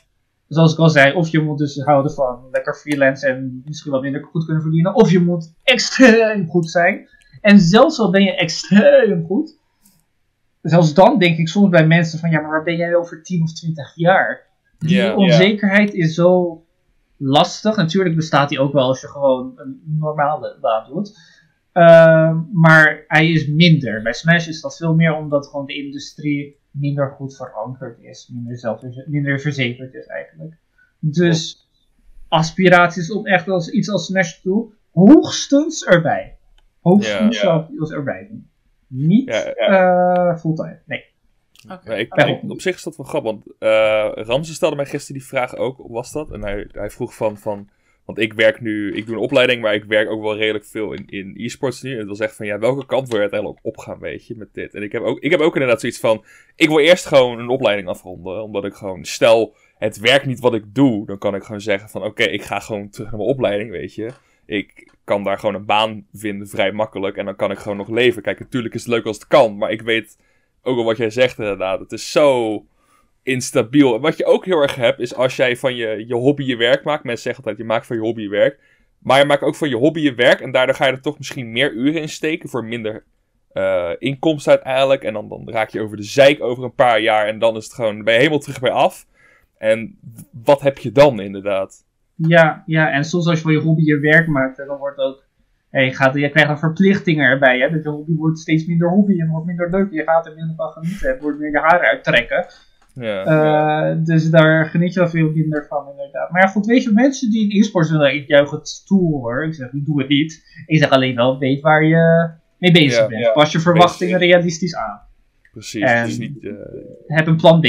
zoals 0.49 0.73
ik 0.73 0.79
al 0.79 0.91
zei, 0.91 1.15
of 1.15 1.29
je 1.29 1.41
moet 1.41 1.59
dus 1.59 1.83
houden 1.85 2.13
van 2.13 2.49
lekker 2.51 2.75
freelance 2.75 3.27
en 3.27 3.63
misschien 3.65 3.93
wat 3.93 4.03
minder 4.03 4.25
goed 4.25 4.45
kunnen 4.45 4.63
verdienen, 4.63 4.95
of 4.95 5.11
je 5.11 5.21
moet 5.21 5.53
extreem 5.63 6.47
goed 6.47 6.71
zijn. 6.71 7.09
En 7.41 7.61
zelfs 7.61 7.99
al 7.99 8.11
ben 8.11 8.23
je 8.23 8.37
extreem 8.37 9.25
goed, 9.25 9.59
zelfs 10.63 10.95
dan 10.95 11.19
denk 11.19 11.39
ik 11.39 11.49
soms 11.49 11.71
bij 11.71 11.87
mensen 11.87 12.19
van 12.19 12.31
ja, 12.31 12.41
maar 12.41 12.51
waar 12.51 12.65
ben 12.65 12.77
jij 12.77 12.95
over 12.95 13.23
10 13.23 13.43
of 13.43 13.53
20 13.53 13.93
jaar? 13.95 14.45
Die 14.79 15.15
onzekerheid 15.15 15.95
is 15.95 16.15
zo 16.15 16.63
lastig. 17.17 17.77
Natuurlijk 17.77 18.17
bestaat 18.17 18.51
hij 18.51 18.59
ook 18.59 18.73
wel 18.73 18.87
als 18.87 19.01
je 19.01 19.09
gewoon 19.09 19.53
een 19.57 19.83
normale 19.85 20.59
baan 20.61 20.87
doet. 20.89 21.19
Ehm, 21.73 22.37
maar 22.53 23.05
hij 23.07 23.31
is 23.31 23.47
minder. 23.47 24.03
Bij 24.03 24.13
Smash 24.13 24.47
is 24.47 24.61
dat 24.61 24.77
veel 24.77 24.95
meer 24.95 25.15
omdat 25.15 25.47
gewoon 25.47 25.67
de 25.67 25.75
industrie 25.75 26.57
minder 26.81 27.11
goed 27.11 27.37
verankerd 27.37 27.99
is. 28.01 28.31
Minder, 28.33 28.59
zelfverze- 28.59 29.05
minder 29.07 29.41
verzekerd 29.41 29.95
is 29.95 30.07
eigenlijk. 30.07 30.55
Dus 30.99 31.69
aspiraties 32.29 33.13
om 33.13 33.27
echt 33.27 33.49
als 33.49 33.71
iets 33.71 33.91
als 33.91 34.07
Smash 34.07 34.35
te 34.35 34.41
doen, 34.43 34.75
hoogstens 34.93 35.85
erbij. 35.87 36.37
Hoogstens 36.81 37.37
Ja. 37.37 37.43
zou 37.43 37.63
ik 37.63 37.81
iets 37.81 37.91
erbij 37.91 38.27
doen. 38.31 38.51
Niet 38.87 39.29
Ja, 39.29 39.45
eh, 39.53 40.39
fulltime. 40.39 40.81
Nee. 40.87 41.05
Ik, 41.85 42.43
op 42.49 42.61
zich 42.61 42.75
is 42.77 42.83
dat 42.83 42.97
wel 42.97 43.07
grappig, 43.07 43.31
want 43.33 43.45
eh 43.59 44.25
Ramse 44.27 44.55
stelde 44.55 44.77
mij 44.77 44.87
gisteren 44.87 45.21
die 45.21 45.29
vraag 45.29 45.55
ook, 45.55 45.85
was 45.89 46.13
dat? 46.13 46.33
En 46.33 46.43
hij, 46.43 46.69
hij 46.73 46.91
vroeg 46.91 47.15
van, 47.15 47.37
van, 47.39 47.69
want 48.07 48.19
ik 48.19 48.33
werk 48.33 48.61
nu, 48.61 48.95
ik 48.95 49.07
doe 49.07 49.15
een 49.15 49.23
opleiding, 49.23 49.63
maar 49.63 49.75
ik 49.75 49.85
werk 49.85 50.11
ook 50.11 50.23
wel 50.23 50.37
redelijk 50.37 50.65
veel 50.65 50.93
in, 50.93 51.05
in 51.07 51.35
e-sports 51.37 51.83
nu. 51.83 51.93
En 51.93 51.99
het 51.99 52.09
was 52.09 52.21
echt 52.21 52.37
van, 52.37 52.47
ja, 52.47 52.59
welke 52.59 52.87
kant 52.87 53.07
wil 53.07 53.17
je 53.17 53.23
uiteindelijk 53.23 53.61
opgaan, 53.63 53.99
weet 53.99 54.27
je, 54.27 54.37
met 54.37 54.55
dit? 54.55 54.75
En 54.75 54.83
ik 54.83 54.93
heb, 54.93 55.03
ook, 55.03 55.21
ik 55.21 55.31
heb 55.31 55.41
ook 55.41 55.55
inderdaad 55.55 55.81
zoiets 55.81 55.99
van, 55.99 56.25
ik 56.57 56.69
wil 56.69 56.79
eerst 56.79 57.07
gewoon 57.07 57.39
een 57.39 57.49
opleiding 57.49 57.89
afronden, 57.89 58.43
omdat 58.43 58.65
ik 58.65 58.75
gewoon, 58.75 59.05
stel, 59.05 59.55
het 59.79 59.99
werkt 59.99 60.27
niet 60.27 60.41
wat 60.41 60.55
ik 60.55 60.75
doe, 60.75 61.07
dan 61.07 61.19
kan 61.19 61.35
ik 61.35 61.43
gewoon 61.43 61.61
zeggen 61.61 61.89
van, 61.89 62.03
oké, 62.03 62.23
ik 62.23 62.43
ga 62.43 62.61
gewoon 62.61 62.89
terug 62.89 63.09
naar 63.11 63.19
mijn 63.19 63.31
opleiding, 63.31 63.71
weet 63.71 63.95
je. 63.95 64.11
Ik 64.47 64.93
kan 65.05 65.25
daar 65.25 65.39
gewoon 65.39 65.55
een 65.55 65.65
baan 65.65 66.07
vinden, 66.13 66.49
vrij 66.49 66.73
makkelijk, 66.73 67.17
en 67.17 67.25
dan 67.25 67.37
kan 67.37 67.51
ik 67.51 67.59
gewoon 67.59 67.77
nog 67.77 67.89
leven. 67.89 68.23
Kijk, 68.23 68.39
natuurlijk 68.39 68.75
is 68.75 68.81
het 68.81 68.91
leuk 68.91 69.05
als 69.05 69.17
het 69.17 69.27
kan, 69.27 69.57
maar 69.57 69.71
ik 69.71 69.83
weet 69.83 70.17
ook 70.63 70.79
al 70.79 70.85
wat 70.85 70.97
jij 70.97 71.11
zegt 71.11 71.39
inderdaad. 71.39 71.81
Het 71.81 71.93
is 71.93 72.13
zo 72.13 72.65
instabiel. 73.27 74.01
Wat 74.01 74.17
je 74.17 74.25
ook 74.25 74.45
heel 74.45 74.63
erg 74.63 74.75
hebt, 74.75 75.01
is 75.01 75.15
als 75.15 75.37
jij 75.37 75.57
van 75.57 75.75
je, 75.75 76.05
je 76.07 76.15
hobby 76.15 76.45
je 76.45 76.57
werk 76.57 76.85
maakt. 76.85 77.05
Mensen 77.05 77.23
zeggen 77.23 77.45
altijd, 77.45 77.63
je 77.63 77.73
maakt 77.73 77.87
van 77.87 77.97
je 77.97 78.03
hobby 78.03 78.23
je 78.23 78.29
werk. 78.29 78.59
Maar 78.99 79.19
je 79.19 79.25
maakt 79.25 79.43
ook 79.43 79.55
van 79.55 79.69
je 79.69 79.77
hobby 79.77 80.01
je 80.01 80.15
werk. 80.15 80.41
En 80.41 80.51
daardoor 80.51 80.75
ga 80.75 80.87
je 80.87 80.93
er 80.93 81.01
toch 81.01 81.19
misschien 81.19 81.53
meer 81.53 81.73
uren 81.73 82.01
in 82.01 82.09
steken 82.09 82.49
voor 82.49 82.65
minder 82.65 83.05
eh, 83.53 83.91
inkomsten 83.99 84.53
uiteindelijk. 84.53 85.03
En 85.03 85.13
dan, 85.13 85.29
dan 85.29 85.51
raak 85.51 85.69
je 85.69 85.81
over 85.81 85.97
de 85.97 86.03
zeik 86.03 86.43
over 86.43 86.65
een 86.65 86.75
paar 86.75 87.01
jaar. 87.01 87.27
En 87.27 87.39
dan 87.39 87.57
is 87.57 87.65
het 87.65 87.75
gewoon, 87.75 88.05
ben 88.05 88.13
je 88.13 88.19
helemaal 88.19 88.39
terug 88.39 88.61
bij 88.61 88.71
af. 88.71 89.07
En 89.59 89.99
wat 90.45 90.61
heb 90.61 90.79
je 90.79 90.93
dan 90.93 91.21
inderdaad? 91.21 91.85
Ja, 92.15 92.63
ja, 92.67 92.91
en 92.91 93.05
soms 93.05 93.27
als 93.27 93.37
je 93.37 93.43
van 93.43 93.53
je 93.53 93.61
hobby 93.61 93.83
je 93.83 93.99
werk 93.99 94.27
maakt, 94.27 94.57
dan 94.57 94.79
wordt 94.79 94.97
het 94.97 95.07
ook. 95.07 95.25
Ja, 95.71 95.81
je, 95.81 95.95
gaat, 95.95 96.15
je 96.15 96.31
krijgt 96.31 96.51
er 96.51 96.59
verplichtingen 96.59 97.31
erbij. 97.31 97.59
Hè? 97.59 97.67
Je 97.67 97.89
hobby 97.89 98.15
wordt 98.15 98.39
steeds 98.39 98.67
minder 98.67 98.89
hobby 98.89 99.21
en 99.21 99.29
wordt 99.29 99.47
minder 99.47 99.71
leuk. 99.71 99.93
Je 99.93 100.03
gaat 100.03 100.27
er 100.27 100.35
minder 100.35 100.57
van 100.57 100.71
genieten 100.71 101.15
en 101.15 101.21
wordt 101.21 101.39
meer 101.39 101.51
je 101.51 101.59
haren 101.59 101.89
uittrekken. 101.89 102.47
Ja, 103.01 103.25
Eh, 103.25 104.05
dus 104.05 104.31
daar 104.31 104.67
geniet 104.67 104.93
je 104.95 105.01
wel 105.01 105.09
veel 105.09 105.31
minder 105.31 105.67
van, 105.69 105.89
inderdaad. 105.91 106.31
Maar 106.31 106.43
ja, 106.43 106.49
goed, 106.49 106.67
weet 106.67 106.83
je, 106.83 106.91
mensen 106.93 107.31
die 107.31 107.51
in 107.53 107.61
e-sports 107.61 107.91
willen, 107.91 108.15
ik 108.15 108.29
juich 108.29 108.51
het 108.51 108.83
toe 108.87 109.01
hoor. 109.13 109.45
Ik 109.47 109.55
zeg, 109.55 109.73
ik 109.73 109.85
doe 109.85 109.99
het 109.99 110.09
niet. 110.09 110.45
Ik 110.67 110.79
zeg 110.79 110.91
alleen 110.91 111.15
wel, 111.17 111.39
weet 111.39 111.61
waar 111.61 111.85
je 111.85 112.31
mee 112.59 112.73
bezig 112.73 112.99
Ja, 113.01 113.07
bent. 113.07 113.25
ja. 113.25 113.33
Pas 113.33 113.53
je 113.53 113.61
verwachtingen 113.61 114.19
realistisch 114.19 114.75
aan. 114.77 115.01
precies. 115.53 115.83
en- 115.83 115.99
Het 116.01 116.09
is 116.09 116.19
niet, 116.19 116.45
eh, 116.45 116.53
Heb 117.07 117.27
een 117.27 117.37
plan 117.37 117.61
B. 117.61 117.67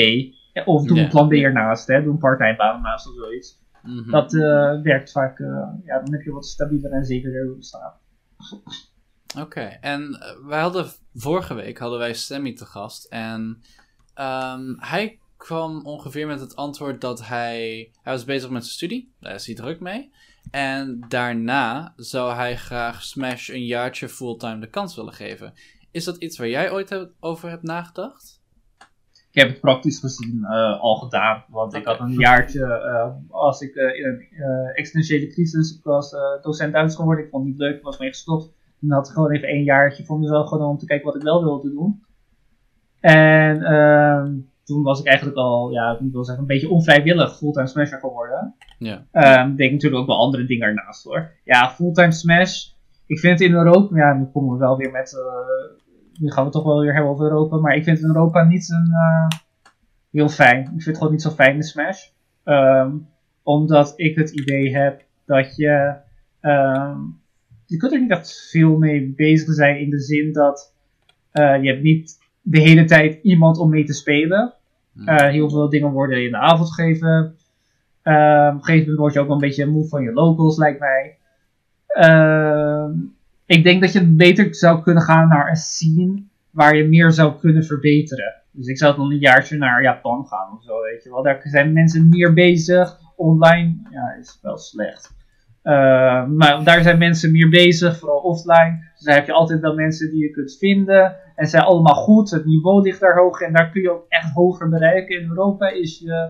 Of 0.65 0.85
doe 0.85 0.97
Ja. 0.97 1.03
een 1.03 1.09
plan 1.09 1.27
B 1.27 1.31
ernaast. 1.33 1.87
Hè? 1.87 2.03
Doe 2.03 2.11
een 2.11 2.17
part-time 2.17 2.55
baan 2.55 2.75
ernaast 2.75 3.07
of 3.07 3.13
zoiets. 3.15 3.61
Mhm. 3.83 4.11
Dat 4.11 4.33
eh, 4.33 4.81
werkt 4.81 5.11
vaak, 5.11 5.39
eh, 5.39 5.47
ja, 5.85 5.99
dan 6.03 6.11
heb 6.13 6.21
je 6.21 6.31
wat 6.31 6.45
stabieler 6.45 6.91
en 6.91 7.05
zekerder 7.05 7.55
bestaan. 7.57 7.93
Oké, 9.39 9.77
en 9.81 10.17
wij 10.47 10.59
hadden 10.59 10.85
vorige 11.13 11.53
week 11.53 11.77
hadden 11.77 11.99
wij 11.99 12.13
Sammy 12.13 12.53
te 12.53 12.65
gast 12.65 13.05
en 13.05 13.61
ehm, 14.17 14.73
hij 14.77 15.19
kwam 15.37 15.85
ongeveer 15.85 16.27
met 16.27 16.39
het 16.39 16.55
antwoord 16.55 17.01
dat 17.01 17.27
hij, 17.27 17.89
hij 18.01 18.13
was 18.13 18.25
bezig 18.25 18.49
met 18.49 18.61
zijn 18.63 18.75
studie, 18.75 19.13
daar 19.19 19.33
is 19.33 19.45
hij 19.45 19.55
druk 19.55 19.79
mee. 19.79 20.11
En 20.51 21.05
daarna 21.07 21.93
zou 21.95 22.33
hij 22.33 22.57
graag 22.57 23.03
Smash 23.03 23.49
een 23.49 23.65
jaartje 23.65 24.09
fulltime 24.09 24.59
de 24.59 24.69
kans 24.69 24.95
willen 24.95 25.13
geven. 25.13 25.53
Is 25.91 26.03
dat 26.03 26.17
iets 26.17 26.37
waar 26.37 26.47
jij 26.47 26.71
ooit 26.71 26.89
heb- 26.89 27.11
over 27.19 27.49
hebt 27.49 27.63
nagedacht? 27.63 28.41
Ik 29.31 29.43
heb 29.43 29.51
het 29.51 29.61
praktisch 29.61 29.99
gezien 29.99 30.43
eh, 30.43 30.79
al 30.81 30.95
gedaan. 30.95 31.43
Want 31.49 31.73
ik 31.73 31.85
had 31.85 31.99
een 31.99 32.13
jaartje, 32.13 32.63
eh, 32.65 33.11
als 33.29 33.61
ik 33.61 33.75
eh, 33.75 33.99
in 33.99 34.05
een 34.05 34.73
existentiële 34.73 35.27
crisis, 35.27 35.77
ik 35.77 35.83
was 35.83 36.15
docent 36.41 36.73
Duits 36.73 36.95
geworden, 36.95 37.23
ik 37.23 37.29
vond 37.29 37.43
het 37.43 37.51
niet 37.51 37.61
leuk, 37.61 37.75
ik 37.77 37.83
was 37.83 37.97
mee 37.97 38.09
gestopt. 38.09 38.53
Toen 38.79 38.91
had 38.91 39.07
ik 39.07 39.13
gewoon 39.13 39.31
even 39.31 39.47
één 39.47 39.63
jaartje 39.63 40.05
voor 40.05 40.19
mezelf 40.19 40.47
genomen 40.47 40.69
om 40.69 40.77
te 40.77 40.85
kijken 40.85 41.05
wat 41.05 41.15
ik 41.15 41.21
wel 41.21 41.43
wilde 41.43 41.69
doen. 41.69 42.03
En 42.99 43.63
ehm, 43.63 44.33
toen 44.63 44.83
was 44.83 44.99
ik 44.99 45.05
eigenlijk 45.05 45.37
al, 45.37 45.71
ja, 45.71 45.91
ik 45.91 45.99
moet 45.99 46.13
wel 46.13 46.23
zeggen, 46.23 46.43
een 46.43 46.49
beetje 46.49 46.69
onvrijwillig 46.69 47.37
fulltime 47.37 47.67
smasher 47.67 47.99
geworden. 47.99 48.55
Ja. 48.79 49.05
Ehm 49.11 49.55
deed 49.55 49.67
ik 49.67 49.73
natuurlijk 49.73 50.01
ook 50.01 50.07
wel 50.07 50.19
andere 50.19 50.45
dingen 50.45 50.67
ernaast 50.67 51.03
hoor. 51.03 51.31
Ja, 51.43 51.69
fulltime 51.69 52.11
smash. 52.11 52.65
Ik 53.05 53.19
vind 53.19 53.39
het 53.39 53.49
in 53.49 53.55
Europa, 53.55 53.97
ja, 53.97 54.13
nu 54.13 54.25
komen 54.25 54.53
we 54.53 54.59
wel 54.59 54.77
weer 54.77 54.91
met, 54.91 55.13
eh, 55.13 56.21
nu 56.21 56.31
gaan 56.31 56.45
we 56.45 56.51
toch 56.51 56.63
wel 56.63 56.81
weer 56.81 56.93
hebben 56.93 57.11
over 57.11 57.25
Europa, 57.25 57.57
maar 57.57 57.75
ik 57.75 57.83
vind 57.83 57.99
in 57.99 58.07
Europa 58.07 58.43
niet 58.43 58.69
een, 58.69 58.91
eh, 58.91 59.37
heel 60.11 60.29
fijn. 60.29 60.59
Ik 60.61 60.69
vind 60.69 60.85
het 60.85 60.97
gewoon 60.97 61.11
niet 61.11 61.21
zo 61.21 61.29
fijn 61.29 61.55
in 61.55 61.63
Smash. 61.63 62.07
Ehm, 62.43 62.91
omdat 63.43 63.93
ik 63.95 64.15
het 64.15 64.29
idee 64.29 64.77
heb 64.77 65.01
dat 65.25 65.55
je, 65.55 65.95
ehm, 66.39 66.99
je 67.65 67.77
kunt 67.77 67.91
er 67.91 68.01
niet 68.01 68.11
echt 68.11 68.49
veel 68.51 68.77
mee 68.77 69.13
bezig 69.15 69.53
zijn 69.53 69.79
in 69.79 69.89
de 69.89 69.99
zin 69.99 70.33
dat 70.33 70.75
eh, 71.31 71.63
je 71.63 71.69
hebt 71.69 71.83
niet 71.83 72.17
de 72.49 72.61
hele 72.61 72.85
tijd 72.85 73.19
iemand 73.23 73.57
om 73.57 73.69
mee 73.69 73.83
te 73.83 73.93
spelen. 73.93 74.53
Mhm. 74.93 75.07
Eh, 75.07 75.29
heel 75.29 75.49
veel 75.49 75.69
dingen 75.69 75.91
worden 75.91 76.23
in 76.23 76.31
de 76.31 76.37
avond 76.37 76.73
gegeven. 76.73 77.35
Ehm, 78.01 78.47
op 78.47 78.53
een 78.53 78.63
gegeven 78.63 78.79
moment 78.79 78.97
word 78.97 79.13
je 79.13 79.19
ook 79.19 79.25
wel 79.25 79.35
een 79.35 79.41
beetje 79.41 79.65
moe 79.65 79.87
van 79.87 80.03
je 80.03 80.13
locals, 80.13 80.57
lijkt 80.57 80.79
mij. 80.79 81.17
Ehm, 81.87 82.91
ik 83.45 83.63
denk 83.63 83.81
dat 83.81 83.93
je 83.93 84.05
beter 84.05 84.55
zou 84.55 84.81
kunnen 84.81 85.03
gaan 85.03 85.27
naar 85.27 85.49
een 85.49 85.55
scene 85.55 86.23
waar 86.51 86.75
je 86.75 86.83
meer 86.83 87.11
zou 87.11 87.39
kunnen 87.39 87.63
verbeteren. 87.63 88.33
Dus 88.51 88.67
ik 88.67 88.77
zou 88.77 88.95
dan 88.95 89.11
een 89.11 89.19
jaartje 89.19 89.57
naar 89.57 89.81
Japan 89.81 90.25
gaan 90.27 90.53
of 90.57 90.63
zo, 90.63 90.81
weet 90.81 91.03
je 91.03 91.09
wel. 91.09 91.23
Daar 91.23 91.41
zijn 91.43 91.73
mensen 91.73 92.09
meer 92.09 92.33
bezig. 92.33 92.99
Online, 93.15 93.75
ja, 93.91 94.15
is 94.19 94.39
wel 94.41 94.57
slecht. 94.57 95.15
Ehm, 95.67 96.35
maar 96.35 96.63
daar 96.63 96.81
zijn 96.81 96.97
mensen 96.97 97.31
meer 97.31 97.49
bezig, 97.49 97.99
vooral 97.99 98.19
offline. 98.19 98.91
Dus 98.95 99.03
daar 99.03 99.15
heb 99.15 99.25
je 99.25 99.31
altijd 99.31 99.59
wel 99.59 99.75
mensen 99.75 100.11
die 100.11 100.21
je 100.21 100.31
kunt 100.31 100.57
vinden. 100.57 101.15
En 101.35 101.47
zijn 101.47 101.63
allemaal 101.63 101.95
goed, 101.95 102.29
het 102.29 102.45
niveau 102.45 102.81
ligt 102.81 102.99
daar 102.99 103.17
hoog 103.17 103.41
en 103.41 103.53
daar 103.53 103.69
kun 103.69 103.81
je 103.81 103.91
ook 103.91 104.05
echt 104.09 104.33
hoger 104.33 104.69
bereiken. 104.69 105.21
In 105.21 105.29
Europa 105.29 105.69
is 105.69 105.99
je 105.99 106.29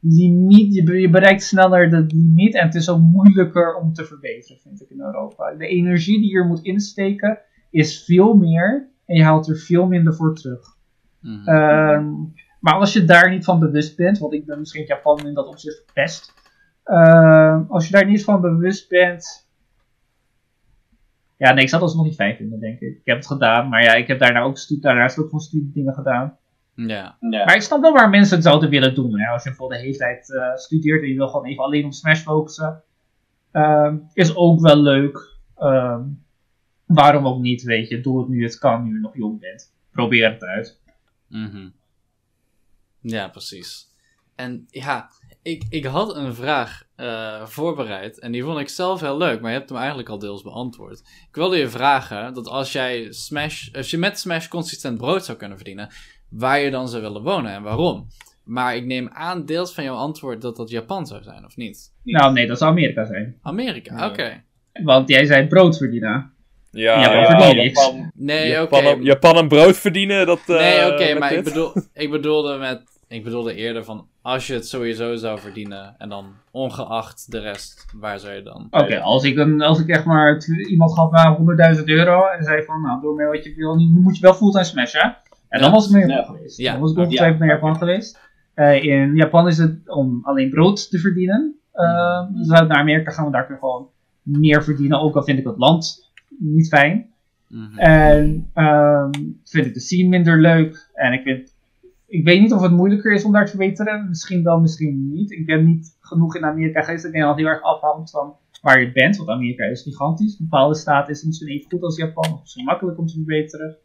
limiet, 0.00 0.74
je, 0.74 0.82
be- 0.82 1.00
je 1.00 1.10
bereikt 1.10 1.42
sneller 1.42 1.90
de 1.90 2.06
limiet 2.08 2.54
en 2.54 2.66
het 2.66 2.74
is 2.74 2.88
ook 2.88 3.00
moeilijker 3.00 3.74
om 3.74 3.92
te 3.92 4.04
verbeteren, 4.04 4.58
vind 4.62 4.82
ik 4.82 4.90
in 4.90 5.00
Europa. 5.00 5.54
De 5.54 5.66
energie 5.66 6.20
die 6.20 6.30
je 6.30 6.38
er 6.38 6.46
moet 6.46 6.62
insteken 6.62 7.38
is 7.70 8.04
veel 8.04 8.34
meer 8.34 8.88
en 9.06 9.16
je 9.16 9.22
haalt 9.22 9.48
er 9.48 9.56
veel 9.56 9.86
minder 9.86 10.14
voor 10.14 10.34
terug. 10.34 10.76
Mhm. 11.20 11.48
Ehm, 11.48 12.10
maar 12.60 12.74
als 12.74 12.92
je 12.92 13.04
daar 13.04 13.30
niet 13.30 13.44
van 13.44 13.58
bewust 13.58 13.96
bent, 13.96 14.18
want 14.18 14.32
ik 14.32 14.46
ben 14.46 14.58
misschien 14.58 14.86
Japan 14.86 15.26
in 15.26 15.34
dat 15.34 15.46
opzicht 15.46 15.84
best. 15.94 16.41
Ehm, 16.84 17.62
als 17.68 17.86
je 17.86 17.92
daar 17.92 18.06
niet 18.06 18.24
van 18.24 18.40
bewust 18.40 18.88
bent. 18.88 19.46
Ja, 21.36 21.52
nee, 21.52 21.62
ik 21.62 21.68
zou 21.68 21.82
het 21.82 21.90
alsnog 21.90 22.06
niet 22.08 22.16
fijn 22.18 22.36
vinden, 22.36 22.60
denk 22.60 22.80
ik. 22.80 22.96
Ik 22.96 23.00
heb 23.04 23.16
het 23.16 23.26
gedaan, 23.26 23.68
maar 23.68 23.82
ja, 23.82 23.94
ik 23.94 24.06
heb 24.06 24.18
daarna 24.18 24.40
ook, 24.40 24.58
stu- 24.58 24.80
daarnaast 24.80 25.18
ook 25.18 25.30
van 25.30 25.40
studiedingen 25.40 25.94
gedaan. 25.94 26.36
ja. 27.30 27.44
Maar 27.44 27.54
ik 27.54 27.62
snap 27.62 27.80
wel 27.80 27.92
waar 27.92 28.10
mensen 28.10 28.34
het 28.36 28.44
zouden 28.44 28.70
willen 28.70 28.94
doen. 28.94 29.20
Hè? 29.20 29.28
Als 29.28 29.42
je 29.44 29.54
voor 29.54 29.68
de 29.68 29.76
hele 29.78 29.96
tijd 29.96 30.32
eh, 30.34 30.54
studeert 30.54 31.02
en 31.02 31.08
je 31.08 31.14
wil 31.14 31.28
gewoon 31.28 31.46
even 31.46 31.64
alleen 31.64 31.84
op 31.84 31.92
Smash 31.92 32.20
focussen. 32.22 32.82
Ehm, 33.50 33.96
is 34.12 34.36
ook 34.36 34.60
wel 34.60 34.76
leuk. 34.76 35.36
Ehm, 35.56 36.02
waarom 36.86 37.26
ook 37.26 37.40
niet, 37.40 37.62
weet 37.62 37.88
je. 37.88 38.00
Doe 38.00 38.18
het 38.20 38.28
nu 38.28 38.42
het 38.42 38.58
kan, 38.58 38.84
nu 38.84 38.92
je 38.94 39.00
nog 39.00 39.16
jong 39.16 39.40
bent. 39.40 39.72
Probeer 39.90 40.30
het 40.32 40.42
uit. 40.44 40.80
Mhm. 41.28 41.68
Ja, 43.00 43.28
precies. 43.28 43.88
En 44.34 44.66
ja, 44.70 45.08
ik, 45.42 45.62
ik 45.68 45.84
had 45.84 46.16
een 46.16 46.34
vraag 46.34 46.82
eh, 46.96 47.46
voorbereid 47.46 48.18
en 48.18 48.32
die 48.32 48.42
vond 48.44 48.58
ik 48.58 48.68
zelf 48.68 49.00
heel 49.00 49.16
leuk, 49.16 49.40
maar 49.40 49.50
je 49.50 49.56
hebt 49.56 49.68
hem 49.68 49.78
eigenlijk 49.78 50.08
al 50.08 50.18
deels 50.18 50.42
beantwoord. 50.42 50.98
Ik 51.28 51.34
wilde 51.34 51.56
je 51.56 51.68
vragen 51.68 52.34
dat 52.34 52.48
als 52.48 52.72
jij 52.72 53.06
Smash, 53.12 53.68
als 53.72 53.90
je 53.90 53.98
met 53.98 54.18
Smash 54.18 54.48
consistent 54.48 54.98
brood 54.98 55.24
zou 55.24 55.38
kunnen 55.38 55.56
verdienen, 55.56 55.88
waar 56.30 56.58
je 56.60 56.70
dan 56.70 56.88
zou 56.88 57.02
willen 57.02 57.22
wonen 57.22 57.52
en 57.52 57.62
waarom. 57.62 58.06
Maar 58.44 58.76
ik 58.76 58.84
neem 58.84 59.08
aan 59.12 59.44
deels 59.46 59.74
van 59.74 59.84
jouw 59.84 59.94
antwoord 59.96 60.40
dat 60.42 60.56
dat 60.56 60.70
Japan 60.70 61.06
zou 61.06 61.22
zijn, 61.22 61.44
of 61.44 61.56
niet? 61.56 61.92
Nou, 62.02 62.32
nee, 62.32 62.46
dat 62.46 62.58
zou 62.58 62.70
Amerika 62.70 63.04
zijn. 63.04 63.38
Amerika, 63.42 63.96
Ja. 63.96 64.06
oké. 64.08 64.42
Want 64.82 65.08
jij 65.08 65.24
zei 65.24 65.46
brood 65.46 65.76
verdienen. 65.76 66.32
ja, 66.70 67.00
Ja, 67.00 67.12
ja. 67.12 67.20
Japan, 67.52 68.10
Nee, 68.14 68.62
oké. 68.62 68.76
Japan, 68.76 69.02
Japan 69.02 69.36
een 69.36 69.48
brood 69.48 69.76
verdienen, 69.76 70.26
dat... 70.26 70.40
eh, 70.46 70.56
Nee, 70.56 70.92
oké, 70.92 71.04
met 71.10 71.18
maar 71.18 71.32
ik, 71.32 71.44
bedoel, 71.44 71.72
ik 71.92 72.10
bedoelde 72.10 72.56
met. 72.58 72.91
Ik 73.12 73.24
bedoelde 73.24 73.54
eerder 73.54 73.84
van 73.84 74.06
als 74.22 74.46
je 74.46 74.54
het 74.54 74.66
sowieso 74.68 75.16
zou 75.16 75.38
verdienen 75.38 75.94
en 75.98 76.08
dan 76.08 76.26
ongeacht 76.50 77.30
de 77.30 77.38
rest, 77.38 77.86
waar 77.96 78.18
zou 78.18 78.34
je 78.34 78.42
dan? 78.42 78.66
Oké, 78.70 79.00
als, 79.00 79.24
ik 79.24 79.36
een, 79.36 79.62
als 79.62 79.80
ik 79.80 79.88
echt 79.88 80.04
maar 80.04 80.46
iemand 80.68 80.92
gaf 80.94 81.10
maar 81.10 81.36
100.000 81.76 81.84
euro 81.84 82.26
en 82.26 82.44
zei 82.44 82.62
van, 82.62 82.80
nou, 82.82 83.00
door 83.00 83.14
mij 83.14 83.26
wat 83.26 83.44
je 83.44 83.54
wil, 83.54 83.74
nu 83.76 84.00
moet 84.00 84.16
je 84.16 84.22
wel 84.22 84.34
fulltime 84.34 84.64
smashen. 84.64 85.16
En 85.48 85.60
dan 85.60 85.70
was 85.70 85.88
Japan 85.90 86.08
Ja. 86.08 86.22
geweest. 86.22 86.58
Ja. 86.58 86.72
Dan 86.72 86.80
was 86.80 86.90
ik 86.90 86.96
Ja. 86.96 87.02
ongetwijfeld 87.02 87.38
naar 87.40 87.48
Japan 87.48 87.76
geweest. 87.76 88.20
Eh, 88.54 88.82
in 88.84 89.14
Japan 89.14 89.48
is 89.48 89.58
het 89.58 89.88
om 89.88 90.20
alleen 90.22 90.50
brood 90.50 90.90
te 90.90 90.98
verdienen. 90.98 91.54
Uh, 91.74 92.26
dus 92.32 92.46
naar 92.46 92.68
Amerika 92.68 93.10
gaan, 93.10 93.24
we 93.24 93.30
daar 93.32 93.46
kun 93.46 93.54
je 93.54 93.60
gewoon 93.60 93.88
meer 94.22 94.64
verdienen. 94.64 95.00
Ook 95.00 95.16
al 95.16 95.22
vind 95.22 95.38
ik 95.38 95.44
het 95.44 95.58
land 95.58 96.10
niet 96.38 96.68
fijn. 96.68 97.10
Mhm. 97.48 97.78
En 97.78 98.50
ehm, 98.54 99.10
vind 99.44 99.66
ik 99.66 99.74
de 99.74 99.80
scene 99.80 100.08
minder 100.08 100.40
leuk. 100.40 100.90
En 100.94 101.12
ik 101.12 101.22
vind 101.22 101.51
ik 102.12 102.24
weet 102.24 102.40
niet 102.40 102.52
of 102.52 102.62
het 102.62 102.72
moeilijker 102.72 103.12
is 103.12 103.24
om 103.24 103.32
daar 103.32 103.44
te 103.44 103.50
verbeteren. 103.50 104.08
Misschien 104.08 104.42
wel, 104.42 104.60
misschien 104.60 105.10
niet. 105.12 105.30
Ik 105.30 105.46
ben 105.46 105.64
niet 105.64 105.96
genoeg 106.00 106.36
in 106.36 106.44
Amerika 106.44 106.82
geweest. 106.82 107.04
Ik 107.04 107.12
denk 107.12 107.24
dat 107.24 107.32
het 107.32 107.42
heel 107.42 107.54
erg 107.54 107.62
afhangt 107.62 108.10
van 108.10 108.36
waar 108.62 108.80
je 108.80 108.92
bent. 108.92 109.16
Want 109.16 109.28
Amerika 109.28 109.64
is 109.64 109.82
gigantisch. 109.82 110.38
Een 110.38 110.48
bepaalde 110.50 110.74
staat 110.74 111.08
is 111.08 111.24
misschien 111.24 111.48
even 111.48 111.70
goed 111.70 111.82
als 111.82 111.96
Japan. 111.96 112.32
Of 112.32 112.40
misschien 112.40 112.64
makkelijk 112.64 112.98
om 112.98 113.06
te 113.06 113.14
verbeteren. 113.14 113.76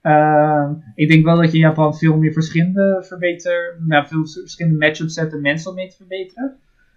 Ehm, 0.00 0.72
ik 0.94 1.08
denk 1.08 1.24
wel 1.24 1.36
dat 1.36 1.46
je 1.46 1.58
in 1.58 1.68
Japan 1.68 1.96
veel 1.96 2.16
meer 2.16 2.32
verschillende 2.32 3.04
verbeter, 3.06 3.76
nou, 3.86 4.06
veel 4.06 4.26
verschillende 4.26 4.78
matchups 4.78 5.16
hebt 5.16 5.32
en 5.32 5.40
mensen 5.40 5.70
om 5.70 5.76
mee 5.76 5.88
te 5.88 5.96
verbeteren. 5.96 6.56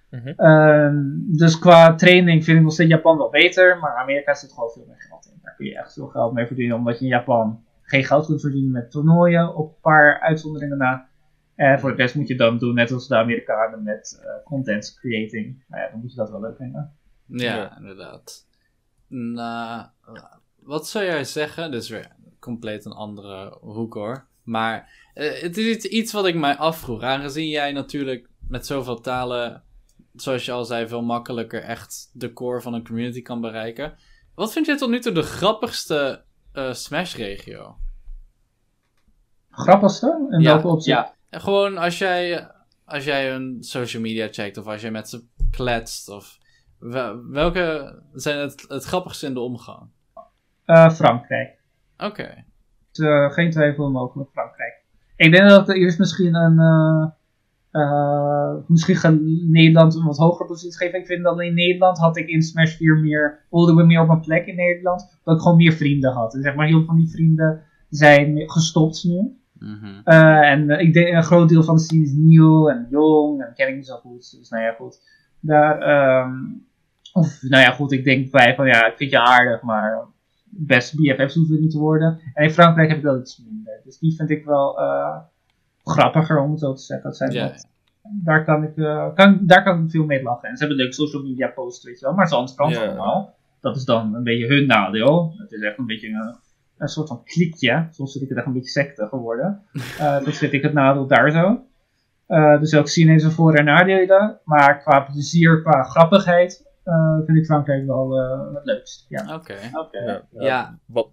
Mhm. 0.10 0.28
Ehm, 0.28 0.98
dus 1.38 1.60
qua 1.60 1.96
training 1.96 2.44
vind 2.44 2.58
ik 2.58 2.64
nog 2.64 2.74
steeds 2.74 2.90
Japan 2.90 3.18
wel 3.18 3.30
beter, 3.30 3.78
maar 3.78 3.96
Amerika 3.96 4.34
zit 4.34 4.54
gewoon 4.54 4.70
veel 4.70 4.86
meer 4.88 5.02
geld 5.10 5.26
in. 5.26 5.40
Daar 5.42 5.56
kun 5.56 5.66
je 5.66 5.78
echt 5.78 5.94
veel 5.94 6.08
geld 6.08 6.34
mee 6.34 6.46
verdienen, 6.46 6.78
omdat 6.78 7.00
je 7.00 7.06
in 7.06 7.12
Japan 7.12 7.66
geen 7.88 8.04
geld 8.06 8.26
kunt 8.26 8.42
verdienen 8.42 8.72
met 8.72 8.92
toernooien, 8.92 9.56
op 9.56 9.70
een 9.70 9.82
paar 9.82 10.20
uitzonderingen 10.20 10.78
na. 10.78 11.08
En 11.56 11.80
voor 11.80 11.90
de 11.90 11.96
rest 11.96 12.16
moet 12.16 12.28
je 12.28 12.36
dan 12.36 12.58
doen, 12.58 12.74
net 12.76 12.92
als 12.92 13.08
de 13.08 13.16
Amerikanen 13.16 13.84
met 13.84 14.20
eh, 14.24 14.44
content 14.44 14.98
creating. 15.00 15.64
Nou 15.68 15.82
ja, 15.84 15.90
dan 15.90 16.00
moet 16.00 16.12
je 16.12 16.18
dat 16.18 16.30
wel 16.30 16.42
leuk 16.42 16.58
vinden. 16.58 16.94
Ja, 17.26 17.56
Ja. 17.56 17.78
inderdaad. 17.78 18.48
Nou, 19.08 19.86
wat 20.60 20.88
zou 20.88 21.06
jij 21.06 21.24
zeggen? 21.24 21.72
Dit 21.72 21.82
is 21.82 21.90
weer 21.90 22.12
compleet 22.40 22.86
een 22.86 22.92
andere 22.92 23.58
hoek 23.62 23.94
hoor. 23.94 24.26
Maar 24.44 25.10
eh, 25.14 25.42
het 25.42 25.58
is 25.58 25.76
iets, 25.76 25.86
iets 25.86 26.12
wat 26.14 26.26
ik 26.26 26.36
mij 26.36 26.56
afvroeg. 26.58 27.02
Aangezien 27.02 27.50
jij 27.50 27.72
natuurlijk 27.72 28.30
met 28.48 28.66
zoveel 28.66 29.00
talen, 29.02 29.64
zoals 30.14 30.46
je 30.46 30.52
al 30.52 30.66
zei, 30.66 30.88
veel 30.88 31.04
makkelijker 31.04 31.62
echt 31.62 32.10
de 32.14 32.34
core 32.34 32.62
van 32.62 32.74
een 32.74 32.86
community 32.86 33.22
kan 33.22 33.42
bereiken. 33.42 33.96
Wat 34.36 34.54
vind 34.54 34.66
jij 34.66 34.78
tot 34.78 34.90
nu 34.90 35.00
toe 35.00 35.12
de 35.12 35.22
grappigste 35.22 36.24
eh, 36.58 36.74
Smash-regio? 36.74 37.78
Grappigste? 39.52 40.28
In 40.30 40.40
Ja, 40.40 40.52
welke 40.54 40.68
opzicht? 40.68 40.98
ja. 40.98 41.14
En 41.30 41.42
gewoon 41.42 41.78
als 41.78 41.98
jij, 41.98 42.52
als 42.86 43.04
jij 43.04 43.34
een 43.34 43.58
social 43.60 44.02
media 44.02 44.28
checkt 44.32 44.58
of 44.58 44.66
als 44.68 44.82
jij 44.82 44.92
met 44.92 45.10
ze 45.10 45.24
kletst 45.52 46.10
of 46.10 46.38
wel- 46.80 47.26
welke 47.30 48.00
zijn 48.14 48.40
het, 48.40 48.66
het 48.68 48.84
grappigste 48.84 49.26
in 49.26 49.34
de 49.34 49.40
omgang? 49.40 49.90
Eh, 50.66 50.90
Frankrijk. 50.92 51.58
Oké. 51.98 52.44
Dus, 52.92 53.06
eh, 53.06 53.32
geen 53.32 53.52
twijfel 53.52 53.92
mogelijk 53.92 54.30
Frankrijk. 54.32 54.82
Ik 55.16 55.32
denk 55.32 55.50
dat 55.50 55.70
er 55.70 55.76
eerst 55.76 56.00
misschien 56.00 56.36
een. 56.36 56.60
Eh, 57.78 58.54
misschien 58.68 58.96
gaan 58.96 59.50
Nederland 59.52 59.96
een 59.96 60.06
wat 60.06 60.18
hogere 60.18 60.48
positie 60.48 60.78
geven. 60.78 61.00
Ik 61.00 61.06
vind 61.06 61.24
dat 61.24 61.42
in 61.42 61.54
Nederland 61.54 61.98
had 61.98 62.18
ik 62.18 62.28
in 62.28 62.42
Smash 62.42 62.76
4 62.76 62.98
meer. 62.98 63.46
voelde 63.50 63.72
ik 63.72 63.78
me 63.78 63.84
meer 63.84 64.02
op 64.02 64.08
mijn 64.08 64.20
plek 64.20 64.46
in 64.46 64.56
Nederland. 64.56 65.20
Dat 65.24 65.36
ik 65.36 65.42
gewoon 65.42 65.58
meer 65.58 65.74
vrienden 65.74 66.12
had. 66.12 66.34
En 66.34 66.42
zeg 66.42 66.56
maar, 66.56 66.68
heel 66.68 66.78
veel 66.78 66.86
van 66.86 66.98
die 66.98 67.10
vrienden 67.10 67.62
zijn 67.90 68.50
gestopt 68.50 69.04
nu. 69.04 69.36
Eh, 70.04 70.52
en 70.52 70.70
eh, 70.70 70.80
ik 70.80 70.94
denk 70.94 71.16
een 71.16 71.24
groot 71.24 71.50
deel 71.50 71.64
van 71.64 71.76
de 71.76 71.82
scene 71.82 72.04
is 72.04 72.12
nieuw 72.12 72.70
en 72.70 72.88
jong. 72.90 73.42
En 73.42 73.54
ken 73.56 73.68
ik 73.68 73.76
niet 73.76 73.88
zo 73.88 73.96
goed. 73.96 74.38
Dus 74.40 74.50
nou 74.50 74.64
ja, 74.64 74.72
goed. 74.72 75.00
Daar. 75.40 75.80
ehm, 75.80 76.34
of, 77.14 77.42
nou 77.42 77.64
ja, 77.64 77.72
goed. 77.72 77.92
Ik 77.92 78.04
denk 78.04 78.32
bij 78.32 78.56
van 78.56 78.68
ja, 78.68 78.86
ik 78.86 78.98
vind 78.98 79.12
je 79.12 79.20
aardig, 79.20 79.62
maar 79.62 80.06
best 80.50 80.96
BFF's 80.96 81.36
hoeven 81.36 81.62
niet 81.62 81.72
te 81.72 81.80
worden. 81.80 82.20
En 82.34 82.44
in 82.44 82.52
Frankrijk 82.52 82.90
heb 82.90 82.98
ik 82.98 83.04
dat 83.04 83.20
iets 83.20 83.44
minder. 83.46 83.82
Dus 83.84 84.00
die 84.00 84.16
vind 84.16 84.30
ik 84.30 84.46
wel 84.46 84.80
grappiger, 85.88 86.40
om 86.40 86.52
het 86.52 86.60
zo 86.60 86.74
te 86.74 86.82
zeggen. 86.82 87.10
Dat 87.10 87.18
zijn 87.18 87.32
Ja. 87.32 87.44
wat- 87.44 87.68
daar, 88.24 88.44
kan 88.46 88.64
ik, 88.64 88.78
eh, 88.78 89.14
kan, 89.14 89.40
daar 89.42 89.64
kan 89.64 89.84
ik 89.84 89.90
veel 89.92 90.06
mee 90.06 90.24
lachen. 90.24 90.50
En 90.50 90.54
ze 90.58 90.60
hebben 90.60 90.78
leuke 90.78 90.94
social 90.94 91.24
media 91.24 91.48
posts, 91.48 91.86
weet 91.86 92.00
je 92.00 92.06
wel. 92.06 92.16
Maar 92.16 92.26
is 92.26 92.32
anders 92.32 92.54
Frans 92.54 92.76
Ja. 92.76 92.86
allemaal. 92.86 93.36
Dat 93.62 93.76
is 93.76 93.86
dan 93.86 94.16
een 94.16 94.24
beetje 94.24 94.48
hun 94.48 94.68
nadeel. 94.68 95.34
Het 95.38 95.52
is 95.52 95.62
echt 95.62 95.78
een 95.78 95.86
beetje 95.86 96.08
een, 96.10 96.36
een 96.78 96.88
soort 96.88 97.08
van 97.08 97.24
klikje. 97.24 97.88
Soms 97.92 98.12
vind 98.12 98.24
ik 98.24 98.30
het 98.30 98.38
echt 98.38 98.48
een 98.48 98.54
beetje 98.54 98.70
secte 98.70 99.08
geworden. 99.08 99.62
Eh, 100.00 100.24
dat 100.24 100.34
vind 100.36 100.54
ik 100.54 100.62
het 100.62 100.74
nadeel 100.74 101.08
daar 101.08 101.32
zo. 101.32 101.62
Eh, 102.28 102.60
dus 102.60 102.76
ook 102.76 102.88
zien 102.88 103.08
heeft 103.10 103.22
zijn 103.22 103.34
voor- 103.34 103.54
en 103.56 103.66
nadelen. 103.66 104.40
Maar 104.44 104.80
qua 104.80 105.00
plezier, 105.00 105.62
qua 105.62 105.84
grappigheid, 105.84 106.72
eh, 106.84 107.18
vind 107.26 107.38
ik 107.38 107.46
Frankrijk 107.46 107.86
wel 107.86 108.12
het 108.54 108.66
leukst. 108.66 109.06
Ja. 109.10 109.36
Oké. 109.36 109.56
Oké. 109.74 110.00
Ja, 110.00 110.22
Ja. 110.32 110.78
Wat, 110.86 111.10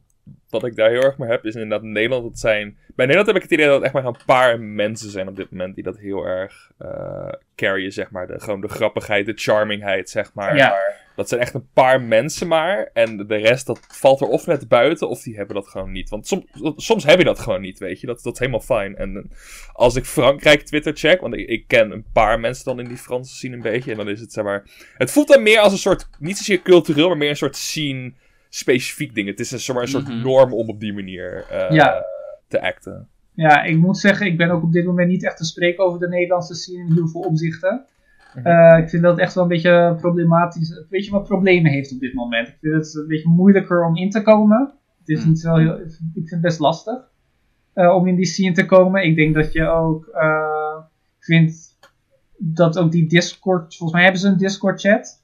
wat 0.48 0.64
ik 0.64 0.76
daar 0.76 0.90
heel 0.90 1.02
erg 1.02 1.18
mee 1.18 1.30
heb, 1.30 1.44
is 1.44 1.54
inderdaad 1.54 1.82
Nederland. 1.82 2.24
Het 2.24 2.38
zijn, 2.38 2.76
bij 2.94 3.06
Nederland 3.06 3.26
heb 3.26 3.36
ik 3.36 3.42
het 3.42 3.52
idee 3.52 3.66
dat 3.66 3.74
het 3.74 3.84
echt 3.84 3.94
maar 3.94 4.04
een 4.04 4.24
paar 4.26 4.60
mensen 4.60 5.10
zijn 5.10 5.28
op 5.28 5.36
dit 5.36 5.50
moment 5.50 5.74
die 5.74 5.84
dat 5.84 5.98
heel 5.98 6.24
erg 6.24 6.70
eh 6.78 7.32
carryen, 7.56 7.92
zeg 7.92 8.10
maar. 8.10 8.26
De, 8.26 8.40
gewoon 8.40 8.60
de 8.60 8.68
grappigheid, 8.68 9.26
de 9.26 9.32
charmingheid, 9.34 10.10
zeg 10.10 10.34
maar. 10.34 10.56
Ja. 10.56 10.76
Dat 11.16 11.28
zijn 11.28 11.40
echt 11.40 11.54
een 11.54 11.68
paar 11.72 12.00
mensen 12.00 12.48
maar. 12.48 12.90
En 12.92 13.26
de 13.26 13.36
rest, 13.36 13.66
dat 13.66 13.80
valt 13.88 14.20
er 14.20 14.26
of 14.26 14.46
net 14.46 14.68
buiten, 14.68 15.08
of 15.08 15.22
die 15.22 15.36
hebben 15.36 15.54
dat 15.54 15.68
gewoon 15.68 15.92
niet. 15.92 16.08
Want 16.08 16.26
soms, 16.26 16.44
soms 16.76 17.04
heb 17.04 17.18
je 17.18 17.24
dat 17.24 17.38
gewoon 17.38 17.60
niet, 17.60 17.78
weet 17.78 18.00
je. 18.00 18.06
Dat, 18.06 18.22
dat 18.22 18.32
is 18.32 18.38
helemaal 18.38 18.60
fijn. 18.60 18.96
En 18.96 19.16
eh, 19.16 19.22
als 19.72 19.96
ik 19.96 20.04
Frankrijk 20.04 20.62
Twitter 20.62 20.96
check, 20.96 21.20
want 21.20 21.34
ik, 21.34 21.48
ik 21.48 21.64
ken 21.66 21.90
een 21.90 22.04
paar 22.12 22.40
mensen 22.40 22.64
dan 22.64 22.80
in 22.80 22.88
die 22.88 22.96
Franse 22.96 23.34
scene 23.34 23.54
een 23.54 23.62
beetje. 23.62 23.90
En 23.90 23.96
dan 23.96 24.08
is 24.08 24.20
het, 24.20 24.32
zeg 24.32 24.44
maar... 24.44 24.64
Het 24.96 25.10
voelt 25.10 25.28
dan 25.28 25.42
meer 25.42 25.58
als 25.58 25.72
een 25.72 25.78
soort, 25.78 26.08
niet 26.18 26.36
zozeer 26.36 26.62
cultureel, 26.62 27.08
maar 27.08 27.16
meer 27.16 27.30
een 27.30 27.36
soort 27.36 27.56
scene 27.56 28.12
specifiek 28.54 29.14
ding. 29.14 29.28
Het 29.28 29.40
is 29.40 29.50
een, 29.50 29.58
zeg 29.60 29.74
maar, 29.74 29.84
een 29.84 29.90
soort 29.90 30.08
Mhm. 30.08 30.22
norm 30.22 30.52
om 30.52 30.68
op 30.68 30.80
die 30.80 30.92
manier 30.92 31.46
eh, 31.50 31.70
Ja. 31.70 32.04
te 32.48 32.62
acten. 32.62 33.08
Ja, 33.32 33.62
ik 33.62 33.76
moet 33.76 33.98
zeggen, 33.98 34.26
ik 34.26 34.36
ben 34.36 34.50
ook 34.50 34.62
op 34.62 34.72
dit 34.72 34.84
moment 34.84 35.08
niet 35.08 35.24
echt 35.24 35.36
te 35.36 35.44
spreken 35.44 35.84
over 35.84 35.98
de 36.00 36.08
Nederlandse 36.08 36.54
scene 36.54 36.78
in 36.86 36.92
heel 36.92 37.08
veel 37.08 37.20
opzichten. 37.20 37.84
Mhm. 38.34 38.46
Eh, 38.46 38.78
ik 38.78 38.88
vind 38.88 39.02
dat 39.02 39.18
echt 39.18 39.34
wel 39.34 39.42
een 39.42 39.48
beetje 39.48 39.96
problematisch. 40.00 40.84
Weet 40.90 41.04
je 41.04 41.10
wat 41.10 41.24
problemen 41.24 41.70
heeft 41.72 41.92
op 41.92 42.00
dit 42.00 42.14
moment? 42.14 42.48
Ik 42.48 42.56
vind 42.60 42.74
het 42.74 42.94
een 42.94 43.06
beetje 43.06 43.28
moeilijker 43.28 43.84
om 43.84 43.96
in 43.96 44.10
te 44.10 44.22
komen. 44.22 44.72
Het 44.98 45.08
is 45.08 45.20
Hmm. 45.20 45.28
niet 45.28 45.40
zo 45.40 45.54
heel, 45.56 45.78
ik 45.80 45.90
vind 46.14 46.30
het 46.30 46.40
best 46.40 46.58
lastig 46.58 47.12
eh, 47.72 47.94
om 47.94 48.06
in 48.06 48.16
die 48.16 48.24
scene 48.26 48.54
te 48.54 48.66
komen. 48.66 49.04
Ik 49.04 49.16
denk 49.16 49.34
dat 49.34 49.52
je 49.52 49.66
ook 49.66 50.06
eh, 50.06 50.76
vindt 51.18 51.78
dat 52.38 52.78
ook 52.78 52.92
die 52.92 53.08
Discord, 53.08 53.76
volgens 53.76 53.92
mij 53.92 54.02
hebben 54.02 54.20
ze 54.20 54.28
een 54.28 54.36
Discord 54.36 54.80
chat. 54.80 55.22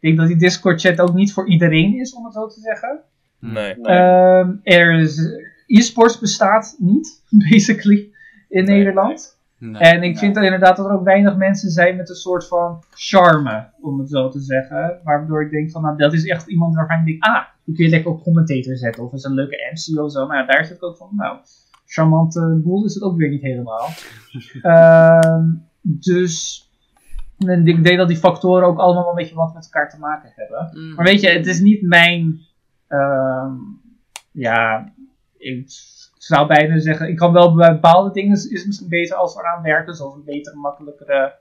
Ik 0.00 0.08
denk 0.08 0.18
dat 0.18 0.26
die 0.26 0.36
Discord 0.36 0.80
chat 0.80 1.00
ook 1.00 1.14
niet 1.14 1.32
voor 1.32 1.48
iedereen 1.48 2.00
is, 2.00 2.14
om 2.14 2.24
het 2.24 2.34
zo 2.34 2.46
te 2.46 2.60
zeggen. 2.60 3.00
Nee. 3.38 3.74
Ehm, 3.74 4.52
er 4.62 5.00
is, 5.00 5.20
e-sports 5.66 6.18
bestaat 6.18 6.76
niet, 6.78 7.22
basically, 7.50 8.12
in 8.48 8.64
Nee, 8.64 8.76
Nederland. 8.76 9.36
Nee. 9.58 9.82
En 9.82 10.02
ik 10.02 10.18
vind 10.18 10.34
dat 10.34 10.44
inderdaad 10.44 10.76
dat 10.76 10.86
er 10.86 10.92
ook 10.92 11.04
weinig 11.04 11.36
mensen 11.36 11.70
zijn 11.70 11.96
met 11.96 12.08
een 12.08 12.14
soort 12.14 12.48
van 12.48 12.82
charme, 12.90 13.70
om 13.80 13.98
het 13.98 14.10
zo 14.10 14.28
te 14.28 14.40
zeggen. 14.40 15.00
Waardoor 15.04 15.42
ik 15.42 15.50
denk 15.50 15.70
van, 15.70 15.82
nou, 15.82 15.96
dat 15.96 16.12
is 16.12 16.26
echt 16.26 16.46
iemand 16.46 16.74
waarvan 16.74 16.98
ik 16.98 17.06
denk, 17.06 17.24
ah, 17.24 17.44
die 17.64 17.74
kun 17.74 17.84
je 17.84 17.90
lekker 17.90 18.10
op 18.10 18.22
commentator 18.22 18.76
zetten. 18.76 19.04
Of 19.04 19.12
is 19.12 19.24
een 19.24 19.34
leuke 19.34 19.72
MC 19.72 20.00
of 20.00 20.12
zo. 20.12 20.26
Maar 20.26 20.38
ja, 20.38 20.46
daar 20.46 20.64
zit 20.64 20.76
ik 20.76 20.82
ook 20.82 20.96
van, 20.96 21.08
nou, 21.16 21.38
charmante 21.86 22.60
boel 22.64 22.84
is 22.84 22.94
het 22.94 23.02
ook 23.02 23.16
weer 23.16 23.28
niet 23.28 23.42
helemaal. 23.42 23.88
Ehm, 24.62 25.44
dus, 25.82 26.67
en 27.38 27.66
ik 27.66 27.84
denk 27.84 27.98
dat 27.98 28.08
die 28.08 28.16
factoren 28.16 28.66
ook 28.68 28.78
allemaal 28.78 29.02
wel 29.02 29.10
een 29.10 29.16
beetje 29.18 29.34
wat 29.34 29.54
met 29.54 29.64
elkaar 29.64 29.90
te 29.90 29.98
maken 29.98 30.32
hebben. 30.34 30.68
Hm. 30.72 30.94
Maar 30.94 31.04
weet 31.04 31.20
je, 31.20 31.28
het 31.28 31.46
is 31.46 31.60
niet 31.60 31.82
mijn. 31.82 32.40
ehm, 32.88 33.52
ja, 34.32 34.92
ik 35.38 35.64
zou 36.18 36.46
bijna 36.46 36.78
zeggen. 36.78 37.08
Ik 37.08 37.16
kan 37.16 37.32
wel 37.32 37.54
bij 37.54 37.72
bepaalde 37.72 38.10
dingen 38.12 38.32
is 38.36 38.46
is 38.48 38.58
het 38.58 38.66
misschien 38.66 38.88
beter 38.88 39.16
als 39.16 39.34
we 39.34 39.40
eraan 39.40 39.62
werken, 39.62 39.94
zoals 39.94 40.14
een 40.14 40.24
betere, 40.24 40.56
makkelijkere. 40.56 41.34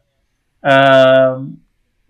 ehm, 0.60 1.44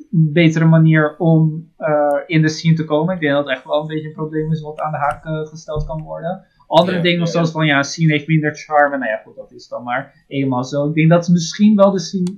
betere 0.10 0.66
manier 0.66 1.16
om 1.18 1.72
eh, 1.78 2.18
in 2.26 2.42
de 2.42 2.50
scene 2.50 2.76
te 2.76 2.86
komen. 2.86 3.14
Ik 3.16 3.20
denk 3.22 3.34
dat 3.34 3.44
het 3.46 3.54
echt 3.56 3.64
wel 3.66 3.82
een 3.82 3.88
beetje 3.88 4.08
een 4.08 4.14
probleem 4.14 4.52
is 4.52 4.62
wat 4.62 4.80
aan 4.80 4.92
de 4.92 4.98
haak 4.98 5.26
eh, 5.26 5.46
gesteld 5.48 5.86
kan 5.86 6.02
worden. 6.02 6.46
Andere 6.68 6.98
Ja, 6.98 7.04
dingen 7.04 7.20
ja. 7.20 7.26
zoals 7.26 7.52
van 7.52 7.66
ja, 7.66 7.84
scene 7.84 8.12
heeft 8.12 8.28
minder 8.28 8.56
charme. 8.56 8.98
Nou 8.98 9.12
ja, 9.12 9.22
goed, 9.26 9.36
dat 9.36 9.52
is 9.52 9.68
dan 9.68 9.84
maar 9.84 10.14
eenmaal 10.28 10.64
zo. 10.64 10.88
Ik 10.88 10.94
denk 10.94 11.10
dat 11.10 11.28
misschien 11.28 11.76
wel 11.76 11.92
de 11.92 12.00
scene 12.00 12.38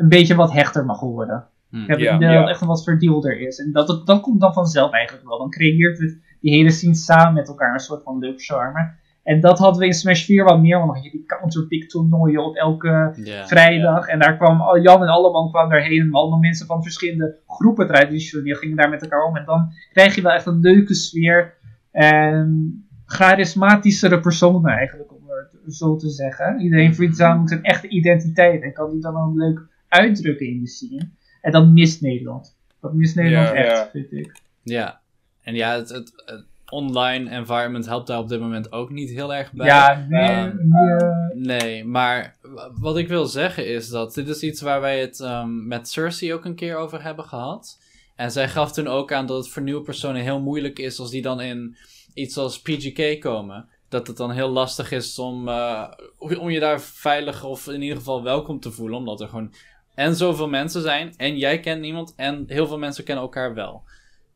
een 0.00 0.08
beetje 0.08 0.34
wat 0.34 0.52
hechter 0.52 0.84
mag 0.84 1.00
worden. 1.00 1.46
Hm. 1.70 1.76
Ik 1.76 1.98
idee 1.98 2.34
dat 2.38 2.48
echt 2.48 2.60
een 2.60 2.66
wat 2.66 2.84
verdeelder 2.84 3.40
is. 3.40 3.58
En 3.58 3.72
dat, 3.72 3.86
dat, 3.86 4.06
dat 4.06 4.20
komt 4.20 4.40
dan 4.40 4.52
vanzelf 4.52 4.92
eigenlijk 4.92 5.28
wel. 5.28 5.38
Dan 5.38 5.50
creëert 5.50 5.98
het 5.98 6.18
die 6.40 6.52
hele 6.54 6.70
scene 6.70 6.94
samen 6.94 7.34
met 7.34 7.48
elkaar 7.48 7.72
een 7.72 7.78
soort 7.80 8.02
van 8.02 8.18
leuk 8.18 8.42
charme. 8.42 8.90
En 9.22 9.40
dat 9.40 9.58
hadden 9.58 9.80
we 9.80 9.86
in 9.86 9.92
Smash 9.92 10.24
4 10.24 10.44
wat 10.44 10.60
meer, 10.60 10.76
want 10.78 10.86
dan 10.86 10.94
had 10.96 11.04
je 11.04 11.10
die 11.10 11.24
counterpick 11.26 11.88
toernooien 11.88 12.44
op 12.44 12.54
elke 12.56 13.12
Ja. 13.24 13.46
vrijdag. 13.46 14.06
En 14.06 14.18
daar 14.18 14.36
kwam 14.36 14.60
al- 14.60 14.80
Jan 14.80 15.02
en 15.02 15.08
Alleman 15.08 15.50
kwamen 15.50 15.70
daarheen. 15.70 16.00
En 16.00 16.12
allemaal 16.12 16.38
mensen 16.38 16.66
van 16.66 16.82
verschillende 16.82 17.36
groepen 17.46 17.86
traditioneel 17.86 18.56
gingen 18.56 18.76
daar 18.76 18.88
met 18.90 19.02
elkaar 19.02 19.24
om. 19.24 19.36
En 19.36 19.44
dan 19.44 19.70
krijg 19.92 20.14
je 20.14 20.22
wel 20.22 20.32
echt 20.32 20.46
een 20.46 20.60
leuke 20.60 20.94
sfeer. 20.94 21.54
En 21.90 22.74
charismatischere 23.04 24.20
personen 24.20 24.70
eigenlijk, 24.70 25.12
om 25.12 25.18
het 25.64 25.74
zo 25.74 25.96
te 25.96 26.08
zeggen. 26.08 26.60
Iedereen 26.60 26.94
vindt 26.94 27.16
samen 27.16 27.48
zijn 27.48 27.62
echte 27.62 27.88
identiteit. 27.88 28.62
En 28.62 28.72
kan 28.72 28.90
die 28.90 29.00
dan 29.00 29.16
ook 29.16 29.34
leuk 29.34 29.68
uitdrukken 29.90 30.46
in 30.46 30.60
de 30.60 30.68
scene. 30.68 31.08
En 31.40 31.52
dat 31.52 31.68
mist 31.68 32.00
Nederland. 32.00 32.56
Dat 32.80 32.92
mist 32.94 33.14
Nederland 33.16 33.48
Ja, 33.48 33.54
echt, 33.54 33.76
ja. 33.76 33.88
vind 33.92 34.12
ik. 34.12 34.40
Ja, 34.62 35.00
en 35.42 35.54
ja, 35.54 35.74
het, 35.76 35.88
het, 35.88 36.12
het- 36.26 36.44
online 36.68 37.30
environment 37.30 37.86
helpt 37.86 38.06
daar 38.06 38.18
op 38.18 38.28
dit 38.28 38.40
moment 38.40 38.72
ook 38.72 38.90
niet 38.90 39.10
heel 39.10 39.34
erg 39.34 39.52
bij. 39.52 39.66
Ja, 39.66 40.06
nee, 40.08 40.28
Ehm, 40.28 40.56
nee, 40.68 41.58
Nee, 41.60 41.84
maar 41.84 42.36
wat 42.78 42.96
ik 42.96 43.08
wil 43.08 43.26
zeggen 43.26 43.66
is 43.66 43.88
dat 43.88 44.14
dit 44.14 44.28
is 44.28 44.42
iets 44.42 44.60
waar 44.60 44.80
wij 44.80 45.00
het 45.00 45.20
ehm, 45.20 45.66
met 45.66 45.88
Cersei 45.88 46.34
ook 46.34 46.44
een 46.44 46.54
keer 46.54 46.76
over 46.76 47.02
hebben 47.02 47.24
gehad. 47.24 47.78
En 48.16 48.30
zij 48.30 48.48
gaf 48.48 48.72
toen 48.72 48.86
ook 48.86 49.12
aan 49.12 49.26
dat 49.26 49.36
het 49.36 49.48
voor 49.52 49.62
nieuwe 49.62 49.82
personen 49.82 50.22
heel 50.22 50.40
moeilijk 50.40 50.78
is 50.78 50.98
als 50.98 51.10
die 51.10 51.22
dan 51.22 51.40
in 51.40 51.76
iets 52.14 52.36
als 52.36 52.60
PGK 52.60 53.20
komen. 53.20 53.68
Dat 53.88 54.06
het 54.06 54.16
dan 54.16 54.30
heel 54.30 54.48
lastig 54.50 54.90
is 54.90 55.18
om, 55.18 55.48
eh, 55.48 55.88
om 56.18 56.50
je 56.50 56.60
daar 56.60 56.80
veilig 56.80 57.44
of 57.44 57.68
in 57.68 57.82
ieder 57.82 57.96
geval 57.96 58.22
welkom 58.22 58.60
te 58.60 58.70
voelen. 58.70 58.98
Omdat 58.98 59.20
er 59.20 59.28
gewoon 59.28 59.52
en 60.00 60.14
zoveel 60.16 60.48
mensen 60.48 60.82
zijn 60.82 61.12
en 61.16 61.36
jij 61.38 61.60
kent 61.60 61.80
niemand 61.80 62.12
en 62.16 62.44
heel 62.46 62.66
veel 62.66 62.78
mensen 62.78 63.04
kennen 63.04 63.24
elkaar 63.24 63.54
wel. 63.54 63.82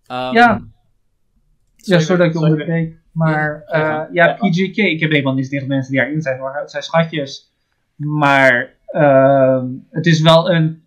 Ehm, 0.06 0.34
Ja. 0.34 0.62
Ja, 1.76 1.98
sorry 1.98 2.24
dat 2.24 2.34
ik 2.34 2.40
onderbreek. 2.42 2.96
Maar 3.12 3.64
Ja, 3.66 3.88
gang. 3.94 4.08
ja. 4.12 4.32
PGK, 4.32 4.76
ik 4.76 5.00
heb 5.00 5.10
helemaal 5.10 5.34
niets 5.34 5.48
tegen 5.48 5.68
mensen 5.68 5.92
die 5.92 6.00
daarin 6.00 6.22
zijn 6.22 6.38
hoor. 6.38 6.54
Het 6.54 6.70
zijn 6.70 6.82
schatjes. 6.82 7.52
Maar 7.96 8.74
ehm, 8.86 9.66
het 9.90 10.06
is 10.06 10.20
wel 10.20 10.50
een, 10.50 10.82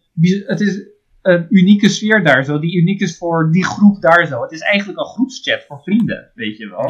het 0.45 0.59
is 0.61 0.81
een 1.27 1.45
unieke 1.49 1.89
sfeer 1.89 2.23
daar 2.23 2.43
zo. 2.43 2.59
Die 2.59 2.77
uniek 2.81 3.01
is 3.01 3.17
voor 3.17 3.51
die 3.51 3.65
groep 3.65 4.01
daar 4.01 4.27
zo. 4.27 4.41
Het 4.41 4.51
is 4.51 4.61
eigenlijk 4.61 4.99
een 4.99 5.05
groepschat 5.05 5.63
voor 5.67 5.79
vrienden, 5.83 6.31
weet 6.35 6.57
je 6.57 6.69
wel. 6.69 6.89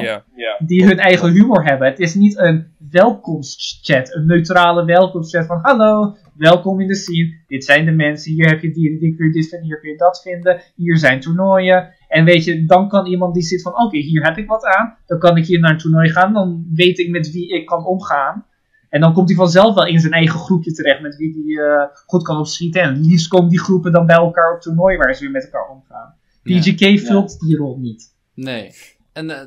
Die 0.65 0.85
hun 0.85 0.97
eigen 0.97 1.31
humor 1.31 1.65
hebben. 1.65 1.87
Het 1.87 1.99
is 1.99 2.15
niet 2.15 2.37
een 2.37 2.67
welkomstchat. 2.91 4.15
Een 4.15 4.25
neutrale 4.25 4.85
welkomstchat 4.85 5.45
van 5.45 5.59
hallo, 5.61 6.15
welkom 6.35 6.81
in 6.81 6.87
de 6.87 6.95
scene. 6.95 7.43
Dit 7.47 7.65
zijn 7.65 7.85
de 7.85 7.91
mensen. 7.91 8.33
Hier 8.33 8.47
heb 8.47 8.61
je 8.61 8.71
die, 8.71 8.99
die 8.99 9.15
kun 9.15 9.25
je 9.25 9.31
dit 9.31 9.49
vinden. 9.49 9.67
Hier 9.67 9.79
kun 9.79 9.89
je 9.89 9.97
dat 9.97 10.21
vinden. 10.21 10.61
Hier 10.75 10.97
zijn 10.97 11.19
toernooien. 11.19 11.89
En 12.07 12.25
weet 12.25 12.43
je, 12.43 12.65
dan 12.65 12.89
kan 12.89 13.05
iemand 13.05 13.33
die 13.33 13.43
zit 13.43 13.61
van 13.61 13.79
oké, 13.79 13.97
hier 13.97 14.23
heb 14.23 14.37
ik 14.37 14.47
wat 14.47 14.65
aan. 14.65 14.97
Dan 15.05 15.19
kan 15.19 15.37
ik 15.37 15.45
hier 15.45 15.59
naar 15.59 15.71
een 15.71 15.77
toernooi 15.77 16.09
gaan. 16.09 16.33
Dan 16.33 16.65
weet 16.73 16.99
ik 16.99 17.09
met 17.09 17.31
wie 17.31 17.49
ik 17.49 17.65
kan 17.65 17.85
omgaan. 17.85 18.45
En 18.89 19.01
dan 19.01 19.13
komt 19.13 19.27
hij 19.27 19.37
vanzelf 19.37 19.75
wel 19.75 19.85
in 19.85 19.99
zijn 19.99 20.13
eigen 20.13 20.39
groepje 20.39 20.71
terecht 20.71 21.01
met 21.01 21.15
wie 21.15 21.43
hij 21.43 21.65
eh, 21.65 21.87
goed 22.05 22.23
kan 22.23 22.37
opschieten. 22.37 22.81
En 22.81 23.01
liefst 23.01 23.27
komen 23.27 23.49
die 23.49 23.59
groepen 23.59 23.91
dan 23.91 24.05
bij 24.05 24.15
elkaar 24.15 24.53
op 24.55 24.61
toernooi 24.61 24.97
waar 24.97 25.13
ze 25.13 25.21
weer 25.21 25.31
met 25.31 25.43
elkaar 25.43 25.69
omgaan. 25.69 26.15
Ja. 26.43 26.59
PGK 26.59 26.99
vult 26.99 27.39
die 27.39 27.57
rol 27.57 27.77
niet. 27.79 28.15
Nee. 28.33 28.71
En 29.13 29.29
eh, 29.29 29.45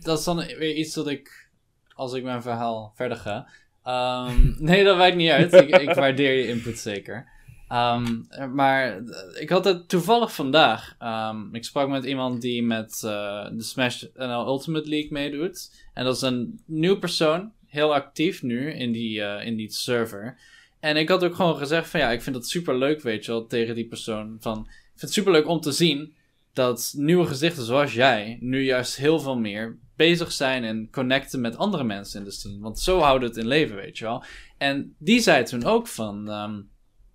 dat 0.00 0.18
is 0.18 0.24
dan 0.24 0.36
weer 0.36 0.74
iets 0.74 0.94
dat 0.94 1.08
ik, 1.08 1.50
als 1.94 2.12
ik 2.12 2.22
mijn 2.22 2.42
verhaal 2.42 2.92
verder 2.94 3.16
ga. 3.16 3.48
Ehm, 3.82 4.54
nee, 4.68 4.84
dat 4.84 4.96
wijkt 4.96 5.16
niet 5.16 5.30
uit. 5.30 5.52
ik, 5.52 5.68
ik 5.68 5.94
waardeer 5.94 6.32
je 6.32 6.48
input 6.48 6.78
zeker. 6.78 7.36
Ehm, 7.68 8.22
maar 8.54 8.96
eh, 8.96 9.40
ik 9.40 9.48
had 9.48 9.64
het 9.64 9.88
toevallig 9.88 10.34
vandaag. 10.34 10.94
ehm, 10.98 11.54
ik 11.54 11.64
sprak 11.64 11.88
met 11.88 12.04
iemand 12.04 12.40
die 12.40 12.62
met 12.62 13.02
eh, 13.04 13.46
de 13.52 13.62
Smash 13.62 14.04
NL 14.14 14.46
Ultimate 14.46 14.88
League 14.88 15.12
meedoet. 15.12 15.86
En 15.94 16.04
dat 16.04 16.16
is 16.16 16.22
een 16.22 16.60
nieuw 16.66 16.98
persoon, 16.98 17.52
heel 17.68 17.94
actief 17.94 18.42
nu 18.42 18.72
in 18.72 18.92
die, 18.92 19.22
eh, 19.22 19.46
in 19.46 19.56
die 19.56 19.72
server. 19.72 20.38
En 20.80 20.96
ik 20.96 21.08
had 21.08 21.24
ook 21.24 21.34
gewoon 21.34 21.56
gezegd 21.56 21.88
van 21.88 22.00
ja, 22.00 22.10
ik 22.10 22.22
vind 22.22 22.36
het 22.36 22.48
super 22.48 22.78
leuk, 22.78 23.02
weet 23.02 23.24
je 23.24 23.30
wel, 23.30 23.46
tegen 23.46 23.74
die 23.74 23.86
persoon. 23.86 24.36
Van, 24.40 24.58
ik 24.58 24.70
vind 24.84 25.00
het 25.00 25.12
super 25.12 25.32
leuk 25.32 25.48
om 25.48 25.60
te 25.60 25.72
zien 25.72 26.14
dat 26.52 26.92
nieuwe 26.96 27.26
gezichten 27.26 27.64
zoals 27.64 27.94
jij 27.94 28.38
nu 28.40 28.62
juist 28.62 28.96
heel 28.96 29.20
veel 29.20 29.38
meer 29.38 29.78
bezig 29.96 30.32
zijn 30.32 30.64
en 30.64 30.90
connecten 30.90 31.40
met 31.40 31.56
andere 31.56 31.84
mensen 31.84 32.18
in 32.18 32.24
de 32.24 32.30
scene. 32.30 32.60
Want 32.60 32.78
zo 32.80 32.98
houden 32.98 33.28
we 33.28 33.34
het 33.34 33.44
in 33.44 33.48
leven, 33.48 33.76
weet 33.76 33.98
je 33.98 34.04
wel. 34.04 34.24
En 34.58 34.94
die 34.98 35.20
zei 35.20 35.44
toen 35.44 35.64
ook 35.64 35.86
van, 35.86 36.28
ehm, 36.28 36.60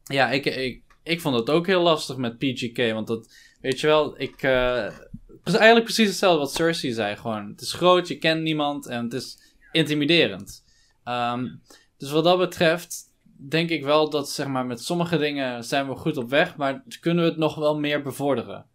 ja, 0.04 0.32
ik, 0.32 0.46
ik, 0.46 0.82
ik 1.04 1.22
vond 1.22 1.36
het 1.36 1.50
ook 1.50 1.68
heel 1.68 1.82
lastig 1.82 2.18
met 2.18 2.38
PGK, 2.38 2.94
want 2.94 3.08
dat, 3.08 3.34
weet 3.62 3.80
je 3.80 3.88
wel, 3.88 4.22
ik, 4.22 4.44
is 5.44 5.54
eigenlijk 5.54 5.84
precies 5.84 6.08
hetzelfde 6.08 6.40
wat 6.40 6.54
Cersei 6.54 6.94
zei, 6.94 7.16
gewoon, 7.16 7.48
het 7.48 7.62
is 7.62 7.74
groot, 7.74 8.08
je 8.08 8.18
kent 8.18 8.42
niemand 8.42 8.86
en 8.88 9.04
het 9.04 9.14
is 9.14 9.38
intimiderend. 9.74 10.64
Ehm, 11.04 11.48
dus 11.98 12.12
wat 12.12 12.24
dat 12.24 12.38
betreft 12.38 13.12
denk 13.50 13.70
ik 13.70 13.84
wel 13.84 14.10
dat, 14.10 14.30
zeg 14.30 14.48
maar, 14.48 14.66
met 14.66 14.80
sommige 14.82 15.18
dingen 15.18 15.64
zijn 15.64 15.88
we 15.88 15.96
goed 15.96 16.18
op 16.18 16.30
weg, 16.30 16.58
maar 16.58 16.84
kunnen 17.00 17.24
we 17.24 17.30
het 17.30 17.40
nog 17.40 17.56
wel 17.56 17.80
meer 17.80 18.02
bevorderen. 18.02 18.66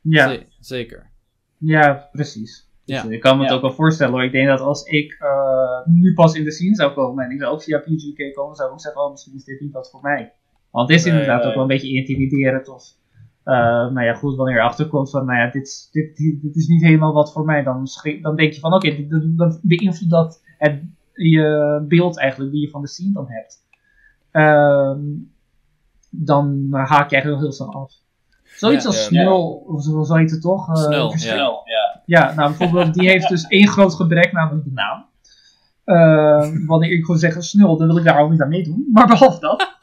Ja. 0.00 0.28
Ze- 0.28 0.46
zeker. 0.60 1.10
Ja, 1.58 2.08
precies. 2.12 2.68
Ja. 2.84 3.02
Dus 3.02 3.10
ik 3.10 3.20
kan 3.20 3.36
me 3.36 3.40
het 3.42 3.50
Ja. 3.50 3.56
ook 3.56 3.62
wel 3.62 3.72
voorstellen 3.72 4.12
hoor. 4.12 4.24
Ik 4.24 4.32
denk 4.32 4.48
dat 4.48 4.60
als 4.60 4.82
ik 4.84 5.16
eh, 5.18 5.86
nu 5.86 6.14
pas 6.14 6.34
in 6.34 6.44
de 6.44 6.52
scene 6.52 6.74
zou 6.74 6.92
komen 6.94 7.24
en 7.24 7.30
ik 7.30 7.40
zou 7.40 7.52
ook 7.52 7.62
via 7.62 7.78
PGK 7.78 8.34
komen, 8.34 8.56
zou 8.56 8.68
ik 8.68 8.74
ook 8.74 8.80
zeggen, 8.80 9.02
oh 9.02 9.10
misschien 9.10 9.34
is 9.34 9.44
dit 9.44 9.60
niet 9.60 9.72
wat 9.72 9.90
voor 9.90 10.00
mij. 10.02 10.32
Want 10.70 10.88
het 10.88 10.98
is 10.98 11.04
Nee, 11.04 11.12
inderdaad 11.12 11.38
nee. 11.38 11.46
ook 11.48 11.54
wel 11.54 11.62
een 11.62 11.68
beetje 11.68 11.92
intimiderend 11.94 12.68
of, 12.68 12.84
uh, 13.46 13.54
nou 13.92 14.02
ja 14.02 14.14
goed, 14.14 14.36
wanneer 14.36 14.54
je 14.54 14.62
achterkomt 14.62 15.10
van, 15.10 15.26
nou 15.26 15.38
ja, 15.38 15.50
dit, 15.50 15.66
is- 15.66 15.88
dit, 15.92 16.16
dit, 16.16 16.42
dit 16.42 16.56
is 16.56 16.66
niet 16.66 16.82
helemaal 16.82 17.12
wat 17.12 17.32
voor 17.32 17.44
mij, 17.44 17.62
dan, 17.62 17.86
dan 18.22 18.36
denk 18.36 18.52
je 18.52 18.60
van, 18.60 18.72
oké, 18.74 19.06
dan- 19.08 19.32
dan 19.36 19.58
beïnvloedt 19.62 20.10
dat 20.12 20.42
het, 20.58 20.82
je 21.12 21.84
beeld 21.88 22.18
eigenlijk 22.18 22.52
die 22.52 22.60
je 22.60 22.70
van 22.70 22.80
de 22.80 22.88
scene 22.88 23.12
dan 23.12 23.26
hebt. 23.28 23.64
Ehm, 24.30 25.00
dan 26.10 26.66
haak 26.70 27.10
je 27.10 27.14
eigenlijk 27.16 27.42
heel 27.42 27.52
snel 27.52 27.72
af. 27.74 27.92
Zoiets 28.44 28.82
Ja, 28.82 28.88
als 28.88 28.98
ja. 28.98 29.04
snel, 29.06 29.50
of 29.66 29.82
zo, 29.82 30.02
zo 30.02 30.14
heet 30.14 30.30
het 30.30 30.40
toch? 30.40 30.68
Eh, 30.68 30.74
Snel, 30.74 31.10
ja. 31.10 31.16
Snel, 31.16 31.62
ja. 31.64 32.02
ja, 32.06 32.34
nou 32.34 32.56
bijvoorbeeld, 32.56 32.94
die 32.94 33.08
heeft 33.08 33.28
dus 33.28 33.46
één 33.46 33.68
groot 33.68 33.94
gebrek, 33.94 34.32
namelijk 34.32 34.64
de 34.64 34.72
naam. 34.72 35.04
Eh, 35.84 36.48
wanneer 36.66 36.92
ik 36.92 37.00
gewoon 37.04 37.20
zeg 37.20 37.42
snel, 37.44 37.76
dan 37.76 37.86
wil 37.86 37.96
ik 37.96 38.04
daar 38.04 38.18
ook 38.20 38.30
niet 38.30 38.42
aan 38.42 38.48
meedoen. 38.48 38.88
Maar 38.92 39.06
behalve 39.06 39.40
dat, 39.40 39.75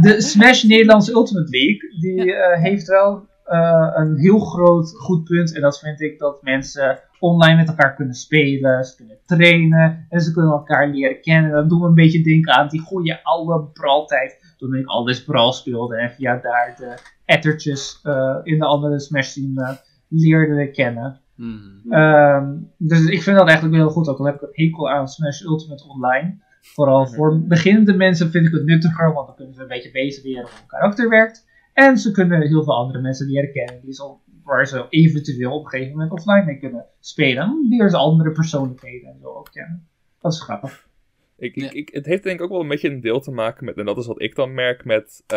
de 0.00 0.20
Smash 0.20 0.62
Nederlandse 0.62 1.12
Ultimate 1.12 1.50
League, 1.50 2.00
die 2.00 2.34
eh, 2.34 2.62
heeft 2.62 2.86
wel 2.86 3.30
eh, 3.44 3.90
een 3.94 4.16
heel 4.16 4.38
groot 4.38 4.96
goed 4.96 5.24
punt. 5.24 5.54
En 5.54 5.60
dat 5.60 5.78
vind 5.78 6.00
ik 6.00 6.18
dat 6.18 6.42
mensen 6.42 7.00
online 7.18 7.56
met 7.56 7.68
elkaar 7.68 7.94
kunnen 7.94 8.14
spelen, 8.14 8.84
ze 8.84 8.96
kunnen 8.96 9.18
trainen 9.26 10.06
en 10.08 10.20
ze 10.20 10.32
kunnen 10.32 10.50
elkaar 10.50 10.88
leren 10.88 11.20
kennen. 11.20 11.50
Dat 11.50 11.68
doet 11.68 11.80
me 11.80 11.86
een 11.86 11.94
beetje 11.94 12.22
denken 12.22 12.52
aan 12.52 12.68
die 12.68 12.80
goede 12.80 13.24
oude 13.24 13.70
Brawl-tijd, 13.72 14.54
toen 14.56 14.74
ik 14.74 14.86
alles 14.86 15.24
Brawl 15.24 15.52
speelde 15.52 15.96
en 15.96 16.10
via 16.10 16.36
daar 16.36 16.74
de 16.78 16.94
ettertjes 17.24 18.00
eh, 18.02 18.38
in 18.42 18.58
de 18.58 18.64
andere 18.64 19.00
Smash 19.00 19.36
eh, 19.36 19.70
leerde 20.08 20.70
kennen. 20.70 21.20
Hmm. 21.34 21.80
Ehm, 21.90 22.56
dus 22.78 23.06
ik 23.06 23.22
vind 23.22 23.36
dat 23.36 23.46
eigenlijk 23.46 23.76
wel 23.76 23.86
heel 23.86 23.94
goed, 23.94 24.08
ook 24.08 24.18
al 24.18 24.26
heb 24.26 24.34
ik 24.34 24.42
een 24.42 24.64
hekel 24.64 24.90
aan 24.90 25.08
Smash 25.08 25.42
Ultimate 25.42 25.88
Online. 25.88 26.42
Vooral 26.62 27.06
voor 27.06 27.40
beginnende 27.40 27.94
mensen 27.94 28.30
vind 28.30 28.46
ik 28.46 28.52
het 28.52 28.64
nuttiger, 28.64 29.12
want 29.12 29.26
dan 29.26 29.36
kunnen 29.36 29.54
ze 29.54 29.62
een 29.62 29.68
beetje 29.68 29.90
bezig 29.90 30.24
leren 30.24 30.42
hoe 30.42 30.50
een 30.60 30.66
karakter 30.66 31.08
werkt. 31.08 31.46
En 31.72 31.98
ze 31.98 32.10
kunnen 32.10 32.42
heel 32.42 32.64
veel 32.64 32.76
andere 32.76 33.00
mensen 33.00 33.26
leren 33.26 33.52
kennen, 33.52 33.80
die 33.82 33.92
zo, 33.92 34.20
waar 34.44 34.66
ze 34.66 34.86
eventueel 34.88 35.52
op 35.52 35.64
een 35.64 35.70
gegeven 35.70 35.92
moment 35.92 36.10
offline 36.10 36.44
mee 36.44 36.58
kunnen 36.58 36.86
spelen. 37.00 37.66
Leren 37.68 37.90
ze 37.90 37.96
andere 37.96 38.32
persoonlijkheden 38.32 39.08
en 39.08 39.18
zo 39.20 39.28
ook 39.28 39.50
kennen. 39.52 39.88
Dat 40.20 40.32
is 40.32 40.40
grappig. 40.40 40.90
Ik, 41.36 41.54
Ja. 41.54 41.66
ik, 41.66 41.72
ik, 41.72 41.88
het 41.92 42.06
heeft 42.06 42.22
denk 42.22 42.38
ik 42.38 42.44
ook 42.44 42.50
wel 42.50 42.60
een 42.60 42.68
beetje 42.68 42.90
een 42.90 43.00
deel 43.00 43.20
te 43.20 43.30
maken 43.30 43.64
met, 43.64 43.76
en 43.76 43.84
dat 43.84 43.98
is 43.98 44.06
wat 44.06 44.22
ik 44.22 44.34
dan 44.34 44.54
merk 44.54 44.84
met 44.84 45.22
eh, 45.26 45.36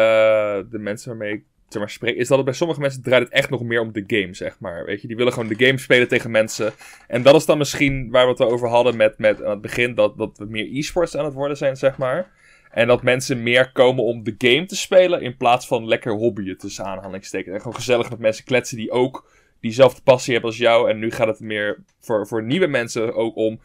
de 0.70 0.80
mensen 0.80 1.10
waarmee 1.10 1.34
ik 1.34 1.46
spreek, 1.70 2.16
is 2.16 2.28
dat 2.28 2.38
het 2.38 2.46
bij 2.46 2.56
sommige 2.56 2.80
mensen 2.80 3.02
draait 3.02 3.24
het 3.24 3.32
echt 3.32 3.50
nog 3.50 3.64
meer 3.64 3.82
om 3.82 3.92
de 3.92 4.04
game, 4.08 4.34
zeg 4.34 4.60
maar. 4.60 4.86
Weet 4.86 5.02
je, 5.02 5.08
die 5.08 5.18
willen 5.18 5.34
gewoon 5.34 5.50
de 5.50 5.66
game 5.66 5.78
spelen 5.78 6.08
tegen 6.08 6.32
mensen. 6.32 6.74
En 7.08 7.24
dat 7.24 7.36
is 7.36 7.46
dan 7.46 7.58
misschien 7.58 8.10
waar 8.10 8.26
we 8.26 8.32
het 8.32 8.42
over 8.42 8.68
hadden 8.68 8.98
met, 8.98 9.18
met 9.18 9.44
aan 9.44 9.50
het 9.50 9.62
begin, 9.62 9.96
dat, 9.96 10.18
dat 10.18 10.38
we 10.38 10.46
meer 10.46 10.78
e-sports 10.78 11.18
aan 11.18 11.26
het 11.26 11.34
worden 11.34 11.58
zijn, 11.58 11.76
zeg 11.76 11.98
maar. 11.98 12.32
En 12.72 12.88
dat 12.88 13.04
mensen 13.04 13.44
meer 13.44 13.72
komen 13.72 14.04
om 14.04 14.24
de 14.24 14.36
game 14.38 14.66
te 14.66 14.76
spelen 14.76 15.22
in 15.22 15.38
plaats 15.38 15.68
van 15.68 15.88
lekker 15.88 16.12
hobbyen 16.12 16.58
tussen 16.58 16.86
aanhalingstekens. 16.86 17.54
En 17.54 17.62
gewoon 17.62 17.76
gezellig 17.76 18.10
met 18.10 18.20
mensen 18.20 18.46
kletsen 18.46 18.78
die 18.78 18.92
ook 18.92 19.30
diezelfde 19.60 20.02
passie 20.02 20.34
hebben 20.34 20.52
als 20.52 20.60
jou. 20.60 20.90
En 20.90 21.00
nu 21.00 21.12
gaat 21.12 21.28
het 21.28 21.40
meer 21.40 21.84
voor, 22.00 22.28
voor 22.28 22.44
nieuwe 22.44 22.68
mensen 22.68 23.14
ook 23.14 23.36
om 23.36 23.60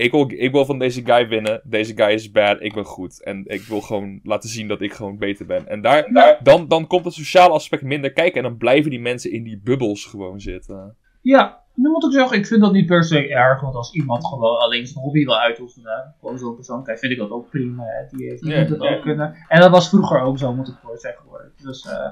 ik 0.00 0.10
wil, 0.10 0.30
ik 0.36 0.52
wil 0.52 0.64
van 0.64 0.78
deze 0.78 1.04
guy 1.04 1.28
winnen. 1.28 1.60
Deze 1.64 1.96
guy 1.96 2.12
is 2.12 2.30
bad, 2.30 2.56
ik 2.60 2.74
ben 2.74 2.84
goed. 2.84 3.22
En 3.22 3.44
ik 3.46 3.62
wil 3.62 3.80
gewoon 3.80 4.20
laten 4.22 4.48
zien 4.48 4.68
dat 4.68 4.80
ik 4.80 4.92
gewoon 4.92 5.18
beter 5.18 5.46
ben. 5.46 5.68
En 5.68 5.80
daar, 5.80 6.12
Daar- 6.12 6.38
dan, 6.42 6.68
dan 6.68 6.86
komt 6.86 7.04
het 7.04 7.14
sociale 7.14 7.52
aspect 7.52 7.82
minder 7.82 8.12
kijken. 8.12 8.36
En 8.42 8.48
dan 8.48 8.56
blijven 8.56 8.90
die 8.90 9.00
mensen 9.00 9.32
in 9.32 9.42
die 9.42 9.60
bubbels 9.64 10.04
gewoon 10.04 10.40
zitten. 10.40 10.96
Ja, 11.22 11.60
nu 11.74 11.90
moet 11.90 12.04
ik 12.04 12.12
zeggen, 12.12 12.36
ik 12.38 12.46
vind 12.46 12.60
dat 12.60 12.72
niet 12.72 12.86
per 12.86 13.04
se 13.04 13.28
erg, 13.28 13.60
want 13.60 13.74
als 13.74 13.92
iemand 13.92 14.26
gewoon 14.26 14.58
alleen 14.58 14.86
zijn 14.86 15.04
hobby 15.04 15.24
wil 15.24 15.38
uitoefenen, 15.38 16.14
gewoon 16.20 16.38
zo'n 16.38 16.54
persoon, 16.54 16.84
kijk, 16.84 16.98
vind 16.98 17.12
ik 17.12 17.18
dat 17.18 17.30
ook 17.30 17.50
prima. 17.50 17.84
Hè. 17.84 18.16
Die, 18.16 18.28
heeft, 18.28 18.42
die 18.42 18.58
moet 18.58 18.68
het 18.68 18.80
ook 18.80 19.02
kunnen. 19.02 19.34
En 19.48 19.60
dat 19.60 19.70
was 19.70 19.88
vroeger 19.88 20.20
ook 20.20 20.38
zo, 20.38 20.54
moet 20.54 20.68
ik 20.68 20.74
voor 20.82 20.98
zeggen 20.98 21.24
hoor. 21.28 21.52
Dus 21.62 21.86
eh, 21.86 22.06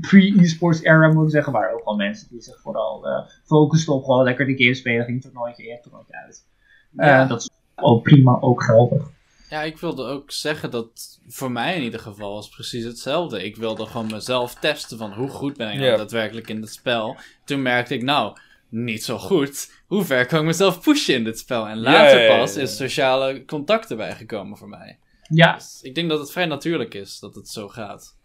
pre-esports 0.00 0.82
era 0.82 1.12
moet 1.12 1.24
ik 1.24 1.30
zeggen, 1.30 1.52
waren 1.52 1.74
ook 1.74 1.84
wel 1.84 1.96
mensen 1.96 2.28
die 2.30 2.40
zich 2.40 2.60
vooral 2.60 3.06
eh, 3.08 3.26
focusten 3.44 3.94
op 3.94 4.04
gewoon 4.04 4.24
lekker 4.24 4.46
de 4.46 4.62
game 4.62 4.74
spelen, 4.74 5.04
ging 5.04 5.22
toernooitje 5.22 5.68
in, 5.68 5.78
toernooitje 5.82 6.16
uit. 6.24 6.48
Eh, 6.96 7.06
Ja. 7.06 7.24
dat 7.24 7.40
is 7.40 7.50
ook 7.76 8.02
prima, 8.02 8.38
ook 8.40 8.62
geldig. 8.62 9.02
Ja, 9.50 9.62
ik 9.62 9.78
wilde 9.78 10.04
ook 10.04 10.30
zeggen 10.30 10.70
dat 10.70 11.20
voor 11.28 11.50
mij 11.50 11.76
in 11.76 11.82
ieder 11.82 12.00
geval 12.00 12.34
was 12.34 12.48
precies 12.48 12.84
hetzelfde. 12.84 13.44
Ik 13.44 13.56
wilde 13.56 13.86
gewoon 13.86 14.06
mezelf 14.06 14.54
testen 14.54 14.98
van 14.98 15.12
hoe 15.12 15.28
goed 15.28 15.56
ben 15.56 15.72
ik 15.72 15.78
nou 15.78 15.96
daadwerkelijk 15.96 16.48
in 16.48 16.60
het 16.60 16.72
spel. 16.72 17.16
Toen 17.44 17.62
merkte 17.62 17.94
ik, 17.94 18.02
nou, 18.02 18.36
niet 18.68 19.04
zo 19.04 19.18
goed. 19.18 19.72
Hoe 19.86 20.04
ver 20.04 20.26
kan 20.26 20.38
ik 20.40 20.44
mezelf 20.46 20.80
pushen 20.80 21.14
in 21.14 21.24
dit 21.24 21.38
spel? 21.38 21.66
En 21.68 21.78
later 21.80 22.26
pas 22.38 22.56
is 22.56 22.76
sociale 22.76 23.44
contact 23.44 23.90
erbij 23.90 24.14
gekomen 24.14 24.56
voor 24.58 24.68
mij. 24.68 24.98
Ja, 25.28 25.54
Dus 25.54 25.78
ik 25.82 25.94
denk 25.94 26.08
dat 26.08 26.18
het 26.18 26.32
vrij 26.32 26.46
natuurlijk 26.46 26.94
is 26.94 27.18
dat 27.18 27.34
het 27.34 27.48
zo 27.48 27.68
gaat. 27.68 28.16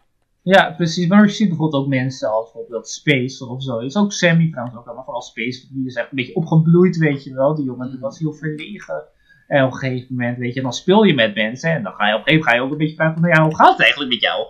Ja, 0.45 0.71
precies. 0.71 1.07
Maar 1.07 1.25
je 1.25 1.31
ziet 1.31 1.47
bijvoorbeeld 1.47 1.83
ook 1.83 1.89
mensen 1.89 2.31
als 2.31 2.51
bijvoorbeeld 2.51 2.89
Space 2.89 3.45
of 3.45 3.63
zo. 3.63 3.77
Is 3.77 3.97
ook 3.97 4.11
Sammy 4.13 4.49
trouwens 4.49 4.77
ook 4.77 4.85
allemaal, 4.85 5.03
vooral 5.03 5.21
Space. 5.21 5.67
Die 5.73 5.85
is 5.85 5.95
echt 5.95 6.09
een 6.09 6.15
beetje 6.15 6.35
opgebloeid, 6.35 6.97
weet 6.97 7.23
je 7.23 7.33
wel. 7.33 7.55
Die 7.55 7.65
jongen 7.65 7.89
die 7.89 7.99
was 7.99 8.19
heel 8.19 8.33
verlegen. 8.33 9.03
En 9.47 9.63
op 9.63 9.71
een 9.71 9.77
gegeven 9.77 10.15
moment, 10.15 10.37
weet 10.37 10.53
je, 10.53 10.61
dan 10.61 10.73
speel 10.73 11.03
je 11.03 11.13
met 11.13 11.35
mensen. 11.35 11.71
En 11.71 11.83
dan 11.83 11.93
ga 11.93 12.07
je 12.07 12.13
op 12.13 12.19
een 12.19 12.25
gegeven 12.25 12.43
moment 12.43 12.49
ga 12.49 12.55
je 12.55 12.61
ook 12.61 12.71
een 12.71 12.77
beetje 12.77 12.95
vragen 12.95 13.19
van, 13.21 13.29
ja, 13.29 13.43
hoe 13.43 13.55
gaat 13.55 13.71
het 13.71 13.81
eigenlijk 13.81 14.11
met 14.11 14.21
jou? 14.21 14.45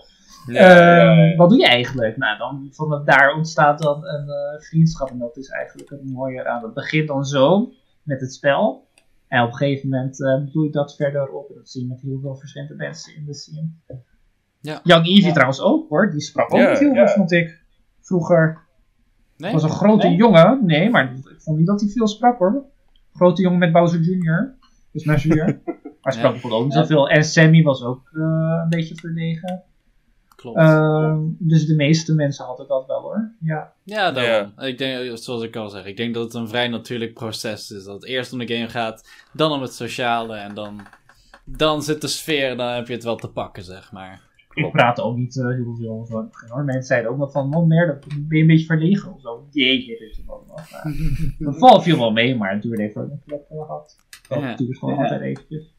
Ehm, 0.47 1.38
Wat 1.38 1.49
doe 1.49 1.57
je 1.57 1.67
eigenlijk? 1.67 2.17
Nou, 2.17 2.38
dan 2.38 2.67
van 2.72 3.01
daar 3.05 3.35
ontstaat 3.35 3.80
dan 3.80 4.05
een 4.05 4.30
eh, 4.30 4.61
vriendschap. 4.61 5.09
En 5.09 5.17
dat 5.17 5.38
is 5.38 5.49
eigenlijk 5.49 5.89
het 5.89 6.05
mooie 6.05 6.47
aan. 6.47 6.63
Het 6.63 6.73
begint 6.73 7.07
dan 7.07 7.26
zo 7.26 7.72
met 8.03 8.22
het 8.22 8.34
spel. 8.34 8.88
En 9.27 9.41
op 9.41 9.47
een 9.47 9.55
gegeven 9.55 9.89
moment 9.89 10.19
uh, 10.19 10.53
doe 10.53 10.65
ik 10.65 10.73
dat 10.73 10.95
verder 10.95 11.30
op. 11.30 11.49
En 11.49 11.55
dat 11.55 11.69
zie 11.69 11.81
je 11.81 11.88
met 11.88 12.01
heel 12.01 12.19
veel 12.22 12.35
verschillende 12.35 12.76
mensen 12.76 13.15
in 13.15 13.26
de 13.26 13.34
scene. 13.34 13.69
Ja. 14.66 14.80
Young 14.84 15.06
Eevee 15.06 15.26
Ja. 15.26 15.32
trouwens 15.32 15.62
ook 15.62 15.90
hoor. 15.90 16.12
Die 16.12 16.22
sprak 16.22 16.54
ook 16.54 16.60
Ja, 16.60 16.70
niet 16.70 16.80
heel 16.80 16.94
ja. 16.94 17.06
veel, 17.06 17.16
vond 17.16 17.32
ik. 17.32 17.60
Vroeger. 18.02 18.64
Nee? 19.38 19.52
was 19.52 19.64
een 19.64 19.70
grote 19.70 20.08
Nee? 20.08 20.16
jongen. 20.16 20.66
Nee, 20.66 20.90
maar 20.90 21.14
ik 21.14 21.36
vond 21.42 21.58
niet 21.58 21.68
dat 21.68 21.82
hij 21.82 21.90
veel 21.90 22.08
sprak 22.08 22.38
hoor. 22.38 22.64
Grote 23.14 23.42
jongen 23.42 23.60
met 23.60 23.72
Bowser 23.72 24.00
Jr. 24.00 24.56
Dus 24.92 25.02
Smash 25.02 25.24
Jr. 25.24 25.60
Maar 26.02 26.14
sprak 26.18 26.32
bijvoorbeeld 26.32 26.62
ook 26.62 26.68
niet 26.68 26.74
Ja. 26.78 26.82
zoveel. 26.82 27.10
En 27.10 27.24
Sammy 27.24 27.64
was 27.64 27.84
ook 27.84 28.02
eh, 28.14 28.22
een 28.64 28.70
beetje 28.70 28.96
verlegen. 28.96 29.64
Klopt. 30.36 30.58
Ehm, 30.58 31.20
dus 31.38 31.66
de 31.66 31.76
meeste 31.76 32.14
mensen 32.16 32.46
hadden 32.46 32.68
dat 32.68 32.86
wel 32.86 33.02
hoor. 33.02 33.32
Ja. 33.40 33.72
Ja, 33.84 34.12
daarom. 34.12 34.54
Ik 34.58 34.78
denk, 34.78 35.18
zoals 35.18 35.44
ik 35.44 35.56
al 35.56 35.70
zeg, 35.70 35.86
ik 35.86 35.98
denk 35.98 36.14
dat 36.14 36.24
het 36.24 36.34
een 36.34 36.48
vrij 36.48 36.68
natuurlijk 36.68 37.14
proces 37.14 37.72
is. 37.72 37.84
Dat 37.84 37.94
het 37.94 38.06
eerst 38.06 38.34
om 38.34 38.40
de 38.40 38.54
game 38.56 38.70
gaat, 38.70 39.10
dan 39.34 39.52
om 39.52 39.62
het 39.62 39.74
sociale 39.74 40.36
en 40.36 40.54
dan, 40.54 40.82
dan 41.46 41.84
zit 41.84 42.02
de 42.02 42.08
sfeer 42.08 42.50
en 42.50 42.58
dan 42.58 42.74
heb 42.74 42.88
je 42.88 42.94
het 42.94 43.04
wel 43.04 43.16
te 43.16 43.30
pakken, 43.30 43.64
zeg 43.64 43.92
maar. 43.92 44.22
Ik 44.56 44.72
praatte 44.72 45.02
ook 45.02 45.15
niet 45.18 45.38
eh, 45.38 45.48
heel 45.48 45.76
veel 45.80 45.90
over 45.90 46.18
het 46.18 46.30
begin 46.32 46.49
hoor. 46.49 46.64
Mensen 46.64 46.84
zeiden 46.84 47.11
ook 47.11 47.18
wel 47.18 47.30
van, 47.30 47.49
man, 47.49 47.68
meer, 47.68 47.99
ben 48.07 48.38
je 48.38 48.41
een 48.41 48.48
beetje 48.48 48.65
verlegen 48.65 49.14
of 49.14 49.22
zo. 49.22 49.48
Jeetje. 49.52 50.14
Maar 50.27 50.73
Dat 51.40 51.57
valt 51.57 51.84
viel 51.84 51.98
wel 51.98 52.11
mee, 52.11 52.36
maar 52.36 52.53
het 52.53 52.61
duurde 52.61 52.82
even 52.84 52.94
voordat 52.94 53.11
ik 53.11 53.18
een 53.18 53.23
plek 53.26 53.60
eh, 53.60 53.68
had. 53.69 53.98
Dat 54.30 54.40
Ja. 54.40 54.56
duurde 54.56 54.76
gewoon 54.76 54.95
Ja. 54.95 55.02
altijd 55.02 55.22
eventjes. 55.22 55.73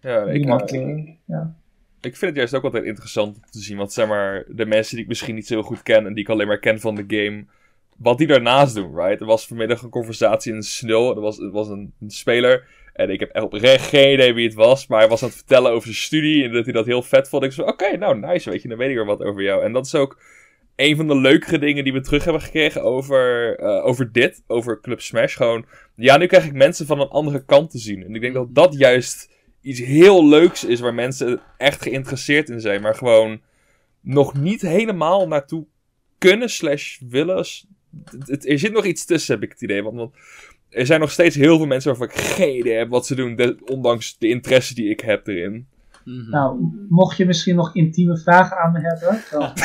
Ja, 0.00 0.22
ik, 0.24 0.38
Niemand, 0.38 0.72
ik- 0.72 0.80
eh, 0.80 1.08
ja. 1.26 1.54
ik 2.00 2.16
vind 2.16 2.20
het 2.20 2.36
juist 2.36 2.54
ook 2.54 2.64
altijd 2.64 2.84
interessant 2.84 3.36
om 3.36 3.42
te 3.50 3.58
zien. 3.60 3.76
Want 3.76 3.92
zeg 3.92 4.08
maar, 4.08 4.44
de 4.48 4.66
mensen 4.66 4.94
die 4.94 5.02
ik 5.02 5.08
misschien 5.08 5.34
niet 5.34 5.46
zo 5.46 5.54
heel 5.54 5.62
goed 5.62 5.82
ken 5.82 6.06
en 6.06 6.14
die 6.14 6.24
ik 6.24 6.30
alleen 6.30 6.46
maar 6.46 6.58
ken 6.58 6.80
van 6.80 6.94
de 6.94 7.04
game. 7.06 7.44
Wat 7.96 8.18
die 8.18 8.26
daarnaast 8.26 8.74
doen, 8.74 8.94
right? 8.96 9.20
Er 9.20 9.26
was 9.26 9.46
vanmiddag 9.46 9.82
een 9.82 9.90
conversatie 9.90 10.52
in 10.54 10.62
Snul. 10.62 11.14
Er 11.14 11.20
was, 11.20 11.38
er 11.38 11.50
was 11.50 11.68
een, 11.68 11.92
een 12.00 12.10
speler. 12.10 12.68
En 12.92 13.10
ik 13.10 13.20
heb 13.20 13.30
echt 13.30 13.44
oprecht 13.44 13.88
geen 13.88 14.12
idee 14.12 14.34
wie 14.34 14.46
het 14.46 14.54
was. 14.54 14.86
Maar 14.86 14.98
hij 15.00 15.08
was 15.08 15.22
aan 15.22 15.28
het 15.28 15.36
vertellen 15.36 15.70
over 15.70 15.82
zijn 15.82 15.94
studie. 15.96 16.44
En 16.44 16.52
dat 16.52 16.64
hij 16.64 16.72
dat 16.72 16.86
heel 16.86 17.02
vet 17.02 17.28
vond. 17.28 17.42
Ik 17.44 17.52
zei: 17.52 17.66
Oké, 17.66 17.96
nou 17.96 18.18
nice. 18.18 18.50
Weet 18.50 18.62
je, 18.62 18.68
dan 18.68 18.78
weet 18.78 18.88
ik 18.90 18.94
weer 18.96 19.04
wat 19.06 19.22
over 19.22 19.42
jou. 19.42 19.62
En 19.64 19.72
dat 19.72 19.86
is 19.86 19.94
ook 19.94 20.20
een 20.76 20.96
van 20.96 21.06
de 21.08 21.16
leukere 21.16 21.58
dingen 21.58 21.84
die 21.84 21.92
we 21.92 22.00
terug 22.00 22.24
hebben 22.24 22.42
gekregen 22.42 22.82
over, 22.82 23.56
eh, 23.58 23.84
over 23.84 24.12
dit. 24.12 24.42
Over 24.46 24.80
Club 24.80 25.00
Smash. 25.00 25.36
Gewoon, 25.36 25.66
ja, 25.94 26.16
nu 26.16 26.26
krijg 26.26 26.44
ik 26.44 26.52
mensen 26.52 26.86
van 26.86 27.00
een 27.00 27.08
andere 27.08 27.44
kant 27.44 27.70
te 27.70 27.78
zien. 27.78 28.04
En 28.04 28.14
ik 28.14 28.20
denk 28.20 28.34
dat 28.34 28.54
dat 28.54 28.74
juist 28.78 29.30
iets 29.60 29.80
heel 29.80 30.28
leuks 30.28 30.64
is 30.64 30.80
waar 30.80 30.94
mensen 30.94 31.40
echt 31.58 31.82
geïnteresseerd 31.82 32.48
in 32.48 32.60
zijn, 32.60 32.82
maar 32.82 32.94
gewoon 32.94 33.40
nog 34.00 34.34
niet 34.34 34.60
helemaal 34.62 35.28
naartoe 35.28 35.66
kunnen 36.18 36.48
slash 36.50 36.98
willen. 37.08 37.44
S- 37.46 37.66
het- 38.10 38.28
het- 38.28 38.48
er 38.48 38.58
zit 38.58 38.72
nog 38.72 38.84
iets 38.84 39.04
tussen, 39.04 39.34
heb 39.34 39.44
ik 39.44 39.50
het 39.50 39.62
idee. 39.62 39.82
Want, 39.82 39.96
want 39.96 40.14
er 40.72 40.86
zijn 40.86 41.00
nog 41.00 41.10
steeds 41.10 41.36
heel 41.36 41.56
veel 41.56 41.66
mensen 41.66 41.90
waarvan 41.90 42.08
ik 42.16 42.22
geen 42.22 42.56
idee 42.58 42.76
heb 42.76 42.88
wat 42.88 43.06
ze 43.06 43.14
doen, 43.14 43.36
de- 43.36 43.56
ondanks 43.64 44.18
de 44.18 44.28
interesse 44.28 44.74
die 44.74 44.90
ik 44.90 45.00
heb 45.00 45.26
erin. 45.26 45.66
Mhm. 46.04 46.30
Nou, 46.30 46.58
mocht 46.88 47.16
je 47.16 47.26
misschien 47.26 47.54
nog 47.54 47.74
intieme 47.74 48.18
vragen 48.18 48.56
aan 48.56 48.72
me 48.72 48.80
hebben. 48.80 49.22
Dan... 49.30 49.52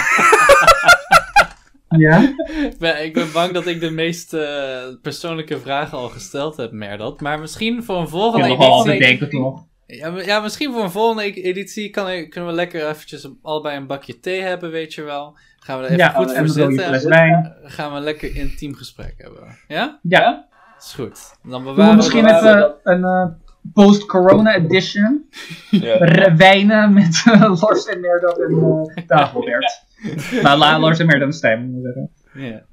ja? 2.00 2.34
ik, 2.72 2.78
ben, 2.80 3.04
ik 3.06 3.14
ben 3.14 3.32
bang 3.34 3.52
dat 3.54 3.68
ik 3.68 3.80
de 3.80 3.90
meest 3.92 4.34
eh, 4.34 4.84
persoonlijke 5.02 5.60
vragen 5.60 5.98
al 5.98 6.10
gesteld 6.10 6.58
heb, 6.58 6.72
Merdat. 6.72 7.22
Maar 7.22 7.40
misschien 7.40 7.84
voor 7.84 7.98
een 7.98 8.08
volgende 8.08 8.48
nog 8.48 8.58
wel 8.58 8.80
editie... 8.82 9.00
bedenken 9.00 9.30
toch. 9.30 9.66
Ja, 9.88 10.10
maar- 10.12 10.26
ja, 10.26 10.40
misschien 10.40 10.74
voor 10.74 10.84
een 10.84 10.92
volgende 10.92 11.24
e- 11.24 11.42
editie 11.42 11.90
kan 11.90 12.10
ik, 12.10 12.30
kunnen 12.30 12.50
we 12.50 12.56
lekker 12.56 12.90
eventjes 12.90 13.30
allebei 13.42 13.78
een 13.78 13.88
bakje 13.88 14.20
thee 14.20 14.42
hebben, 14.42 14.72
weet 14.72 14.94
je 14.94 15.04
wel. 15.04 15.38
Gaan 15.60 15.78
we 15.80 15.86
er 15.86 15.92
even 15.92 16.04
Ja, 16.04 16.10
goed 16.10 16.32
voor 16.38 16.48
zitten. 16.50 17.12
en 17.12 17.56
gaan 17.64 17.92
we 17.92 17.98
een 17.98 18.04
lekker 18.04 18.36
intiem 18.36 18.76
gesprek 18.76 19.14
hebben. 19.18 19.58
Ja? 19.68 20.00
Ja, 20.02 20.48
Is 20.80 20.94
goed. 20.94 21.38
Dan 21.44 21.52
doen 21.52 21.64
we 21.64 21.70
bewaren 21.70 21.96
misschien 21.96 22.24
we 22.24 22.32
dat. 22.32 22.44
even 22.44 22.78
een 22.84 23.04
eh, 23.04 23.28
post-corona 23.74 24.56
edition. 24.56 25.26
Ja. 25.70 26.36
Wijnen 26.36 26.94
met 26.94 27.24
eh, 27.26 27.62
Lars 27.62 27.86
en 27.86 28.00
Merdat 28.00 28.40
en 28.40 28.52
uh, 28.52 29.08
Dagobert. 29.08 29.84
nou, 30.44 30.58
La, 30.58 30.80
Lars 30.80 31.00
en 31.00 31.06
Merdat 31.06 31.28
en 31.28 31.34
Stijn, 31.34 31.72
moet 31.72 31.86
ik 31.86 31.94
zeggen. 31.94 32.12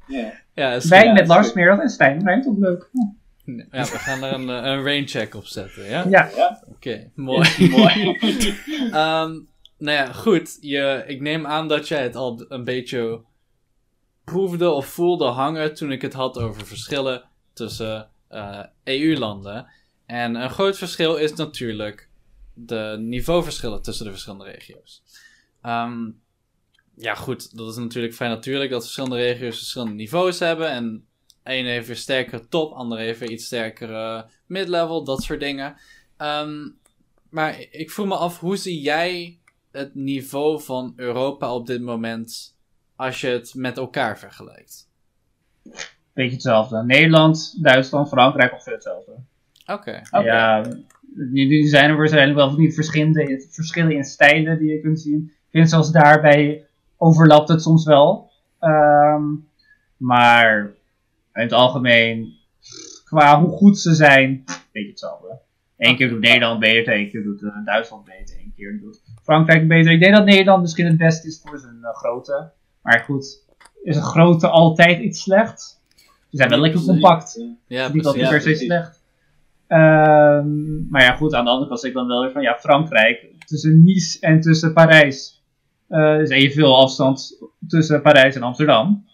Ja. 0.06 0.32
Ja. 0.55 0.81
Wijn 0.89 1.14
met 1.14 1.26
Lars, 1.26 1.47
goed. 1.47 1.55
Merdat 1.55 1.81
en 1.81 1.89
Stijn. 1.89 2.24
Rijmt 2.24 2.47
ook 2.47 2.59
leuk. 2.59 2.90
Ja, 3.44 3.82
we 3.82 3.98
gaan 3.98 4.22
er 4.22 4.32
een, 4.32 4.48
een 4.48 4.85
rain 4.85 5.09
check 5.09 5.35
op 5.35 5.44
zetten, 5.44 5.85
ja? 5.85 6.05
Ja, 6.09 6.31
Oké, 6.68 7.10
mooi. 7.14 7.48
Mooi. 7.70 8.18
Ehm, 8.93 9.39
nou 9.78 9.97
ja, 9.97 10.12
goed. 10.12 10.59
Je, 10.60 11.05
ik 11.06 11.20
neem 11.20 11.47
aan 11.47 11.68
dat 11.68 11.89
jij 11.89 12.02
het 12.02 12.16
al 12.16 12.44
een 12.48 12.64
beetje 12.64 13.20
proefde 14.24 14.70
of 14.70 14.86
voelde 14.86 15.26
hangen 15.26 15.74
toen 15.74 15.93
ik 15.93 16.02
het 16.02 16.12
had 16.12 16.39
over 16.39 16.66
verschillen 16.66 17.22
tussen 17.55 18.10
eh, 18.28 18.64
EU-landen. 18.85 19.66
En 20.06 20.35
een 20.35 20.51
groot 20.51 20.78
verschil 20.78 21.16
is 21.16 21.35
natuurlijk 21.35 22.09
de 22.55 22.97
niveauverschillen 23.01 23.82
tussen 23.82 24.05
de 24.05 24.10
verschillende 24.10 24.44
regio's. 24.44 25.02
Ehm, 25.62 26.10
ja, 26.97 27.14
goed, 27.14 27.56
dat 27.56 27.70
is 27.70 27.76
natuurlijk 27.76 28.14
vrij 28.14 28.28
natuurlijk 28.28 28.70
dat 28.70 28.82
verschillende 28.82 29.16
regio's 29.16 29.56
verschillende 29.56 29.94
niveaus 29.94 30.39
hebben. 30.39 30.70
En 30.70 31.06
één 31.43 31.66
heeft 31.66 31.86
weer 31.86 31.97
sterkere 31.97 32.48
top, 32.48 32.72
andere 32.72 33.02
heeft 33.02 33.18
weer 33.18 33.31
iets 33.31 33.44
sterkere 33.47 34.31
mid-level, 34.47 35.05
dat 35.05 35.22
soort 35.22 35.40
dingen. 35.40 35.76
Ehm, 36.16 36.68
maar 37.31 37.60
ik 37.70 37.90
vroeg 37.90 38.06
me 38.06 38.16
af, 38.16 38.40
hoe 38.40 38.56
zie 38.56 38.81
jij 38.81 39.39
het 39.70 39.94
niveau 39.94 40.62
van 40.62 40.93
Europa 40.97 41.55
op 41.55 41.66
dit 41.66 41.81
moment 41.81 42.56
als 42.97 43.20
je 43.20 43.26
het 43.26 43.55
met 43.55 43.76
elkaar 43.76 44.18
vergelijkt? 44.18 44.89
Beetje 46.14 46.32
hetzelfde. 46.32 46.82
Nederland, 46.84 47.62
Duitsland, 47.62 48.08
Frankrijk 48.08 48.52
ongeveer 48.52 48.72
hetzelfde. 48.72 49.12
Oké. 49.66 50.02
Ja, 50.10 50.62
die, 51.02 51.48
die 51.48 51.68
zijn 51.68 51.90
er 51.90 51.96
waarschijnlijk 51.96 52.36
wel 52.36 52.56
die 52.56 52.72
verschillende, 52.72 53.46
verschillen 53.50 53.92
in 53.92 54.04
stijlen 54.04 54.58
die 54.58 54.70
je 54.70 54.80
kunt 54.80 55.00
zien. 55.00 55.24
Ik 55.24 55.50
vind 55.50 55.70
zelfs 55.70 55.92
daarbij 55.92 56.66
overlapt 56.96 57.48
het 57.48 57.62
soms 57.62 57.84
wel. 57.84 58.30
Ehm, 58.58 59.22
maar 59.96 60.60
in 61.34 61.42
het 61.42 61.52
algemeen, 61.52 62.34
qua 63.04 63.40
hoe 63.40 63.50
goed 63.50 63.78
ze 63.78 63.94
zijn, 63.94 64.30
een 64.30 64.44
beetje 64.72 64.90
hetzelfde. 64.90 65.38
Eén 65.76 65.96
keer 65.96 66.08
doet 66.08 66.20
Nederland 66.20 66.60
beter, 66.60 66.92
één 66.92 67.10
keer 67.10 67.22
doet 67.22 67.42
eh, 67.42 67.64
Duitsland 67.64 68.04
beter, 68.04 68.36
één 68.36 68.52
keer 68.56 68.78
doet 68.80 69.02
Frankrijk 69.22 69.68
beter. 69.68 69.92
Ik 69.92 70.00
denk 70.00 70.14
dat 70.14 70.24
Nederland 70.24 70.62
misschien 70.62 70.86
het 70.86 70.96
beste 70.96 71.26
is 71.26 71.40
voor 71.44 71.58
zijn 71.58 71.78
eh, 71.82 71.94
grootte. 71.94 72.50
Maar 72.82 73.00
goed, 73.00 73.44
is 73.82 73.96
een 73.96 74.02
grootte 74.02 74.48
altijd 74.48 75.00
iets 75.00 75.22
slecht? 75.22 75.82
Ze 76.35 76.40
zijn 76.40 76.51
wel 76.51 76.59
lekker 76.61 76.81
compact. 76.82 77.40
Ja, 77.66 77.89
Niet 77.93 78.06
altijd 78.06 78.28
precies. 78.28 78.44
per 78.44 78.56
se 78.56 78.65
slecht. 78.65 79.02
Ehm, 79.66 80.89
maar 80.89 81.02
ja, 81.02 81.12
goed, 81.12 81.35
aan 81.35 81.44
de 81.44 81.51
andere 81.51 81.69
kant 81.69 81.81
zeg 81.81 81.90
ik 81.90 81.97
dan 81.97 82.06
wel 82.06 82.20
weer 82.20 82.32
van 82.32 82.43
ja, 82.43 82.55
Frankrijk. 82.59 83.32
Tussen 83.47 83.82
Nice 83.85 84.20
en 84.20 84.40
tussen 84.40 84.73
Parijs. 84.73 85.43
eh 85.89 86.20
is 86.20 86.28
evenveel 86.31 86.77
afstand 86.77 87.39
tussen 87.69 88.02
Parijs 88.02 88.35
en 88.35 88.43
Amsterdam. 88.43 89.05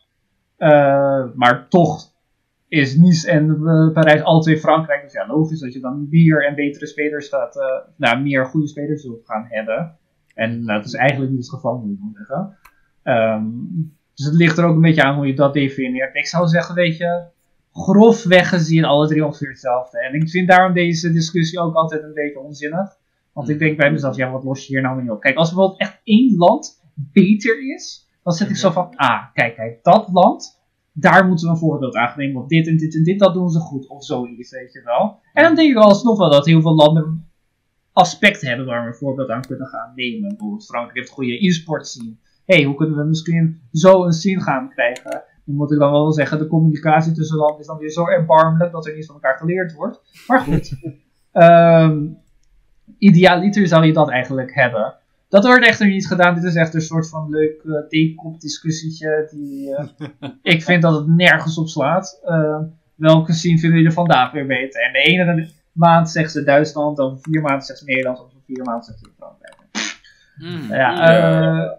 Eh, 0.57 1.25
maar 1.35 1.69
toch 1.69 2.13
is 2.69 2.97
Nice 2.97 3.31
en 3.31 3.51
eh, 3.67 3.93
Parijs 3.93 4.23
alle 4.23 4.41
twee 4.41 4.59
Frankrijk. 4.59 5.03
Dus 5.03 5.13
ja, 5.13 5.27
logisch 5.27 5.61
dat 5.61 5.73
je 5.73 5.81
dan 5.81 6.07
meer 6.11 6.47
en 6.47 6.55
betere 6.55 6.87
spelers 6.87 7.29
gaat. 7.29 7.55
nou, 7.97 8.21
meer 8.23 8.47
goede 8.47 8.69
spelers 8.69 9.03
zult 9.03 9.27
gaan 9.27 9.47
hebben. 9.49 9.97
En 10.35 10.65
nou, 10.65 10.79
dat 10.79 10.87
is 10.87 10.95
eigenlijk 10.95 11.31
niet 11.31 11.41
het 11.41 11.51
geval, 11.51 11.79
moet 11.79 11.99
ik 12.11 12.17
zeggen. 12.17 12.57
Ehm, 13.03 13.49
dus 14.21 14.29
het 14.29 14.39
ligt 14.39 14.59
er 14.59 14.65
ook 14.65 14.75
een 14.75 14.81
beetje 14.81 15.03
aan 15.03 15.17
hoe 15.17 15.27
je 15.27 15.35
dat 15.35 15.55
definieert. 15.55 16.15
Ik 16.15 16.27
zou 16.27 16.47
zeggen, 16.47 16.75
weet 16.75 16.97
je, 16.97 17.23
grofweg 17.73 18.49
gezien 18.49 18.85
alle 18.85 19.09
drie 19.09 19.25
ongeveer 19.25 19.49
hetzelfde. 19.49 19.99
En 19.99 20.15
ik 20.15 20.29
vind 20.29 20.49
daarom 20.49 20.73
deze 20.73 21.13
discussie 21.13 21.61
ook 21.61 21.75
altijd 21.75 22.03
een 22.03 22.15
beetje 22.15 22.41
onzinnig. 22.41 22.97
Want 23.33 23.49
ik 23.49 23.59
denk 23.59 23.77
bij 23.77 23.91
mezelf, 23.91 24.17
ja, 24.17 24.31
wat 24.31 24.45
los 24.45 24.67
je 24.67 24.73
hier 24.73 24.83
nou 24.83 25.03
mee 25.03 25.13
op? 25.13 25.21
Kijk, 25.21 25.37
als 25.37 25.49
bijvoorbeeld 25.49 25.81
echt 25.81 26.01
één 26.05 26.37
land 26.37 26.83
beter 26.95 27.75
is, 27.75 28.09
dan 28.23 28.33
zeg 28.33 28.49
ik 28.49 28.57
zo 28.57 28.71
van, 28.71 28.97
ah, 28.97 29.33
kijk, 29.33 29.55
kijk, 29.55 29.79
dat 29.83 30.09
land, 30.13 30.61
daar 30.93 31.27
moeten 31.27 31.47
we 31.47 31.53
een 31.53 31.59
voorbeeld 31.59 31.95
aan 31.95 32.13
nemen. 32.17 32.35
Want 32.35 32.49
dit 32.49 32.67
en 32.67 32.77
dit 32.77 32.95
en 32.95 33.03
dit, 33.03 33.19
dat 33.19 33.35
doen 33.35 33.51
ze 33.51 33.59
goed. 33.59 33.89
Of 33.89 34.05
zoiets, 34.05 34.51
weet 34.51 34.73
je 34.73 34.83
wel. 34.85 35.19
En 35.33 35.45
dan 35.45 35.55
denk 35.55 35.71
ik 35.71 35.77
alsnog 35.77 36.19
wel 36.19 36.31
dat 36.31 36.47
heel 36.47 36.61
veel 36.61 36.75
landen 36.75 37.31
aspecten 37.93 38.49
hebben 38.49 38.67
waar 38.67 38.83
we 38.83 38.89
een 38.89 38.95
voorbeeld 38.95 39.29
aan 39.29 39.47
kunnen 39.47 39.67
gaan 39.67 39.93
nemen. 39.95 40.29
Bijvoorbeeld 40.29 40.67
Frankrijk 40.67 40.97
heeft 40.97 41.11
goede 41.11 41.47
e-sport 41.47 41.87
scene. 41.87 42.17
Hey, 42.55 42.65
hoe 42.65 42.75
kunnen 42.75 42.97
we 42.97 43.05
misschien 43.05 43.61
zo 43.73 44.05
een 44.05 44.13
scene 44.13 44.41
gaan 44.41 44.69
krijgen? 44.69 45.23
Dan 45.45 45.55
moet 45.55 45.73
ik 45.73 45.79
dan 45.79 45.91
wel 45.91 46.13
zeggen, 46.13 46.39
de 46.39 46.47
communicatie 46.47 47.13
tussen 47.13 47.37
landen 47.37 47.61
is 47.61 47.67
dan 47.67 47.79
weer 47.79 47.91
zo 47.91 48.07
erbarmelijk 48.07 48.73
dat 48.73 48.87
er 48.87 48.95
niet 48.95 49.07
van 49.07 49.15
elkaar 49.15 49.39
geleerd 49.39 49.73
wordt. 49.73 50.01
Maar 50.27 50.41
goed. 50.41 50.73
Ehm 51.33 51.99
idealiter 52.99 53.67
zou 53.67 53.87
je 53.87 53.93
dat 53.93 54.11
eigenlijk 54.11 54.55
hebben. 54.55 54.95
Dat 55.29 55.45
wordt 55.45 55.67
echter 55.67 55.87
niet 55.87 56.07
gedaan. 56.07 56.35
Dit 56.35 56.45
is 56.45 56.55
echt 56.55 56.75
een 56.75 56.81
soort 56.81 57.09
van 57.09 57.31
leuk 57.31 57.63
uh, 57.65 57.81
theekop-discussietje. 57.89 59.29
Die, 59.31 59.69
uh, 59.69 59.85
ik 60.55 60.63
vind 60.63 60.83
dat 60.83 60.95
het 60.95 61.07
nergens 61.07 61.59
op 61.59 61.69
slaat. 61.69 62.21
Uh, 62.25 62.59
welke 62.95 63.33
scene 63.33 63.59
vinden 63.59 63.79
jullie 63.79 63.95
vandaag 63.95 64.33
weer 64.33 64.47
beter? 64.47 64.83
En 64.83 64.93
de 64.93 64.99
ene 64.99 65.49
maand 65.73 66.11
zegt 66.11 66.33
ze 66.33 66.45
Duitsland, 66.45 66.99
over 66.99 67.19
vier 67.21 67.43
maanden 67.43 67.63
zegt 67.63 67.79
ze 67.79 67.85
Nederland, 67.85 68.21
over 68.21 68.37
vier 68.45 68.65
maanden 68.65 68.85
zegt 68.85 68.99
ze 68.99 69.11
Frankrijk. 69.17 69.60
Mm, 70.41 70.75
ja, 70.75 71.79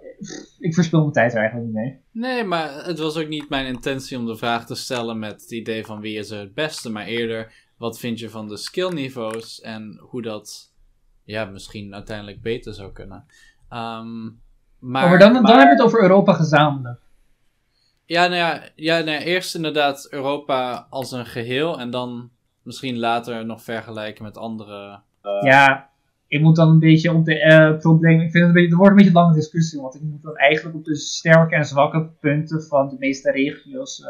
ik 0.60 0.74
verspil 0.74 1.00
mijn 1.00 1.12
tijd 1.12 1.34
er 1.34 1.40
eigenlijk 1.40 1.68
niet 1.68 1.76
mee. 1.76 2.00
Nee, 2.12 2.44
maar 2.44 2.86
het 2.86 3.00
was 3.00 3.18
ook 3.18 3.28
niet 3.28 3.50
mijn 3.50 3.66
intentie 3.66 4.18
om 4.18 4.26
de 4.26 4.36
vraag 4.36 4.66
te 4.66 4.76
stellen 4.76 5.20
met 5.20 5.42
het 5.42 5.52
idee 5.52 5.86
van 5.86 6.02
wie 6.02 6.18
is 6.18 6.30
er 6.30 6.40
het 6.40 6.54
beste, 6.54 6.92
maar 6.92 7.06
eerder 7.06 7.54
wat 7.78 8.00
vind 8.00 8.20
je 8.20 8.30
van 8.30 8.48
de 8.48 8.58
skillniveaus 8.58 9.62
en 9.62 10.00
hoe 10.02 10.22
dat 10.22 10.74
ja, 11.24 11.46
misschien 11.46 11.94
uiteindelijk 11.94 12.42
beter 12.42 12.74
zou 12.74 12.92
kunnen. 12.92 13.26
Um, 13.70 14.42
maar, 14.80 15.04
oh, 15.04 15.10
maar 15.10 15.20
dan, 15.20 15.34
dan 15.34 15.58
heb 15.58 15.68
je 15.68 15.74
het 15.74 15.82
over 15.82 16.02
Europa 16.02 16.34
gezamenlijk. 16.34 17.00
Ja, 18.06 18.22
nou 18.22 18.36
ja, 18.36 18.62
ja, 18.76 18.98
nou 18.98 19.12
ja, 19.12 19.20
eerst 19.20 19.56
inderdaad 19.56 20.08
Europa 20.10 20.88
als 20.90 21.12
een 21.12 21.26
geheel 21.26 21.80
en 21.80 21.90
dan 21.90 22.30
misschien 22.64 23.00
later 23.00 23.46
nog 23.46 23.62
vergelijken 23.62 24.24
met 24.24 24.38
andere. 24.38 25.02
Uh... 25.24 25.42
Ja, 25.42 25.90
ik 26.32 26.41
moet 26.41 26.56
dan 26.56 26.70
een 26.70 26.80
beetje 26.80 27.14
op 27.14 27.26
de 27.26 27.45
uh, 27.45 27.78
probleem. 27.78 28.20
Ik 28.20 28.32
vind 28.32 28.34
het, 28.34 28.44
een 28.44 28.53
beetje, 28.53 28.70
het 28.70 28.78
wordt 28.78 28.91
een 28.91 28.98
beetje 28.98 29.12
een 29.12 29.22
lange 29.22 29.34
discussie, 29.34 29.82
want 29.82 29.95
ik 29.95 30.02
moet 30.02 30.22
dan 30.22 30.36
eigenlijk 30.36 30.76
op 30.76 30.84
de 30.86 30.95
sterke 30.95 31.56
en 31.56 31.66
zwakke 31.66 32.10
punten 32.20 32.64
van 32.64 32.90
de 32.90 32.95
meeste 32.99 33.32
regio's 33.32 33.99
uh, 33.99 34.08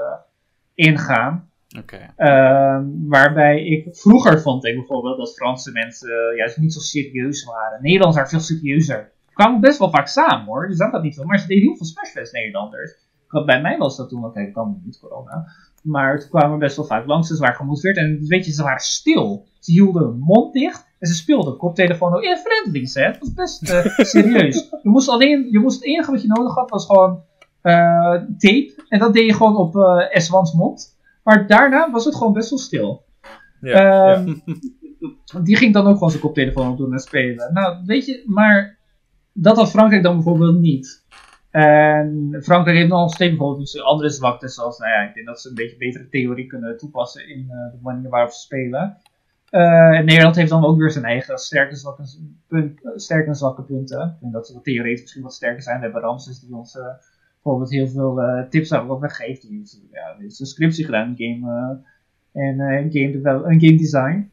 ingaan. 0.74 1.50
Okay. 1.80 2.14
Uh, 2.18 2.86
waarbij 3.08 3.66
ik 3.66 3.96
vroeger 3.96 4.42
vond 4.42 4.66
ik 4.66 4.76
bijvoorbeeld 4.76 5.18
dat 5.18 5.34
Franse 5.34 5.72
mensen 5.72 6.10
uh, 6.10 6.38
juist 6.38 6.58
niet 6.58 6.74
zo 6.74 6.80
serieus 6.80 7.44
waren. 7.44 7.82
Nederlanders 7.82 8.16
waren 8.16 8.30
veel 8.30 8.56
serieuzer. 8.56 9.12
Ze 9.28 9.34
kwamen 9.34 9.62
best 9.62 9.80
wel 9.80 9.90
vaak 9.90 10.08
samen 10.08 10.46
hoor, 10.46 10.70
je 10.70 10.76
zag 10.76 10.92
dat 10.92 11.04
niet 11.04 11.16
veel. 11.16 11.26
Maar 11.26 11.40
ze 11.40 11.48
deden 11.48 11.64
heel 11.64 11.76
veel 11.76 11.86
Smashfest 11.86 12.34
Nederlanders. 12.34 12.98
Bij 13.46 13.62
mij 13.62 13.78
was 13.78 13.98
dat 13.98 14.10
toen, 14.10 14.26
oké, 14.26 14.40
ik 14.40 14.54
kan 14.54 14.82
niet 14.84 15.00
corona. 15.00 15.48
Maar 15.84 16.20
toen 16.20 16.30
kwamen 16.30 16.60
best 16.60 16.76
wel 16.76 16.86
vaak 16.86 17.06
langs, 17.06 17.28
ze 17.28 17.38
waren 17.38 17.56
gemotiveerd. 17.56 17.98
En 17.98 18.26
weet 18.28 18.46
je, 18.46 18.52
ze 18.52 18.64
waren 18.64 18.80
stil. 18.80 19.48
Ze 19.60 19.72
hielden 19.72 20.04
hun 20.04 20.20
mond 20.20 20.54
dicht 20.54 20.90
en 21.02 21.08
ze 21.08 21.14
speelden 21.14 21.58
koptelefoon 21.58 22.14
ook 22.14 22.24
in 22.24 22.38
friendly 22.38 22.86
set. 22.86 23.20
Dat 23.20 23.20
was 23.20 23.34
best 23.34 23.70
uh, 23.70 24.06
serieus. 24.06 24.70
Je 24.84 24.90
moest 24.90 25.10
alleen, 25.10 25.48
je 25.52 25.60
moest 25.60 25.76
het 25.76 25.86
enige 25.86 26.12
wat 26.12 26.22
je 26.22 26.28
nodig 26.28 26.56
had 26.56 26.70
was 26.70 26.86
gewoon 26.86 27.24
uh, 27.64 28.14
tape. 28.38 28.84
En 28.90 29.00
dat 29.00 29.14
deed 29.14 29.26
je 29.26 29.34
gewoon 29.34 29.56
op 29.56 29.76
uh, 29.76 30.06
S1's 30.08 30.54
mond. 30.54 30.98
Maar 31.24 31.48
daarna 31.48 31.92
was 31.92 32.06
het 32.06 32.16
gewoon 32.16 32.34
best 32.34 32.50
wel 32.50 32.60
stil. 32.60 33.04
Ja, 33.62 34.18
um, 34.18 34.42
ja. 34.46 35.40
Die 35.44 35.58
ging 35.58 35.74
dan 35.74 35.88
ook 35.88 35.94
gewoon 35.94 36.10
zijn 36.10 36.22
koptelefoon 36.22 36.72
op 36.72 36.78
doen 36.78 36.94
en 36.94 37.00
spelen. 37.00 37.54
Nou, 37.54 37.84
weet 37.86 38.06
je, 38.06 38.24
maar 38.26 38.78
dat 39.34 39.56
had 39.56 39.70
Frankrijk 39.70 40.04
dan 40.04 40.16
bijvoorbeeld 40.16 40.60
niet. 40.60 41.06
En 41.52 42.38
Frankrijk 42.44 42.78
heeft 42.78 42.90
nog 42.90 43.14
steeds 43.14 43.38
bijvoorbeeld 43.38 43.82
andere 43.82 44.10
zwaktes, 44.10 44.54
zoals, 44.54 44.78
nou 44.78 44.92
ja, 44.92 45.00
ik 45.00 45.14
denk 45.14 45.26
dat 45.26 45.42
ze 45.42 45.50
een 45.50 45.56
beetje 45.56 45.78
betere 45.78 46.10
theorie 46.10 46.48
kunnen 46.48 46.78
toepassen 46.78 47.30
in 47.30 47.40
uh, 47.40 47.72
de 47.72 47.80
manier 47.82 48.10
waarop 48.10 48.32
ze 48.32 48.40
spelen. 48.40 48.98
Uh, 49.52 49.98
en 49.98 50.06
Nederland 50.06 50.36
heeft 50.36 50.50
dan 50.50 50.66
ook 50.66 50.78
weer 50.78 50.92
zijn 50.92 51.06
eigen 51.06 51.38
sterke, 51.38 51.76
zwakke, 51.76 52.04
punt, 52.48 52.80
sterke 52.96 53.28
en 53.28 53.36
zwakke 53.36 53.62
punten. 53.62 54.18
Denk 54.20 54.34
dat 54.34 54.48
ze 54.48 54.62
theoretisch 54.62 55.02
misschien 55.02 55.24
wat 55.24 55.34
sterker 55.34 55.62
zijn. 55.62 55.78
We 55.78 55.84
hebben 55.84 56.02
Ramses 56.02 56.40
die 56.40 56.56
ons 56.56 56.76
uh, 56.76 56.84
bijvoorbeeld 57.34 57.72
heel 57.72 57.88
veel 57.88 58.22
uh, 58.22 58.44
tips 58.50 58.70
daarover 58.70 59.10
geeft. 59.10 59.42
Die 59.42 59.58
heeft, 59.58 59.82
ja, 59.92 60.16
een 60.20 60.32
scriptie 60.32 60.86
gedaan 60.86 61.14
in 61.18 61.42
game, 61.42 61.80
en 62.34 62.58
game, 62.92 63.12
develop, 63.12 63.44
game 63.44 63.78
design. 63.78 64.32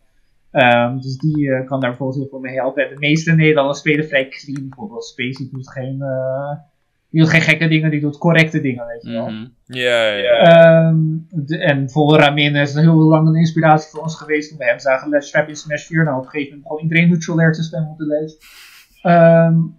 Um, 0.52 1.00
dus 1.00 1.16
die 1.16 1.64
kan 1.64 1.80
daar 1.80 1.90
bijvoorbeeld 1.90 2.18
heel 2.18 2.28
veel 2.28 2.40
mee 2.40 2.54
helpen. 2.54 2.82
En 2.82 2.94
de 2.94 2.98
meeste 2.98 3.32
Nederlanders 3.32 3.78
spelen 3.78 4.08
vrij 4.08 4.28
clean. 4.28 4.68
Bijvoorbeeld 4.68 5.04
Spacey 5.04 5.48
doet 5.50 5.70
geen 5.70 6.02
die 7.10 7.20
doet 7.20 7.30
geen 7.30 7.40
gekke 7.40 7.68
dingen, 7.68 7.90
die 7.90 8.00
doet 8.00 8.18
correcte 8.18 8.60
dingen, 8.60 8.86
weet 8.86 9.02
je 9.02 9.10
wel. 9.10 9.28
Mm 9.28 9.54
Ja, 9.64 10.06
ja. 10.06 10.88
Um, 10.88 11.26
en 11.48 11.90
voor 11.90 12.16
Ramin 12.16 12.54
is 12.54 12.74
het 12.74 12.82
heel 12.82 12.94
lang 12.94 13.28
een 13.28 13.34
inspiratie 13.34 13.90
voor 13.90 14.02
ons 14.02 14.16
geweest 14.16 14.48
toen 14.48 14.58
we 14.58 14.64
hem 14.64 14.78
zagen 14.78 15.08
Let's 15.08 15.30
Trap 15.30 15.48
in 15.48 15.56
Smash 15.56 15.86
4. 15.86 16.04
Nou, 16.04 16.16
op 16.16 16.24
een 16.24 16.30
gegeven 16.30 16.50
moment 16.50 16.68
begon 16.68 16.82
iedereen 16.82 17.08
neutral 17.08 17.38
air 17.38 17.52
te 17.52 17.62
stemmen 17.62 17.90
op 17.90 17.98
de 17.98 18.06
lijst. 18.06 18.44
Um, 19.02 19.76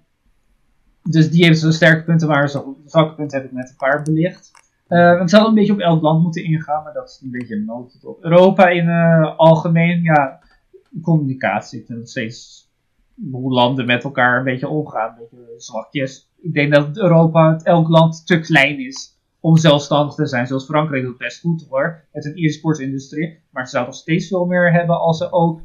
dus 1.04 1.30
die 1.30 1.46
heeft 1.46 1.60
zijn 1.60 1.74
sterke 1.74 2.04
punten, 2.04 2.28
maar 2.28 2.50
zijn 2.50 2.76
zwakke 2.86 3.16
punten 3.16 3.38
heb 3.38 3.48
ik 3.48 3.56
met 3.56 3.70
een 3.70 3.76
paar 3.76 4.02
belicht. 4.02 4.52
Uh, 4.88 5.20
het 5.20 5.30
zou 5.30 5.48
een 5.48 5.54
beetje 5.54 5.74
op 5.74 5.80
elk 5.80 6.02
land 6.02 6.24
moeten 6.24 6.44
ingaan, 6.44 6.84
maar 6.84 6.94
dat 6.94 7.10
is 7.10 7.22
een 7.24 7.32
beetje 7.32 7.56
een 7.56 7.66
noodtop. 7.66 8.24
Europa 8.24 8.68
in 8.68 8.86
uh, 8.86 9.38
algemeen, 9.38 10.02
ja, 10.02 10.40
communicatie. 11.02 11.80
Ik 11.80 11.86
vind 11.86 12.10
steeds 12.10 12.70
hoe 13.32 13.54
landen 13.54 13.86
met 13.86 14.04
elkaar 14.04 14.38
een 14.38 14.44
beetje 14.44 14.68
omgaan, 14.68 15.10
een 15.10 15.16
beetje 15.20 15.54
zwakjes 15.58 16.29
ik 16.42 16.54
denk 16.54 16.74
dat 16.74 16.98
Europa, 16.98 17.60
elk 17.64 17.88
land 17.88 18.28
te 18.28 18.40
klein 18.40 18.80
is 18.80 19.18
om 19.40 19.58
zelfstandig 19.58 20.16
te 20.16 20.26
zijn. 20.26 20.48
Zoals 20.48 20.66
Frankrijk 20.66 21.04
doet 21.04 21.18
best 21.18 21.40
goed 21.42 21.66
hoor, 21.70 22.04
met 22.12 22.26
een 22.26 22.36
e-sportsindustrie. 22.36 23.40
Maar 23.52 23.64
ze 23.64 23.70
zouden 23.70 23.94
nog 23.94 24.02
steeds 24.02 24.28
veel 24.28 24.46
meer 24.46 24.72
hebben 24.72 25.00
als 25.00 25.18
ze 25.18 25.32
ook 25.32 25.62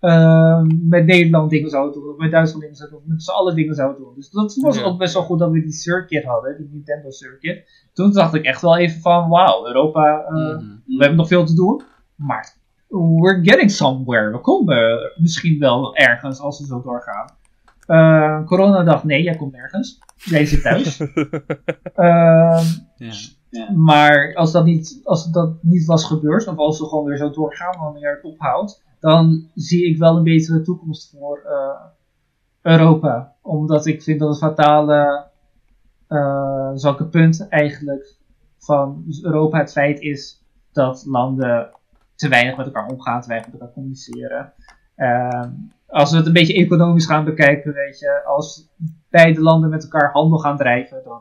uh, 0.00 0.62
met 0.82 1.06
Nederland 1.06 1.50
dingen 1.50 1.70
zouden 1.70 2.00
doen, 2.00 2.10
of 2.12 2.16
met 2.16 2.30
Duitsland 2.30 2.62
dingen 2.62 2.76
zouden 2.76 2.98
doen, 2.98 3.08
met 3.08 3.22
z'n 3.22 3.30
allen 3.30 3.54
dingen 3.54 3.74
zouden 3.74 4.02
doen. 4.02 4.14
Dus 4.14 4.30
dat 4.30 4.54
was 4.54 4.82
ook 4.82 4.98
best 4.98 5.14
wel 5.14 5.22
goed 5.22 5.38
dat 5.38 5.50
we 5.50 5.62
die 5.62 5.72
circuit 5.72 6.24
hadden, 6.24 6.56
die 6.56 6.68
Nintendo 6.72 7.10
circuit. 7.10 7.88
Toen 7.92 8.12
dacht 8.12 8.34
ik 8.34 8.44
echt 8.44 8.62
wel 8.62 8.76
even 8.76 9.00
van, 9.00 9.28
wauw, 9.28 9.66
Europa, 9.66 10.20
uh, 10.20 10.30
mm-hmm. 10.30 10.82
we 10.86 10.96
hebben 10.98 11.16
nog 11.16 11.28
veel 11.28 11.44
te 11.44 11.54
doen, 11.54 11.82
maar 12.14 12.56
we're 12.88 13.44
getting 13.44 13.70
somewhere. 13.70 14.30
We 14.30 14.40
komen 14.40 15.12
misschien 15.16 15.58
wel 15.58 15.96
ergens 15.96 16.40
als 16.40 16.60
we 16.60 16.66
zo 16.66 16.82
doorgaan. 16.82 17.26
Uh, 17.86 18.46
corona 18.46 18.82
dacht, 18.82 19.04
nee, 19.04 19.22
jij 19.22 19.36
komt 19.36 19.52
nergens. 19.52 19.98
Jij 20.24 20.46
zit 20.46 20.62
thuis. 20.66 21.00
uh, 21.00 22.60
ja. 22.96 23.72
Maar 23.74 24.34
als 24.34 24.52
dat, 24.52 24.64
niet, 24.64 25.00
als 25.04 25.30
dat 25.30 25.62
niet 25.62 25.84
was 25.84 26.04
gebeurd, 26.04 26.48
of 26.48 26.56
als 26.56 26.80
we 26.80 26.86
gewoon 26.86 27.04
weer 27.04 27.16
zo 27.16 27.30
doorgaan 27.30 27.78
wanneer 27.78 28.14
het 28.14 28.24
ophoudt, 28.24 28.84
dan 29.00 29.50
zie 29.54 29.86
ik 29.86 29.98
wel 29.98 30.16
een 30.16 30.22
betere 30.22 30.62
toekomst 30.62 31.10
voor 31.10 31.42
uh, 31.44 31.80
Europa. 32.62 33.34
Omdat 33.42 33.86
ik 33.86 34.02
vind 34.02 34.20
dat 34.20 34.28
het 34.28 34.38
fatale 34.38 35.26
uh, 36.08 36.70
zwakke 36.74 37.06
punt 37.06 37.48
eigenlijk 37.48 38.14
van 38.58 39.04
Europa 39.22 39.58
het 39.58 39.72
feit 39.72 40.00
is 40.00 40.44
dat 40.72 41.04
landen 41.06 41.70
te 42.14 42.28
weinig 42.28 42.56
met 42.56 42.66
elkaar 42.66 42.88
omgaan, 42.88 43.20
te 43.20 43.28
weinig 43.28 43.50
met 43.50 43.60
elkaar 43.60 43.74
communiceren. 43.74 44.52
Uh, 44.96 45.44
als 45.86 46.10
we 46.10 46.16
het 46.16 46.26
een 46.26 46.32
beetje 46.32 46.54
economisch 46.54 47.06
gaan 47.06 47.24
bekijken, 47.24 47.72
weet 47.72 47.98
je, 47.98 48.24
als 48.24 48.68
beide 49.16 49.40
landen 49.40 49.70
met 49.70 49.82
elkaar 49.82 50.12
handel 50.12 50.38
gaan 50.38 50.56
drijven, 50.56 51.00
dan, 51.04 51.20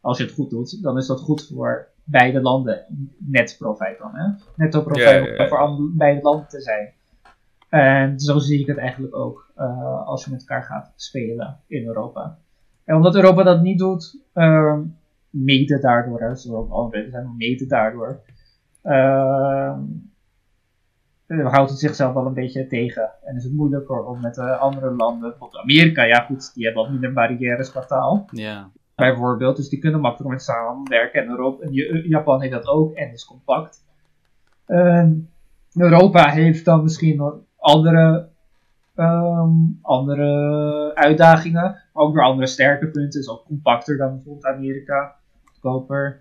als 0.00 0.18
je 0.18 0.24
het 0.24 0.32
goed 0.32 0.50
doet, 0.50 0.82
dan 0.82 0.96
is 0.96 1.06
dat 1.06 1.20
goed 1.20 1.46
voor 1.46 1.88
beide 2.04 2.40
landen. 2.40 2.84
Net 3.18 3.56
profijt 3.58 3.98
dan, 3.98 4.10
hè? 4.14 4.28
Netto 4.56 4.82
profijt 4.82 5.24
ja, 5.24 5.32
ja, 5.32 5.42
ja. 5.42 5.48
voor 5.48 5.90
beide 5.96 6.22
landen 6.22 6.48
te 6.48 6.60
zijn. 6.60 6.92
En 7.68 8.20
zo 8.20 8.38
zie 8.38 8.60
ik 8.60 8.66
het 8.66 8.78
eigenlijk 8.78 9.16
ook 9.16 9.52
uh, 9.58 10.06
als 10.06 10.24
je 10.24 10.30
met 10.30 10.40
elkaar 10.40 10.62
gaat 10.62 10.92
spelen 10.96 11.60
in 11.66 11.86
Europa. 11.86 12.38
En 12.84 12.96
omdat 12.96 13.14
Europa 13.14 13.42
dat 13.42 13.62
niet 13.62 13.78
doet, 13.78 14.18
uh, 14.34 14.78
mede 15.30 15.78
daardoor, 15.78 16.20
hè, 16.20 16.34
zoals 16.34 16.70
andere 16.70 17.10
zijn, 17.10 17.34
mede 17.36 17.66
daardoor, 17.66 18.20
uh, 18.84 19.78
houdt 21.40 21.70
het 21.70 21.78
zichzelf 21.78 22.14
wel 22.14 22.26
een 22.26 22.34
beetje 22.34 22.66
tegen. 22.66 23.10
En 23.24 23.36
is 23.36 23.44
het 23.44 23.52
moeilijker 23.52 24.04
om 24.04 24.20
met 24.20 24.36
uh, 24.36 24.60
andere 24.60 24.90
landen, 24.90 25.30
bijvoorbeeld 25.30 25.62
Amerika, 25.62 26.02
ja 26.02 26.20
goed, 26.20 26.54
die 26.54 26.64
hebben 26.64 26.82
wat 26.82 26.92
minder 26.92 27.12
barrières 27.12 27.70
qua 27.70 27.80
taal. 27.84 28.26
Ja. 28.30 28.70
Bijvoorbeeld, 28.94 29.56
dus 29.56 29.68
die 29.68 29.78
kunnen 29.78 30.00
makkelijker 30.00 30.36
met 30.36 30.44
samenwerken. 30.44 31.22
En 31.22 31.28
Europa, 31.28 31.66
Japan 32.04 32.40
heeft 32.40 32.52
dat 32.52 32.66
ook 32.66 32.94
en 32.94 33.12
is 33.12 33.24
compact. 33.24 33.84
Uh, 34.66 35.08
Europa 35.74 36.30
heeft 36.30 36.64
dan 36.64 36.82
misschien 36.82 37.16
nog 37.16 37.34
andere, 37.58 38.28
um, 38.96 39.78
andere 39.82 40.94
uitdagingen, 40.94 41.62
maar 41.62 42.04
ook 42.04 42.14
weer 42.14 42.24
andere 42.24 42.46
sterke 42.46 42.86
punten. 42.86 43.20
Is 43.20 43.28
ook 43.28 43.44
compacter 43.44 43.96
dan 43.96 44.14
bijvoorbeeld 44.14 44.46
Amerika, 44.46 45.14
goedkoper. 45.44 46.20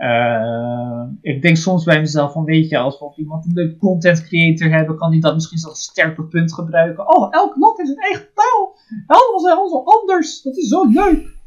Uh, 0.00 1.02
ik 1.20 1.42
denk 1.42 1.56
soms 1.56 1.84
bij 1.84 2.00
mezelf 2.00 2.32
van, 2.32 2.44
weet 2.44 2.68
je, 2.68 2.78
als 2.78 2.98
we 2.98 3.12
iemand 3.16 3.44
een 3.44 3.52
leuke 3.52 3.76
content 3.76 4.24
creator 4.24 4.70
hebben, 4.70 4.96
kan 4.96 5.10
die 5.10 5.20
dat 5.20 5.34
misschien 5.34 5.68
als 5.68 5.82
sterker 5.82 6.24
punt 6.24 6.54
gebruiken. 6.54 7.16
Oh, 7.16 7.26
elk 7.30 7.56
land 7.56 7.76
heeft 7.76 7.88
zijn 7.88 8.00
eigen 8.00 8.28
taal. 8.34 8.76
Allemaal 9.06 9.40
zijn 9.40 9.56
allemaal 9.56 10.00
anders. 10.00 10.42
Dat 10.42 10.56
is 10.56 10.68
zo 10.68 10.86
leuk. 10.86 11.38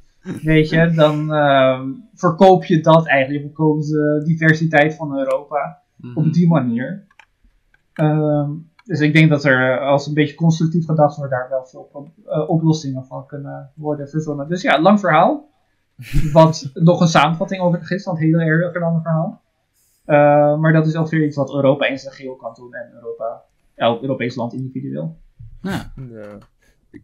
Weet 0.42 0.70
je, 0.70 0.92
dan 0.92 1.34
uh, 1.34 1.82
verkoop 2.14 2.66
je 2.66 2.82
dat 2.82 3.08
eigenlijk. 3.08 3.46
Verkopen 3.46 3.82
de 3.82 4.22
diversiteit 4.26 4.96
van 4.96 5.18
Europa 5.18 5.82
mm-hmm. 5.98 6.24
op 6.24 6.34
die 6.34 6.48
manier. 6.48 7.08
Uh, 7.96 8.50
dus 8.86 9.00
ik 9.00 9.14
denk 9.14 9.30
dat 9.30 9.44
er, 9.44 9.80
als 9.80 10.08
een 10.08 10.14
beetje 10.14 10.36
constructief 10.36 10.86
gedacht 10.86 11.18
wordt, 11.18 11.32
daar 11.32 11.50
wel 11.50 11.66
veel 11.66 12.12
uh, 12.26 12.50
oplossingen 12.50 13.06
van 13.06 13.26
kunnen 13.26 13.72
worden 13.76 14.10
verzonnen. 14.10 14.48
Dus 14.48 14.62
ja, 14.62 14.82
lang 14.82 15.00
verhaal. 15.00 15.52
Wat 16.32 16.72
nog 16.74 17.02
een 17.02 17.08
samenvatting 17.08 17.62
over 17.62 17.92
is, 17.92 18.04
want 18.04 18.20
heel 18.20 18.40
erg 18.40 18.76
een 18.76 18.84
ander 18.84 19.02
verhaal. 19.02 19.42
Uh, 20.06 20.60
maar 20.60 20.74
dat 20.74 20.88
is 20.88 20.96
ook 20.96 21.10
weer 21.10 21.26
iets 21.26 21.36
wat 21.36 21.54
Europa 21.54 21.86
in 21.86 22.00
zijn 22.00 22.14
geheel 22.14 22.36
kan 22.36 22.54
doen 22.54 22.74
en 22.74 22.92
Europa, 22.94 23.42
elk 23.76 24.02
Europees 24.02 24.36
land 24.36 24.54
individueel. 24.54 25.18
Ja. 25.62 25.94
ja. 25.96 26.38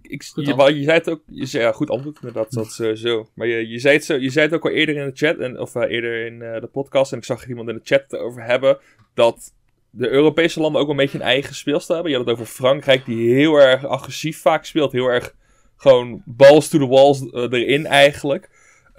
Ik, 0.02 0.24
je, 0.36 0.52
antwoord. 0.52 0.76
je 0.76 0.84
zei 0.84 0.98
het 0.98 1.10
ook, 1.10 1.22
je 1.26 1.46
zei, 1.46 1.64
ja, 1.64 1.72
goed 1.72 1.90
antwoord, 1.90 2.16
inderdaad, 2.16 2.52
dat 2.52 2.72
sowieso. 2.72 3.30
Maar 3.34 3.48
je, 3.48 3.68
je, 3.68 3.80
zei 3.80 3.96
het 3.96 4.06
zo, 4.06 4.16
je 4.16 4.30
zei 4.30 4.46
het 4.46 4.56
ook 4.56 4.64
al 4.64 4.72
eerder 4.72 4.96
in 4.96 5.06
de 5.06 5.16
chat, 5.16 5.38
en, 5.38 5.60
of 5.60 5.76
eh, 5.76 5.92
eerder 5.92 6.26
in 6.26 6.42
eh, 6.42 6.62
de 6.62 6.68
podcast, 6.68 7.12
en 7.12 7.18
ik 7.18 7.24
zag 7.24 7.44
er 7.44 7.50
iemand 7.50 7.70
in 7.70 7.76
de 7.76 7.82
chat 7.84 8.02
het 8.02 8.16
over 8.16 8.44
hebben, 8.44 8.78
dat 9.14 9.54
de 9.90 10.10
Europese 10.10 10.60
landen 10.60 10.82
ook 10.82 10.88
wel 10.88 10.96
een 10.96 11.02
beetje 11.02 11.20
een 11.20 11.26
eigen 11.26 11.56
speelstijl 11.56 12.00
hebben. 12.00 12.12
Je 12.12 12.18
had 12.18 12.28
het 12.28 12.40
over 12.40 12.54
Frankrijk, 12.54 13.06
die 13.06 13.34
heel 13.34 13.56
erg 13.56 13.86
agressief 13.86 14.42
vaak 14.42 14.66
speelt, 14.66 14.92
heel 14.92 15.08
erg 15.08 15.36
gewoon 15.76 16.22
balls 16.26 16.68
to 16.68 16.80
the 16.80 16.88
walls 16.88 17.30
eh, 17.30 17.42
erin 17.42 17.86
eigenlijk. 17.86 18.50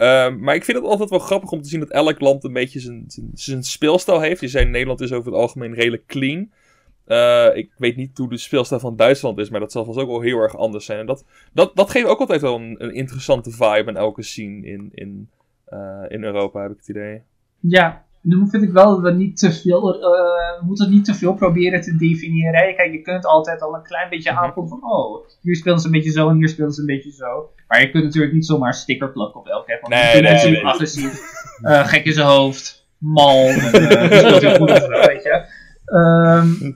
Ehm, 0.01 0.39
maar 0.39 0.55
ik 0.55 0.65
vind 0.65 0.79
het 0.79 0.87
altijd 0.87 1.11
wel 1.11 1.19
grappig 1.19 1.51
om 1.51 1.63
te 1.63 1.69
zien 1.69 1.81
dat 1.81 1.91
elk 1.91 2.21
land 2.21 2.45
een 2.45 2.53
beetje 2.53 2.81
zijn, 2.81 3.05
zijn, 3.35 3.63
speelstijl 3.63 4.21
heeft. 4.21 4.41
Je 4.41 4.49
zei 4.49 4.65
Nederland 4.65 5.01
is 5.01 5.13
over 5.13 5.33
het 5.33 5.41
algemeen 5.41 5.75
redelijk 5.75 6.07
clean. 6.07 6.51
Eh, 7.05 7.49
ik 7.55 7.71
weet 7.77 7.97
niet 7.97 8.19
hoe 8.19 8.29
de 8.29 8.37
speelstijl 8.37 8.81
van 8.81 8.97
Duitsland 8.97 9.39
is, 9.39 9.51
maar 9.51 9.61
dat 9.61 9.73
zal 9.73 9.85
vast 9.85 9.99
ook 9.99 10.09
wel 10.09 10.21
heel 10.21 10.39
erg 10.39 10.57
anders 10.57 10.85
zijn. 10.85 10.99
En 10.99 11.07
dat, 11.07 11.25
dat, 11.53 11.77
dat 11.77 11.91
geeft 11.91 12.07
ook 12.07 12.21
altijd 12.21 12.41
wel 12.41 12.55
een, 12.55 12.75
een 12.79 12.95
interessante 12.95 13.51
vibe 13.51 13.85
aan 13.87 13.97
elke 13.97 14.23
scene 14.23 14.67
in, 14.67 14.91
in, 14.95 15.29
eh, 15.65 16.05
in 16.09 16.25
Europa, 16.25 16.63
heb 16.63 16.71
ik 16.71 16.77
het 16.77 16.89
idee. 16.89 17.23
Ja, 17.59 18.05
nu 18.23 18.49
vind 18.49 18.63
ik 18.63 18.71
wel 18.71 18.91
dat 18.91 19.01
we 19.01 19.19
niet 19.19 19.37
te 19.39 19.53
veel, 19.53 19.83
we 19.83 20.59
moeten 20.67 20.85
het 20.85 20.95
niet 20.95 21.05
te 21.05 21.15
veel 21.15 21.35
proberen 21.35 21.81
te 21.81 21.97
definiëren. 21.97 22.75
Kijk, 22.77 22.93
je 22.93 23.03
kunt 23.03 23.27
altijd 23.27 23.61
al 23.63 23.75
een 23.75 23.83
klein 23.83 24.09
beetje 24.11 24.31
Mhm. 24.33 24.41
aanvoelen 24.43 24.79
van, 24.81 24.91
oh, 24.91 25.27
hier 25.41 25.57
spelen 25.57 25.79
ze 25.79 25.87
een 25.87 25.93
beetje 25.93 26.11
zo 26.11 26.29
en 26.29 26.37
hier 26.37 26.49
spelen 26.49 26.73
ze 26.73 26.81
een 26.81 26.87
beetje 26.87 27.13
zo. 27.13 27.51
Maar 27.69 27.81
je 27.81 27.91
kunt 27.91 28.05
natuurlijk 28.05 28.33
niet 28.33 28.47
zomaar 28.47 28.75
sticker 28.75 29.13
plakken 29.13 29.41
op 29.41 29.47
elke 29.47 29.73
app. 29.73 29.81
Want 29.81 29.95
Nee, 29.95 30.23
nee, 30.23 30.33
natuurlijk 30.33 30.63
nee. 30.63 30.73
agressief, 30.73 31.21
eh, 31.63 31.87
gek 31.87 32.05
in 32.05 32.13
zijn 32.13 32.27
hoofd, 32.27 32.87
mal, 32.99 33.47
en, 33.49 33.59
speelt 33.59 34.41
heel 34.41 34.55
goed 34.57 34.71
of 34.71 34.79
zo, 34.79 34.89
weet 34.89 35.23
je. 35.23 35.45
Ehm, 35.85 36.73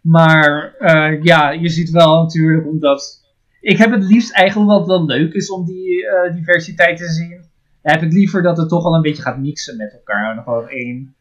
maar 0.00 0.74
ja, 1.22 1.50
je 1.50 1.68
ziet 1.68 1.90
wel 1.90 2.22
natuurlijk 2.22 2.66
omdat... 2.66 3.26
Ik 3.60 3.78
heb 3.78 3.90
het 3.90 4.04
liefst 4.04 4.32
eigenlijk 4.32 4.70
wat 4.70 4.86
wel 4.86 5.04
leuk 5.04 5.32
is 5.32 5.50
om 5.50 5.64
die 5.64 6.06
diversiteit 6.34 6.96
te 6.96 7.08
zien. 7.08 7.44
Heb 7.90 8.02
ik 8.02 8.12
liever 8.12 8.42
dat 8.42 8.56
het 8.56 8.68
toch 8.68 8.84
al 8.84 8.94
een 8.94 9.02
beetje 9.02 9.22
gaat 9.22 9.38
mixen 9.38 9.76
met 9.76 9.92
elkaar. 9.92 10.36
En 10.36 10.42
gewoon 10.42 10.68
één 10.68 11.14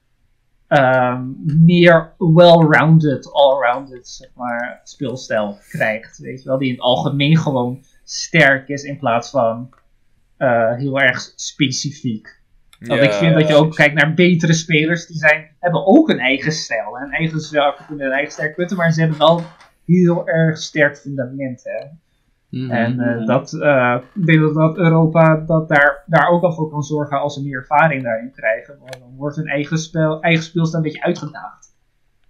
ehm, 0.67 1.23
meer 1.65 2.13
well-rounded, 2.17 3.31
all-rounded 3.31 4.07
zeg 4.07 4.29
maar, 4.35 4.81
speelstijl 4.83 5.57
krijgt. 5.69 6.17
Weet 6.17 6.43
je 6.43 6.49
wel, 6.49 6.57
die 6.57 6.67
in 6.67 6.73
het 6.73 6.83
algemeen 6.83 7.37
gewoon 7.37 7.83
sterk 8.03 8.67
is 8.67 8.83
in 8.83 8.97
plaats 8.97 9.29
van 9.29 9.69
eh, 10.37 10.75
heel 10.75 10.99
erg 10.99 11.31
specifiek. 11.35 12.41
Want 12.79 13.01
ik 13.01 13.11
vind 13.11 13.33
dat 13.33 13.47
je 13.47 13.55
ook 13.55 13.75
kijkt 13.75 13.95
naar 13.95 14.13
betere 14.13 14.53
spelers, 14.53 15.07
die 15.07 15.17
zijn, 15.17 15.55
hebben 15.59 15.85
ook 15.85 16.09
een 16.09 16.19
eigen 16.19 16.51
stijl. 16.51 16.97
en 16.97 17.03
Een 17.03 17.11
eigen 17.11 17.39
zwakke 17.39 17.83
punten 17.83 18.05
en 18.05 18.11
een 18.11 18.17
eigen 18.17 18.33
sterke 18.33 18.55
punten, 18.55 18.77
maar 18.77 18.91
ze 18.91 18.99
hebben 18.99 19.17
wel 19.17 19.43
heel 19.85 20.27
erg 20.27 20.57
sterk 20.57 20.97
fundament. 20.97 21.63
Hè? 21.63 21.87
Mhm. 22.49 22.71
En 22.71 22.99
eh, 22.99 23.25
dat, 23.25 23.53
eh, 23.53 23.97
ik 24.13 24.25
denk 24.25 24.53
dat, 24.53 24.77
Europa 24.77 25.35
dat 25.45 25.69
daar, 25.69 26.03
daar 26.05 26.29
ook 26.29 26.43
al 26.43 26.53
voor 26.53 26.69
kan 26.69 26.83
zorgen 26.83 27.19
als 27.19 27.33
ze 27.33 27.43
meer 27.43 27.57
ervaring 27.57 28.03
daarin 28.03 28.31
krijgen. 28.31 28.77
Want 28.79 28.99
dan 28.99 29.15
wordt 29.15 29.35
hun 29.35 29.47
eigen, 29.47 29.77
spel, 29.77 30.21
eigen 30.21 30.43
speelstijl 30.43 30.83
een 30.83 30.89
beetje 30.89 31.05
uitgedaagd. 31.05 31.75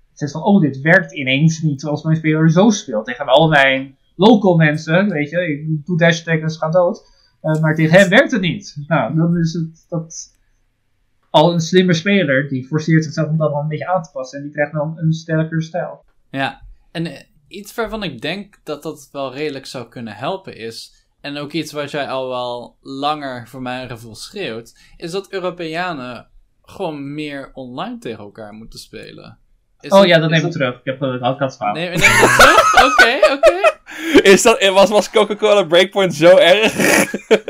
Het 0.09 0.19
zegt 0.19 0.31
van, 0.31 0.43
oh, 0.43 0.61
dit 0.61 0.81
werkt 0.81 1.13
ineens 1.13 1.61
niet 1.61 1.85
als 1.85 2.03
mijn 2.03 2.15
speler 2.15 2.51
zo 2.51 2.69
speelt. 2.69 3.05
Tegen 3.05 3.25
al 3.25 3.49
mijn 3.49 3.97
local 4.15 4.55
mensen, 4.55 5.09
weet 5.09 5.29
je, 5.29 5.51
ik 5.51 5.85
doe 5.85 5.97
dash 5.97 6.23
ze 6.23 6.57
gaan 6.57 6.71
dood. 6.71 7.15
Eh, 7.41 7.61
maar 7.61 7.75
tegen 7.75 7.99
hem 7.99 8.09
werkt 8.09 8.31
het 8.31 8.41
niet. 8.41 8.83
Nou, 8.87 9.15
dan 9.15 9.37
is 9.37 9.53
het 9.53 9.85
dat 9.89 10.35
al 11.29 11.53
een 11.53 11.59
slimme 11.59 11.93
speler, 11.93 12.47
die 12.49 12.67
forceert 12.67 13.03
zichzelf 13.03 13.29
om 13.29 13.37
dat 13.37 13.51
wel 13.51 13.61
een 13.61 13.67
beetje 13.67 13.87
aan 13.87 14.03
te 14.03 14.11
passen. 14.11 14.37
En 14.37 14.43
die 14.43 14.53
krijgt 14.53 14.73
dan 14.73 14.97
een 14.97 15.13
sterker 15.13 15.63
stijl. 15.63 16.03
Ja, 16.29 16.61
en 16.91 17.26
iets 17.47 17.75
waarvan 17.75 18.03
ik 18.03 18.21
denk 18.21 18.59
dat 18.63 18.83
dat 18.83 19.09
wel 19.11 19.33
redelijk 19.33 19.65
zou 19.65 19.87
kunnen 19.87 20.13
helpen 20.13 20.55
is, 20.57 21.05
en 21.21 21.37
ook 21.37 21.51
iets 21.51 21.71
wat 21.71 21.91
jij 21.91 22.07
al 22.07 22.29
wel 22.29 22.77
langer 22.81 23.47
voor 23.47 23.61
mijn 23.61 23.89
gevoel 23.89 24.15
schreeuwt, 24.15 24.77
is 24.97 25.11
dat 25.11 25.31
Europeanen 25.31 26.27
gewoon 26.63 27.13
meer 27.13 27.51
online 27.53 27.97
tegen 27.97 28.23
elkaar 28.23 28.53
moeten 28.53 28.79
spelen. 28.79 29.37
Is 29.79 29.91
oh 29.91 30.05
ja, 30.05 30.19
dat 30.19 30.29
neem 30.29 30.45
ik 30.45 30.51
terug. 30.51 30.75
Ik 30.75 30.81
heb 30.83 30.99
het 30.99 31.21
al 31.21 31.35
gehad 31.35 31.73
Nee, 31.73 31.89
neem 31.89 31.99
het 31.99 32.37
terug? 32.37 32.73
Oké, 32.87 33.31
oké. 33.33 33.75
Is 34.29 34.41
dat, 34.41 34.67
was, 34.67 34.89
was 34.89 35.09
Coca-Cola 35.09 35.63
Breakpoint 35.63 36.15
zo 36.15 36.37
erg? 36.37 36.75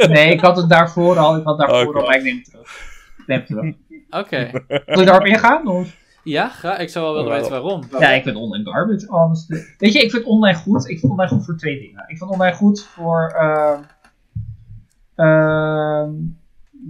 Nee, 0.07 0.31
ik 0.31 0.41
had 0.41 0.57
het 0.57 0.69
daarvoor 0.69 1.17
al. 1.17 1.37
Ik 1.37 1.43
had 1.43 1.57
daarvoor 1.57 1.87
Oké. 1.87 1.97
al, 1.97 2.05
maar 2.05 2.15
ik 2.15 2.23
neem 2.23 2.35
het 2.35 2.45
terug. 2.45 2.71
Ik 3.17 3.27
neem 3.27 3.37
het 3.37 3.47
terug. 3.47 3.73
Oké. 4.09 4.51
Wil 4.85 4.99
je 4.99 5.05
daarop 5.05 5.25
ingaan? 5.25 5.67
Of? 5.67 5.95
Ja. 6.27 6.77
Ik 6.77 6.89
zou 6.89 7.05
wel 7.05 7.13
willen 7.13 7.29
weten 7.37 7.51
waarom. 7.51 7.83
Ja, 7.99 8.09
ik 8.11 8.23
vind 8.23 8.35
online 8.35 8.71
garbage, 8.71 9.05
honestly. 9.07 9.63
Weet 9.77 9.93
je, 9.93 9.99
ik 9.99 10.11
vind 10.11 10.23
online 10.23 10.57
goed. 10.57 10.89
Ik 10.89 10.99
vind 10.99 11.11
online 11.11 11.29
goed 11.31 11.45
voor 11.45 11.57
twee 11.57 11.79
dingen. 11.79 12.03
Ik 12.07 12.17
vind 12.17 12.29
online 12.31 12.55
goed 12.55 12.83
voor... 12.83 13.29
ehm 13.37 13.81
ehm 15.15 16.11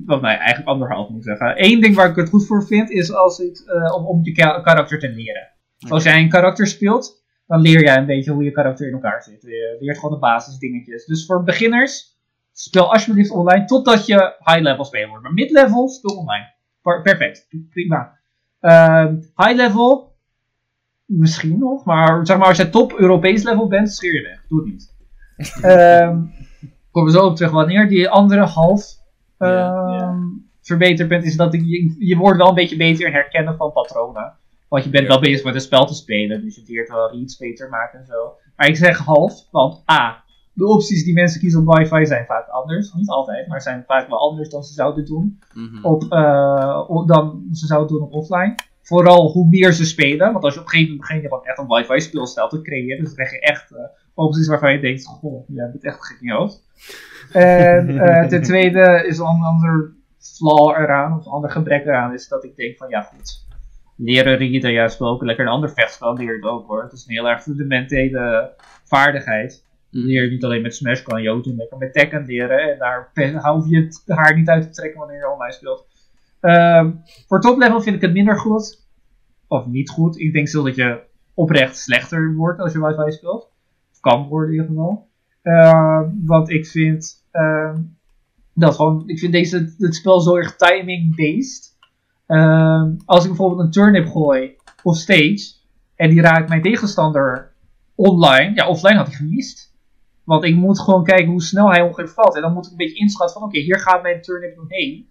wat 0.06 0.22
mij 0.22 0.38
eigenlijk 0.38 0.68
anderhalf 0.70 1.10
moet 1.10 1.24
zeggen. 1.24 1.54
Eén 1.66 1.82
ding 1.82 1.96
waar 1.96 2.10
ik 2.10 2.16
het 2.16 2.30
goed 2.30 2.46
voor 2.46 2.66
vind, 2.66 2.90
is 2.90 3.14
als 3.14 3.40
ik, 3.40 3.58
eh, 3.60 3.96
om, 3.96 4.06
om 4.06 4.20
je 4.24 4.32
ka- 4.32 4.62
karakter 4.62 5.00
te 5.00 5.10
leren. 5.10 5.48
Als 5.90 6.04
jij 6.04 6.20
een 6.22 6.30
karakter 6.30 6.68
speelt, 6.68 7.24
dan 7.48 7.62
leer 7.62 7.84
jij 7.84 7.98
een 7.98 8.06
beetje 8.06 8.32
hoe 8.32 8.44
je 8.44 8.52
karakter 8.52 8.88
in 8.88 8.94
elkaar 8.94 9.24
zit. 9.24 9.42
Je 9.42 9.78
leert 9.80 9.96
gewoon 9.98 10.14
de 10.14 10.20
basisdingetjes. 10.20 11.06
Dus 11.06 11.26
voor 11.26 11.44
beginners, 11.44 12.18
speel 12.54 12.92
alsjeblieft 12.94 13.32
online 13.32 13.66
totdat 13.66 14.06
je 14.06 14.36
high-level 14.44 14.86
speler 14.86 15.08
wordt. 15.08 15.24
Maar 15.24 15.34
mid-level, 15.34 15.88
speel 15.88 16.16
online. 16.18 16.54
Per- 16.82 17.02
Perfect, 17.02 17.48
prima. 17.70 18.17
Ehm, 18.60 19.16
high-level, 19.36 20.16
misschien 21.06 21.60
nog, 21.60 21.86
maar 21.86 22.26
zeg 22.26 22.38
maar 22.38 22.48
als 22.48 22.58
jij 22.58 22.70
top 22.70 22.94
Europees 22.94 23.44
level 23.44 23.68
bent, 23.68 23.92
scheer 23.92 24.14
je 24.14 24.22
weg. 24.22 24.46
Doe 24.48 24.60
het 24.60 24.68
niet. 24.68 24.96
Ehm 25.62 26.20
komen 26.98 27.14
we 27.14 27.20
zo 27.20 27.26
op 27.26 27.36
terug. 27.36 27.52
Wanneer 27.52 27.88
die 27.88 28.10
andere 28.10 28.46
half 28.46 28.96
ehm, 29.38 30.20
verbeterd 30.62 31.10
bent, 31.10 31.24
is 31.24 31.36
dat 31.36 31.54
je, 31.54 31.96
je 32.00 32.16
wordt 32.16 32.38
wel 32.38 32.48
een 32.48 32.56
beetje 32.56 32.78
beter 32.78 33.08
in 33.08 33.14
herkennen 33.14 33.58
van 33.58 33.72
patronen. 33.72 34.34
Want 34.70 34.84
je 34.84 34.90
bent 34.90 35.08
wel 35.08 35.20
bezig 35.20 35.46
met 35.46 35.56
een 35.56 35.62
spel 35.62 35.86
te 35.86 35.94
spelen, 35.94 36.42
dus 36.42 36.56
je 36.56 36.64
leert 36.68 36.90
wel 36.90 37.12
reads 37.12 37.38
beter 37.38 37.70
maken 37.70 38.00
en 38.00 38.06
zo. 38.06 38.36
Maar 38.56 38.68
ik 38.68 38.76
zeg 38.76 38.98
half, 38.98 39.48
want 39.52 39.84
A, 39.92 40.24
de 40.58 40.68
opties 40.68 41.04
die 41.04 41.14
mensen 41.14 41.40
kiezen 41.40 41.68
op 41.68 41.78
wifi 41.78 42.06
zijn 42.06 42.26
vaak 42.26 42.48
anders. 42.48 42.94
Niet 42.94 43.10
altijd, 43.10 43.48
maar 43.48 43.62
zijn 43.62 43.84
vaak 43.88 44.08
wel 44.08 44.20
anders 44.30 44.50
dan 44.50 44.64
ze 44.64 44.74
zouden 44.74 45.06
doen 45.06 45.40
Mhm. 45.54 45.86
op, 45.86 46.04
eh, 46.10 47.06
dan 47.06 47.48
ze 47.52 47.66
zouden 47.66 47.98
doen 47.98 48.06
op 48.08 48.14
offline. 48.14 48.56
Vooral 48.82 49.32
hoe 49.32 49.48
meer 49.48 49.72
ze 49.74 49.86
spelen, 49.86 50.32
want 50.32 50.44
als 50.44 50.54
je 50.54 50.60
op 50.60 50.66
een 50.66 50.72
gegeven 50.72 50.92
moment 50.96 51.08
begint 51.10 51.44
je 51.44 51.50
echt 51.50 51.58
een 51.58 51.68
wifi 51.68 52.00
speelstijl 52.00 52.48
te 52.48 52.62
creëren, 52.62 52.98
dus 52.98 53.06
dan 53.06 53.16
krijg 53.16 53.32
je 53.32 53.40
echt 53.40 53.72
eh, 53.72 53.84
opties 54.14 54.48
waarvan 54.48 54.72
je 54.74 54.80
denkt, 54.80 55.06
goh, 55.06 55.48
jij 55.48 55.70
bent 55.72 55.84
echt 55.84 56.06
gek 56.06 56.18
in 56.22 56.28
je 56.28 56.34
hoofd. 56.34 56.64
En 57.32 57.98
eh, 58.00 58.28
ten 58.28 58.42
tweede 58.44 59.04
is 59.08 59.18
een 59.18 59.26
ander 59.26 59.94
flaw 60.20 60.70
eraan, 60.70 61.18
of 61.18 61.26
een 61.26 61.32
ander 61.32 61.50
gebrek 61.52 61.86
eraan, 61.86 62.14
is 62.14 62.28
dat 62.28 62.44
ik 62.44 62.56
denk 62.56 62.78
van 62.78 62.90
ja 62.90 63.02
goed, 63.02 63.46
leren 63.96 64.38
readen, 64.38 64.72
ja 64.72 64.88
speel 64.88 65.08
ook 65.08 65.24
lekker 65.24 65.46
een 65.46 65.52
ander 65.52 65.70
vechtspel, 65.72 66.14
leer 66.14 66.36
het 66.36 66.44
ook 66.44 66.68
hoor. 66.68 66.84
Het 66.84 66.92
is 66.94 67.06
een 67.08 67.14
heel 67.14 67.28
erg 67.30 67.42
fundamentele 67.42 68.54
vaardigheid. 68.84 69.66
Leer 70.06 70.24
je 70.24 70.30
niet 70.30 70.44
alleen 70.44 70.62
met 70.62 70.76
Smash, 70.76 71.02
kan 71.02 71.22
je 71.22 71.30
ook 71.30 71.44
doen 71.44 71.62
met 71.78 71.94
Tekken 71.94 72.26
leren. 72.26 72.72
En 72.72 72.80
daar 72.80 73.10
hoef 73.54 73.70
je 73.70 73.82
het 73.82 74.04
haar 74.06 74.36
niet 74.36 74.48
uit 74.48 74.64
te 74.64 74.70
trekken 74.70 75.00
wanneer 75.00 75.18
je 75.18 75.32
online 75.32 75.54
speelt. 75.54 75.88
Ehm, 76.40 76.92
voor 77.28 77.42
top 77.42 77.58
level 77.58 77.82
vind 77.82 77.96
ik 77.96 78.02
het 78.02 78.14
minder 78.14 78.38
goed. 78.38 78.86
Of 79.48 79.66
niet 79.66 79.90
goed. 79.90 80.20
Ik 80.20 80.34
denk 80.34 80.48
zelfs 80.48 80.68
dat 80.68 80.76
je 80.76 81.00
oprecht 81.34 81.78
slechter 81.78 82.34
wordt 82.36 82.60
als 82.60 82.74
je 82.74 82.86
wifi 82.86 83.12
speelt. 83.12 83.52
Of 83.92 84.00
kan 84.00 84.28
worden 84.28 84.50
in 84.50 84.56
ieder 84.56 84.68
geval. 84.68 85.08
Ehm, 85.42 86.10
want 86.26 86.50
ik 86.50 86.68
vind 86.68 87.26
ehm, 87.32 87.82
dat 88.54 88.76
gewoon, 88.76 89.04
ik 89.06 89.20
vind 89.20 89.32
deze, 89.32 89.76
dit 89.78 89.96
spel 89.96 90.20
zo 90.20 90.36
erg 90.36 90.56
timing-based. 90.56 91.76
Als 93.06 93.24
ik 93.24 93.30
bijvoorbeeld 93.30 93.60
een 93.60 93.72
turnip 93.72 94.08
gooi 94.08 94.56
op 94.84 94.96
stage 94.96 95.54
en 95.96 96.10
die 96.10 96.22
raakt 96.22 96.50
mijn 96.50 96.62
tegenstander 96.62 97.52
online, 97.96 98.56
ja, 98.56 98.68
offline 98.68 98.98
had 98.98 99.08
hij 99.08 99.16
gemist. 99.16 99.67
Want 100.28 100.44
ik 100.44 100.56
moet 100.56 100.80
gewoon 100.80 101.04
kijken 101.04 101.28
hoe 101.28 101.42
snel 101.42 101.72
hij 101.72 101.82
ongeveer 101.82 102.10
valt. 102.10 102.36
En 102.36 102.42
dan 102.42 102.54
moet 102.54 102.66
ik 102.66 102.72
een 102.72 102.78
beetje 102.78 103.00
inschatten 103.00 103.40
van, 103.40 103.48
oké, 103.48 103.60
hier 103.60 103.80
gaat 103.80 104.02
mijn 104.02 104.22
turnip 104.22 104.56
heen. 104.68 105.10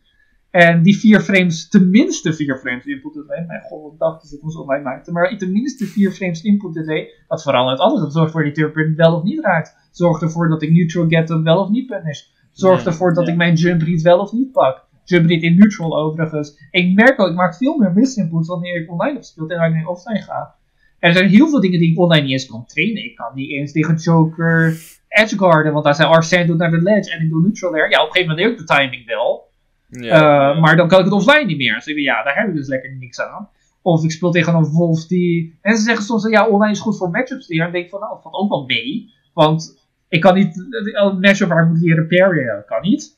En 0.50 0.82
die 0.82 0.96
vier 0.98 1.20
frames, 1.20 1.68
tenminste 1.68 2.32
vier 2.32 2.58
frames 2.58 2.84
input 2.84 3.14
delay. 3.14 3.44
Mijn 3.46 3.62
god, 3.62 3.82
wat 3.82 3.98
dacht 3.98 4.22
dat 4.22 4.32
ik 4.32 4.42
ons 4.42 4.56
online 4.56 4.82
maakte. 4.82 5.12
Maar 5.12 5.36
tenminste 5.36 5.84
vier 5.84 6.10
frames 6.10 6.42
input 6.42 6.74
delay. 6.74 7.08
Dat 7.28 7.42
verandert 7.42 7.78
alles. 7.78 8.00
Dat 8.00 8.12
zorgt 8.12 8.26
ervoor 8.26 8.44
dat 8.44 8.54
die 8.54 8.72
turnip 8.72 8.96
wel 8.96 9.16
of 9.16 9.22
niet 9.22 9.44
raakt. 9.44 9.76
Zorgt 9.90 10.22
ervoor 10.22 10.48
dat 10.48 10.62
ik 10.62 10.70
neutral 10.70 11.08
get 11.08 11.28
hem 11.28 11.42
wel 11.42 11.60
of 11.60 11.70
niet 11.70 11.86
punish. 11.86 12.20
Zorgt 12.52 12.86
ervoor 12.86 13.14
dat 13.14 13.28
ik 13.28 13.36
mijn 13.36 13.54
jump 13.54 13.82
read 13.82 14.02
wel 14.02 14.18
of 14.18 14.32
niet 14.32 14.52
pak. 14.52 14.84
Jump 15.04 15.26
read 15.28 15.42
in 15.42 15.58
neutral 15.58 15.98
overigens. 15.98 16.68
Ik 16.70 16.94
merk 16.94 17.20
ook, 17.20 17.28
ik 17.28 17.36
maak 17.36 17.56
veel 17.56 17.76
meer 17.76 17.92
misinput 17.92 18.46
wanneer 18.46 18.82
ik 18.82 18.90
online 18.90 19.12
heb 19.12 19.22
gespeeld 19.22 19.50
en 19.50 19.58
wanneer 19.58 19.80
ik 19.80 19.90
offline 19.90 20.22
ga. 20.22 20.54
Er 20.98 21.12
zijn 21.12 21.28
heel 21.28 21.48
veel 21.48 21.60
dingen 21.60 21.78
die 21.78 21.90
ik 21.90 21.98
online 21.98 22.22
niet 22.22 22.32
eens 22.32 22.46
kan 22.46 22.66
trainen. 22.66 23.04
Ik 23.04 23.14
kan 23.14 23.34
niet 23.34 23.50
eens 23.50 23.72
tegen 23.72 23.96
Joker 23.96 24.76
edgeguarden, 25.08 25.72
want 25.72 25.86
als 25.86 25.98
hij 25.98 26.06
Arsene 26.06 26.46
doet 26.46 26.58
naar 26.58 26.70
de 26.70 26.82
ledge 26.82 27.12
en 27.12 27.22
ik 27.22 27.30
doe 27.30 27.42
neutral 27.42 27.72
there, 27.72 27.90
ja, 27.90 28.00
op 28.00 28.06
een 28.06 28.12
gegeven 28.12 28.28
moment 28.28 28.38
leer 28.38 28.50
ik 28.50 28.66
de 28.66 28.74
timing 28.74 29.06
wel. 29.06 29.44
Ja. 29.88 30.52
Uh, 30.54 30.60
maar 30.60 30.76
dan 30.76 30.88
kan 30.88 30.98
ik 30.98 31.04
het 31.04 31.14
offline 31.14 31.44
niet 31.44 31.56
meer. 31.56 31.74
Dus 31.74 31.86
ik, 31.86 31.98
ja, 31.98 32.22
daar 32.22 32.36
heb 32.36 32.48
ik 32.48 32.54
dus 32.54 32.68
lekker 32.68 32.96
niks 32.96 33.20
aan. 33.20 33.48
Of 33.82 34.04
ik 34.04 34.10
speel 34.10 34.30
tegen 34.30 34.54
een 34.54 34.64
Wolf 34.64 35.06
die. 35.06 35.58
En 35.62 35.76
ze 35.76 35.82
zeggen 35.82 36.04
soms: 36.04 36.28
ja, 36.28 36.48
online 36.48 36.72
is 36.72 36.80
goed 36.80 36.96
voor 36.96 37.10
matchups 37.10 37.48
leren. 37.48 37.66
En 37.66 37.72
dan 37.72 37.72
denk 37.72 37.84
ik 37.84 37.90
van, 37.90 38.00
nou, 38.00 38.12
dat 38.12 38.22
valt 38.22 38.34
ook 38.34 38.48
wel 38.48 38.64
mee. 38.64 39.12
Want 39.34 39.86
ik 40.08 40.20
kan 40.20 40.34
niet 40.34 40.66
een 40.92 41.20
matchup 41.20 41.48
waar 41.48 41.62
ik 41.62 41.68
moet 41.68 41.80
leren 41.80 42.06
parryen, 42.06 42.64
kan 42.66 42.82
niet. 42.82 43.16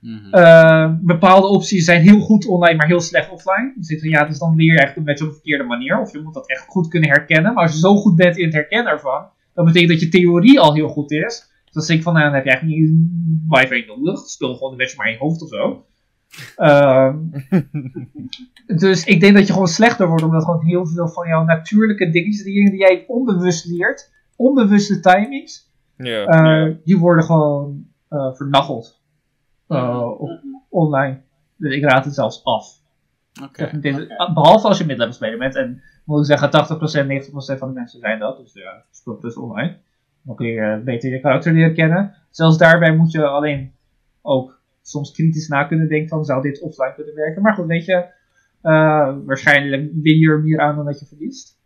Mhm. 0.00 0.34
Eh, 0.34 0.92
bepaalde 1.00 1.46
opties 1.46 1.84
zijn 1.84 2.02
heel 2.02 2.20
goed 2.20 2.46
online, 2.46 2.76
maar 2.76 2.86
heel 2.86 3.00
slecht 3.00 3.30
offline. 3.30 3.72
Dus 3.76 3.88
ik 3.88 3.98
zeg, 3.98 4.10
ja, 4.10 4.24
dus 4.24 4.38
dan 4.38 4.56
leer 4.56 4.72
je 4.72 4.80
echt 4.80 4.96
een 4.96 5.02
match 5.02 5.22
op 5.22 5.28
de 5.28 5.34
verkeerde 5.34 5.64
manier. 5.64 6.00
Of 6.00 6.12
je 6.12 6.20
moet 6.20 6.34
dat 6.34 6.48
echt 6.48 6.64
goed 6.66 6.88
kunnen 6.88 7.10
herkennen. 7.10 7.54
Maar 7.54 7.62
als 7.62 7.72
je 7.72 7.78
zo 7.78 7.96
goed 7.96 8.16
bent 8.16 8.36
in 8.36 8.44
het 8.44 8.54
herkennen 8.54 8.92
ervan, 8.92 9.26
dan 9.58 9.64
betekent 9.66 9.90
dat 9.90 10.00
je 10.00 10.08
theorie 10.08 10.60
al 10.60 10.74
heel 10.74 10.88
goed 10.88 11.10
is. 11.10 11.50
Dus 11.64 11.72
dan 11.72 11.82
zeg 11.82 11.96
ik 11.96 12.02
van, 12.02 12.12
nou, 12.12 12.24
dan 12.24 12.34
heb 12.34 12.44
je 12.44 12.50
eigenlijk 12.50 12.80
niet 12.80 12.96
wifi 13.48 13.84
nodig. 13.86 14.18
Speel 14.28 14.54
gewoon 14.54 14.70
de 14.70 14.76
match 14.82 14.96
maar 14.96 15.06
in 15.06 15.12
je 15.12 15.18
hoofd 15.18 15.42
of 15.42 15.48
zo. 15.48 15.84
Ehm, 16.56 17.16
dus 18.82 19.04
ik 19.04 19.20
denk 19.20 19.34
dat 19.34 19.46
je 19.46 19.52
gewoon 19.52 19.68
slechter 19.68 20.08
wordt, 20.08 20.22
omdat 20.22 20.44
gewoon 20.44 20.64
heel 20.64 20.86
veel 20.86 21.08
van 21.08 21.28
jouw 21.28 21.44
natuurlijke 21.44 22.10
dingetjes, 22.10 22.42
die, 22.44 22.54
dingen 22.54 22.70
die 22.70 22.80
jij 22.80 23.04
onbewust 23.06 23.64
leert, 23.66 24.12
onbewuste 24.36 25.00
timings, 25.00 25.70
Ja. 25.96 26.24
eh, 26.26 26.74
die 26.84 26.98
worden 26.98 27.24
gewoon 27.24 27.86
eh 28.08 28.34
vernacheld 28.34 29.00
eh, 29.66 30.10
op- 30.18 30.40
online. 30.68 31.20
Dus 31.56 31.74
ik 31.74 31.82
raad 31.84 32.04
het 32.04 32.14
zelfs 32.14 32.44
af. 32.44 32.66
Oké. 33.42 33.78
Dit- 33.80 34.08
Behalve 34.34 34.68
als 34.68 34.78
je 34.78 34.84
midlevel 34.84 35.12
speler 35.12 35.38
bent. 35.38 35.54
En 35.56 35.82
moet 36.08 36.28
ik 36.28 36.38
zeggen, 36.38 36.50
80%, 36.50 37.54
90% 37.54 37.58
van 37.58 37.68
de 37.68 37.74
mensen 37.74 38.00
zijn 38.00 38.18
dat. 38.18 38.36
Dus 38.38 38.52
ja, 38.52 38.84
speelt 38.90 39.22
dus 39.22 39.36
online. 39.36 39.76
Dan 40.22 40.36
kun 40.36 40.46
je 40.46 40.60
eh, 40.60 40.84
beter 40.84 41.10
je 41.10 41.20
karakter 41.20 41.52
leren 41.52 41.74
kennen. 41.74 42.14
Zelfs 42.30 42.58
daarbij 42.58 42.96
moet 42.96 43.12
je 43.12 43.26
alleen 43.26 43.72
ook 44.22 44.60
soms 44.82 45.12
kritisch 45.12 45.48
na 45.48 45.64
kunnen 45.64 45.88
denken 45.88 46.08
van 46.08 46.24
zou 46.24 46.42
dit 46.42 46.60
offline 46.60 46.94
kunnen 46.94 47.14
werken. 47.14 47.42
Maar 47.42 47.54
goed, 47.54 47.66
weet 47.66 47.84
je, 47.84 48.04
eh, 48.62 49.16
waarschijnlijk 49.24 49.90
win 50.02 50.18
je 50.18 50.28
er 50.28 50.40
meer 50.40 50.60
aan 50.60 50.76
dan 50.76 50.84
dat 50.84 51.00
je 51.00 51.06
verliest. 51.06 51.58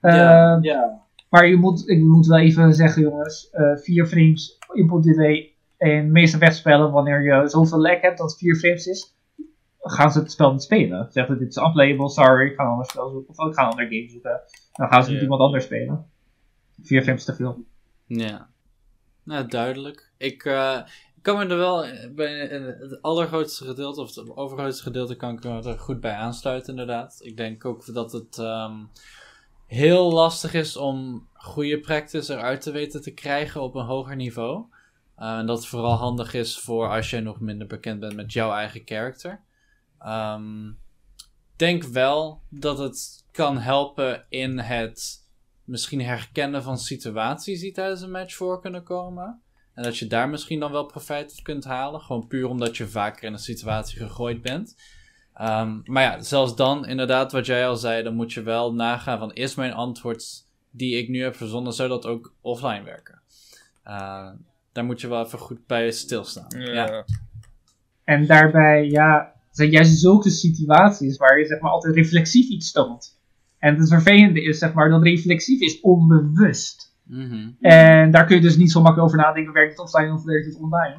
Ja, 0.00 0.56
Eh, 0.56 0.62
ja. 0.62 1.00
maar 1.30 1.46
je 1.46 1.56
moet, 1.56 1.88
ik 1.88 2.00
moet 2.00 2.26
wel 2.26 2.38
even 2.38 2.74
zeggen, 2.74 3.02
jongens, 3.02 3.50
eh 3.50 3.76
4 3.76 4.06
frames 4.06 4.58
input 4.72 5.02
delay 5.02 5.54
de 5.78 6.08
meeste 6.08 6.38
wegspellen, 6.38 6.90
wanneer 6.92 7.22
je 7.22 7.48
zoveel 7.48 7.80
lag 7.80 8.00
hebt 8.00 8.18
dat 8.18 8.30
het 8.30 8.38
4 8.38 8.56
frames 8.56 8.86
is, 8.86 9.14
gaan 9.80 10.12
ze 10.12 10.18
het 10.18 10.30
spel 10.30 10.52
niet 10.52 10.62
spelen. 10.62 11.04
Ze 11.04 11.12
zeggen, 11.12 11.38
dit 11.38 11.48
is 11.48 11.56
unplayable, 11.56 12.10
sorry, 12.10 12.50
ik 12.50 12.56
ga 12.56 12.62
een 12.62 12.70
ander 12.70 12.86
spel 12.86 13.10
zoeken, 13.10 13.38
of 13.38 13.48
ik 13.48 13.54
ga 13.54 13.62
een 13.62 13.70
ander 13.70 13.86
game 13.86 14.08
zoeken. 14.08 14.40
Dan 14.72 14.88
gaan 14.88 15.04
ze 15.04 15.12
met 15.12 15.22
iemand 15.22 15.40
anders 15.40 15.64
spelen. 15.64 16.10
4 16.82 17.02
frames 17.02 17.24
te 17.24 17.34
veel. 17.34 17.64
Ja. 18.06 18.48
Nou, 19.22 19.46
duidelijk. 19.46 20.12
Ik, 20.16 20.44
eh, 20.44 20.80
kan 21.22 21.36
me 21.36 21.46
er 21.46 21.56
wel 21.56 21.84
bij 22.14 22.38
het 22.78 23.02
allergrootste 23.02 23.64
gedeelte, 23.64 24.00
of 24.00 24.14
het 24.14 24.36
overgrootste 24.36 24.82
gedeelte, 24.82 25.16
kan 25.16 25.36
ik 25.36 25.44
me 25.44 25.62
er 25.62 25.78
goed 25.78 26.00
bij 26.00 26.14
aansluiten, 26.14 26.70
inderdaad. 26.70 27.18
Ik 27.22 27.36
denk 27.36 27.64
ook 27.64 27.94
dat 27.94 28.12
het 28.12 28.38
ehm, 28.38 28.84
heel 29.66 30.12
lastig 30.12 30.54
is 30.54 30.76
om 30.76 31.26
goede 31.32 31.80
practice 31.80 32.32
eruit 32.32 32.60
te 32.60 32.70
weten 32.70 33.02
te 33.02 33.14
krijgen 33.14 33.60
op 33.60 33.74
een 33.74 33.84
hoger 33.84 34.16
niveau. 34.16 34.64
Eh, 35.16 35.38
en 35.38 35.46
dat 35.46 35.58
het 35.58 35.66
vooral 35.66 35.96
handig 35.96 36.34
is 36.34 36.58
voor 36.58 36.88
als 36.88 37.10
je 37.10 37.20
nog 37.20 37.40
minder 37.40 37.66
bekend 37.66 38.00
bent 38.00 38.16
met 38.16 38.32
jouw 38.32 38.52
eigen 38.52 38.82
character. 38.84 39.40
Ehm, 40.00 40.68
Ik 40.68 41.66
denk 41.66 41.84
wel 41.84 42.42
dat 42.48 42.78
het 42.78 43.24
kan 43.32 43.58
helpen 43.58 44.24
in 44.28 44.58
het 44.58 45.26
misschien 45.64 46.00
herkennen 46.00 46.62
van 46.62 46.78
situaties 46.78 47.60
die 47.60 47.72
tijdens 47.72 48.00
een 48.00 48.10
match 48.10 48.34
voor 48.34 48.60
kunnen 48.60 48.82
komen. 48.82 49.40
En 49.74 49.82
dat 49.82 49.98
je 49.98 50.06
daar 50.06 50.28
misschien 50.28 50.60
dan 50.60 50.72
wel 50.72 50.84
profijt 50.84 51.30
uit 51.30 51.42
kunt 51.42 51.64
halen. 51.64 52.00
Gewoon 52.00 52.26
puur 52.26 52.48
omdat 52.48 52.76
je 52.76 52.88
vaker 52.88 53.24
in 53.24 53.32
een 53.32 53.38
situatie 53.38 53.98
gegooid 53.98 54.42
bent. 54.42 54.76
Ehm, 55.34 55.78
maar 55.84 56.02
ja, 56.02 56.22
zelfs 56.22 56.56
dan, 56.56 56.86
inderdaad, 56.86 57.32
wat 57.32 57.46
jij 57.46 57.68
al 57.68 57.76
zei, 57.76 58.02
dan 58.02 58.14
moet 58.14 58.32
je 58.32 58.42
wel 58.42 58.74
nagaan 58.74 59.18
van 59.18 59.32
is 59.34 59.54
mijn 59.54 59.72
antwoord 59.72 60.24
die 60.70 60.96
ik 60.96 61.08
nu 61.08 61.22
heb 61.22 61.36
verzonnen, 61.36 61.72
zou 61.72 61.88
dat 61.88 62.06
ook 62.06 62.34
offline 62.40 62.82
werken? 62.82 63.20
Eh, 63.82 64.30
daar 64.72 64.84
moet 64.84 65.00
je 65.00 65.08
wel 65.08 65.24
even 65.24 65.38
goed 65.38 65.66
bij 65.66 65.90
stilstaan. 65.90 66.60
Ja. 66.60 66.72
Ja. 66.72 67.04
En 68.04 68.26
daarbij, 68.26 68.86
ja, 68.86 69.32
zijn 69.50 69.70
juist 69.70 69.98
zulke 69.98 70.30
situaties 70.30 71.16
waar 71.16 71.38
je 71.38 71.46
zeg 71.46 71.60
maar 71.60 71.70
altijd 71.70 71.94
reflexief 71.94 72.48
iets 72.48 72.72
toont. 72.72 73.18
En 73.58 73.76
het 73.76 73.88
vervelende 73.88 74.42
is, 74.42 74.58
zeg 74.58 74.72
maar, 74.72 74.88
dat 74.88 75.02
reflexief 75.02 75.60
is 75.60 75.80
onbewust. 75.80 76.94
Mhm. 77.02 77.48
En 77.60 78.10
daar 78.10 78.26
kun 78.26 78.36
je 78.36 78.42
dus 78.42 78.56
niet 78.56 78.70
zo 78.70 78.80
makkelijk 78.80 79.08
over 79.08 79.24
nadenken, 79.24 79.52
werkt 79.52 79.70
het 79.70 79.80
offline 79.80 80.12
of 80.12 80.24
werkt 80.24 80.46
het 80.46 80.60
online. 80.60 80.98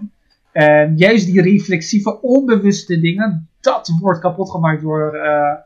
En 0.51 0.97
juist 0.97 1.25
die 1.25 1.41
reflexieve, 1.41 2.21
onbewuste 2.21 2.99
dingen, 2.99 3.49
dat 3.59 3.91
wordt 3.99 4.19
kapot 4.19 4.51
gemaakt 4.51 4.81
door 4.81 5.13
eh, 5.15 5.57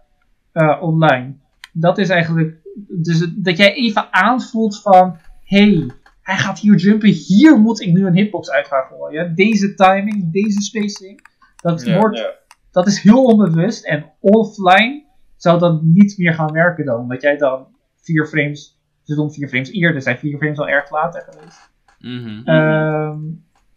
eh, 0.51 0.81
online. 0.81 1.35
Dat 1.73 1.97
is 1.97 2.09
eigenlijk, 2.09 2.57
dus 2.87 3.27
dat 3.35 3.57
jij 3.57 3.73
even 3.73 4.13
aanvoelt 4.13 4.81
van, 4.81 5.17
hey, 5.43 5.91
hij 6.21 6.37
gaat 6.37 6.59
hier 6.59 6.75
jumpen, 6.75 7.09
hier 7.09 7.59
moet 7.59 7.81
ik 7.81 7.93
nu 7.93 8.05
een 8.05 8.15
hitbox 8.15 8.49
uit 8.49 8.67
gaan 8.67 8.87
gooien. 8.89 9.35
Deze 9.35 9.73
timing, 9.73 10.31
deze 10.31 10.61
spacing, 10.61 11.27
dat, 11.55 11.85
Ja, 11.85 11.99
wordt, 11.99 12.17
ja. 12.17 12.33
Dat 12.75 12.87
is 12.87 12.99
heel 12.99 13.23
onbewust. 13.23 13.85
En 13.85 14.11
offline 14.19 15.03
zou 15.35 15.59
dat 15.59 15.83
niet 15.83 16.17
meer 16.17 16.33
gaan 16.33 16.51
werken 16.51 16.85
dan, 16.85 16.99
omdat 16.99 17.21
jij 17.21 17.37
dan 17.37 17.67
vier 17.95 18.27
frames, 18.27 18.79
dus 19.05 19.17
om 19.17 19.31
vier 19.31 19.47
frames 19.47 19.71
eerder 19.71 20.01
zijn, 20.01 20.17
vier 20.17 20.37
frames 20.37 20.57
al 20.57 20.67
erg 20.67 20.91
later 20.91 21.27
geweest. 21.29 21.69
Mhm. 21.99 22.47
Ehm, 22.47 23.19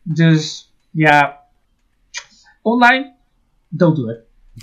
dus 0.02 0.74
ja, 0.90 1.40
online, 2.62 3.14
don't 3.68 3.96
do 3.96 4.08
it. 4.08 4.20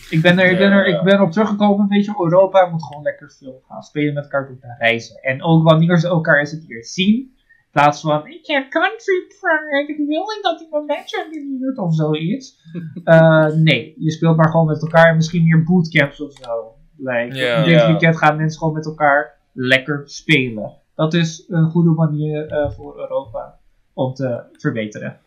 Ik 0.09 0.21
ben, 0.21 0.39
er, 0.39 0.51
ik, 0.51 0.57
ben 0.57 0.71
er, 0.71 0.85
ik 0.85 1.03
ben 1.03 1.13
erop 1.13 1.31
teruggekomen, 1.31 1.87
weet 1.87 2.05
je, 2.05 2.15
Europa 2.23 2.69
moet 2.69 2.85
gewoon 2.85 3.03
lekker 3.03 3.31
veel 3.31 3.63
gaan 3.67 3.83
spelen 3.83 4.13
met 4.13 4.23
elkaar 4.23 4.47
te 4.47 4.75
reizen. 4.79 5.15
En 5.21 5.43
ook 5.43 5.63
wanneer 5.63 5.97
ze 5.97 6.07
elkaar 6.07 6.39
eens 6.39 6.51
een 6.51 6.65
keer 6.67 6.85
zien, 6.85 7.34
plaats 7.81 8.01
van, 8.01 8.27
ik 8.27 8.47
heb 8.47 8.69
country 8.69 9.27
pride, 9.39 9.85
ik 9.87 9.97
wil 9.97 10.07
niet 10.07 10.39
dat 10.41 10.61
iemand 10.61 10.87
matchen 10.87 11.59
doet 11.59 11.77
of 11.77 11.95
zoiets. 11.95 12.53
Eh, 13.03 13.47
nee, 13.47 13.93
je 13.97 14.11
speelt 14.11 14.37
maar 14.37 14.49
gewoon 14.49 14.65
met 14.65 14.81
elkaar 14.81 15.09
en 15.09 15.15
misschien 15.15 15.43
meer 15.43 15.63
bootcamps 15.63 16.21
of 16.21 16.33
zo. 16.33 16.73
Like, 16.97 17.35
Ja. 17.35 17.63
dit 17.63 17.85
weekend 17.85 18.17
gaan 18.17 18.37
mensen 18.37 18.59
gewoon 18.59 18.73
met 18.73 18.85
elkaar 18.85 19.37
lekker 19.51 20.01
spelen. 20.05 20.73
Dat 20.95 21.13
is 21.13 21.45
een 21.47 21.69
goede 21.69 21.89
manier 21.89 22.47
eh, 22.47 22.71
voor 22.71 22.97
Europa 22.99 23.59
om 23.93 24.13
te 24.13 24.43
verbeteren. 24.51 25.19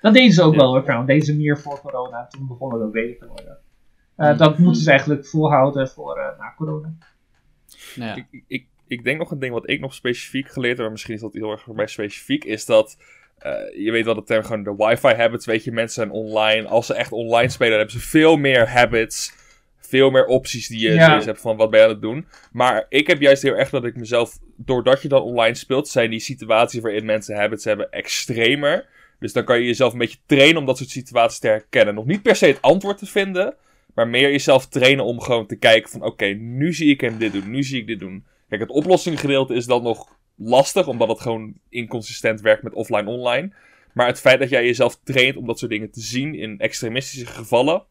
Dat 0.00 0.14
deden 0.14 0.32
ze 0.32 0.42
ook 0.42 0.54
wel 0.54 0.68
hoor, 0.68 0.82
trouwens. 0.82 1.08
Deden 1.10 1.26
ze 1.26 1.36
meer 1.36 1.58
voor 1.58 1.80
corona. 1.80 2.26
Toen 2.26 2.46
begon 2.46 2.72
het 2.72 2.82
ook 2.82 2.92
beter 2.92 3.18
te 3.18 3.26
worden. 3.26 3.58
Eh, 4.16 4.28
Hmm. 4.28 4.36
Dat 4.36 4.58
moeten 4.58 4.82
ze 4.82 4.90
eigenlijk 4.90 5.26
volhouden 5.26 5.88
voor 5.88 6.16
eh, 6.18 6.38
na 6.38 6.54
corona. 6.56 6.92
Nou 7.96 8.08
ja. 8.10 8.14
Ik, 8.30 8.44
ik, 8.46 8.66
ik 8.88 9.04
denk 9.04 9.18
nog 9.18 9.30
een 9.30 9.38
ding 9.38 9.52
wat 9.52 9.70
ik 9.70 9.80
nog 9.80 9.94
specifiek 9.94 10.48
geleerd 10.48 10.72
heb, 10.74 10.82
maar 10.82 10.90
misschien 10.92 11.14
is 11.14 11.20
dat 11.20 11.32
heel 11.34 11.50
erg 11.50 11.62
voor 11.62 11.74
mij 11.74 11.86
specifiek, 11.86 12.44
is 12.44 12.64
dat 12.64 12.96
eh, 13.38 13.52
je 13.84 13.90
weet 13.90 14.04
wel 14.04 14.14
de 14.14 14.22
term 14.22 14.42
gewoon 14.44 14.62
de 14.62 14.74
wifi 14.76 15.08
habits, 15.14 15.46
weet 15.46 15.64
je, 15.64 15.72
mensen 15.72 15.94
zijn 15.94 16.10
online. 16.10 16.68
Als 16.68 16.86
ze 16.86 16.94
echt 16.94 17.12
online 17.12 17.48
spelen, 17.48 17.76
hebben 17.76 17.92
ze 18.00 18.08
veel 18.08 18.36
meer 18.36 18.68
habits, 18.68 19.32
veel 19.80 20.10
meer 20.10 20.24
opties 20.26 20.68
die 20.68 20.80
je 20.80 20.92
Ja. 20.94 21.22
hebt 21.24 21.40
van 21.40 21.56
wat 21.56 21.70
ben 21.70 21.78
je 21.80 21.86
aan 21.86 21.92
het 21.92 22.02
doen. 22.02 22.26
Maar 22.52 22.86
ik 22.88 23.06
heb 23.06 23.20
juist 23.20 23.42
heel 23.42 23.54
erg 23.56 23.70
dat 23.70 23.84
ik 23.84 23.96
mezelf, 23.96 24.38
doordat 24.56 25.02
je 25.02 25.08
dan 25.08 25.22
online 25.22 25.54
speelt, 25.54 25.88
zijn 25.88 26.10
die 26.10 26.20
situaties 26.20 26.80
waarin 26.80 27.04
mensen 27.04 27.36
habits 27.36 27.64
hebben 27.64 27.90
extremer. 27.90 28.86
Dus 29.18 29.32
dan 29.32 29.44
kan 29.44 29.58
je 29.58 29.66
jezelf 29.66 29.92
een 29.92 29.98
beetje 29.98 30.18
trainen 30.26 30.56
om 30.56 30.66
dat 30.66 30.76
soort 30.78 30.90
situaties 30.90 31.38
te 31.38 31.46
herkennen. 31.48 31.94
Nog 31.94 32.06
niet 32.06 32.22
per 32.22 32.36
se 32.36 32.46
het 32.46 32.62
antwoord 32.62 32.98
te 32.98 33.06
vinden, 33.06 33.54
maar 33.94 34.08
meer 34.08 34.30
jezelf 34.30 34.66
trainen 34.68 35.04
om 35.04 35.20
gewoon 35.20 35.46
te 35.46 35.56
kijken 35.56 35.90
van 35.90 36.02
oké, 36.02 36.26
nu 36.26 36.72
zie 36.74 36.90
ik 36.90 37.00
hem 37.00 37.18
dit 37.18 37.32
doen, 37.32 37.50
nu 37.50 37.62
zie 37.62 37.80
ik 37.80 37.86
dit 37.86 37.98
doen. 37.98 38.24
Kijk, 38.48 38.60
het 38.60 38.70
oplossingengedeelte 38.70 39.54
is 39.54 39.66
dan 39.66 39.82
nog 39.82 40.16
lastig, 40.34 40.88
omdat 40.88 41.08
het 41.08 41.20
gewoon 41.20 41.54
inconsistent 41.68 42.40
werkt 42.40 42.62
met 42.62 42.72
offline-online. 42.72 43.52
Maar 43.92 44.06
het 44.06 44.20
feit 44.20 44.38
dat 44.38 44.48
jij 44.48 44.64
jezelf 44.64 45.00
traint 45.04 45.36
om 45.36 45.46
dat 45.46 45.58
soort 45.58 45.70
dingen 45.70 45.90
te 45.90 46.00
zien 46.00 46.34
in 46.34 46.58
extremistische 46.58 47.26
gevallen. 47.26 47.82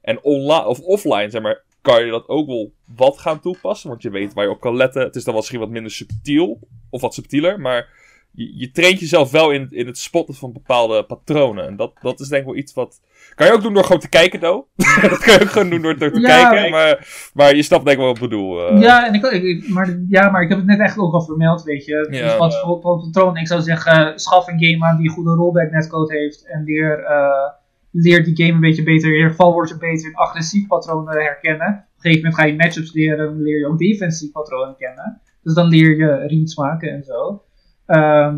En 0.00 0.22
online 0.22 0.66
of 0.66 0.80
offline, 0.80 1.30
zeg 1.30 1.42
maar, 1.42 1.62
kan 1.80 2.04
je 2.04 2.10
dat 2.10 2.28
ook 2.28 2.46
wel 2.46 2.72
wat 2.96 3.18
gaan 3.18 3.40
toepassen. 3.40 3.88
Want 3.88 4.02
je 4.02 4.10
weet 4.10 4.32
waar 4.32 4.44
je 4.44 4.50
op 4.50 4.60
kan 4.60 4.76
letten. 4.76 5.02
Het 5.02 5.16
is 5.16 5.24
dan 5.24 5.34
misschien 5.34 5.58
wat 5.58 5.68
minder 5.68 5.92
subtiel, 5.92 6.58
of 6.90 7.00
wat 7.00 7.14
subtieler. 7.14 7.60
Maar 7.60 7.88
je, 8.32 8.58
je 8.58 8.70
traint 8.70 9.00
jezelf 9.00 9.30
wel 9.30 9.50
in, 9.50 9.66
in 9.70 9.86
het 9.86 9.98
spotten 9.98 10.34
van 10.34 10.52
bepaalde 10.52 11.04
patronen. 11.04 11.66
En 11.66 11.76
dat, 11.76 11.92
dat 12.00 12.20
is 12.20 12.28
denk 12.28 12.40
ik 12.42 12.46
wel 12.48 12.56
iets 12.56 12.74
wat. 12.74 13.00
Kan 13.34 13.46
je 13.46 13.52
ook 13.52 13.62
doen 13.62 13.74
door 13.74 13.84
gewoon 13.84 14.00
te 14.00 14.08
kijken, 14.08 14.40
though. 14.40 14.66
dat 15.10 15.18
kan 15.18 15.34
je 15.34 15.40
ook 15.42 15.48
gewoon 15.50 15.70
doen 15.70 15.82
door, 15.82 15.98
door 15.98 16.10
te 16.10 16.20
Ja, 16.20 16.48
kijken. 16.48 16.70
Maar, 16.70 17.08
maar 17.34 17.56
je 17.56 17.62
snapt 17.62 17.84
denk 17.84 17.96
ik 17.96 18.02
wel 18.02 18.12
wat 18.12 18.22
ik 18.22 18.28
bedoel. 18.28 18.68
eh. 18.68 18.80
Ja, 18.80 19.06
en 19.06 19.14
ik, 19.14 19.68
maar, 19.68 19.98
ja, 20.08 20.30
maar 20.30 20.42
ik 20.42 20.48
heb 20.48 20.58
het 20.58 20.66
net 20.66 20.78
eigenlijk 20.78 21.08
ook 21.08 21.20
al 21.20 21.26
vermeld, 21.26 21.62
weet 21.62 21.84
je. 21.84 22.08
Ja. 22.10 22.22
dus 22.22 22.36
wat 22.36 22.60
voor, 22.60 22.80
voor 22.80 23.00
patroon. 23.00 23.36
Ik 23.36 23.46
zou 23.46 23.60
zeggen, 23.60 24.18
schaf 24.20 24.48
een 24.48 24.64
game 24.64 24.84
aan 24.86 24.96
die 24.96 25.08
een 25.08 25.14
goede 25.14 25.30
rollback 25.30 25.70
netcode 25.70 26.14
heeft. 26.18 26.46
En 26.46 26.64
leer, 26.64 26.98
eh, 27.04 27.50
leer 27.90 28.24
die 28.24 28.36
game 28.36 28.52
een 28.52 28.60
beetje 28.60 28.82
beter, 28.82 29.10
leer 29.10 29.34
valwords 29.34 29.76
beter 29.78 30.08
in 30.08 30.14
agressief 30.16 30.66
patronen 30.66 31.14
herkennen. 31.14 31.68
Op 31.68 32.04
een 32.06 32.10
gegeven 32.10 32.22
moment 32.22 32.34
ga 32.34 32.44
je 32.46 32.56
matchups 32.56 32.92
leren, 32.92 33.18
dan 33.18 33.42
leer 33.42 33.58
je 33.58 33.66
ook 33.66 33.78
defensief 33.78 34.32
patronen 34.32 34.76
kennen. 34.78 35.20
Dus 35.42 35.54
dan 35.54 35.68
leer 35.68 35.96
je 35.96 36.26
reads 36.26 36.56
maken 36.56 36.90
en 36.90 37.02
zo. 37.04 37.42
Ehm, 37.90 38.36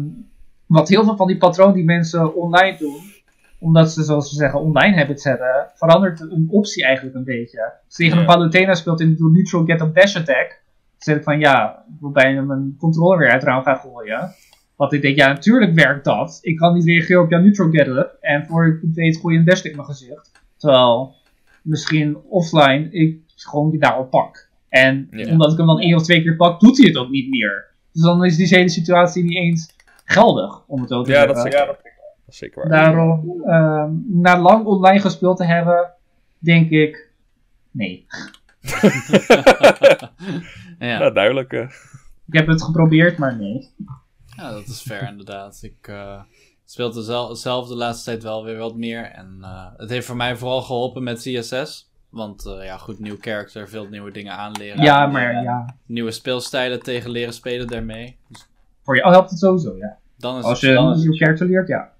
wat 0.66 0.88
heel 0.88 1.04
veel 1.04 1.16
van 1.16 1.26
die 1.26 1.36
patronen 1.36 1.74
die 1.74 1.84
mensen 1.84 2.34
online 2.34 2.76
doen, 2.78 3.00
omdat 3.58 3.90
ze, 3.92 4.02
zoals 4.02 4.28
ze 4.28 4.34
zeggen, 4.34 4.60
online 4.60 4.96
habits 4.96 5.24
hebben, 5.24 5.66
verandert 5.74 6.20
een 6.20 6.46
optie 6.50 6.84
eigenlijk 6.84 7.16
een 7.16 7.24
beetje. 7.24 7.62
Als 7.62 7.96
je 7.96 8.02
tegen 8.04 8.18
een. 8.18 8.24
Palutena 8.24 8.74
speelt 8.74 9.00
in 9.00 9.16
de 9.16 9.30
neutral 9.32 9.64
get 9.64 9.80
up 9.80 9.94
dash 9.94 10.16
attack, 10.16 10.48
dan 10.48 10.98
zeg 10.98 11.16
ik 11.16 11.22
van 11.22 11.38
ja, 11.38 11.84
ik 11.94 12.00
wil 12.00 12.10
bijna 12.10 12.40
mijn 12.42 12.76
controller 12.78 13.18
weer 13.18 13.30
uit 13.30 13.42
het 13.42 13.50
raam 13.50 13.62
gaan 13.62 13.76
gooien. 13.76 14.34
Want 14.76 14.92
ik 14.92 15.02
denk, 15.02 15.16
ja, 15.16 15.28
natuurlijk 15.28 15.74
werkt 15.74 16.04
dat. 16.04 16.38
Ik 16.42 16.56
kan 16.56 16.74
niet 16.74 16.84
reageren 16.84 17.22
op 17.22 17.30
jouw 17.30 17.40
neutral 17.40 17.70
getup. 17.70 18.16
En 18.20 18.46
voor 18.46 18.66
ik 18.66 18.80
het 18.80 18.94
weet 18.94 19.16
gooi 19.16 19.34
je 19.34 19.40
een 19.40 19.46
dash 19.46 19.62
in 19.62 19.76
mijn 19.76 19.88
gezicht. 19.88 20.32
Terwijl, 20.56 21.14
misschien 21.62 22.16
offline, 22.28 22.88
ik 22.90 23.18
gewoon 23.36 23.70
je 23.70 23.78
daarop 23.78 24.10
pak. 24.10 24.48
En 24.68 25.08
Ja. 25.10 25.30
omdat 25.30 25.52
ik 25.52 25.58
hem 25.58 25.66
dan 25.66 25.80
één 25.80 25.94
of 25.96 26.02
twee 26.02 26.22
keer 26.22 26.36
pak, 26.36 26.60
doet 26.60 26.78
hij 26.78 26.86
het 26.86 26.96
ook 26.96 27.10
niet 27.10 27.28
meer. 27.28 27.70
Dus 27.92 28.02
dan 28.02 28.24
is 28.24 28.36
die 28.36 28.46
hele 28.46 28.68
situatie 28.68 29.24
niet 29.24 29.36
eens 29.36 29.74
geldig, 30.04 30.62
om 30.66 30.80
het 30.80 30.88
zo 30.90 31.02
te 31.02 31.10
Ja, 31.10 31.16
zeggen. 31.16 31.34
dat 31.34 31.46
is 31.46 31.52
zeker, 31.52 31.66
dat 31.66 31.78
is 32.28 32.36
zeker 32.36 32.68
waar. 32.68 32.70
Daarom, 32.82 33.42
ehm, 33.46 33.90
na 34.22 34.40
lang 34.40 34.64
online 34.66 35.00
gespeeld 35.00 35.36
te 35.36 35.44
hebben, 35.44 35.90
denk 36.38 36.70
ik, 36.70 37.10
nee. 37.70 38.06
ja. 40.78 40.98
Nou, 40.98 41.12
duidelijk. 41.12 41.52
eh. 41.52 41.60
Ik 42.26 42.38
heb 42.38 42.46
het 42.46 42.62
geprobeerd, 42.62 43.18
maar 43.18 43.36
nee. 43.36 43.70
ja, 44.36 44.50
dat 44.52 44.66
is 44.66 44.80
fair 44.80 45.08
inderdaad. 45.08 45.58
Ik 45.62 45.88
eh 45.88 46.20
speel 46.64 46.92
zel- 46.92 47.34
zelf 47.36 47.68
de 47.68 47.74
laatste 47.74 48.04
tijd 48.10 48.22
wel 48.22 48.44
weer 48.44 48.56
wat 48.58 48.76
meer. 48.76 49.04
En 49.04 49.38
eh, 49.40 49.66
het 49.76 49.90
heeft 49.90 50.06
voor 50.06 50.16
mij 50.16 50.36
vooral 50.36 50.62
geholpen 50.62 51.02
met 51.02 51.18
CSS. 51.20 51.90
Want 52.12 52.46
eh, 52.46 52.64
ja, 52.64 52.76
goed, 52.76 52.98
nieuw 52.98 53.16
character, 53.20 53.68
veel 53.68 53.88
nieuwe 53.88 54.10
dingen 54.10 54.32
aanleren. 54.32 54.82
Ja, 54.82 55.06
maar 55.06 55.34
eh, 55.34 55.42
ja, 55.42 55.76
Nieuwe 55.86 56.10
speelstijlen 56.10 56.82
tegen 56.82 57.10
leren 57.10 57.34
spelen 57.34 57.66
daarmee. 57.66 58.16
Dus 58.28 58.48
voor 58.82 58.96
jou 58.96 59.12
helpt 59.12 59.30
het 59.30 59.38
sowieso, 59.38 59.76
ja. 59.76 59.98
dan 60.16 60.38
is 60.38 60.44
Als 60.44 60.60
je 60.60 60.72
dan 60.72 60.86
een 60.86 60.98
nieuw 60.98 61.16
character 61.16 61.46
leert, 61.46 61.68
ja. 61.68 61.92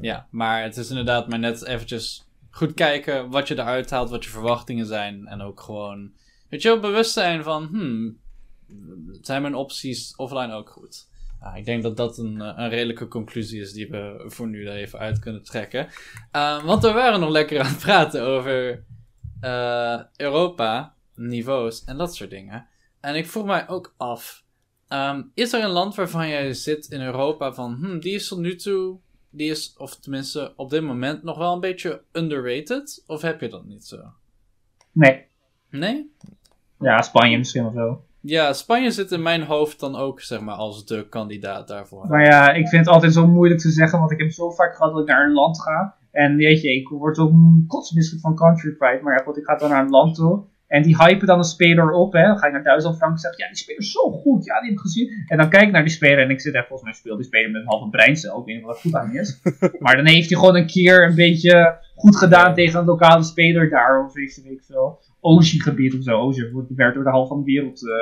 Ja, 0.00 0.26
maar 0.30 0.62
het 0.62 0.76
is 0.76 0.88
inderdaad 0.88 1.28
maar 1.28 1.38
net 1.38 1.64
eventjes 1.64 2.28
goed 2.50 2.74
kijken 2.74 3.30
wat 3.30 3.48
je 3.48 3.54
eruit 3.54 3.90
haalt, 3.90 4.10
wat 4.10 4.24
je 4.24 4.30
verwachtingen 4.30 4.86
zijn. 4.86 5.26
En 5.26 5.40
ook 5.40 5.60
gewoon, 5.60 6.12
weet 6.48 6.62
je 6.62 6.68
wel, 6.68 6.80
bewust 6.80 7.12
zijn 7.12 7.42
van, 7.42 7.66
hmm, 7.66 8.18
zijn 9.20 9.42
mijn 9.42 9.54
opties 9.54 10.16
offline 10.16 10.52
ook 10.52 10.70
goed? 10.70 11.06
Ah, 11.40 11.56
ik 11.56 11.64
denk 11.64 11.82
dat 11.82 11.96
dat 11.96 12.18
een, 12.18 12.40
eh, 12.40 12.52
een 12.56 12.68
redelijke 12.68 13.08
conclusie 13.08 13.60
is 13.60 13.72
die 13.72 13.88
we 13.90 14.24
voor 14.26 14.48
nu 14.48 14.66
er 14.66 14.74
even 14.74 14.98
uit 14.98 15.18
kunnen 15.18 15.42
trekken. 15.42 15.88
Uh, 16.36 16.64
want 16.64 16.82
we 16.82 16.92
waren 16.92 17.20
nog 17.20 17.30
lekker 17.30 17.60
aan 17.60 17.66
het 17.66 17.78
praten 17.78 18.22
over 18.22 18.84
uh, 19.40 20.00
Europa, 20.16 20.94
niveaus 21.14 21.84
en 21.84 21.96
dat 21.96 22.14
soort 22.14 22.30
dingen. 22.30 22.66
En 23.00 23.14
ik 23.14 23.26
vroeg 23.26 23.44
mij 23.44 23.68
ook 23.68 23.94
af, 23.96 24.44
um, 24.88 25.30
is 25.34 25.52
er 25.52 25.64
een 25.64 25.70
land 25.70 25.94
waarvan 25.94 26.28
jij 26.28 26.52
zit 26.52 26.86
in 26.86 27.00
Europa 27.00 27.52
van, 27.52 27.74
hmm, 27.74 28.00
die 28.00 28.14
is 28.14 28.28
tot 28.28 28.38
nu 28.38 28.56
toe 28.56 28.98
die 29.30 29.50
is, 29.50 29.74
of 29.78 29.96
tenminste 29.96 30.52
op 30.56 30.70
dit 30.70 30.82
moment, 30.82 31.22
nog 31.22 31.38
wel 31.38 31.52
een 31.52 31.60
beetje 31.60 32.02
underrated? 32.12 33.04
Of 33.06 33.22
heb 33.22 33.40
je 33.40 33.48
dat 33.48 33.64
niet 33.64 33.84
zo? 33.84 33.96
Nee. 34.92 35.26
Nee? 35.70 36.12
Ja, 36.78 37.02
Spanje 37.02 37.38
misschien 37.38 37.66
of 37.66 37.72
zo. 37.74 38.02
Ja, 38.20 38.52
Spanje 38.52 38.90
zit 38.90 39.12
in 39.12 39.22
mijn 39.22 39.42
hoofd 39.42 39.80
dan 39.80 39.96
ook, 39.96 40.20
zeg 40.20 40.40
maar, 40.40 40.54
als 40.54 40.86
de 40.86 41.08
kandidaat 41.08 41.68
daarvoor. 41.68 42.06
Maar 42.06 42.24
ja, 42.24 42.52
ik 42.52 42.68
vind 42.68 42.84
het 42.84 42.94
altijd 42.94 43.12
zo 43.12 43.26
moeilijk 43.26 43.60
te 43.60 43.70
zeggen, 43.70 43.98
want 43.98 44.10
ik 44.10 44.18
heb 44.18 44.30
zo 44.30 44.50
vaak 44.50 44.76
gehad 44.76 44.92
dat 44.92 45.02
ik 45.02 45.08
naar 45.08 45.26
een 45.26 45.32
land 45.32 45.62
ga. 45.62 45.96
En 46.10 46.36
weet 46.36 46.60
je, 46.60 46.74
ik 46.74 46.88
word 46.88 47.18
ook 47.18 47.32
kotsmisselijk 47.66 48.22
van 48.22 48.34
Country 48.34 48.70
Pride, 48.70 49.02
maar 49.02 49.18
ja, 49.18 49.24
goed, 49.24 49.36
ik 49.36 49.44
ga 49.44 49.56
dan 49.56 49.70
naar 49.70 49.84
een 49.84 49.90
land 49.90 50.14
toe. 50.14 50.44
En 50.68 50.82
die 50.82 50.96
hypen 50.96 51.26
dan 51.26 51.38
een 51.38 51.44
speler 51.44 51.92
op, 51.92 52.12
hè. 52.12 52.22
Dan 52.22 52.38
ga 52.38 52.46
ik 52.46 52.52
naar 52.52 52.62
Duitsland, 52.62 52.96
Frankrijk 52.96 53.24
en 53.24 53.36
zeg 53.36 53.46
ja, 53.46 53.52
die 53.52 53.62
speler 53.62 53.80
is 53.80 53.92
zo 53.92 54.10
goed, 54.10 54.44
ja, 54.44 54.60
die 54.60 54.68
heb 54.68 54.78
ik 54.78 54.84
gezien. 54.84 55.24
En 55.26 55.38
dan 55.38 55.48
kijk 55.48 55.62
ik 55.62 55.72
naar 55.72 55.82
die 55.82 55.92
speler 55.92 56.18
en 56.18 56.30
ik 56.30 56.40
zit 56.40 56.54
echt, 56.54 56.66
volgens 56.66 56.88
mij 56.88 56.98
speelt 56.98 57.18
die 57.18 57.26
speler 57.26 57.50
met 57.50 57.60
een 57.60 57.68
halve 57.68 57.88
breincel, 57.88 58.40
ik 58.40 58.46
weet 58.46 58.56
niet 58.56 58.64
wat 58.64 58.80
goed 58.80 58.94
aan 58.94 59.14
is. 59.14 59.40
maar 59.84 59.96
dan 59.96 60.06
heeft 60.06 60.28
hij 60.30 60.38
gewoon 60.38 60.56
een 60.56 60.66
keer 60.66 61.04
een 61.04 61.14
beetje 61.14 61.78
goed 61.94 62.16
gedaan 62.16 62.54
tegen 62.54 62.80
een 62.80 62.86
lokale 62.86 63.22
speler 63.22 63.70
daar, 63.70 64.04
of 64.04 64.12
weet 64.12 64.42
ik 64.44 64.62
veel. 64.62 64.98
Ocean-gebied 65.20 65.94
of 65.94 66.02
zo. 66.02 66.18
Ocean 66.18 66.66
werd 66.76 66.94
door 66.94 67.04
de 67.04 67.10
halve 67.10 67.28
van 67.28 67.38
de 67.38 67.44
wereld 67.44 67.82
uh, 67.82 67.92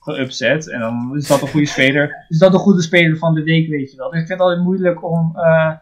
geupset. 0.00 0.70
En 0.70 0.80
dan 0.80 1.16
is 1.16 1.26
dat 1.26 1.42
een 1.42 1.48
goede 1.48 1.66
speler. 1.66 2.24
Is 2.28 2.38
dat 2.38 2.52
een 2.52 2.58
goede 2.58 2.82
speler 2.82 3.16
van 3.16 3.34
de 3.34 3.42
week, 3.42 3.68
weet 3.68 3.90
je 3.90 3.96
wel. 3.96 4.10
Dus 4.10 4.20
ik 4.20 4.26
vind 4.26 4.38
het 4.38 4.48
altijd 4.48 4.64
moeilijk 4.64 5.04
om 5.04 5.32
uh, 5.36 5.72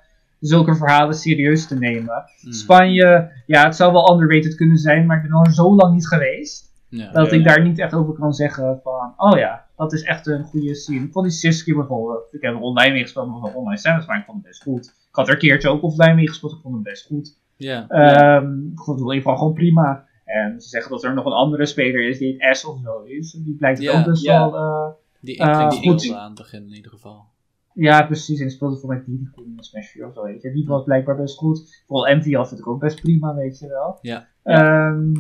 zulke 0.47 0.75
verhalen 0.75 1.15
serieus 1.15 1.67
te 1.67 1.79
nemen. 1.79 2.25
Hmm. 2.41 2.53
Spanje, 2.53 3.31
ja, 3.47 3.65
het 3.65 3.77
zou 3.77 3.93
wel 3.93 4.13
underrated 4.13 4.55
kunnen 4.55 4.77
zijn, 4.77 5.07
maar 5.07 5.17
ik 5.17 5.23
ben 5.23 5.33
al 5.33 5.51
zo 5.51 5.75
lang 5.75 5.95
niet 5.95 6.09
geweest. 6.09 6.71
Ja, 6.89 7.13
dat 7.13 7.31
ja, 7.31 7.37
ik 7.37 7.45
ja. 7.45 7.55
daar 7.55 7.63
niet 7.63 7.79
echt 7.79 7.95
over 7.95 8.15
kan 8.15 8.33
zeggen 8.33 8.81
van, 8.83 9.15
oh 9.17 9.39
ja, 9.39 9.67
dat 9.77 9.93
is 9.93 10.03
echt 10.03 10.27
een 10.27 10.45
goede 10.45 10.75
scene. 10.75 11.05
Ik 11.05 11.13
vond 11.13 11.27
die 11.27 11.35
Siski 11.35 11.75
bijvoorbeeld, 11.75 12.35
ik 12.35 12.43
heb 12.43 12.55
er 12.55 12.61
online 12.61 12.93
meegespeeld, 12.93 13.29
maar 13.29 13.41
van 13.41 13.55
online 13.55 14.05
maar 14.07 14.19
ik 14.19 14.25
vond 14.25 14.37
het 14.37 14.47
best 14.47 14.63
goed. 14.63 14.87
Ik 14.87 15.15
had 15.19 15.27
er 15.27 15.33
een 15.33 15.41
keertje 15.41 15.69
ook 15.69 15.83
offline 15.83 16.15
meegespeeld, 16.15 16.53
ik 16.53 16.59
vond 16.63 16.75
het 16.75 16.85
best 16.85 17.07
goed. 17.07 17.39
ja. 17.57 17.87
Um, 18.37 18.71
ik 18.73 18.81
vond 18.81 18.99
het 18.99 19.07
in 19.09 19.15
ieder 19.15 19.15
geval 19.15 19.37
gewoon 19.37 19.53
prima. 19.55 20.05
En 20.25 20.61
ze 20.61 20.69
zeggen 20.69 20.91
dat 20.91 21.05
er 21.05 21.15
nog 21.15 21.25
een 21.25 21.33
andere 21.33 21.67
speler 21.67 22.09
is 22.09 22.19
die 22.19 22.35
het 22.39 22.57
S 22.57 22.65
of 22.65 22.81
zo 22.85 23.03
is. 23.03 23.33
Die 23.33 23.55
blijkt 23.55 23.89
ook 23.89 24.05
dus 24.05 24.23
ja. 24.23 24.51
wel... 24.51 24.61
uh, 24.61 24.93
Die 25.21 25.41
Uh, 25.41 25.47
inkling 25.47 26.01
die 26.01 26.11
goed. 26.11 26.13
Aan 26.13 26.25
het 26.27 26.35
begin 26.39 26.63
in 26.63 26.75
ieder 26.75 26.91
geval. 26.91 27.25
Ja, 27.75 28.07
precies. 28.07 28.39
En 28.39 28.47
die 28.47 28.55
speelde 28.55 28.77
voor 28.77 28.89
mij 28.89 29.03
die 29.07 29.31
goed 29.35 29.45
in 29.45 29.57
Smash 29.57 29.91
4 29.91 30.07
of 30.07 30.15
zo, 30.15 30.23
weet 30.23 30.43
je. 30.43 30.53
Die 30.53 30.67
was 30.67 30.85
blijkbaar 30.85 31.17
best 31.17 31.39
goed. 31.39 31.83
Vooral 31.87 32.17
MTL 32.17 32.43
vind 32.43 32.61
ik 32.61 32.67
ook 32.67 32.81
best 32.81 33.01
prima, 33.01 33.35
weet 33.35 33.59
je 33.59 33.69
wel. 33.69 33.99
Ja. 34.01 34.29
Ehm, 34.43 35.13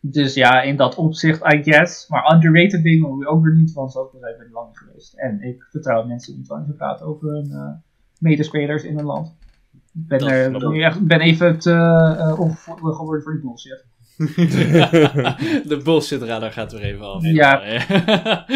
dus 0.00 0.34
ja, 0.34 0.62
in 0.62 0.76
dat 0.76 0.94
opzicht, 0.94 1.52
I 1.52 1.62
guess. 1.62 2.08
Maar 2.08 2.34
underrated 2.34 2.82
dingen 2.82 3.06
hoor 3.06 3.18
je 3.18 3.26
ook 3.26 3.44
weer 3.44 3.54
niet 3.54 3.72
van. 3.72 3.90
Zoals 3.90 4.08
ik 4.08 4.14
al 4.14 4.20
zei, 4.20 4.36
ben 4.38 4.50
lang 4.52 4.66
niet 4.66 4.78
geweest. 4.78 5.14
En 5.14 5.42
ik 5.42 5.66
vertrouw 5.70 6.06
mensen 6.06 6.36
niet 6.36 6.46
wanneer 6.46 6.66
ze 6.66 6.74
praten 6.74 7.06
over 7.06 7.28
hun 7.28 7.48
uh, 7.50 7.72
medespelers 8.18 8.84
in 8.84 8.98
een 8.98 9.04
land. 9.04 9.36
Ik 9.72 10.08
ben, 10.08 10.20
er, 10.20 10.44
snap 10.48 10.60
ben, 10.60 10.82
echt, 10.82 11.06
ben 11.06 11.20
even 11.20 11.58
te 11.58 11.70
uh, 11.70 12.40
ongevoelig 12.40 12.96
geworden 12.96 13.22
voor 13.22 13.32
die 13.32 13.42
bullshit. 13.42 13.84
de 15.70 15.80
bullshit 15.84 16.22
radar 16.22 16.52
gaat 16.52 16.72
weer 16.72 16.82
even 16.82 17.06
af. 17.06 17.22
Ja. 17.22 17.64
ja, 17.64 18.46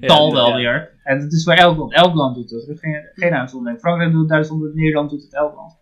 Tal 0.00 0.26
ja. 0.28 0.34
wel 0.40 0.54
weer. 0.54 0.92
En 1.02 1.18
het 1.18 1.32
is 1.32 1.44
voor 1.44 1.52
elk 1.52 1.76
land. 1.76 1.92
Elk 1.92 2.14
land 2.14 2.34
doet 2.34 2.50
het. 2.50 2.66
Er 2.66 2.74
is 2.74 2.80
geen, 2.80 3.10
geen 3.14 3.32
uitzondering. 3.34 3.80
Frankrijk 3.80 4.10
doet 4.10 4.20
het, 4.20 4.28
Duitsland 4.28 4.60
doet 4.60 4.70
het, 4.70 4.78
Nederland 4.78 5.10
doet 5.10 5.22
het, 5.22 5.34
elk 5.34 5.54
land. 5.54 5.76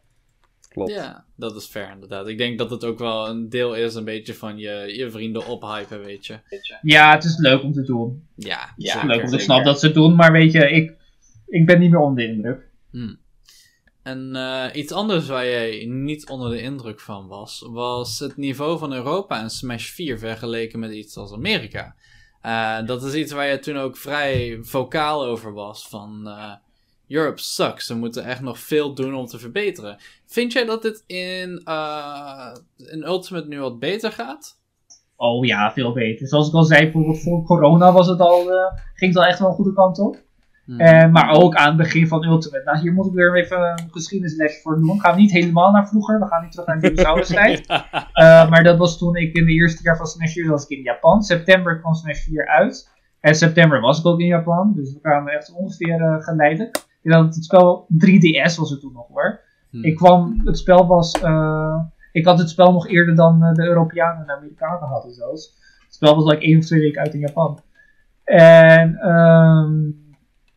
Klopt. 0.69 0.91
Ja, 0.91 1.25
dat 1.37 1.57
is 1.57 1.67
fair 1.67 1.91
inderdaad. 1.93 2.29
Ik 2.29 2.39
denk 2.39 2.59
dat 2.59 2.71
het 2.71 2.85
ook 2.85 2.99
wel 2.99 3.29
een 3.29 3.49
deel 3.49 3.75
is 3.75 3.95
een 3.95 4.05
beetje 4.05 4.35
van 4.35 4.59
je, 4.59 4.95
je 4.97 5.11
vrienden 5.11 5.47
ophypen, 5.47 6.05
weet 6.05 6.27
je. 6.27 6.39
Ja, 6.83 7.15
het 7.15 7.25
is 7.25 7.39
leuk 7.39 7.63
om 7.63 7.73
te 7.73 7.83
doen. 7.83 8.27
Ja, 8.37 8.59
Het 8.59 8.85
is 8.85 8.93
zeker, 8.93 9.09
leuk 9.09 9.23
om 9.23 9.29
te 9.29 9.39
snappen 9.39 9.67
dat 9.67 9.81
ze 9.81 9.87
het 9.87 9.95
doen, 9.95 10.15
maar 10.15 10.33
weet 10.33 10.53
je, 10.53 10.71
ik, 10.71 10.93
ik 11.47 11.67
ben 11.67 11.79
niet 11.79 11.91
meer 11.91 12.01
onder 12.01 12.25
de 12.25 12.31
indruk. 12.31 12.71
Hmm. 12.91 13.19
En 14.03 14.37
eh, 14.37 14.65
iets 14.73 14.93
anders 14.93 15.27
waar 15.27 15.47
jij 15.47 15.85
niet 15.87 16.29
onder 16.29 16.51
de 16.51 16.61
indruk 16.61 17.01
van 17.01 17.27
was, 17.27 17.67
was 17.71 18.19
het 18.19 18.37
niveau 18.37 18.79
van 18.79 18.93
Europa 18.93 19.41
en 19.41 19.51
Smash 19.51 19.91
4 19.91 20.19
vergeleken 20.19 20.79
met 20.79 20.93
iets 20.93 21.17
als 21.17 21.33
Amerika. 21.33 21.95
Eh, 22.43 22.87
dat 22.87 23.03
is 23.03 23.15
iets 23.15 23.33
waar 23.33 23.47
je 23.47 23.59
toen 23.59 23.77
ook 23.77 23.97
vrij 23.97 24.59
vocaal 24.63 25.25
over 25.25 25.53
was 25.53 25.89
van 25.89 26.29
eh, 26.29 26.53
Europe 27.09 27.41
sucks, 27.41 27.87
ze 27.87 27.97
moeten 27.97 28.25
echt 28.25 28.41
nog 28.41 28.59
veel 28.59 28.95
doen 28.95 29.15
om 29.15 29.27
te 29.27 29.39
verbeteren. 29.39 29.97
Vind 30.27 30.53
jij 30.53 30.65
dat 30.65 30.83
dit 30.83 31.05
in, 31.07 31.61
eh, 31.65 32.53
in 32.77 33.03
Ultimate 33.07 33.49
nu 33.49 33.61
wat 33.61 33.79
beter 33.79 34.13
gaat? 34.13 34.61
Oh 35.17 35.45
ja, 35.45 35.73
veel 35.73 35.93
beter. 35.93 36.29
Zoals 36.29 36.49
ik 36.49 36.55
al 36.55 36.65
zei, 36.65 36.83
bijvoorbeeld 36.83 37.23
voor 37.23 37.45
corona 37.45 37.93
was 37.93 38.07
het 38.07 38.21
al, 38.21 38.45
ging 38.95 39.15
het 39.15 39.17
al 39.17 39.29
echt 39.29 39.39
wel 39.39 39.49
een 39.49 39.55
goede 39.55 39.73
kant 39.73 39.99
op. 39.99 40.17
Hmm. 40.65 40.81
Eh, 40.81 41.11
maar 41.11 41.31
ook 41.31 41.55
aan 41.55 41.67
het 41.67 41.77
begin 41.77 42.09
van 42.09 42.25
Ultimate. 42.25 42.65
Nou, 42.65 42.79
hier 42.79 42.93
moet 42.93 43.07
ik 43.07 43.13
weer 43.13 43.37
even 43.37 43.61
een 43.61 43.91
geschiedenislesje 43.91 44.61
voor 44.61 44.77
doen. 44.77 45.01
Gaan 45.01 45.15
we 45.15 45.21
niet 45.21 45.31
helemaal 45.31 45.73
naar 45.73 45.89
vroeger. 45.89 46.19
We 46.19 46.27
gaan 46.27 46.43
niet 46.43 46.53
terug 46.53 46.67
naar 46.67 46.81
de 46.81 46.89
dinosaurus-tijd. 46.89 47.67
Eh, 48.13 48.51
maar 48.51 48.63
dat 48.63 48.79
was 48.79 48.99
toen 48.99 49.17
ik 49.17 49.35
in 49.35 49.45
de 49.45 49.53
eerste 49.53 49.83
jaar 49.83 49.97
van 49.97 50.07
Smash 50.07 50.33
4 50.33 50.51
was 50.51 50.67
ik 50.67 50.79
in 50.79 50.83
Japan. 50.83 51.23
September 51.23 51.81
kwam 51.81 51.95
Smash 51.95 52.25
4 52.25 52.49
uit. 52.49 52.91
En 53.21 53.35
september 53.35 53.81
was 53.81 53.99
ik 53.99 54.07
ook 54.07 54.21
in 54.21 54.27
Japan. 54.27 54.73
Dus 54.75 54.93
we 54.93 55.01
kwamen 55.01 55.33
echt 55.33 55.53
ongeveer 55.53 56.01
uh, 56.01 56.23
geleidelijk. 56.23 56.77
Ik 56.77 57.11
denk 57.11 57.25
dat 57.25 57.35
het 57.35 57.45
spel 57.45 57.87
3DS 58.07 58.55
was 58.57 58.71
het 58.71 58.81
toen 58.81 58.93
nog 58.93 59.09
hoor. 59.09 59.41
Hmm. 59.71 59.85
Ik 59.85 59.97
kwam, 59.97 60.41
het 60.45 60.59
spel 60.59 60.87
was, 60.87 61.23
uh, 61.23 61.81
ik 62.13 62.27
had 62.27 62.39
het 62.39 62.51
spel 62.51 62.73
nog 62.73 62.89
eerder 62.89 63.15
dan 63.15 63.45
uh, 63.45 63.53
de 63.53 63.63
Europeanen 63.65 64.21
en 64.21 64.27
de 64.27 64.37
Amerikanen 64.37 64.89
hadden 64.89 65.13
zelfs. 65.13 65.57
Het 65.85 65.95
spel 65.95 66.15
was 66.15 66.25
like 66.25 66.45
één 66.45 66.59
of 66.59 66.65
twee 66.65 66.81
weken 66.81 67.03
uit 67.03 67.15
in 67.15 67.21
Japan. 67.21 67.61
En 68.25 69.09
um, 69.09 70.02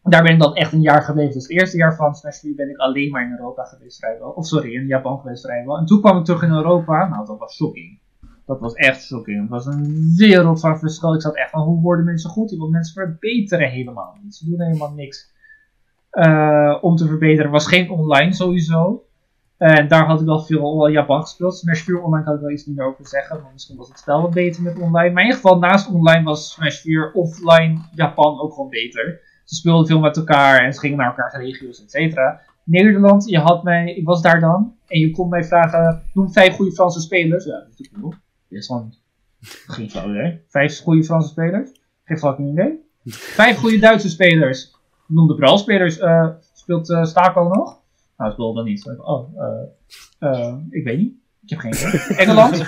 daar 0.07 0.23
ben 0.23 0.33
ik 0.33 0.39
dan 0.39 0.55
echt 0.55 0.73
een 0.73 0.81
jaar 0.81 1.01
geweest. 1.01 1.33
Dus 1.33 1.47
het 1.47 1.51
eerste 1.51 1.77
jaar 1.77 1.95
van 1.95 2.15
Smash 2.15 2.39
4 2.39 2.55
ben 2.55 2.69
ik 2.69 2.77
alleen 2.77 3.11
maar 3.11 3.23
in 3.23 3.31
Europa 3.31 3.63
geweest 3.63 3.97
vrijwel. 3.97 4.29
Of 4.29 4.45
sorry, 4.45 4.73
in 4.73 4.87
Japan 4.87 5.19
geweest 5.19 5.45
vrijwel. 5.45 5.77
En 5.77 5.85
toen 5.85 6.01
kwam 6.01 6.17
ik 6.17 6.25
terug 6.25 6.43
in 6.43 6.51
Europa. 6.51 7.07
Nou, 7.07 7.25
dat 7.25 7.39
was 7.39 7.55
shocking. 7.55 7.99
Dat 8.45 8.59
was 8.59 8.73
echt 8.73 9.03
shocking. 9.03 9.41
Het 9.41 9.49
was 9.49 9.65
een 9.65 10.13
wereld 10.17 10.59
van 10.59 10.79
verschil. 10.79 11.13
Ik 11.13 11.21
zat 11.21 11.35
echt 11.35 11.49
van, 11.49 11.61
hoe 11.61 11.81
worden 11.81 12.05
mensen 12.05 12.29
goed? 12.29 12.55
Want 12.57 12.71
mensen 12.71 12.93
verbeteren 12.93 13.69
helemaal 13.69 14.17
niet. 14.23 14.35
Ze 14.35 14.49
doen 14.49 14.61
helemaal 14.61 14.93
niks. 14.93 15.33
Uh, 16.11 16.77
om 16.81 16.95
te 16.95 17.07
verbeteren. 17.07 17.51
was 17.51 17.67
geen 17.67 17.89
online 17.89 18.33
sowieso. 18.33 19.03
En 19.57 19.87
daar 19.87 20.05
had 20.05 20.19
ik 20.19 20.25
wel 20.25 20.39
veel 20.39 20.87
Japan 20.87 21.21
gespeeld. 21.21 21.57
Smash 21.57 21.81
4 21.81 22.01
online 22.01 22.23
kan 22.25 22.35
ik 22.35 22.41
wel 22.41 22.51
iets 22.51 22.65
meer 22.65 22.85
over 22.85 23.07
zeggen. 23.07 23.41
Maar 23.41 23.51
misschien 23.53 23.77
was 23.77 23.87
het 23.87 23.99
spel 23.99 24.21
wat 24.21 24.33
beter 24.33 24.63
met 24.63 24.79
online. 24.79 25.13
Maar 25.13 25.23
in 25.23 25.27
ieder 25.27 25.41
geval, 25.41 25.59
naast 25.59 25.89
online 25.89 26.23
was 26.23 26.51
Smash 26.51 26.81
4 26.81 27.11
offline 27.13 27.79
Japan 27.93 28.39
ook 28.39 28.53
gewoon 28.53 28.69
beter. 28.69 29.33
Ze 29.45 29.55
speelden 29.55 29.87
veel 29.87 29.99
met 29.99 30.17
elkaar 30.17 30.63
en 30.63 30.73
ze 30.73 30.79
gingen 30.79 30.97
naar 30.97 31.07
elkaars 31.07 31.33
regio's, 31.33 31.83
et 31.83 31.91
cetera. 31.91 32.41
Nederland, 32.63 33.29
je 33.29 33.39
had 33.39 33.63
mij, 33.63 33.93
ik 33.95 34.05
was 34.05 34.21
daar 34.21 34.39
dan. 34.39 34.75
En 34.87 34.99
je 34.99 35.11
kon 35.11 35.29
mij 35.29 35.43
vragen, 35.43 36.01
noem 36.13 36.31
vijf 36.31 36.55
goede 36.55 36.71
Franse 36.71 37.01
spelers. 37.01 37.45
Ja, 37.45 37.51
dat 37.51 37.61
is 37.61 37.69
natuurlijk 37.77 38.01
wel. 38.01 38.13
Dit 38.49 38.59
is 38.59 38.65
gewoon 38.65 38.93
geen 39.67 39.89
flauw 39.89 40.09
idee. 40.09 40.41
Vijf 40.47 40.79
goede 40.79 41.03
Franse 41.03 41.27
spelers? 41.29 41.71
Geen 42.03 42.17
fucking 42.17 42.51
idee. 42.51 42.79
Vijf 43.05 43.57
goede 43.57 43.79
Duitse 43.79 44.09
spelers. 44.09 44.71
noemde 45.07 45.35
Brawl-spelers, 45.35 45.97
eh, 45.99 46.27
speelt 46.53 46.89
eh 46.89 47.03
Stako 47.03 47.47
nog? 47.47 47.79
Nou, 48.17 48.31
speelde 48.31 48.55
dan 48.55 48.65
niet. 48.65 48.85
Ik, 48.85 49.07
Oh, 49.07 49.29
eh, 50.19 50.53
ik 50.69 50.83
weet 50.83 50.97
niet. 50.97 51.13
Ik 51.43 51.49
heb 51.49 51.59
geen 51.59 51.73
idee. 51.73 52.17
Engeland? 52.25 52.59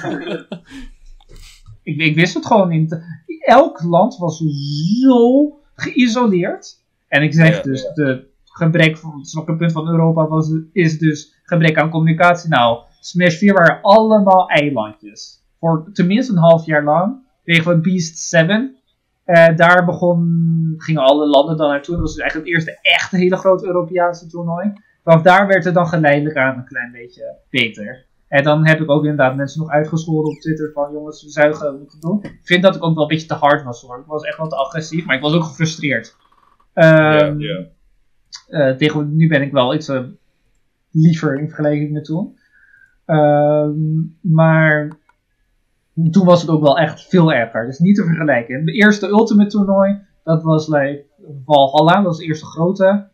ik, 1.83 1.97
ik 1.97 2.15
wist 2.15 2.33
het 2.33 2.45
gewoon 2.45 2.69
niet. 2.69 2.99
Elk 3.39 3.83
land 3.83 4.17
was 4.17 4.37
zo 4.37 5.59
geïsoleerd. 5.81 6.85
En 7.07 7.23
ik 7.23 7.33
zeg 7.33 7.55
Ja. 7.55 7.61
dus, 7.61 7.91
de 7.93 8.27
gebrek 8.43 8.97
van 8.97 9.17
het 9.17 9.29
zwakke 9.29 9.55
punt 9.55 9.71
van 9.71 9.87
Europa 9.87 10.27
was, 10.27 10.51
is 10.71 10.99
dus 10.99 11.35
gebrek 11.43 11.77
aan 11.77 11.89
communicatie. 11.89 12.49
Nou, 12.49 12.83
Smash 12.99 13.37
4 13.37 13.53
waren 13.53 13.81
allemaal 13.81 14.49
eilandjes. 14.49 15.43
Voor 15.59 15.89
tenminste 15.93 16.31
een 16.31 16.37
half 16.37 16.65
jaar 16.65 16.83
lang 16.83 17.25
kregen 17.43 17.71
we 17.71 17.81
Beast 17.81 18.17
7. 18.17 18.75
Eh, 19.23 19.55
daar 19.55 19.85
begon, 19.85 20.73
gingen 20.77 21.01
alle 21.01 21.25
landen 21.27 21.57
dan 21.57 21.69
naartoe. 21.69 21.93
Dat 21.93 22.03
was 22.03 22.13
dus 22.13 22.21
eigenlijk 22.21 22.49
het 22.49 22.57
eerste 22.57 22.79
echte 22.81 23.17
hele 23.17 23.37
grote 23.37 23.65
Europese 23.65 24.27
toernooi. 24.27 24.73
Vanaf 25.03 25.21
daar 25.21 25.47
werd 25.47 25.63
het 25.63 25.73
dan 25.73 25.87
geleidelijk 25.87 26.35
aan 26.35 26.57
een 26.57 26.65
klein 26.65 26.91
beetje 26.91 27.35
beter. 27.49 28.05
En 28.27 28.43
dan 28.43 28.67
heb 28.67 28.79
ik 28.79 28.89
ook 28.89 29.01
inderdaad 29.01 29.35
mensen 29.35 29.61
nog 29.61 29.69
uitgescholden 29.69 30.31
op 30.31 30.39
Twitter 30.39 30.71
van 30.73 30.91
jongens, 30.91 31.23
we 31.23 31.29
zuigen 31.29 31.77
moeten 31.77 31.99
doen. 31.99 32.19
Ik 32.23 32.39
vind 32.43 32.63
dat 32.63 32.75
ik 32.75 32.83
ook 32.83 32.93
wel 32.93 33.03
een 33.03 33.09
beetje 33.09 33.27
te 33.27 33.33
hard 33.33 33.63
was 33.63 33.81
hoor. 33.81 33.99
Ik 33.99 34.05
was 34.05 34.23
echt 34.23 34.37
wel 34.37 34.47
te 34.47 34.55
agressief, 34.55 35.05
maar 35.05 35.15
ik 35.15 35.21
was 35.21 35.33
ook 35.33 35.43
gefrustreerd. 35.43 36.15
Ehm, 36.73 37.39
ja. 37.39 37.65
eh, 38.47 38.75
tegen, 38.75 39.15
nu 39.15 39.27
ben 39.27 39.41
ik 39.41 39.51
wel 39.51 39.73
iets 39.73 39.87
eh, 39.87 40.03
liever 40.91 41.39
in 41.39 41.47
vergelijking 41.47 41.91
met 41.91 42.05
toen. 42.05 42.37
Ehm, 43.05 43.79
maar 44.21 44.97
toen 46.11 46.25
was 46.25 46.41
het 46.41 46.49
ook 46.49 46.61
wel 46.61 46.77
echt 46.77 47.07
veel 47.07 47.33
erger. 47.33 47.65
Dus 47.65 47.79
niet 47.79 47.95
te 47.95 48.03
vergelijken. 48.03 48.59
Het 48.59 48.69
eerste 48.69 49.07
Ultimate 49.07 49.49
toernooi, 49.49 49.99
dat 50.23 50.43
was 50.43 50.67
like 50.67 51.05
Valhalla, 51.45 51.95
dat 51.95 52.03
was 52.03 52.17
het 52.17 52.27
eerste 52.27 52.45
grote. 52.45 53.07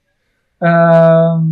Ehm, 0.57 1.43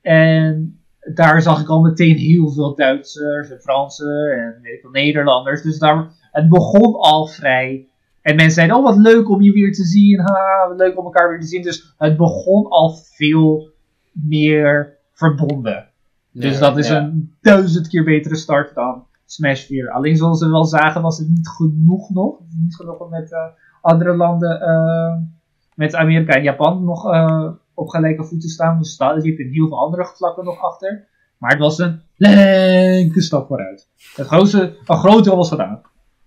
en 0.00 0.75
daar 1.14 1.42
zag 1.42 1.60
ik 1.60 1.68
al 1.68 1.80
meteen 1.80 2.16
heel 2.16 2.50
veel 2.50 2.74
Duitsers 2.74 3.50
en 3.50 3.60
Fransen 3.60 4.32
en 4.32 4.58
weet 4.62 4.74
ik 4.74 4.80
veel, 4.80 4.90
Nederlanders. 4.90 5.62
Dus 5.62 5.78
daar, 5.78 6.10
het 6.32 6.48
begon 6.48 6.94
al 6.94 7.26
vrij. 7.26 7.88
En 8.22 8.36
mensen 8.36 8.54
zeiden, 8.54 8.76
oh 8.76 8.82
wat 8.82 8.96
leuk 8.96 9.30
om 9.30 9.42
je 9.42 9.52
weer 9.52 9.72
te 9.72 9.84
zien. 9.84 10.20
Ha, 10.20 10.68
wat 10.68 10.78
leuk 10.78 10.98
om 10.98 11.04
elkaar 11.04 11.28
weer 11.28 11.40
te 11.40 11.46
zien. 11.46 11.62
Dus 11.62 11.94
het 11.98 12.16
begon 12.16 12.68
al 12.68 12.94
veel 12.94 13.70
meer 14.12 14.96
verbonden. 15.12 15.88
Dus 16.32 16.58
dat 16.58 16.78
is 16.78 16.88
ja. 16.88 16.98
een 16.98 17.36
duizend 17.40 17.88
keer 17.88 18.04
betere 18.04 18.36
start 18.36 18.74
dan 18.74 19.04
Smash 19.26 19.64
4. 19.64 19.90
Alleen 19.90 20.16
zoals 20.16 20.40
we 20.40 20.48
wel 20.48 20.64
zagen 20.64 21.02
was 21.02 21.18
het 21.18 21.28
niet 21.28 21.48
genoeg 21.48 22.10
nog. 22.10 22.38
Niet 22.60 22.76
genoeg 22.76 22.98
om 22.98 23.10
met 23.10 23.32
eh, 23.32 23.46
andere 23.80 24.16
landen, 24.16 24.60
eh, 24.60 25.16
met 25.74 25.94
Amerika 25.94 26.32
en 26.32 26.42
Japan 26.42 26.84
nog 26.84 27.12
eh, 27.12 27.48
op 27.76 27.88
gelijke 27.88 28.24
voet 28.24 28.40
te 28.40 28.48
staan. 28.48 28.78
Dus 28.78 28.98
liep 28.98 29.38
in 29.38 29.52
heel 29.52 29.68
veel 29.68 29.78
andere 29.80 30.06
vlakken 30.06 30.44
nog 30.44 30.60
achter. 30.60 31.06
Maar 31.38 31.50
het 31.50 31.60
was 31.60 31.78
een 31.78 32.00
lenke 32.16 33.20
stap 33.22 33.46
vooruit. 33.46 33.88
Het 34.14 34.26
grootste, 34.26 34.76
een 34.86 34.96
groot 34.96 35.24
deel 35.24 35.36
was 35.36 35.48
gedaan. 35.48 35.80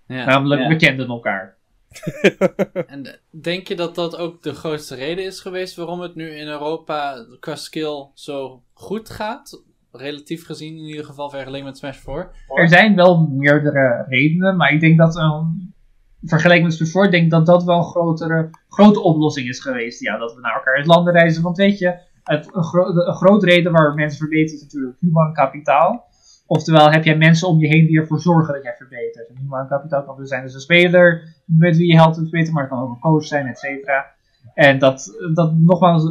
Ja. 0.06 0.24
Namelijk, 0.24 0.60
Ja. 0.60 0.68
we 0.68 0.76
kenden 0.76 1.08
elkaar. 1.08 1.56
En 2.86 3.02
de- 3.02 3.18
denk 3.30 3.68
je 3.68 3.76
dat 3.76 3.94
dat 3.94 4.16
ook 4.16 4.42
de 4.42 4.54
grootste 4.54 4.94
reden 4.94 5.24
is 5.24 5.40
geweest 5.40 5.76
waarom 5.76 6.00
het 6.00 6.14
nu 6.14 6.28
in 6.28 6.46
Europa 6.46 7.26
qua 7.40 7.54
skill 7.56 8.06
zo 8.14 8.62
goed 8.72 9.10
gaat? 9.10 9.62
Relatief 9.92 10.46
gezien 10.46 10.76
in 10.76 10.84
ieder 10.86 11.04
geval 11.04 11.30
vergeleken 11.30 11.66
met 11.66 11.78
Smash 11.78 11.98
4. 11.98 12.30
Er 12.54 12.68
zijn 12.68 12.94
wel 12.94 13.26
meerdere 13.30 14.04
redenen, 14.08 14.56
maar 14.56 14.72
ik 14.72 14.80
denk 14.80 14.98
dat 14.98 15.16
een 15.16 15.74
vergelijking 16.22 16.68
met 16.68 16.76
Smash 16.76 16.90
4, 16.90 17.04
ik 17.04 17.10
denk 17.10 17.30
dat 17.30 17.46
dat 17.46 17.64
wel 17.64 17.76
een 17.76 17.84
grotere, 17.84 18.50
grote 18.68 19.00
oplossing 19.00 19.48
is 19.48 19.60
geweest. 19.60 20.00
Ja, 20.00 20.18
dat 20.18 20.34
we 20.34 20.40
naar 20.40 20.54
elkaar 20.54 20.76
uit 20.76 20.86
landen 20.86 21.12
reizen. 21.12 21.42
Want 21.42 21.56
weet 21.56 21.78
je, 21.78 21.98
het, 22.24 22.54
een, 22.54 22.64
gro 22.64 22.84
een 22.84 23.14
grote 23.14 23.46
reden 23.46 23.72
waar 23.72 23.94
mensen 23.94 24.18
verbeteren 24.18 24.54
is 24.54 24.62
natuurlijk 24.62 24.96
human 25.00 25.32
kapitaal. 25.32 26.08
Oftewel 26.46 26.90
heb 26.90 27.04
jij 27.04 27.16
mensen 27.16 27.48
om 27.48 27.58
je 27.58 27.66
heen 27.66 27.86
die 27.86 28.00
ervoor 28.00 28.20
zorgen 28.20 28.54
dat 28.54 28.62
jij 28.62 28.74
verbetert. 28.76 29.28
En 29.28 29.36
human 29.36 29.68
kapitaal 29.68 30.04
kan 30.04 30.16
dus 30.16 30.28
zijn 30.28 30.42
dus 30.42 30.54
een 30.54 30.60
speler 30.60 31.34
met 31.44 31.76
wie 31.76 31.86
je 31.86 31.94
helpt 31.94 32.14
te 32.14 32.20
verbeteren, 32.20 32.54
maar 32.54 32.62
het 32.62 32.72
kan 32.72 32.82
ook 32.82 32.90
een 32.90 33.00
coach 33.00 33.24
zijn, 33.24 33.46
et 33.46 33.58
cetera. 33.58 34.06
En 34.54 34.78
dat, 34.78 35.18
dat 35.34 35.54
nogmaals, 35.54 36.08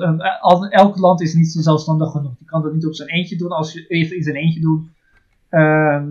elk 0.69 0.97
land 0.97 1.21
is 1.21 1.33
niet 1.33 1.51
zo 1.51 1.61
zelfstandig 1.61 2.11
genoeg. 2.11 2.39
Je 2.39 2.45
kan 2.45 2.61
dat 2.61 2.73
niet 2.73 2.85
op 2.85 2.95
zijn 2.95 3.09
eentje 3.09 3.37
doen. 3.37 3.49
Als 3.49 3.73
je 3.73 3.87
even 3.87 4.15
in 4.15 4.23
zijn 4.23 4.35
eentje 4.35 4.59
doet, 4.59 4.89
Ehm, 5.49 6.07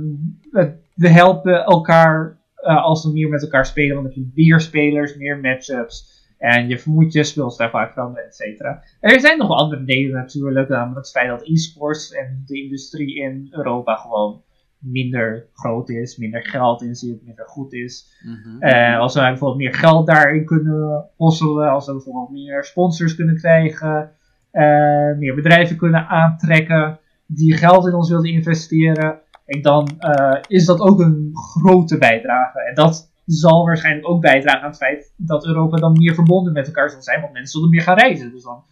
we 0.95 1.09
helpen 1.09 1.65
elkaar 1.65 2.38
eh, 2.69 2.85
als 2.85 3.05
we 3.05 3.13
meer 3.13 3.29
met 3.29 3.43
elkaar 3.43 3.67
spelen, 3.67 3.95
want 3.95 4.07
dan 4.07 4.15
heb 4.15 4.25
je 4.25 4.43
meer 4.43 4.61
spelers, 4.61 5.17
meer 5.17 5.39
matchups. 5.41 6.17
En 6.39 6.69
je 6.69 6.79
vermoedt 6.79 7.13
je 7.13 7.25
speelstijl 7.25 7.71
vaak 7.71 7.93
veranderen, 7.93 8.27
et 8.27 8.35
cetera. 8.35 8.83
Er 9.01 9.21
zijn 9.21 9.39
nog 9.39 9.49
wel 9.49 9.57
andere 9.57 9.85
redenen 9.85 10.21
natuurlijk, 10.21 10.69
namelijk 10.69 10.99
het 10.99 11.11
feit 11.11 11.29
dat 11.29 11.49
e-sports 11.49 12.13
en 12.13 12.43
de 12.47 12.63
industrie 12.63 13.21
in 13.21 13.49
Europa 13.51 13.95
gewoon 13.95 14.43
minder 14.79 15.47
groot 15.53 15.89
is, 15.89 16.17
minder 16.17 16.47
geld 16.47 16.83
in 16.83 16.95
zit, 16.95 17.25
minder 17.25 17.47
goed 17.47 17.73
is. 17.73 18.07
Mhm. 18.25 18.63
Eh, 18.63 18.99
als 18.99 19.15
we 19.15 19.21
bijvoorbeeld 19.21 19.61
meer 19.61 19.75
geld 19.75 20.07
daarin 20.07 20.45
kunnen 20.45 21.11
hosselen, 21.17 21.71
als 21.71 21.87
we 21.87 21.93
bijvoorbeeld 21.93 22.31
meer 22.31 22.65
sponsors 22.65 23.15
kunnen 23.15 23.37
krijgen, 23.37 24.11
eh, 24.51 25.17
meer 25.17 25.35
bedrijven 25.35 25.77
kunnen 25.77 26.07
aantrekken 26.09 26.99
die 27.27 27.57
geld 27.57 27.87
in 27.87 27.95
ons 27.95 28.11
willen 28.11 28.31
investeren, 28.31 29.21
en 29.49 29.63
dan 29.63 29.89
eh, 29.99 30.41
is 30.47 30.65
dat 30.65 30.81
ook 30.81 31.01
een 31.01 31.31
grote 31.33 31.99
bijdrage. 31.99 32.65
En 32.69 32.75
dat 32.75 33.11
zal 33.27 33.65
waarschijnlijk 33.65 34.09
ook 34.09 34.21
bijdragen 34.21 34.61
aan 34.63 34.69
het 34.69 34.77
feit 34.77 35.13
dat 35.17 35.47
Europa 35.47 35.77
dan 35.77 35.93
meer 35.93 36.15
verbonden 36.15 36.53
met 36.53 36.67
elkaar 36.67 36.91
zal 36.91 37.03
zijn, 37.03 37.21
want 37.21 37.33
mensen 37.33 37.53
zullen 37.53 37.71
meer 37.71 37.83
gaan 37.83 37.99
reizen. 37.99 38.31
Dus 38.31 38.43
dan, 38.43 38.63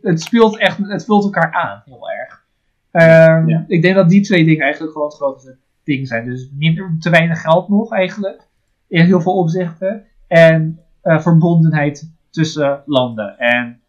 het 0.00 0.20
speelt 0.20 0.58
echt, 0.58 0.78
het 0.78 1.04
vult 1.04 1.24
elkaar 1.24 1.52
aan, 1.52 1.82
heel 1.84 2.10
erg. 2.10 2.44
Ehm, 2.90 3.48
Ja. 3.48 3.64
Ik 3.66 3.82
denk 3.82 3.94
dat 3.94 4.08
die 4.08 4.22
twee 4.22 4.44
dingen 4.44 4.62
eigenlijk 4.62 4.92
gewoon 4.92 5.08
het 5.08 5.16
grootste 5.16 5.56
ding 5.84 6.08
zijn. 6.08 6.24
Dus 6.24 6.50
minder, 6.58 6.96
te 6.98 7.10
weinig 7.10 7.40
geld 7.40 7.68
nog 7.68 7.92
eigenlijk, 7.92 8.48
in 8.88 9.04
heel 9.04 9.20
veel 9.20 9.36
opzichten. 9.36 10.04
En 10.26 10.80
eh, 11.02 11.20
verbondenheid 11.20 12.10
tussen 12.30 12.82
landen. 12.86 13.38
En 13.38 13.80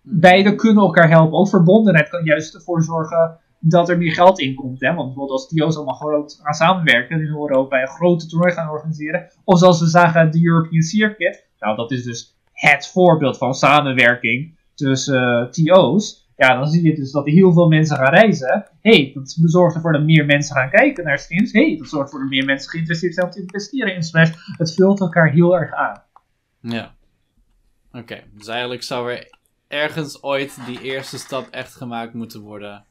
beide 0.00 0.54
kunnen 0.54 0.82
elkaar 0.82 1.08
helpen. 1.08 1.38
Ook 1.38 1.48
verbondenheid 1.48 2.08
kan 2.08 2.24
juist 2.24 2.54
ervoor 2.54 2.82
zorgen 2.82 3.38
dat 3.68 3.88
er 3.88 3.98
meer 3.98 4.12
geld 4.12 4.38
in 4.40 4.54
komt. 4.54 4.80
Hè? 4.80 4.94
Want 4.94 5.06
bijvoorbeeld 5.06 5.30
als 5.30 5.48
TO's 5.48 5.76
allemaal 5.76 5.94
groot 5.94 6.40
gaan 6.42 6.54
samenwerken 6.54 7.20
in 7.20 7.26
Europa 7.26 7.80
en 7.80 7.88
grote 7.88 8.26
toernooi 8.26 8.52
gaan 8.52 8.70
organiseren. 8.70 9.30
Of 9.44 9.58
zoals 9.58 9.80
we 9.80 9.86
zagen 9.86 10.30
de 10.30 10.46
European 10.46 10.82
Circuit. 10.82 11.46
Nou, 11.58 11.76
dat 11.76 11.92
is 11.92 12.04
dus 12.04 12.36
het 12.52 12.86
voorbeeld 12.86 13.38
van 13.38 13.54
samenwerking 13.54 14.58
tussen 14.74 15.40
eh, 15.40 15.48
TO's. 15.48 16.24
Ja, 16.36 16.54
dan 16.54 16.66
zie 16.66 16.82
je 16.82 16.94
dus 16.94 17.10
dat 17.10 17.26
heel 17.26 17.52
veel 17.52 17.68
mensen 17.68 17.96
gaan 17.96 18.14
reizen. 18.14 18.66
hey, 18.80 19.10
dat 19.14 19.36
zorgt 19.42 19.74
ervoor 19.74 19.92
dat 19.92 20.02
meer 20.02 20.24
mensen 20.24 20.56
gaan 20.56 20.70
kijken 20.70 21.04
naar 21.04 21.18
streams. 21.18 21.52
hey, 21.52 21.76
dat 21.78 21.88
zorgt 21.88 22.04
ervoor 22.04 22.20
dat 22.20 22.30
meer 22.30 22.44
mensen 22.44 22.70
geïnteresseerd 22.70 23.14
zijn 23.14 23.26
om 23.26 23.32
te 23.32 23.40
investeren 23.40 23.94
in 23.94 24.02
Smash. 24.02 24.30
Het 24.56 24.74
vult 24.74 25.00
elkaar 25.00 25.30
heel 25.30 25.58
erg 25.58 25.72
aan. 25.72 26.02
Ja. 26.60 26.94
Oké, 27.92 28.22
dus 28.32 28.46
eigenlijk 28.46 28.82
zou 28.82 29.12
er 29.12 29.30
ergens 29.68 30.22
ooit 30.22 30.58
die 30.66 30.82
eerste 30.82 31.18
stap 31.18 31.48
echt 31.50 31.74
gemaakt 31.74 32.14
moeten 32.14 32.40
worden. 32.40 32.84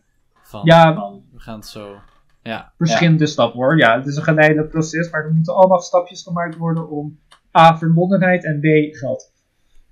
Van, 0.48 0.62
Ja, 0.64 0.94
we 1.34 1.40
gaan 1.40 1.56
het 1.60 1.68
zo. 1.68 2.00
Ja, 2.42 2.74
verschillende 2.78 3.26
stappen 3.26 3.60
hoor. 3.60 3.78
Ja, 3.78 3.98
het 3.98 4.08
is 4.08 4.16
een 4.16 4.24
geleidelijk 4.24 4.70
proces, 4.70 5.10
maar 5.10 5.24
er 5.26 5.34
moeten 5.34 5.56
allemaal 5.56 5.80
stapjes 5.82 6.24
gemaakt 6.24 6.56
worden 6.58 6.90
om 6.90 7.20
A, 7.58 7.78
verbondenheid 7.78 8.44
en 8.46 8.60
B, 8.60 8.96
geld 8.96 9.32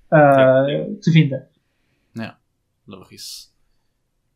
eh, 0.08 0.20
Ja. 0.20 0.66
te 1.00 1.12
vinden. 1.12 1.48
logisch. 2.86 3.54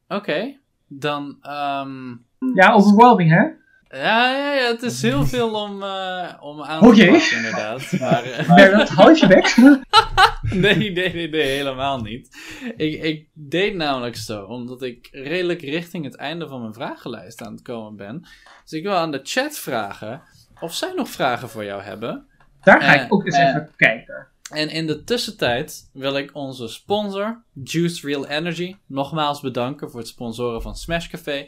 Oké, 0.08 0.58
dan. 0.88 1.38
ehm 1.42 2.16
Ja, 2.54 2.72
overwhelming 2.74 3.30
hè? 3.30 3.44
Ja, 3.90 4.32
ja, 4.38 4.54
ja, 4.54 4.68
het 4.68 4.82
is 4.82 5.02
heel 5.02 5.26
veel 5.36 5.54
om, 5.54 5.84
eh, 5.84 6.34
om 6.40 6.62
aan 6.64 6.80
te 6.82 6.88
Oké. 6.88 7.06
pakken, 7.12 7.36
inderdaad. 7.36 7.92
Maar, 8.00 8.24
eh, 8.24 8.88
houd 8.98 9.20
je 9.20 9.28
bek. 9.28 9.56
nee, 10.64 10.92
nee, 10.92 11.14
nee, 11.14 11.30
nee, 11.30 11.42
helemaal 11.42 12.02
niet. 12.02 12.38
Ik, 12.76 13.02
ik 13.04 13.28
deed 13.34 13.76
namelijk 13.76 14.16
zo, 14.16 14.44
omdat 14.44 14.82
ik 14.82 15.08
redelijk 15.12 15.62
richting 15.62 16.06
het 16.06 16.16
einde 16.16 16.48
van 16.48 16.62
mijn 16.62 16.74
vragenlijst 16.74 17.42
aan 17.42 17.52
het 17.52 17.62
komen 17.62 17.96
ben. 17.96 18.28
Dus 18.64 18.72
ik 18.80 18.84
wil 18.84 18.94
aan 18.96 19.12
de 19.12 19.20
chat 19.24 19.58
vragen 19.60 20.22
of 20.60 20.74
zij 20.74 20.92
nog 20.96 21.10
vragen 21.10 21.50
voor 21.50 21.64
jou 21.66 21.82
hebben. 21.82 22.26
Daar 22.64 22.82
ga 22.82 22.96
Eh, 22.96 23.04
ik 23.04 23.14
ook 23.14 23.26
eens 23.26 23.36
eh. 23.36 23.48
even 23.48 23.70
kijken. 23.76 24.28
En 24.52 24.70
in 24.70 24.88
de 24.88 25.04
tussentijd 25.04 25.90
wil 25.94 26.18
ik 26.18 26.30
onze 26.34 26.68
sponsor, 26.68 27.44
Juice 27.64 28.08
Real 28.08 28.28
Energy, 28.28 28.76
nogmaals 28.86 29.40
bedanken 29.42 29.90
voor 29.92 30.00
het 30.00 30.10
sponsoren 30.10 30.62
van 30.62 30.76
Smash 30.76 31.08
Café. 31.08 31.48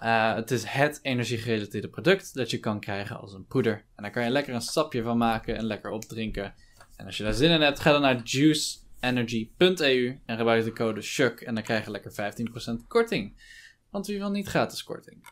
Eh, 0.00 0.34
het 0.34 0.50
is 0.50 0.64
het 0.64 0.98
energiegerelateerde 1.02 1.88
product 1.88 2.34
dat 2.34 2.50
je 2.50 2.58
kan 2.58 2.80
krijgen 2.80 3.20
als 3.20 3.32
een 3.32 3.46
poeder. 3.46 3.84
En 3.96 4.02
daar 4.02 4.12
kan 4.12 4.24
je 4.24 4.30
lekker 4.30 4.54
een 4.54 4.60
sapje 4.60 5.02
van 5.02 5.18
maken 5.18 5.56
en 5.56 5.64
lekker 5.64 5.90
opdrinken. 5.90 6.54
En 6.96 7.06
als 7.06 7.16
je 7.16 7.22
daar 7.22 7.32
zin 7.32 7.50
in 7.50 7.60
hebt, 7.60 7.80
ga 7.80 7.92
dan 7.92 8.00
naar 8.00 8.22
juiceenergy.eu 8.22 10.20
en 10.26 10.36
gebruik 10.36 10.64
de 10.64 10.72
code 10.72 11.02
SHUK 11.02 11.40
en 11.40 11.54
dan 11.54 11.62
krijg 11.62 11.84
je 11.84 11.90
lekker 11.90 12.12
15% 12.12 12.86
korting. 12.86 13.34
Want 13.90 14.06
wie 14.06 14.18
wil 14.18 14.30
niet 14.30 14.48
gratis 14.48 14.82
korting? 14.82 15.28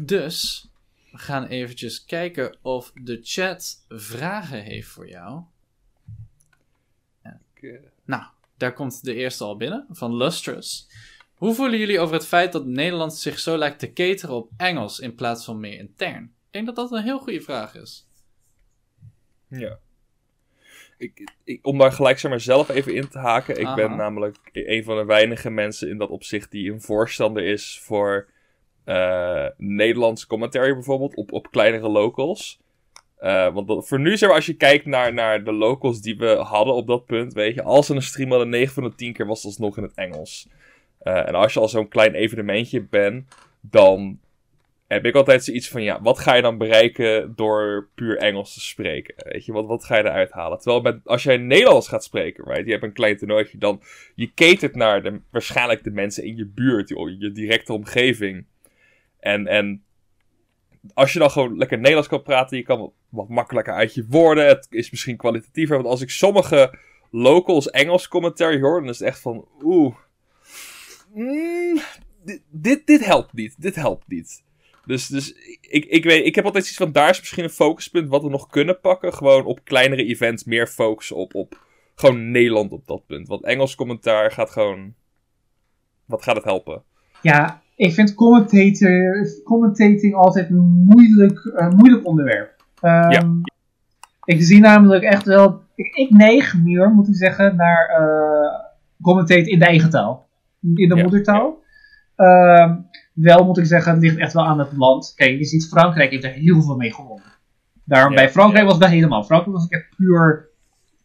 Dus, 0.00 0.68
we 1.12 1.18
gaan 1.18 1.46
eventjes 1.46 2.04
kijken 2.04 2.58
of 2.62 2.92
de 2.94 3.18
chat 3.22 3.84
vragen 3.88 4.62
heeft 4.62 4.88
voor 4.88 5.08
jou. 5.08 5.42
Eh, 7.22 7.32
Nou, 8.04 8.22
daar 8.56 8.72
komt 8.72 9.04
de 9.04 9.14
eerste 9.14 9.44
al 9.44 9.56
binnen, 9.56 9.86
van 9.90 10.16
Lustrous. 10.16 10.88
Hoe 11.38 11.54
voelen 11.54 11.78
jullie 11.78 12.00
over 12.00 12.14
het 12.14 12.26
feit 12.26 12.52
dat 12.52 12.66
Nederland 12.66 13.14
zich 13.14 13.38
zo 13.38 13.56
lijkt 13.56 13.78
te 13.78 13.92
cateren 13.92 14.34
op 14.34 14.50
Engels 14.56 14.98
in 15.00 15.14
plaats 15.14 15.44
van 15.44 15.60
meer 15.60 15.78
intern? 15.78 16.22
Ik 16.24 16.52
denk 16.52 16.66
dat 16.66 16.76
dat 16.76 16.92
een 16.92 17.02
heel 17.02 17.18
goede 17.18 17.40
vraag 17.40 17.74
is. 17.74 18.06
Ja. 19.48 19.78
Ik, 20.98 21.32
ik, 21.44 21.66
om 21.66 21.78
daar 21.78 21.92
gelijk 21.92 22.18
zeg 22.18 22.30
maar 22.30 22.40
zelf 22.40 22.68
even 22.68 22.94
in 22.94 23.08
te 23.08 23.18
haken. 23.18 23.58
Ik 23.60 23.66
Aha. 23.66 23.74
ben 23.74 23.96
namelijk 23.96 24.36
een 24.52 24.84
van 24.84 24.96
de 24.96 25.04
weinige 25.04 25.50
mensen 25.50 25.88
in 25.88 25.98
dat 25.98 26.08
opzicht 26.08 26.50
die 26.50 26.72
een 26.72 26.80
voorstander 26.80 27.44
is 27.44 27.80
voor 27.82 28.28
eh, 28.84 29.46
Nederlands 29.56 30.26
commentary 30.26 30.72
bijvoorbeeld 30.72 31.14
op, 31.16 31.32
op 31.32 31.50
kleinere 31.50 31.88
locals. 31.88 32.60
Eh, 33.16 33.52
want 33.54 33.68
dat- 33.68 33.88
voor 33.88 34.00
nu, 34.00 34.16
zeg 34.16 34.28
maar, 34.28 34.36
als 34.38 34.46
je 34.46 34.54
kijkt 34.56 34.86
naar, 34.86 35.14
naar 35.14 35.44
de 35.44 35.52
locals 35.52 36.00
die 36.00 36.16
we 36.16 36.26
hadden 36.34 36.74
op 36.74 36.86
dat 36.86 37.04
punt, 37.06 37.32
weet 37.32 37.54
je, 37.54 37.62
als 37.62 37.86
ze 37.86 37.94
een 37.94 38.02
stream 38.02 38.30
hadden, 38.30 38.48
9 38.48 38.74
van 38.74 38.82
de 38.82 38.94
10 38.94 39.12
keer 39.12 39.26
was 39.26 39.36
het 39.38 39.46
alsnog 39.46 39.76
in 39.76 39.82
het 39.82 39.94
Engels. 39.94 40.48
Eh, 41.08 41.28
en 41.28 41.34
als 41.34 41.52
je 41.52 41.60
al 41.60 41.68
zo'n 41.68 41.88
klein 41.88 42.14
evenementje 42.14 42.82
bent, 42.82 43.24
dan 43.60 44.20
heb 44.86 45.04
ik 45.04 45.14
altijd 45.14 45.44
zoiets 45.44 45.68
van, 45.68 45.82
ja, 45.82 46.02
wat 46.02 46.18
ga 46.18 46.34
je 46.34 46.42
dan 46.42 46.58
bereiken 46.58 47.34
door 47.36 47.88
puur 47.94 48.16
Engels 48.16 48.54
te 48.54 48.60
spreken? 48.60 49.14
Weet 49.16 49.44
je, 49.44 49.52
wat, 49.52 49.66
wat 49.66 49.84
ga 49.84 49.96
je 49.96 50.04
eruit 50.04 50.30
halen? 50.30 50.58
Terwijl 50.58 50.82
met, 50.82 51.00
als 51.04 51.22
jij 51.22 51.36
Nederlands 51.36 51.88
gaat 51.88 52.04
spreken, 52.04 52.44
right, 52.44 52.64
je 52.64 52.70
hebt 52.70 52.82
een 52.82 52.92
klein 52.92 53.16
toernooitje, 53.16 53.58
dan 53.58 53.82
je 54.14 54.34
catert 54.34 54.74
naar 54.74 55.02
de, 55.02 55.20
waarschijnlijk 55.30 55.84
de 55.84 55.90
mensen 55.90 56.24
in 56.24 56.36
je 56.36 56.46
buurt, 56.46 56.88
je, 56.88 57.16
je 57.18 57.32
directe 57.32 57.72
omgeving. 57.72 58.46
En, 59.20 59.46
en 59.46 59.84
als 60.94 61.12
je 61.12 61.18
dan 61.18 61.30
gewoon 61.30 61.56
lekker 61.56 61.76
Nederlands 61.76 62.08
kan 62.08 62.22
praten, 62.22 62.56
je 62.56 62.62
kan 62.62 62.92
wat, 63.08 63.28
makkelijker 63.28 63.74
uit 63.74 63.94
je 63.94 64.06
woorden. 64.08 64.46
Het 64.46 64.66
is 64.70 64.90
misschien 64.90 65.16
kwalitatiever. 65.16 65.76
Want 65.76 65.88
als 65.88 66.00
ik 66.00 66.10
sommige 66.10 66.78
locals 67.10 67.70
Engels 67.70 68.08
commentary 68.08 68.60
hoor, 68.60 68.80
dan 68.80 68.88
is 68.88 68.98
het 68.98 69.08
echt 69.08 69.20
van, 69.20 69.48
oeh, 69.62 69.94
mm, 71.14 71.80
dit, 72.24 72.42
dit, 72.50 72.86
dit 72.86 73.04
helpt 73.04 73.32
niet. 73.32 73.54
Dit 73.58 73.74
helpt 73.74 74.08
niet. 74.08 74.42
Dus, 74.86 75.06
dus 75.06 75.32
ik, 75.60 75.84
ik, 75.84 76.04
weet, 76.04 76.26
ik 76.26 76.34
heb 76.34 76.44
altijd 76.44 76.66
iets 76.66 76.76
van, 76.76 76.92
daar 76.92 77.10
is 77.10 77.18
misschien 77.18 77.44
een 77.44 77.50
focuspunt 77.50 78.08
wat 78.08 78.22
we 78.22 78.28
nog 78.28 78.46
kunnen 78.46 78.80
pakken. 78.80 79.12
Gewoon 79.12 79.44
op 79.44 79.64
kleinere 79.64 80.04
events 80.04 80.44
meer 80.44 80.66
focus 80.66 81.12
op, 81.12 81.34
op 81.34 81.60
gewoon 81.94 82.30
Nederland 82.30 82.72
op 82.72 82.86
dat 82.86 83.06
punt. 83.06 83.28
Want 83.28 83.44
Engels 83.44 83.74
commentaar 83.74 84.30
gaat 84.30 84.50
gewoon, 84.50 84.94
wat 86.04 86.22
gaat 86.22 86.36
het 86.36 86.44
helpen? 86.44 86.82
Ja, 87.22 87.62
ik 87.76 87.92
vind 87.92 88.14
commentator, 88.14 89.26
commentating 89.44 90.14
altijd 90.14 90.50
een 90.50 90.84
moeilijk, 90.84 91.52
moeilijk 91.76 92.06
onderwerp. 92.06 92.64
Ehm, 92.80 93.10
Ja. 93.10 93.40
Ik 94.24 94.42
zie 94.42 94.60
namelijk 94.60 95.04
echt 95.04 95.24
wel. 95.24 95.62
Ik, 95.74 95.94
ik 95.94 96.10
neig 96.10 96.56
meer, 96.64 96.90
moet 96.90 97.08
ik 97.08 97.14
zeggen, 97.14 97.56
naar 97.56 97.88
eh 97.88 98.66
commentaten 99.02 99.46
in 99.46 99.58
de 99.58 99.64
eigen 99.64 99.90
taal. 99.90 100.27
In 100.62 100.74
de 100.74 100.96
Ja, 100.96 101.02
moedertaal. 101.02 101.62
Ehm, 102.16 102.76
wel 103.14 103.44
moet 103.44 103.58
ik 103.58 103.66
zeggen, 103.66 103.92
het 103.92 104.02
ligt 104.02 104.16
echt 104.18 104.32
wel 104.32 104.44
aan 104.44 104.58
het 104.58 104.72
land. 104.72 105.12
Kijk, 105.16 105.38
je 105.38 105.44
ziet 105.44 105.68
Frankrijk 105.68 106.10
heeft 106.10 106.24
er 106.24 106.30
heel 106.30 106.62
veel 106.62 106.76
mee 106.76 106.92
gewonnen. 106.94 107.32
Daarom 107.84 108.12
Ja, 108.12 108.18
bij 108.18 108.30
Frankrijk 108.30 108.64
ja. 108.64 108.70
was 108.70 108.78
wel 108.78 108.88
helemaal. 108.88 109.24
Frankrijk 109.24 109.56
was 109.56 109.68
echt 109.68 109.96
puur 109.96 110.48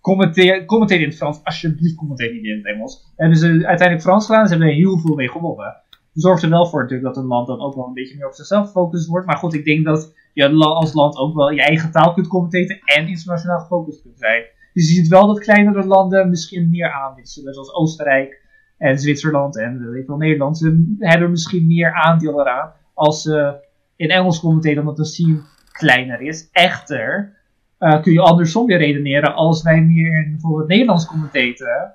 commenteer, 0.02 0.66
commenteer 0.66 1.00
in 1.00 1.08
het 1.08 1.18
Frans. 1.18 1.44
Alsjeblieft, 1.44 1.96
commenteer 1.96 2.34
niet 2.34 2.44
in 2.44 2.58
het 2.58 2.66
Engels. 2.66 3.14
Hebben 3.16 3.38
ze 3.38 3.48
uiteindelijk 3.48 4.02
Frans 4.02 4.26
gedaan, 4.26 4.44
ze 4.46 4.50
hebben 4.50 4.68
er 4.70 4.76
heel 4.76 4.98
veel 4.98 5.16
mee 5.16 5.30
gewonnen. 5.30 5.76
Zorgt 6.14 6.44
er 6.44 6.50
wel 6.50 6.66
voor 6.68 6.82
natuurlijk 6.82 7.14
dat 7.14 7.24
een 7.24 7.30
land 7.30 7.48
dan 7.48 7.60
ook 7.62 7.76
wel 7.76 7.88
een 7.88 7.94
beetje 7.94 8.16
meer 8.16 8.28
op 8.28 8.34
zichzelf 8.34 8.66
gefocust 8.66 9.08
wordt. 9.08 9.26
Maar 9.28 9.38
goed, 9.38 9.54
ik 9.54 9.66
denk 9.66 9.86
dat 9.86 10.14
je 10.34 10.50
als 10.50 10.94
land 10.94 11.18
ook 11.18 11.36
wel 11.36 11.52
je 11.52 11.62
eigen 11.62 11.92
taal 11.92 12.14
kunt 12.14 12.28
commenteren 12.28 12.80
en 12.86 13.08
internationaal 13.08 13.60
gefocust 13.60 14.02
kunt 14.02 14.18
zijn. 14.18 14.44
Dus 14.74 14.88
je 14.90 14.94
ziet 14.96 15.08
wel 15.08 15.28
dat 15.28 15.40
kleinere 15.40 15.86
landen 15.86 16.30
misschien 16.30 16.70
meer 16.70 16.92
aanwisselen, 16.92 17.54
zoals 17.54 17.74
Oostenrijk 17.74 18.42
en 18.84 19.00
Zwitserland 19.00 19.58
en 19.58 19.92
weet 19.92 20.02
ik 20.02 20.08
wel, 20.08 20.18
Nederland. 20.18 20.58
Ze 20.58 20.96
hebben 21.00 21.30
misschien 21.30 21.68
meer 21.68 21.94
aandeel 21.94 22.40
eraan 22.40 22.72
als 22.94 23.22
ze 23.22 23.56
in 23.96 24.10
Engels 24.10 24.40
commenteren, 24.40 24.80
omdat 24.80 24.98
de 24.98 25.06
scene 25.06 25.42
kleiner 25.72 26.22
is. 26.22 26.50
Echter, 26.52 27.38
eh, 27.78 28.02
kun 28.02 28.14
je 28.14 28.22
andersom 28.22 28.66
weer 28.66 28.78
redeneren 28.78 29.36
als 29.36 29.64
wij 29.64 29.82
meer 29.82 30.26
in 30.26 30.32
bijvoorbeeld 30.32 30.68
Nederlands 30.68 31.06
commenteren. 31.06 31.94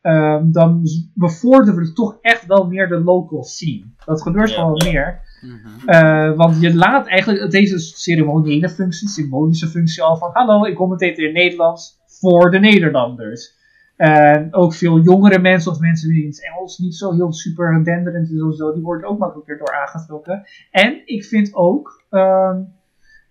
ehm, 0.00 0.50
dan 0.52 0.82
bevorderen 1.14 1.80
we 1.80 1.92
toch 1.92 2.18
echt 2.20 2.46
wel 2.46 2.66
meer 2.66 2.88
de 2.88 3.00
local 3.00 3.42
scene. 3.42 3.84
Dat 4.04 4.22
gebeurt 4.22 4.50
gewoon 4.50 4.80
ja. 4.84 4.90
meer. 4.90 5.20
Mhm. 5.40 5.88
Eh, 5.88 6.36
want 6.36 6.60
je 6.60 6.74
laat 6.74 7.06
eigenlijk 7.06 7.50
deze 7.50 7.78
ceremoniële 7.78 8.68
functie, 8.68 9.08
symbolische 9.08 9.66
functie 9.66 10.02
al 10.02 10.16
van 10.16 10.30
hallo, 10.32 10.64
ik 10.64 10.74
commenteer 10.74 11.18
in 11.18 11.32
Nederlands 11.32 11.98
voor 12.06 12.50
de 12.50 12.58
Nederlanders. 12.58 13.57
En 13.98 14.54
ook 14.54 14.74
veel 14.74 15.00
jongere 15.00 15.38
mensen 15.38 15.72
of 15.72 15.80
mensen 15.80 16.08
die 16.08 16.22
in 16.22 16.28
het 16.28 16.44
Engels 16.44 16.78
niet 16.78 16.94
zo 16.94 17.12
heel 17.12 17.32
super 17.32 17.84
denderend 17.84 18.30
is 18.30 18.42
of 18.42 18.54
zo, 18.54 18.72
die 18.72 18.82
worden 18.82 19.08
ook 19.08 19.18
makkelijker 19.18 19.58
door 19.58 19.74
aangetrokken. 19.74 20.44
En 20.70 21.02
ik 21.04 21.24
vind 21.24 21.54
ook, 21.54 22.04
ehm, 22.10 22.60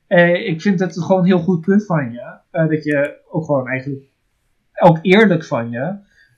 eh, 0.08 0.48
ik 0.48 0.62
vind 0.62 0.80
het 0.80 1.00
gewoon 1.00 1.22
een 1.22 1.28
heel 1.28 1.40
goed 1.40 1.62
punt 1.62 1.86
van 1.86 2.12
je, 2.12 2.38
eh, 2.52 2.68
dat 2.68 2.84
je 2.84 3.22
ook 3.30 3.46
gewoon 3.46 3.68
eigenlijk, 3.68 4.04
ook 4.80 5.00
eerlijk 5.02 5.46
van 5.46 5.70
je, 5.70 5.96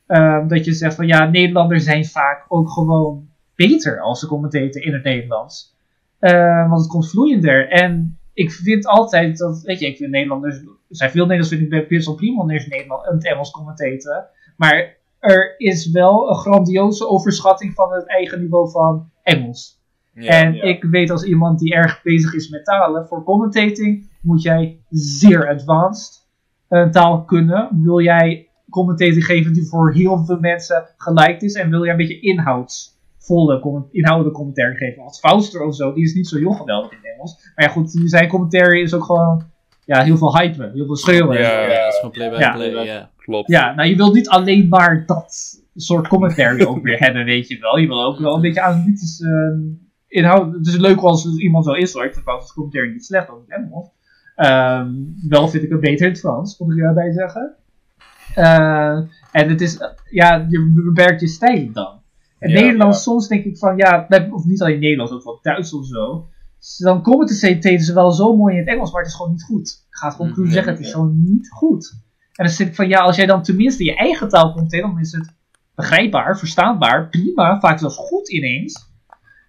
ehm, 0.08 0.48
dat 0.48 0.66
je 0.66 0.74
zegt 0.74 0.96
van 0.96 1.08
ja, 1.08 1.26
Nederlanders 1.26 1.84
zijn 1.84 2.06
vaak 2.06 2.46
ook 2.48 2.70
gewoon 2.70 3.30
beter 3.56 4.00
als 4.00 4.20
ze 4.20 4.28
commenteren 4.28 4.84
in 4.84 4.94
het 4.94 5.04
Nederlands. 5.04 5.76
Eh, 6.20 6.70
want 6.70 6.82
het 6.82 6.90
komt 6.90 7.10
vloeiender. 7.10 7.70
En 7.70 8.20
ik 8.34 8.52
vind 8.52 8.86
altijd 8.86 9.38
dat, 9.38 9.62
weet 9.62 9.80
je, 9.80 9.88
ik 9.88 9.98
vind 9.98 10.12
Nederlanders, 10.12 10.62
er 10.90 10.96
zijn 10.96 11.12
veel 11.12 11.26
Nederlanders 11.26 11.50
vind 11.50 11.92
ik 11.92 12.06
wel 12.06 12.16
prima 12.16 12.38
wanneer 12.38 12.60
ze 12.60 12.70
Nederland, 12.70 13.06
het 13.06 13.26
Engels 13.26 13.52
commenteren. 13.52 14.28
Maar 14.58 14.98
er 15.20 15.56
is 15.58 15.92
wel 15.92 16.30
een 16.30 16.36
grandioze 16.36 17.08
overschatting 17.08 17.74
van 17.74 17.94
het 17.94 18.08
eigen 18.08 18.40
niveau 18.40 18.70
van 18.70 19.12
Engels. 19.24 19.82
Ja, 20.14 20.30
en 20.30 20.54
ja. 20.54 20.64
ik 20.64 20.84
weet 20.84 21.10
als 21.10 21.24
iemand 21.24 21.60
die 21.60 21.74
erg 21.74 22.02
bezig 22.04 22.34
is 22.34 22.50
met 22.50 22.66
talen, 22.66 23.08
voor 23.08 23.24
commentating 23.24 24.10
moet 24.22 24.42
jij 24.42 24.80
zeer 24.90 25.50
advanced 25.50 26.28
een 26.70 26.92
taal 26.92 27.24
kunnen. 27.24 27.82
Wil 27.84 28.02
jij 28.02 28.50
commentating 28.70 29.26
geven 29.26 29.54
die 29.54 29.68
voor 29.68 29.94
heel 29.94 30.26
veel 30.26 30.40
mensen 30.40 30.86
gelijk 30.98 31.42
is 31.42 31.54
en 31.54 31.70
wil 31.70 31.82
jij 31.84 31.92
een 31.92 31.98
beetje 31.98 32.20
inhoudsvolle, 32.20 33.88
inhoudelijke 33.92 34.38
commentaar 34.38 34.76
geven. 34.76 35.04
Als 35.04 35.20
Fauster 35.20 35.62
of 35.62 35.76
zo, 35.76 35.94
die 35.94 36.04
is 36.04 36.14
niet 36.14 36.28
zo 36.28 36.38
heel 36.38 36.52
geweldig 36.52 36.92
in 36.92 36.98
het 36.98 37.14
Engels. 37.14 37.52
Maar 37.56 37.66
ja 37.66 37.72
goed, 37.72 38.02
zijn 38.06 38.28
commentary 38.28 38.82
is 38.82 38.94
ook 38.94 39.04
gewoon 39.04 39.44
ja, 39.96 40.04
heel 40.04 40.18
veel 40.18 40.38
hypen, 40.38 40.72
heel 40.74 40.86
veel 40.86 40.96
schreeuwen. 40.96 41.38
Ja. 41.40 41.62
Ja, 41.62 41.84
dat 41.84 41.88
is 41.94 41.96
gewoon 41.96 42.12
play 42.12 42.30
by 42.30 42.40
Ja. 42.40 42.54
play, 42.54 42.86
ja. 42.86 43.10
Klopt. 43.18 43.50
Ja, 43.50 43.74
nou 43.76 43.90
je 43.90 43.96
wilt 43.96 44.14
niet 44.14 44.30
alleen 44.30 44.68
maar 44.68 45.04
dat 45.06 45.34
soort 45.76 46.08
commentary 46.08 46.64
ook 46.70 46.84
weer 46.84 47.00
hebben, 47.00 47.26
weet 47.26 47.48
je 47.48 47.58
wel. 47.60 47.78
Je 47.78 47.88
wil 47.88 48.04
ook 48.04 48.20
wel 48.20 48.36
een 48.36 48.42
beetje 48.42 48.62
analytisch 48.62 49.22
eh, 49.22 49.30
inhoud. 50.08 50.54
Het 50.54 50.68
is 50.68 50.78
leuk 50.78 51.00
als 51.00 51.26
er 51.26 51.40
iemand 51.42 51.66
zo 51.66 51.72
is 51.72 51.94
hoor. 51.94 52.04
Ik 52.06 52.14
vind 52.14 52.24
Frans 52.26 52.54
commentary 52.54 52.92
niet 52.92 53.06
slecht 53.06 53.30
over 53.30 53.44
het 53.48 53.58
Engels. 53.58 53.88
Ehm, 54.36 54.92
wel 55.30 55.48
vind 55.48 55.64
ik 55.64 55.70
het 55.70 55.80
beter 55.80 56.06
in 56.06 56.12
het 56.12 56.20
Frans, 56.20 56.58
moet 56.60 56.72
ik 56.78 56.84
erbij 56.84 57.12
zeggen. 57.12 57.54
Eh, 58.36 58.98
en 59.32 59.50
het 59.50 59.62
is, 59.62 59.78
eh, 59.78 59.88
ja, 60.10 60.46
je 60.50 60.72
beperkt 60.94 61.22
je 61.22 61.28
stijl 61.28 61.72
dan. 61.74 62.02
En 62.40 62.50
Ja, 62.50 62.60
Nederlands, 62.62 62.98
ja. 62.98 63.04
soms 63.04 63.28
denk 63.28 63.44
ik 63.46 63.58
van, 63.58 63.78
ja, 63.78 64.08
of 64.32 64.46
niet 64.46 64.62
alleen 64.62 64.80
Nederlands, 64.80 65.12
ook 65.12 65.24
wel 65.24 65.40
Duits 65.42 65.74
of 65.74 65.86
zo. 65.86 66.28
Dan 66.78 67.02
commenteren 67.02 67.80
ze 67.80 67.94
wel 67.94 68.12
zo 68.12 68.36
mooi 68.36 68.54
in 68.54 68.60
het 68.60 68.70
Engels, 68.70 68.92
maar 68.92 69.02
het 69.02 69.12
is 69.12 69.18
gewoon 69.18 69.32
niet 69.32 69.44
goed. 69.44 69.86
Ik 69.90 69.96
ga 69.96 70.06
het 70.06 70.16
gewoon 70.16 70.28
Mm, 70.28 70.34
cru 70.34 70.44
nee, 70.44 70.54
zeggen, 70.54 70.74
het 70.74 70.82
is 70.82 70.92
gewoon 70.92 71.22
niet 71.24 71.50
goed. 71.50 71.98
En 72.34 72.46
dan 72.46 72.54
zit 72.54 72.68
ik 72.68 72.76
van, 72.76 72.88
ja, 72.88 73.00
als 73.00 73.16
jij 73.16 73.26
dan 73.26 73.44
tenminste 73.44 73.84
je 73.84 73.96
eigen 73.96 74.30
taal 74.30 74.54
komt 74.54 74.72
dan 74.72 75.00
is 75.00 75.12
het 75.12 75.34
begrijpbaar, 75.76 76.38
verstaanbaar, 76.38 77.10
prima, 77.10 77.60
vaak 77.60 77.80
zelfs 77.80 77.96
goed 77.96 78.30
ineens. 78.30 78.88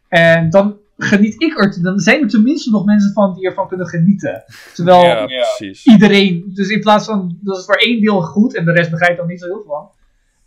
En 0.08 0.50
dan 0.50 0.76
geniet 0.96 1.42
ik 1.42 1.58
er, 1.58 1.82
dan 1.82 1.98
zijn 1.98 2.22
er 2.22 2.28
tenminste 2.28 2.70
nog 2.70 2.84
mensen 2.84 3.12
van 3.12 3.34
die 3.34 3.44
ervan 3.44 3.68
kunnen 3.68 3.86
genieten. 3.86 4.44
Terwijl 4.74 5.02
Ja, 5.02 5.28
iedereen, 5.84 6.50
dus 6.54 6.68
in 6.68 6.80
plaats 6.80 7.06
van, 7.06 7.38
dat 7.40 7.58
is 7.58 7.64
voor 7.64 7.74
één 7.74 8.00
deel 8.00 8.22
goed 8.22 8.54
en 8.54 8.64
de 8.64 8.72
rest 8.72 8.90
begrijpt 8.90 9.16
dan 9.16 9.26
niet 9.26 9.40
zo 9.40 9.46
heel 9.46 9.62
veel 9.62 9.72
van. 9.74 9.90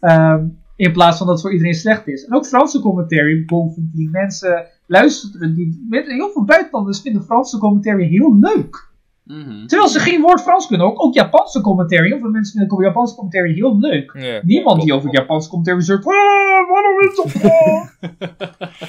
Ehm, 0.10 0.46
in 0.76 0.92
plaats 0.92 1.18
van 1.18 1.26
dat 1.26 1.36
het 1.36 1.46
voor 1.46 1.54
iedereen 1.54 1.74
slecht 1.74 2.08
is. 2.08 2.26
En 2.26 2.36
ook 2.36 2.46
Franse 2.46 2.80
commentary, 2.80 3.46
die 3.76 4.10
mensen 4.10 4.68
luisteren, 4.86 5.56
die, 5.56 5.86
met- 5.90 6.08
heel 6.08 6.30
veel 6.30 6.44
buitenlanders 6.46 7.02
vinden 7.02 7.24
Franse 7.24 7.58
commentary 7.58 8.08
heel 8.08 8.38
leuk. 8.40 8.92
Mhm. 9.24 9.66
Terwijl 9.68 9.90
ze 9.90 10.00
geen 10.00 10.22
woord 10.22 10.42
Frans 10.42 10.68
kunnen. 10.68 10.88
Ook, 10.88 11.04
ook 11.04 11.14
Japanse 11.14 11.62
commentary. 11.62 12.08
Heel 12.08 12.20
veel 12.20 12.30
mensen 12.30 12.60
vinden 12.60 12.84
Japanse 12.84 13.16
commentary 13.16 13.54
heel 13.54 13.80
leuk. 13.80 14.40
Niemand 14.46 14.82
die 14.82 14.94
over 14.94 15.14
Japanse 15.14 15.50
commentary 15.50 15.82
zegt. 15.82 16.06
"Ah, 16.06 16.70
waarom 16.70 17.00
is 17.00 17.16
zo 17.16 17.40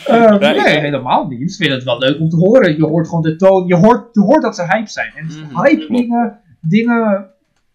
Eh, 0.12 0.39
Nee, 0.39 0.61
nee, 0.61 0.79
helemaal 0.79 1.27
niet. 1.27 1.51
Ze 1.53 1.57
vinden 1.57 1.77
het 1.77 1.85
wel 1.87 1.99
leuk 1.99 2.21
om 2.21 2.29
te 2.29 2.37
horen. 2.37 2.77
Je 2.77 2.85
hoort 2.87 3.07
gewoon 3.09 3.23
de 3.23 3.37
toon. 3.37 3.66
Je 3.66 3.77
hoort, 3.77 4.09
je 4.15 4.21
hoort 4.21 4.43
dat 4.43 4.55
ze 4.57 4.62
hype 4.66 4.91
zijn. 4.91 5.12
En 5.15 5.25
Mhm, 5.25 5.62
hype 5.62 5.87
dingen, 5.93 6.41
dingen 6.61 7.27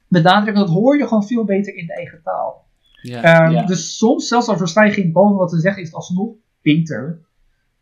benadrukken, 0.08 0.66
dat 0.66 0.74
hoor 0.74 0.98
je 0.98 1.08
gewoon 1.08 1.24
veel 1.24 1.44
beter 1.44 1.76
in 1.76 1.86
de 1.86 1.94
eigen 1.94 2.20
taal. 2.24 2.66
Ja. 3.02 3.22
Ehm. 3.22 3.66
Dus 3.66 3.98
soms, 3.98 4.28
zelfs 4.28 4.48
al 4.48 4.58
versta 4.58 4.84
je 4.84 4.92
geen 4.92 5.12
boven 5.12 5.38
wat 5.38 5.50
te 5.50 5.60
zeggen, 5.60 5.82
is 5.82 5.88
het 5.88 5.98
alsnog 5.98 6.30
beter 6.62 7.20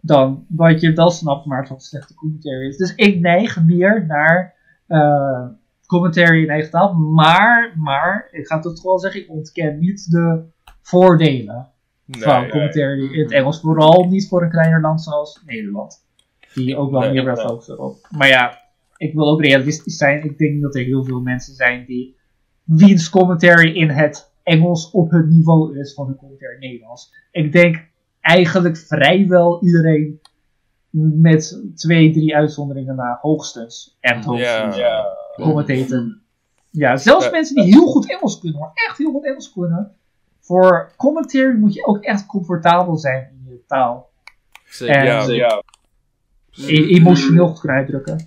dan 0.02 0.46
wat 0.48 0.82
je 0.82 0.94
wel 0.94 1.10
snapt, 1.10 1.46
maar 1.46 1.60
het 1.60 1.70
wat 1.70 1.84
slechte 1.84 2.14
commentary 2.14 2.68
is. 2.68 2.78
Dus 2.78 2.96
ik 2.96 3.20
neig 3.20 3.64
meer 3.64 4.06
naar 4.06 4.56
eh 4.88 5.46
commentary 5.88 6.44
in 6.44 6.50
eigen 6.50 6.72
taal. 6.72 6.94
Maar, 6.94 7.74
maar, 7.78 8.28
ik 8.32 8.48
ga 8.48 8.60
toch 8.60 8.82
wel 8.82 9.00
zeggen, 9.00 9.22
ik 9.22 9.30
ontken 9.30 9.80
niet 9.80 10.12
de 10.12 10.44
voordelen 10.82 11.72
Nee, 12.06 12.22
van 12.22 12.42
nee. 12.42 12.50
commentary 12.50 13.14
in 13.14 13.20
het 13.20 13.32
Engels. 13.32 13.60
Vooral 13.60 14.08
niet 14.10 14.28
voor 14.28 14.44
een 14.44 14.50
kleiner 14.50 14.82
land 14.82 15.02
zoals 15.02 15.42
Nederland. 15.46 16.06
Die 16.54 16.78
ook 16.78 16.92
wel 16.92 17.00
Nee, 17.00 17.12
meer 17.12 17.24
wil 17.24 17.34
nee. 17.34 17.46
focussen 17.46 17.74
erop. 17.74 18.08
Maar 18.10 18.28
ja, 18.28 18.62
ik 18.98 19.14
wil 19.14 19.30
ook 19.30 19.42
realistisch 19.42 19.98
zijn. 19.98 20.24
Ik 20.24 20.38
denk 20.38 20.62
dat 20.62 20.76
er 20.76 20.84
heel 20.84 21.04
veel 21.04 21.22
mensen 21.22 21.54
zijn 21.54 21.86
die 21.86 22.18
wiens 22.64 23.10
commentary 23.10 23.76
in 23.76 23.90
het 23.90 24.32
Engels 24.44 24.92
op 24.92 25.12
het 25.12 25.30
niveau 25.30 25.80
is 25.80 25.94
van 25.94 26.08
de 26.08 26.16
commentary 26.16 26.54
in 26.54 26.60
Nederlands. 26.60 27.14
Ik 27.32 27.52
denk 27.52 27.87
eigenlijk 28.28 28.78
vrijwel 28.78 29.64
iedereen 29.64 30.20
met 31.22 31.62
twee, 31.76 32.12
drie 32.12 32.36
uitzonderingen 32.36 32.96
na 32.96 33.18
hoogstens. 33.22 33.98
Echt 34.00 34.26
hoogstens. 34.26 34.76
Ja, 34.78 35.06
Commentaten. 35.36 36.22
Ja, 36.72 36.98
zelfs 36.98 37.26
Ja. 37.26 37.32
mensen 37.32 37.56
die 37.56 37.64
heel 37.64 37.88
goed 37.88 38.10
Engels 38.12 38.40
kunnen, 38.40 38.60
maar 38.60 38.72
echt 38.74 38.98
heel 38.98 39.12
goed 39.12 39.26
Engels 39.26 39.54
kunnen. 39.54 39.92
Voor 40.40 40.94
commentary 40.98 41.58
moet 41.58 41.74
je 41.74 41.86
ook 41.86 42.04
echt 42.04 42.26
comfortabel 42.26 42.98
zijn 42.98 43.24
in 43.46 43.52
je 43.52 43.64
taal. 43.68 44.10
Zeker. 44.66 44.96
En 44.96 45.34
Ja. 45.34 45.64
E- 46.68 46.88
emotioneel 46.96 47.48
goed 47.48 47.60
kunnen 47.60 47.78
uitdrukken. 47.78 48.24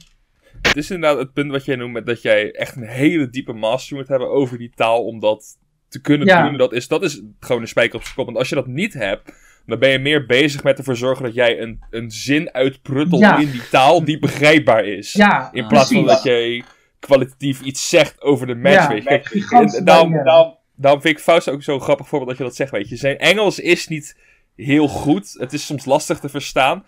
Het 0.62 0.76
is 0.76 0.90
inderdaad 0.90 1.18
het 1.18 1.32
punt 1.32 1.50
wat 1.50 1.64
jij 1.64 1.76
noemt, 1.76 1.92
met 1.92 2.06
dat 2.06 2.22
jij 2.22 2.52
echt 2.52 2.76
een 2.76 2.86
hele 2.88 3.30
diepe 3.30 3.52
mastery 3.52 3.98
moet 4.00 4.08
hebben 4.08 4.30
over 4.30 4.58
die 4.58 4.72
taal 4.74 5.04
om 5.04 5.20
dat 5.20 5.58
te 5.88 6.00
kunnen 6.00 6.26
Ja. 6.26 6.48
doen. 6.48 6.58
Dat 6.58 6.72
is, 6.72 6.88
dat 6.88 7.02
is 7.02 7.22
gewoon 7.40 7.62
een 7.62 7.68
spijker 7.68 7.94
op 7.96 8.02
zijn 8.02 8.14
kop. 8.14 8.24
Want 8.24 8.38
als 8.38 8.48
je 8.48 8.54
dat 8.54 8.66
niet 8.66 8.94
hebt, 8.94 9.32
dan 9.70 9.78
ben 9.78 9.90
je 9.90 9.98
meer 9.98 10.26
bezig 10.26 10.62
met 10.62 10.78
ervoor 10.78 10.96
zorgen 10.96 11.24
dat 11.24 11.34
jij 11.34 11.60
een, 11.60 11.80
een 11.90 12.10
zin 12.10 12.52
uitpruttelt 12.52 13.20
Ja. 13.20 13.38
in 13.38 13.50
die 13.50 13.68
taal 13.70 14.04
die 14.04 14.18
begrijpbaar 14.18 14.84
is. 14.84 15.12
Ja, 15.12 15.48
in 15.52 15.66
plaats 15.66 15.92
van 15.92 16.06
dat 16.06 16.22
jij 16.22 16.62
kwalitatief 16.98 17.60
iets 17.60 17.88
zegt 17.88 18.22
over 18.22 18.46
de 18.46 18.54
match. 18.54 18.86
Weet 18.88 19.02
je. 19.02 19.08
Kijk, 19.08 19.26
gigantische 19.26 19.78
en 19.78 19.84
daarom, 19.84 20.08
barrière. 20.10 20.30
daarom, 20.30 20.56
daarom 20.76 21.00
vind 21.00 21.16
ik 21.16 21.22
Faust 21.22 21.48
ook 21.48 21.62
zo'n 21.62 21.80
grappig 21.80 22.08
voorbeeld 22.08 22.28
dat 22.30 22.38
je 22.38 22.44
dat 22.44 22.56
zegt. 22.56 22.70
Weet 22.70 22.88
je. 22.88 22.96
Zijn 22.96 23.18
Engels 23.18 23.58
is 23.58 23.88
niet 23.88 24.16
heel 24.56 24.88
goed. 24.88 25.34
Het 25.38 25.52
is 25.52 25.66
soms 25.66 25.84
lastig 25.84 26.18
te 26.18 26.28
verstaan. 26.28 26.84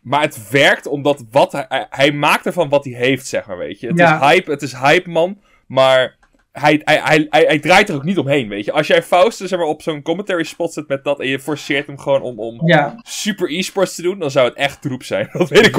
Maar 0.00 0.20
het 0.20 0.50
werkt 0.50 0.86
omdat 0.86 1.24
wat 1.30 1.52
hij, 1.52 1.86
hij- 1.90 2.12
maakt 2.12 2.46
ervan 2.46 2.68
wat 2.68 2.84
hij 2.84 2.94
heeft, 2.94 3.26
zeg 3.26 3.46
maar, 3.46 3.58
weet 3.58 3.80
je. 3.80 3.86
Het 3.86 3.98
is 3.98 4.10
hype, 4.10 4.50
het 4.50 4.62
is 4.62 4.72
hype, 4.72 5.10
man. 5.10 5.40
Maar 5.66 6.16
hij, 6.60 6.80
hij, 6.84 7.00
hij, 7.02 7.26
hij, 7.30 7.42
hij 7.46 7.58
draait 7.58 7.88
er 7.88 7.94
ook 7.94 8.04
niet 8.04 8.18
omheen, 8.18 8.48
weet 8.48 8.64
je. 8.64 8.72
Als 8.72 8.86
jij 8.86 9.02
Faust 9.02 9.38
zeg 9.38 9.58
maar, 9.58 9.66
op 9.68 9.82
zo'n 9.82 10.02
commentary 10.02 10.42
spot 10.44 10.72
zet 10.72 10.88
met 10.88 11.04
dat 11.04 11.20
en 11.20 11.26
je 11.28 11.40
forceert 11.40 11.86
hem 11.86 11.98
gewoon 11.98 12.22
om, 12.22 12.38
om 12.38 12.66
Ja, 12.68 13.00
super 13.02 13.52
e-sports 13.52 13.94
te 13.94 14.02
doen, 14.02 14.18
dan 14.18 14.30
zou 14.30 14.48
het 14.48 14.56
echt 14.56 14.82
troep 14.82 15.02
zijn. 15.02 15.28
Dat 15.38 15.48
weet 15.48 15.66
ik 15.66 15.76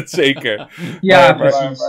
100% 0.00 0.02
zeker. 0.04 0.68
ja 1.00 1.18
Maar- 1.20 1.38
maar- 1.38 1.48
precies. 1.58 1.80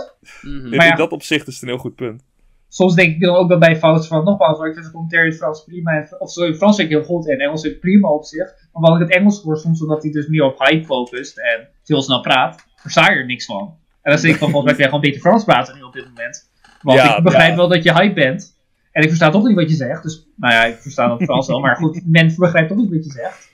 Mhm. 0.42 0.54
In, 0.54 0.76
Maar 0.76 0.86
ja. 0.86 0.90
in 0.90 0.96
dat 0.98 1.10
opzicht 1.12 1.46
is 1.46 1.54
het 1.54 1.62
een 1.62 1.68
heel 1.68 1.78
goed 1.78 1.94
punt. 1.94 2.22
Soms 2.68 2.94
denk 2.94 3.14
ik 3.14 3.20
dan 3.20 3.36
ook 3.36 3.48
wel 3.48 3.58
bij 3.58 3.76
fouten 3.76 4.04
van, 4.08 4.24
nogmaals, 4.24 4.58
maar 4.58 4.68
ik 4.68 4.74
vind 4.74 4.86
de 4.86 4.92
commentary 4.92 5.26
in 5.26 5.32
Frans 5.32 5.64
prima. 5.64 5.90
en- 5.92 6.20
Of 6.20 6.30
sorry, 6.30 6.54
Frans 6.54 6.76
vind 6.76 6.90
ik 6.90 6.96
heel 6.96 7.04
goed 7.04 7.28
en 7.28 7.38
Engels 7.38 7.60
vind 7.62 7.74
ik 7.74 7.80
prima 7.80 8.08
op 8.08 8.24
zich. 8.24 8.54
Maar 8.72 8.90
wat 8.90 9.00
ik 9.00 9.06
het 9.08 9.16
Engels 9.16 9.42
hoor, 9.42 9.56
soms 9.56 9.82
omdat 9.82 10.02
hij 10.02 10.12
dus 10.12 10.26
meer 10.26 10.44
op 10.44 10.58
hype 10.58 10.84
focust 10.84 11.38
en 11.38 11.68
veel 11.84 12.02
snel 12.02 12.20
praat, 12.20 12.64
versta 12.76 13.10
je 13.10 13.16
er 13.16 13.26
niks 13.26 13.44
van. 13.44 13.76
En 14.02 14.12
dan 14.12 14.20
denk 14.22 14.34
ik 14.34 14.40
van, 14.40 14.50
volgens 14.50 14.64
mij 14.64 14.74
kun 14.74 14.82
je 14.82 14.88
gewoon 14.90 15.00
beter 15.04 15.20
Frans 15.20 15.44
praten 15.44 15.74
nu 15.74 15.82
op 15.82 15.92
dit 15.92 16.04
moment. 16.04 16.50
Want 16.82 16.98
Ja, 16.98 17.16
ik 17.16 17.22
begrijp 17.24 17.50
ja. 17.50 17.56
wel 17.56 17.68
dat 17.68 17.82
je 17.82 17.92
hype 17.92 18.14
bent. 18.14 18.56
En 18.92 19.02
ik 19.02 19.08
versta 19.08 19.30
toch 19.30 19.46
niet 19.46 19.56
wat 19.56 19.70
je 19.70 19.76
zegt. 19.76 20.02
Dus, 20.02 20.26
nou 20.36 20.54
ja, 20.54 20.64
ik 20.64 20.76
versta 20.76 21.08
dat 21.08 21.22
Frans 21.22 21.46
wel. 21.46 21.60
Maar 21.60 21.76
goed, 21.76 22.00
men 22.16 22.34
begrijpt 22.36 22.68
toch 22.68 22.78
niet 22.78 22.90
wat 22.90 23.04
je 23.04 23.10
zegt. 23.10 23.52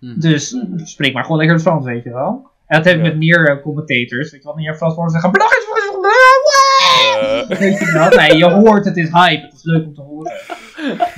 Mhm. 0.00 0.20
Dus 0.20 0.56
spreek 0.76 1.12
maar 1.14 1.22
gewoon 1.22 1.38
lekker 1.38 1.56
het 1.56 1.64
Frans, 1.66 1.84
weet 1.84 2.04
je 2.04 2.12
wel. 2.12 2.52
En 2.66 2.76
dat 2.76 2.84
heb 2.86 2.94
ik 2.98 3.02
Ja. 3.02 3.08
met 3.08 3.18
meer 3.18 3.48
eh, 3.48 3.62
commentators. 3.62 4.30
Weet 4.30 4.40
je 4.40 4.42
wel, 4.42 4.54
wanneer 4.54 4.74
Frans 4.76 4.94
horen 4.94 5.10
zeggen... 5.10 5.30
"Belangrijk 5.32 5.60
is- 5.60 5.72
Eh, 7.14 7.92
wel? 7.92 8.08
Nee, 8.08 8.36
je 8.36 8.50
hoort, 8.50 8.84
het 8.84 8.96
is 8.96 9.10
hype. 9.10 9.42
Het 9.44 9.52
is 9.54 9.62
leuk 9.64 9.84
om 9.86 9.94
te 9.94 10.00
horen. 10.00 10.32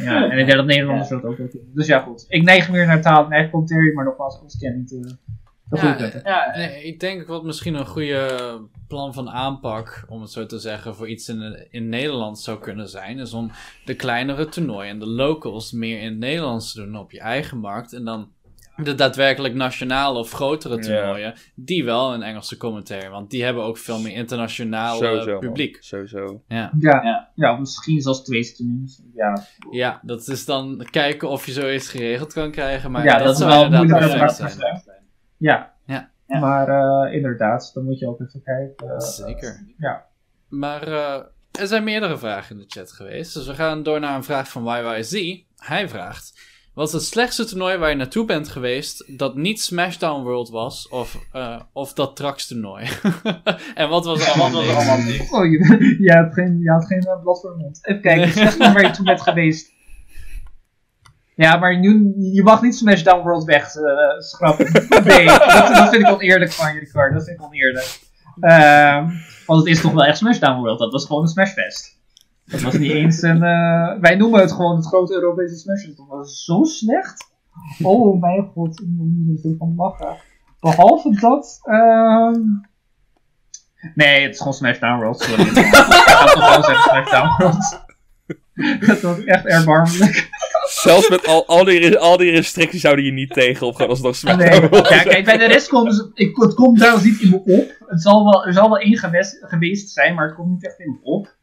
Ja, 0.02 0.30
en 0.30 0.38
ik 0.38 0.46
denk 0.46 0.56
dat 0.58 0.66
Nederlanders 0.66 1.08
dat 1.08 1.24
ook 1.24 1.36
wel 1.38 1.48
doen. 1.52 1.70
Dus 1.74 1.86
ja, 1.86 2.00
goed. 2.00 2.24
Ik 2.28 2.42
neig 2.42 2.70
meer 2.70 2.86
naar 2.86 3.00
taal 3.00 3.24
en 3.24 3.30
eigen 3.32 3.50
commentary, 3.50 3.94
maar 3.94 4.04
nogmaals, 4.04 4.34
ik 4.42 4.58
ken 4.58 4.76
niet 4.76 4.88
goede 4.90 5.16
Ja, 5.70 6.12
ja, 6.24 6.54
ik 6.82 7.00
denk 7.00 7.26
wat 7.26 7.44
misschien 7.44 7.74
een 7.74 7.86
goede 7.86 8.60
plan 8.88 9.14
van 9.14 9.30
aanpak, 9.30 10.04
om 10.08 10.20
het 10.20 10.30
zo 10.30 10.46
te 10.46 10.58
zeggen, 10.58 10.94
voor 10.94 11.08
iets 11.08 11.28
in, 11.28 11.66
in 11.70 11.88
Nederland 11.88 12.38
zou 12.38 12.58
kunnen 12.58 12.88
zijn, 12.88 13.18
is 13.18 13.32
om 13.32 13.50
de 13.84 13.94
kleinere 13.94 14.48
toernooien 14.48 14.90
en 14.90 14.98
de 14.98 15.06
locals 15.06 15.72
meer 15.72 16.00
in 16.00 16.08
het 16.08 16.18
Nederlands 16.18 16.72
te 16.72 16.84
doen 16.84 16.96
op 16.96 17.10
je 17.10 17.20
eigen 17.20 17.58
markt. 17.58 17.92
En 17.92 18.04
dan 18.04 18.28
de 18.76 18.94
daadwerkelijk 18.94 19.54
nationale 19.54 20.18
of 20.18 20.30
grotere 20.30 20.76
Ja. 20.76 20.82
toernooien, 20.82 21.34
die 21.54 21.84
wel 21.84 22.14
een 22.14 22.22
Engelse 22.22 22.56
commentary, 22.56 23.08
want 23.08 23.30
die 23.30 23.44
hebben 23.44 23.62
ook 23.62 23.78
veel 23.78 24.00
meer 24.00 24.12
internationaal 24.12 25.00
man. 25.00 25.38
publiek. 25.38 25.76
Sowieso. 25.80 26.42
Ja. 26.48 26.72
Ja, 26.78 27.30
ja. 27.34 27.56
misschien 27.56 28.00
zelfs 28.00 28.22
twee 28.24 28.42
streams. 28.42 29.02
Ja, 29.14 29.46
ja, 29.70 30.00
dat 30.02 30.28
is 30.28 30.44
dan 30.44 30.86
kijken 30.90 31.28
of 31.28 31.46
je 31.46 31.52
zoiets 31.52 31.88
geregeld 31.88 32.32
kan 32.32 32.50
krijgen, 32.50 32.90
maar 32.90 33.04
ja 33.04 33.18
dat, 33.18 33.36
zou 33.36 33.50
wel 33.50 33.64
inderdaad 33.64 33.98
perfect 33.98 34.34
zijn. 34.34 35.04
Ja. 35.36 35.72
Ja. 35.86 36.10
Ja. 36.26 36.38
Maar 36.38 36.68
eh, 36.68 37.14
inderdaad, 37.14 37.70
dan 37.74 37.84
moet 37.84 37.98
je 37.98 38.08
ook 38.08 38.20
even 38.20 38.42
kijken. 38.42 38.88
eh, 38.90 38.98
Zeker. 39.00 39.66
Ja. 39.78 40.04
Maar 40.48 40.82
eh, 40.82 41.22
er 41.60 41.66
zijn 41.66 41.84
meerdere 41.84 42.18
vragen 42.18 42.56
in 42.56 42.62
de 42.62 42.68
chat 42.80 42.92
geweest. 42.92 43.34
Dus 43.34 43.46
we 43.46 43.54
gaan 43.54 43.82
door 43.82 44.00
naar 44.00 44.16
een 44.16 44.24
vraag 44.24 44.48
van 44.48 44.64
YYZ. 44.64 45.42
Hij 45.56 45.88
vraagt: 45.88 46.40
Wat 46.74 46.86
is 46.86 46.92
het 46.92 47.02
slechtste 47.02 47.44
toernooi 47.44 47.76
waar 47.76 47.90
je 47.90 47.96
naartoe 47.96 48.24
bent 48.24 48.48
geweest 48.48 49.18
dat 49.18 49.36
niet 49.36 49.60
Smashdown 49.60 50.22
World 50.22 50.48
was? 50.50 50.88
Of, 50.88 51.18
eh, 51.32 51.60
of 51.72 51.92
dat 51.92 52.16
Trax 52.16 52.46
toernooi? 52.46 52.86
en 53.74 53.88
wat 53.88 54.04
was 54.04 54.26
er 54.26 54.40
allemaal 54.40 54.62
niks? 54.62 55.30
Oh, 55.32 55.44
je, 55.44 55.96
je 56.06 56.12
had 56.12 56.32
geen, 56.34 56.58
je 56.58 56.70
had 56.70 56.86
geen 56.86 57.06
blad 57.22 57.40
voor 57.40 57.50
de 57.50 57.56
mond. 57.56 57.78
Even 57.82 58.02
kijken, 58.02 58.24
het 58.28 58.32
slechtste 58.32 58.72
waar 58.72 58.82
je 58.86 58.90
toe 58.90 59.04
bent 59.04 59.22
geweest. 59.22 59.72
Ja, 61.36 61.56
maar 61.56 61.78
nu, 61.78 62.14
je 62.16 62.42
mag 62.42 62.62
niet 62.62 62.74
Smashdown 62.76 63.22
World 63.22 63.44
weg 63.44 63.74
eh, 63.74 63.82
schrappen. 64.18 64.72
Nee, 65.04 65.26
dat, 65.38 65.68
dat 65.74 65.88
vind 65.88 66.02
ik 66.02 66.08
oneerlijk 66.14 66.52
van 66.52 66.74
je, 66.74 66.78
Ricard. 66.78 67.14
Dat 67.14 67.24
vind 67.24 67.38
ik 67.40 67.44
oneerlijk. 67.46 68.00
Ehm, 68.40 69.10
want 69.46 69.60
het 69.60 69.68
is 69.68 69.80
toch 69.80 69.92
wel 69.92 70.04
echt 70.04 70.18
Smashdown 70.18 70.60
World. 70.60 70.78
Dat 70.78 70.92
was 70.92 71.06
gewoon 71.06 71.22
een 71.22 71.28
Smashfest. 71.28 71.98
Dat 72.44 72.60
was 72.60 72.74
niet 72.78 72.90
eens 72.90 73.22
een... 73.22 73.42
eh, 73.42 74.00
wij 74.00 74.14
noemen 74.16 74.40
het 74.40 74.52
gewoon 74.52 74.76
het 74.76 74.86
grote 74.86 75.14
Europese 75.14 75.54
Smashfest. 75.56 75.96
Dat 75.96 76.06
was 76.08 76.44
zo 76.44 76.64
slecht. 76.64 77.30
Oh 77.82 78.20
mijn 78.20 78.50
god, 78.54 78.80
ik 78.80 78.86
moet 78.88 79.44
er 79.44 79.54
van 79.58 79.74
lachen. 79.76 80.16
Behalve 80.60 81.10
dat... 81.20 81.58
ehm, 81.62 82.40
Nee, 83.94 84.22
het 84.22 84.32
is 84.32 84.38
gewoon 84.38 84.54
Smashdown 84.54 84.98
World. 84.98 85.20
Sorry. 85.20 85.42
ik 85.46 85.64
ga 85.64 86.24
toch 86.26 86.48
wel 86.48 86.62
zeggen 86.64 86.82
Smashdown 86.90 87.34
World. 87.42 87.84
Dat 88.86 89.00
was 89.00 89.24
echt 89.24 89.46
erbarmelijk. 89.46 90.28
Zelfs 90.86 91.08
met 91.08 91.26
al, 91.26 91.46
al, 91.46 91.64
die, 91.64 91.98
al 91.98 92.16
die 92.16 92.30
restricties 92.30 92.82
houden 92.82 93.04
je 93.04 93.12
niet 93.12 93.32
tegen 93.32 93.66
op 93.66 93.74
gewoon 93.74 93.90
alsnog 93.90 94.16
Smackdown. 94.16 94.60
Nee. 94.70 94.82
Ja, 94.82 95.02
kijk, 95.02 95.24
bij 95.24 95.36
de 95.38 95.46
rest 95.46 95.68
ze- 95.68 96.10
ik, 96.14 96.36
het 96.36 96.54
komt 96.54 96.78
trouwens 96.78 97.04
niet 97.04 97.20
in 97.20 97.30
me 97.30 97.36
op. 97.44 97.76
Het 97.86 98.02
zal 98.02 98.24
wel, 98.24 98.46
er 98.46 98.52
zal 98.52 98.68
wel 98.68 98.78
één 98.78 98.98
geweest, 98.98 99.38
geweest 99.40 99.90
zijn, 99.90 100.14
maar 100.14 100.26
het 100.26 100.34
komt 100.34 100.50
niet 100.50 100.66
echt 100.66 100.78
in 100.78 100.90
me 100.90 100.98
op. 101.02 101.34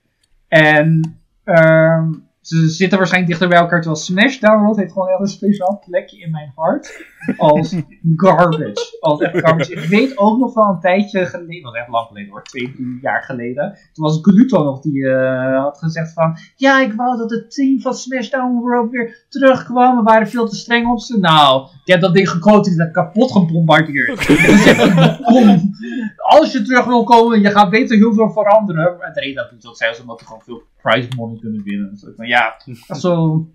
En 0.48 1.18
ehm, 1.44 2.11
ze 2.44 2.70
zitten 2.70 2.98
waarschijnlijk 2.98 3.32
dichter 3.32 3.49
bij 3.49 3.60
elkaar, 3.60 3.82
terwijl 3.82 4.02
Smashdown 4.02 4.61
World 4.61 4.78
heeft 4.78 4.91
gewoon 4.91 5.07
echt 5.07 5.20
een 5.20 5.28
speciaal 5.28 5.84
plekje 5.86 6.20
in 6.20 6.32
mijn 6.32 6.52
hart. 6.56 7.06
Als 7.38 7.76
garbage. 8.15 8.98
Als 8.99 9.20
echt 9.20 9.40
garbage. 9.40 9.72
Ik 9.72 9.90
weet 9.90 10.18
ook 10.18 10.40
nog 10.40 10.53
wel 10.53 10.65
een 10.65 10.80
tijdje 10.80 11.26
geleden, 11.26 11.61
dat 11.61 11.72
was 11.72 11.82
echt 11.82 11.90
lang 11.90 12.07
geleden 12.07 12.32
hoor, 12.32 12.44
twee, 12.44 12.74
drie 12.74 12.99
jaar 13.02 13.24
geleden. 13.24 13.78
Toen 13.94 14.06
was 14.06 14.20
Gluto 14.22 14.64
nog 14.64 14.82
die 14.82 15.07
eh, 15.07 15.61
had 15.61 15.78
gezegd 15.78 16.14
van, 16.14 16.38
ja 16.56 16.82
ik 16.82 16.94
wou 16.94 17.18
dat 17.18 17.30
het 17.30 17.52
team 17.52 17.82
van 17.82 17.94
Smashdown 17.94 18.60
World 18.60 18.91
weer 18.91 19.26
terugkwam. 19.30 19.98
We 19.98 20.03
waren 20.03 20.28
veel 20.28 20.48
te 20.48 20.56
streng 20.56 20.91
op 20.91 20.99
ze. 20.99 21.20
Nou, 21.20 21.68
ik 21.86 21.91
heb 21.91 22.02
dat 22.02 22.14
ding 22.14 22.30
gequote 22.30 22.70
en 22.70 22.78
dat 22.78 22.91
kapot 22.91 23.32
gebombardeerd. 23.32 24.30
Ik, 24.34 25.20
kom, 25.24 25.76
als 26.18 26.52
je 26.52 26.61
terug 26.61 26.86
wil 26.86 27.03
komen, 27.03 27.41
je 27.41 27.52
gaat 27.52 27.70
beter 27.70 27.98
heel 27.98 28.14
veel 28.14 28.32
veranderen. 28.32 29.02
En 29.02 29.14
de 29.14 29.20
reden 29.20 29.36
dat 29.36 29.52
ik 29.52 29.61
dat 29.61 29.78
zei, 29.78 29.91
is 29.91 30.02
omdat 30.02 30.20
we 30.20 30.26
gewoon 30.26 30.41
veel 30.41 30.64
prize 30.82 31.07
money 31.15 31.40
kunnen 31.40 31.64
winnen. 31.64 31.90
Dus 31.90 32.03
ik 32.03 32.28
ja, 32.38 32.95
zo- 32.95 33.47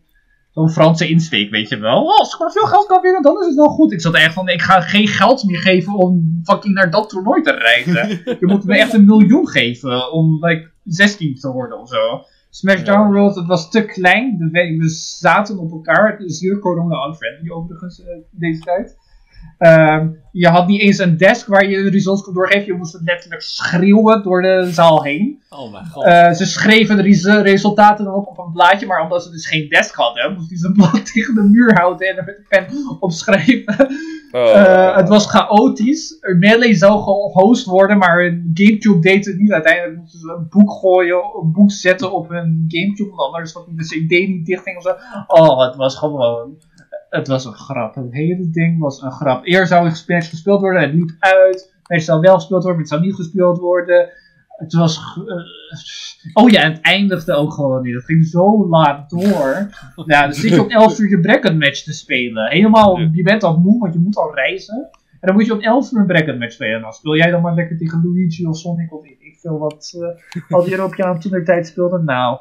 zo'n 0.50 0.70
Franse 0.70 1.08
insteek, 1.08 1.50
weet 1.50 1.68
je 1.68 1.78
wel. 1.78 2.02
Oh, 2.02 2.18
als 2.18 2.32
ik 2.34 2.40
maar 2.40 2.50
veel 2.52 2.66
geld 2.66 2.86
kan 2.86 3.02
winnen, 3.02 3.22
dan 3.22 3.40
is 3.40 3.46
het 3.46 3.54
wel 3.56 3.68
goed. 3.68 3.92
Ik 3.92 4.00
zat 4.00 4.14
echt 4.14 4.34
van, 4.34 4.48
ik 4.48 4.62
ga 4.62 4.80
geen 4.80 5.06
geld 5.08 5.44
meer 5.44 5.58
geven 5.58 5.94
om 5.94 6.40
fucking 6.44 6.74
naar 6.74 6.90
dat 6.90 7.08
toernooi 7.08 7.42
te 7.42 7.52
reizen. 7.52 8.08
je 8.40 8.46
moet 8.46 8.64
me 8.64 8.78
echt 8.78 8.92
een 8.92 9.04
miljoen 9.04 9.48
geven 9.48 10.12
om 10.12 10.44
like 10.46 10.70
16 10.84 11.34
te 11.34 11.52
worden 11.52 11.80
of 11.80 11.88
zo. 11.88 12.22
Smashdown 12.50 13.12
World, 13.12 13.34
het 13.36 13.46
was 13.46 13.70
te 13.70 13.84
klein. 13.84 14.48
We 14.78 14.88
zaten 15.18 15.58
op 15.58 15.70
elkaar. 15.70 16.10
Het 16.10 16.20
is 16.28 16.40
hier 16.40 16.58
corona 16.58 17.06
unfriendly 17.06 17.50
overigens 17.50 18.02
eh, 18.02 18.06
deze 18.30 18.60
tijd. 18.60 18.96
Ehm, 19.58 20.08
je 20.32 20.48
had 20.48 20.66
niet 20.66 20.80
eens 20.80 20.98
een 20.98 21.16
desk 21.16 21.46
waar 21.46 21.68
je 21.68 21.82
de 21.82 21.90
results 21.90 22.22
kon 22.22 22.34
doorgeven. 22.34 22.66
Je 22.66 22.72
moest 22.78 22.92
het 22.92 23.02
letterlijk 23.04 23.42
schreeuwen 23.42 24.22
door 24.22 24.42
de 24.42 24.68
zaal 24.72 25.02
heen. 25.02 25.42
Oh 25.50 25.72
mijn 25.72 25.86
god. 25.86 26.04
Eh, 26.04 26.30
ze 26.32 26.46
schreven 26.46 26.96
de 26.96 27.02
res- 27.02 27.24
resultaten 27.24 28.04
dan 28.04 28.14
op 28.14 28.26
op 28.26 28.38
een 28.38 28.52
blaadje, 28.52 28.86
maar 28.86 29.02
omdat 29.02 29.22
ze 29.22 29.30
dus 29.30 29.46
geen 29.46 29.68
desk 29.68 29.94
hadden, 29.94 30.32
moest 30.34 30.48
hij 30.48 30.58
zijn 30.58 30.72
blad 30.78 31.12
tegen 31.12 31.34
de 31.34 31.42
muur 31.42 31.74
houden 31.78 32.08
en 32.08 32.16
er 32.16 32.24
met 32.24 32.36
de 32.36 32.44
pen 32.48 32.66
opschrijven. 33.00 33.86
Oh, 34.32 34.50
Eh, 34.56 34.96
het 34.96 35.08
was 35.08 35.26
chaotisch. 35.26 36.16
Melee 36.38 36.74
zou 36.74 37.00
gehost 37.02 37.64
worden, 37.66 37.98
maar 37.98 38.40
Gamecube 38.54 38.98
deed 39.00 39.26
het 39.26 39.38
niet. 39.38 39.52
Uiteindelijk 39.52 39.96
moesten 39.98 40.20
ze 40.20 40.34
een 40.38 40.46
boek 40.50 40.70
gooien, 40.72 41.16
een 41.42 41.52
boek 41.52 41.70
zetten 41.70 42.12
op 42.12 42.28
hun 42.28 42.64
Gamecube, 42.68 43.14
want 43.14 43.32
anders 43.34 43.52
was 43.52 43.64
de 43.68 43.84
CD 43.84 44.10
niet 44.28 44.46
dicht 44.46 44.62
ging 44.62 44.76
of 44.76 44.82
zo. 44.82 44.94
Oh, 45.26 45.66
het 45.66 45.76
was 45.76 45.96
gewoon. 45.98 46.56
Het 47.10 47.28
was 47.28 47.44
een 47.44 47.54
grap. 47.54 47.94
Het 47.94 48.12
hele 48.12 48.50
ding 48.50 48.78
was 48.80 49.02
een 49.02 49.12
grap. 49.12 49.44
Eerst 49.44 49.68
zou 49.68 49.88
het 49.88 50.04
match 50.08 50.28
gespeeld 50.28 50.60
worden, 50.60 50.82
het 50.82 50.92
liep 50.92 51.10
uit. 51.18 51.76
Het 51.82 52.02
zou 52.02 52.20
wel 52.20 52.34
gespeeld 52.34 52.62
worden, 52.62 52.80
maar 52.80 52.80
het 52.80 52.88
zou 52.88 53.00
niet 53.00 53.14
gespeeld 53.14 53.58
worden. 53.58 54.08
Het 54.48 54.72
was. 54.72 54.96
eh, 55.26 56.42
oh 56.42 56.50
ja, 56.50 56.62
en 56.62 56.72
het 56.72 56.80
eindigde 56.80 57.32
ook 57.32 57.52
gewoon 57.52 57.82
niet. 57.82 57.94
Het 57.94 58.04
ging 58.04 58.26
zo 58.26 58.68
laat 58.68 59.10
door. 59.10 59.68
Ja, 60.06 60.22
dan 60.22 60.32
zit 60.32 60.50
je 60.50 60.62
om 60.62 60.70
11 60.70 60.98
uur 60.98 61.10
je 61.10 61.20
bracket 61.20 61.58
match 61.58 61.82
te 61.82 61.92
spelen. 61.92 62.50
Helemaal, 62.50 62.98
je 62.98 63.22
bent 63.22 63.42
al 63.42 63.58
moe, 63.58 63.78
want 63.78 63.92
je 63.92 63.98
moet 63.98 64.16
al 64.16 64.34
reizen. 64.34 64.88
En 65.20 65.26
dan 65.26 65.34
moet 65.34 65.46
je 65.46 65.52
om 65.52 65.60
11 65.60 65.92
uur 65.92 66.00
een 66.00 66.06
bracket 66.06 66.38
match 66.38 66.52
spelen. 66.52 66.80
Dan 66.80 66.92
speel 66.92 67.16
jij 67.16 67.30
dan 67.30 67.42
maar 67.42 67.54
lekker 67.54 67.76
tegen 67.76 68.02
Luigi 68.04 68.46
of 68.46 68.56
Sonic 68.56 68.94
of 68.94 69.02
weet 69.02 69.20
ik 69.20 69.38
veel 69.40 69.58
wat 69.58 69.98
eh, 70.00 70.52
al 70.52 70.62
die 70.64 70.72
Europeanen 70.72 71.20
toen 71.20 71.32
de 71.32 71.42
tijd 71.42 71.66
speelden. 71.66 72.04
Nou. 72.04 72.38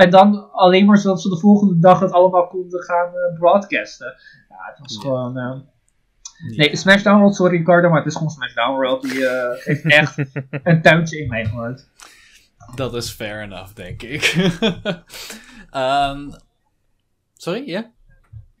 En 0.00 0.10
dan 0.10 0.50
alleen 0.52 0.86
maar 0.86 0.98
zodat 0.98 1.22
ze 1.22 1.28
de 1.28 1.38
volgende 1.38 1.78
dag 1.78 2.00
het 2.00 2.12
allemaal 2.12 2.46
konden 2.46 2.82
gaan 2.82 3.06
eh, 3.08 3.38
broadcasten. 3.38 4.14
Ja, 4.48 4.56
het 4.70 4.78
was 4.78 4.94
Ja. 4.94 5.00
gewoon. 5.00 5.36
eh, 5.36 5.56
Nee, 6.56 6.76
Smashdown 6.76 7.18
World, 7.18 7.34
sorry 7.34 7.56
Ricardo, 7.56 7.88
maar 7.88 7.98
het 7.98 8.06
is 8.06 8.14
gewoon 8.14 8.30
Smashdown 8.30 8.72
World. 8.74 9.02
Die 9.02 9.26
eh, 9.26 9.64
heeft 9.64 9.84
echt 9.84 10.18
een 10.64 10.82
tuintje 10.82 11.18
in 11.22 11.28
mijn 11.28 11.46
hart. 11.46 11.88
Dat 12.74 12.94
is 12.94 13.10
fair 13.10 13.42
enough, 13.42 13.72
denk 13.74 14.02
ik. 14.02 14.22
Ehm, 15.70 16.30
sorry, 17.36 17.62
ja? 17.68 17.90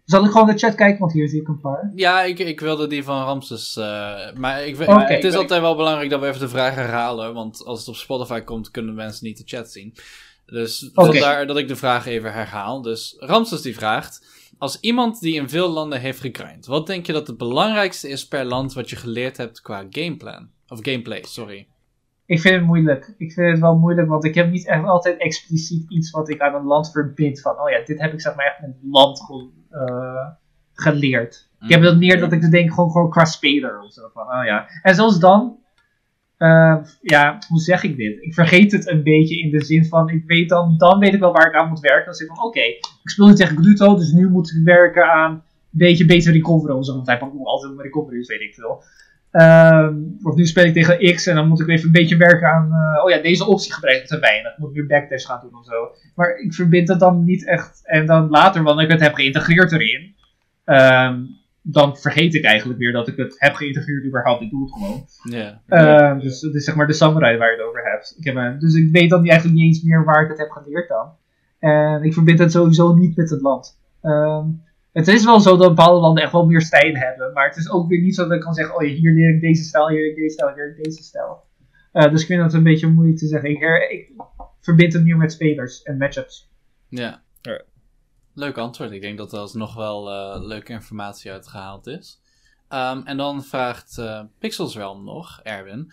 Zal 0.04 0.24
ik 0.24 0.30
gewoon 0.30 0.46
de 0.46 0.58
chat 0.58 0.74
kijken, 0.74 1.00
want 1.00 1.12
hier 1.12 1.28
zie 1.28 1.40
ik 1.40 1.48
een 1.48 1.60
paar. 1.60 1.92
Ja, 1.94 2.22
ik, 2.22 2.38
ik 2.38 2.60
wilde 2.60 2.86
die 2.86 3.04
van 3.04 3.24
Ramses. 3.24 3.76
eh, 3.76 4.32
maar 4.34 4.64
ik, 4.66 4.76
het 4.78 5.24
is 5.24 5.34
altijd 5.34 5.60
wel 5.60 5.76
belangrijk 5.76 6.10
dat 6.10 6.20
we 6.20 6.26
even 6.26 6.40
de 6.40 6.48
vraag 6.48 6.74
herhalen. 6.74 7.34
Want 7.34 7.64
als 7.64 7.78
het 7.78 7.88
op 7.88 7.94
Spotify 7.96 8.40
komt, 8.40 8.70
kunnen 8.70 8.94
mensen 8.94 9.26
niet 9.26 9.36
de 9.36 9.42
chat 9.56 9.70
zien. 9.72 9.94
Dus 10.50 10.90
vandaar 10.92 11.46
dat 11.46 11.58
ik 11.58 11.68
de 11.68 11.76
vraag 11.76 12.06
even 12.06 12.32
herhaal. 12.32 12.82
Dus 12.82 13.16
Ramses 13.18 13.62
die 13.62 13.74
vraagt: 13.74 14.26
Als 14.58 14.80
iemand 14.80 15.20
die 15.20 15.34
in 15.34 15.48
veel 15.48 15.68
landen 15.68 16.00
heeft 16.00 16.20
gegrind, 16.20 16.66
wat 16.66 16.86
denk 16.86 17.06
je 17.06 17.12
dat 17.12 17.26
het 17.26 17.36
belangrijkste 17.36 18.08
is 18.08 18.28
per 18.28 18.44
land 18.44 18.72
wat 18.72 18.90
je 18.90 18.96
geleerd 18.96 19.36
hebt 19.36 19.60
qua 19.60 19.86
gameplan? 19.90 20.50
Of 20.68 20.78
gameplay, 20.82 21.22
sorry. 21.22 21.66
Ik 22.26 22.40
vind 22.40 22.54
het 22.54 22.64
moeilijk. 22.64 23.14
Ik 23.18 23.32
vind 23.32 23.50
het 23.50 23.60
wel 23.60 23.76
moeilijk, 23.76 24.08
want 24.08 24.24
ik 24.24 24.34
heb 24.34 24.50
niet 24.50 24.66
echt 24.66 24.84
altijd 24.84 25.20
expliciet 25.20 25.90
iets 25.90 26.10
wat 26.10 26.28
ik 26.28 26.40
aan 26.40 26.54
een 26.54 26.64
land 26.64 26.90
verbind. 26.90 27.40
Van, 27.40 27.52
oh 27.52 27.70
ja, 27.70 27.84
dit 27.84 28.00
heb 28.00 28.12
ik 28.12 28.20
zeg 28.20 28.34
maar 28.34 28.46
echt 28.46 28.58
het 28.58 28.76
land 28.82 29.20
eh, 29.70 30.26
geleerd. 30.72 31.48
Ik 31.60 31.70
heb 31.70 31.82
dat 31.82 31.96
meer 31.96 32.20
dat 32.20 32.32
ik 32.32 32.50
denk 32.50 32.72
gewoon, 32.72 32.90
gewoon 32.90 33.10
qua 33.10 33.24
speler 33.24 33.80
of 33.80 33.92
zo. 33.92 34.10
Van, 34.12 34.22
oh 34.22 34.44
ja. 34.44 34.68
En 34.82 34.94
zelfs 34.94 35.18
dan, 35.18 35.58
eh, 36.40 36.76
ja, 37.00 37.38
hoe 37.48 37.60
zeg 37.60 37.82
ik 37.82 37.96
dit? 37.96 38.22
Ik 38.22 38.34
vergeet 38.34 38.72
het 38.72 38.88
een 38.88 39.02
beetje 39.02 39.38
in 39.38 39.50
de 39.50 39.64
zin 39.64 39.84
van, 39.84 40.08
ik 40.08 40.22
weet 40.26 40.48
dan, 40.48 40.74
dan 40.78 40.98
weet 40.98 41.14
ik 41.14 41.20
wel 41.20 41.32
waar 41.32 41.46
ik 41.46 41.54
aan 41.54 41.68
moet 41.68 41.80
werken. 41.80 42.04
Dan 42.04 42.14
zeg 42.14 42.28
ik 42.28 42.34
van, 42.34 42.44
oké, 42.44 42.60
ik 42.60 43.10
speel 43.10 43.26
nu 43.26 43.34
tegen 43.34 43.56
Gluto, 43.56 43.96
dus 43.96 44.12
nu 44.12 44.28
moet 44.28 44.50
ik 44.50 44.64
werken 44.64 45.12
aan 45.12 45.32
een 45.32 45.42
beetje 45.70 46.04
beter 46.04 46.32
recoveren 46.32 46.76
of 46.76 46.84
zo. 46.84 46.94
Want 46.94 47.06
hij 47.06 47.18
pakt 47.18 47.32
ook 47.34 47.46
altijd 47.46 47.72
een 47.72 47.80
recovery, 47.80 48.16
dus 48.16 48.28
weet 48.28 48.40
ik 48.40 48.54
veel. 48.54 48.82
Ehm, 49.30 49.94
of 50.22 50.34
nu 50.34 50.46
speel 50.46 50.64
ik 50.64 50.72
tegen 50.72 51.14
X 51.14 51.26
en 51.26 51.34
dan 51.34 51.48
moet 51.48 51.60
ik 51.60 51.68
even 51.68 51.86
een 51.86 51.92
beetje 51.92 52.16
werken 52.16 52.48
aan, 52.48 52.72
eh, 52.72 53.04
oh 53.04 53.10
ja, 53.10 53.22
deze 53.22 53.46
optie 53.46 53.72
gebruik 53.72 54.00
ik 54.00 54.06
te 54.06 54.18
weinig. 54.18 54.52
Ik 54.52 54.58
moet 54.58 54.72
weer 54.72 54.86
backdash 54.86 55.26
gaan 55.26 55.40
doen 55.42 55.58
of 55.58 55.64
zo. 55.64 55.88
Maar 56.14 56.36
ik 56.38 56.54
verbind 56.54 56.88
het 56.88 57.00
dan 57.00 57.24
niet 57.24 57.46
echt. 57.46 57.80
En 57.84 58.06
dan 58.06 58.28
later, 58.28 58.62
wanneer 58.62 58.84
ik 58.84 58.90
het 58.90 59.00
heb 59.00 59.14
geïntegreerd 59.14 59.72
erin, 59.72 60.14
ehm, 60.64 61.22
dan 61.62 61.96
vergeet 61.96 62.34
ik 62.34 62.44
eigenlijk 62.44 62.78
weer 62.78 62.92
dat 62.92 63.08
ik 63.08 63.16
het 63.16 63.34
heb 63.38 63.54
geïntegreerd 63.54 64.04
überhaupt. 64.04 64.42
Ik 64.42 64.50
doe 64.50 64.62
het 64.62 64.72
gewoon. 64.72 65.04
Ja. 65.22 65.60
Ehm, 65.66 66.18
dus 66.18 66.40
het 66.40 66.54
is 66.54 66.64
zeg 66.64 66.74
maar 66.74 66.86
de 66.86 66.92
samurai 66.92 67.38
waar 67.38 67.50
je 67.50 67.56
het 67.56 67.66
over 67.66 67.82
hebt. 67.90 68.14
Ik 68.18 68.24
heb 68.24 68.34
een, 68.36 68.58
dus 68.58 68.74
ik 68.74 68.90
weet 68.92 69.10
dan 69.10 69.20
niet- 69.22 69.30
eigenlijk 69.30 69.60
niet 69.60 69.66
eens 69.74 69.82
meer 69.82 70.04
waar 70.04 70.22
ik 70.22 70.28
het 70.28 70.38
heb 70.38 70.50
geleerd 70.50 70.88
dan. 70.88 71.08
En 71.58 72.02
ik 72.02 72.12
verbind 72.12 72.38
het 72.38 72.52
sowieso 72.52 72.94
niet 72.94 73.16
met 73.16 73.30
het 73.30 73.40
land. 73.40 73.78
Ehm, 74.02 74.46
het 74.92 75.08
is 75.08 75.24
wel 75.24 75.40
zo 75.40 75.56
dat 75.56 75.68
bepaalde 75.68 76.00
landen 76.00 76.22
echt 76.22 76.32
wel 76.32 76.46
meer 76.46 76.60
stijlen 76.60 77.00
hebben. 77.00 77.32
Maar 77.32 77.46
het 77.48 77.56
is 77.56 77.70
ook 77.70 77.88
weer 77.88 78.00
niet 78.00 78.14
zo 78.14 78.22
dat 78.24 78.32
ik 78.36 78.40
kan 78.40 78.54
zeggen, 78.54 78.74
oh 78.76 78.82
ja, 78.82 78.88
hier 78.94 79.12
leer 79.12 79.34
ik 79.34 79.40
deze 79.40 79.62
stijl, 79.64 79.88
hier 79.88 79.98
leer 80.00 80.10
ik 80.10 80.16
deze 80.16 80.32
stijl, 80.32 80.48
hier 80.54 80.56
leer 80.64 80.76
ik 80.76 80.84
deze 80.84 81.02
stijl. 81.02 81.42
Eh, 81.92 82.10
dus 82.10 82.20
ik 82.20 82.26
vind 82.26 82.42
het 82.42 82.52
een 82.52 82.62
beetje 82.62 82.88
moeilijk 82.88 83.18
te 83.18 83.26
zeggen. 83.26 83.50
Ik, 83.50 83.58
her- 83.60 83.90
ik 83.90 84.10
verbind 84.60 84.92
het 84.92 85.04
meer 85.04 85.16
met 85.16 85.32
spelers 85.32 85.82
en 85.82 85.96
matchups. 85.98 86.50
Ja. 86.88 87.22
Ja. 87.42 87.60
Leuk 88.34 88.58
antwoord. 88.58 88.90
Ik 88.90 89.00
denk 89.00 89.18
dat 89.18 89.32
er 89.32 89.38
alsnog 89.38 89.74
wel 89.74 90.10
eh, 90.10 90.42
leuke 90.42 90.72
informatie 90.72 91.30
uitgehaald 91.30 91.86
is. 91.86 92.20
Ehm, 92.68 93.00
en 93.04 93.16
dan 93.16 93.42
vraagt 93.42 93.98
eh 93.98 94.20
Pixels 94.38 94.76
Realm 94.76 95.04
nog, 95.04 95.40
Erwin. 95.42 95.92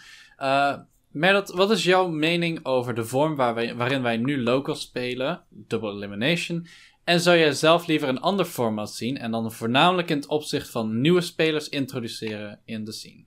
Merdot, 1.12 1.50
wat 1.50 1.72
is 1.72 1.84
jouw 1.84 2.08
mening 2.08 2.66
over 2.66 2.94
de 2.94 3.06
vorm 3.06 3.36
waar 3.36 3.76
waarin 3.76 4.02
wij 4.02 4.18
nu 4.18 4.44
local 4.44 4.76
spelen, 4.76 5.42
Double 5.50 5.92
Elimination? 5.92 6.68
En 7.04 7.20
zou 7.20 7.38
jij 7.38 7.52
zelf 7.52 7.88
liever 7.88 8.10
een 8.10 8.20
ander 8.20 8.46
format 8.46 8.92
zien 8.92 9.18
en 9.18 9.32
dan 9.32 9.52
voornamelijk 9.52 10.10
in 10.10 10.16
het 10.16 10.28
opzicht 10.28 10.70
van 10.70 11.02
nieuwe 11.02 11.22
spelers 11.22 11.70
introduceren 11.70 12.60
in 12.66 12.84
de 12.84 12.92
scene? 12.92 13.24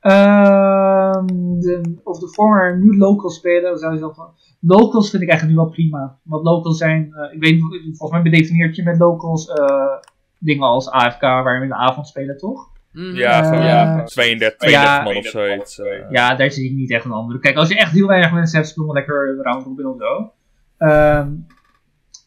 Ehm, 0.00 1.26
de, 1.58 2.00
of 2.04 2.18
de 2.18 2.28
former 2.28 2.78
nu 2.78 2.98
local 2.98 3.30
spelen, 3.30 3.78
zou 3.78 3.92
je 3.92 3.98
zelf 3.98 4.14
van. 4.14 4.34
Locals 4.60 5.10
vind 5.10 5.22
ik 5.22 5.28
eigenlijk 5.28 5.58
nu 5.58 5.64
wel 5.64 5.74
prima. 5.74 6.18
Want 6.22 6.44
locals 6.44 6.78
zijn, 6.78 7.12
eh, 7.14 7.34
ik 7.34 7.40
weet 7.40 7.54
niet, 7.54 7.96
volgens 7.96 8.10
mij 8.10 8.22
bedefinieert 8.22 8.76
je 8.76 8.82
met 8.82 8.98
locals 8.98 9.48
eh, 9.48 9.96
dingen 10.38 10.66
als 10.66 10.90
AFK, 10.90 11.20
waar 11.20 11.58
we 11.58 11.62
in 11.62 11.68
de 11.68 11.74
avond 11.74 12.06
spelen, 12.06 12.36
toch? 12.36 12.68
Mhm. 12.92 13.16
Ja, 13.16 13.44
van 13.44 13.52
Eh, 13.52 13.64
ja, 13.64 14.04
32, 14.04 14.58
32 14.58 14.70
ja. 14.70 15.02
man 15.02 15.16
of 15.16 15.26
zoiets. 15.26 15.80
Ja, 16.10 16.34
daar 16.34 16.50
zie 16.50 16.70
ik 16.70 16.76
niet 16.76 16.90
echt 16.90 17.04
een 17.04 17.12
andere. 17.12 17.38
Kijk, 17.38 17.56
als 17.56 17.68
je 17.68 17.76
echt 17.76 17.92
heel 17.92 18.06
weinig 18.06 18.32
mensen 18.32 18.56
hebt, 18.58 18.70
speel 18.70 18.84
maar 18.84 18.94
lekker 18.94 19.38
round 19.42 19.64
robin 19.64 19.86
of 19.86 19.96
zo. 19.98 20.32
Ehm, 20.78 21.28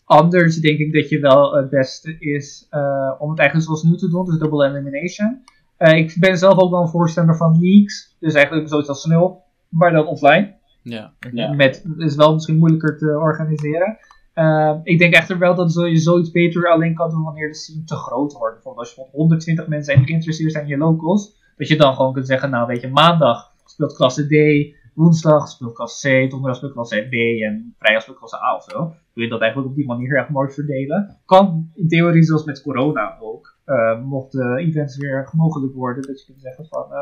anders 0.05 0.55
denk 0.55 0.79
ik 0.79 0.93
dat 0.93 1.09
je 1.09 1.19
wel 1.19 1.53
het 1.53 1.69
beste 1.69 2.15
is 2.19 2.67
eh, 2.69 3.11
om 3.19 3.29
het 3.29 3.39
eigenlijk 3.39 3.67
zoals 3.67 3.83
nu 3.83 3.97
te 3.97 4.09
doen, 4.09 4.25
dus 4.25 4.37
double 4.37 4.67
elimination. 4.67 5.43
Eh, 5.77 5.97
ik 5.97 6.15
ben 6.19 6.37
zelf 6.37 6.59
ook 6.59 6.71
wel 6.71 6.81
een 6.81 6.87
voorstander 6.87 7.35
van 7.35 7.59
leagues, 7.59 8.15
dus 8.19 8.33
eigenlijk 8.33 8.67
zoiets 8.67 8.89
als 8.89 9.01
snel, 9.01 9.43
maar 9.69 9.91
dan 9.91 10.07
offline. 10.07 10.55
Ja. 10.83 11.13
Met, 11.55 11.85
is 11.97 12.15
wel 12.15 12.33
misschien 12.33 12.57
moeilijker 12.57 12.97
te 12.97 13.17
organiseren. 13.19 13.97
Ehm, 14.33 14.79
ik 14.83 14.99
denk 14.99 15.13
echter 15.13 15.37
wel 15.37 15.55
dat 15.55 15.73
je 15.73 15.97
zoiets 15.97 16.31
beter 16.31 16.67
alleen 16.67 16.93
kan 16.93 17.09
doen 17.09 17.23
wanneer 17.23 17.47
de 17.47 17.55
scene 17.55 17.83
te 17.83 17.95
groot 17.95 18.33
wordt. 18.33 18.53
Bijvoorbeeld 18.53 18.85
als 18.85 18.95
je 18.95 19.01
van 19.01 19.09
120 19.11 19.67
mensen 19.67 19.93
zijn 19.93 20.05
geïnteresseerd 20.05 20.51
zijn 20.51 20.63
in 20.63 20.69
je 20.69 20.77
locals. 20.77 21.41
Dat 21.57 21.67
je 21.67 21.77
dan 21.77 21.95
gewoon 21.95 22.13
kunt 22.13 22.27
zeggen, 22.27 22.49
nou 22.49 22.67
weet 22.67 22.81
je, 22.81 22.87
maandag 22.87 23.51
speelt 23.65 23.95
klasse 23.95 24.27
D, 24.27 24.35
woensdag 24.93 25.47
speelt 25.47 25.73
klasse 25.73 26.25
C, 26.25 26.29
donderdag 26.29 26.57
speelt 26.57 26.73
klasse 26.73 27.07
B 27.09 27.13
en 27.43 27.75
vrijdag 27.77 28.01
speelt 28.01 28.17
klasse 28.17 28.43
A 28.43 28.55
of 28.55 28.63
zo. 28.63 28.77
Doe 29.13 29.23
je 29.23 29.29
dat 29.29 29.41
eigenlijk 29.41 29.71
op 29.71 29.75
die 29.77 29.85
manier 29.85 30.07
heel 30.07 30.17
erg 30.17 30.29
mooi 30.29 30.51
verdelen. 30.51 31.17
Kan 31.25 31.71
in 31.75 31.87
theorie 31.87 32.23
zoals 32.23 32.43
met 32.43 32.61
corona 32.61 33.17
ook. 33.19 33.57
Uh, 33.65 34.01
mocht 34.01 34.31
de 34.31 34.55
events 34.57 34.97
weer 34.97 35.29
mogelijk 35.31 35.73
worden, 35.73 36.03
dat 36.03 36.19
je 36.19 36.25
kunt 36.25 36.41
zeggen 36.41 36.65
van 36.65 36.85
uh, 36.91 36.97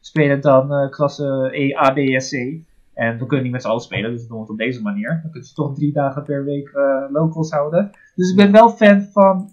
spelen 0.00 0.40
dan 0.40 0.72
uh, 0.72 0.90
klasse 0.90 1.48
E, 1.52 1.76
A, 1.76 1.92
B 1.92 1.96
en 1.96 2.18
C. 2.20 2.62
En 2.94 3.18
we 3.18 3.26
kunnen 3.26 3.42
niet 3.42 3.52
met 3.52 3.62
z'n 3.62 3.68
allen 3.68 3.80
spelen, 3.80 4.10
dus 4.10 4.22
we 4.22 4.28
doen 4.28 4.40
het 4.40 4.50
op 4.50 4.58
deze 4.58 4.82
manier. 4.82 5.08
Dan 5.22 5.30
kunnen 5.30 5.48
ze 5.48 5.54
toch 5.54 5.74
drie 5.74 5.92
dagen 5.92 6.22
per 6.22 6.44
week 6.44 6.68
uh, 6.68 7.04
locals 7.10 7.50
houden. 7.50 7.90
Dus 8.14 8.30
ik 8.30 8.36
ben 8.36 8.52
wel 8.52 8.70
fan 8.70 9.02
van, 9.02 9.52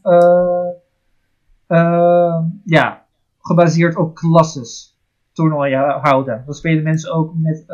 uh, 1.68 2.40
ja, 2.64 3.06
gebaseerd 3.40 3.96
op 3.96 4.16
klasses 4.16 5.00
toernooien 5.34 5.80
houden. 5.80 6.44
Dan 6.46 6.54
spelen 6.54 6.84
mensen 6.84 7.14
ook 7.14 7.34
met, 7.36 7.66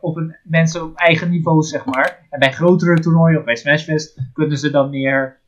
op 0.00 0.16
een, 0.16 0.36
mensen 0.44 0.82
op 0.82 0.96
eigen 0.96 1.30
niveau, 1.30 1.62
zeg 1.62 1.84
maar. 1.84 2.26
En 2.30 2.38
bij 2.38 2.52
grotere 2.52 3.00
toernooien, 3.00 3.38
of 3.38 3.44
bij 3.44 3.56
Smashfest, 3.56 4.20
kunnen 4.32 4.58
ze 4.58 4.70
dan 4.70 4.90
meer, 4.90 5.40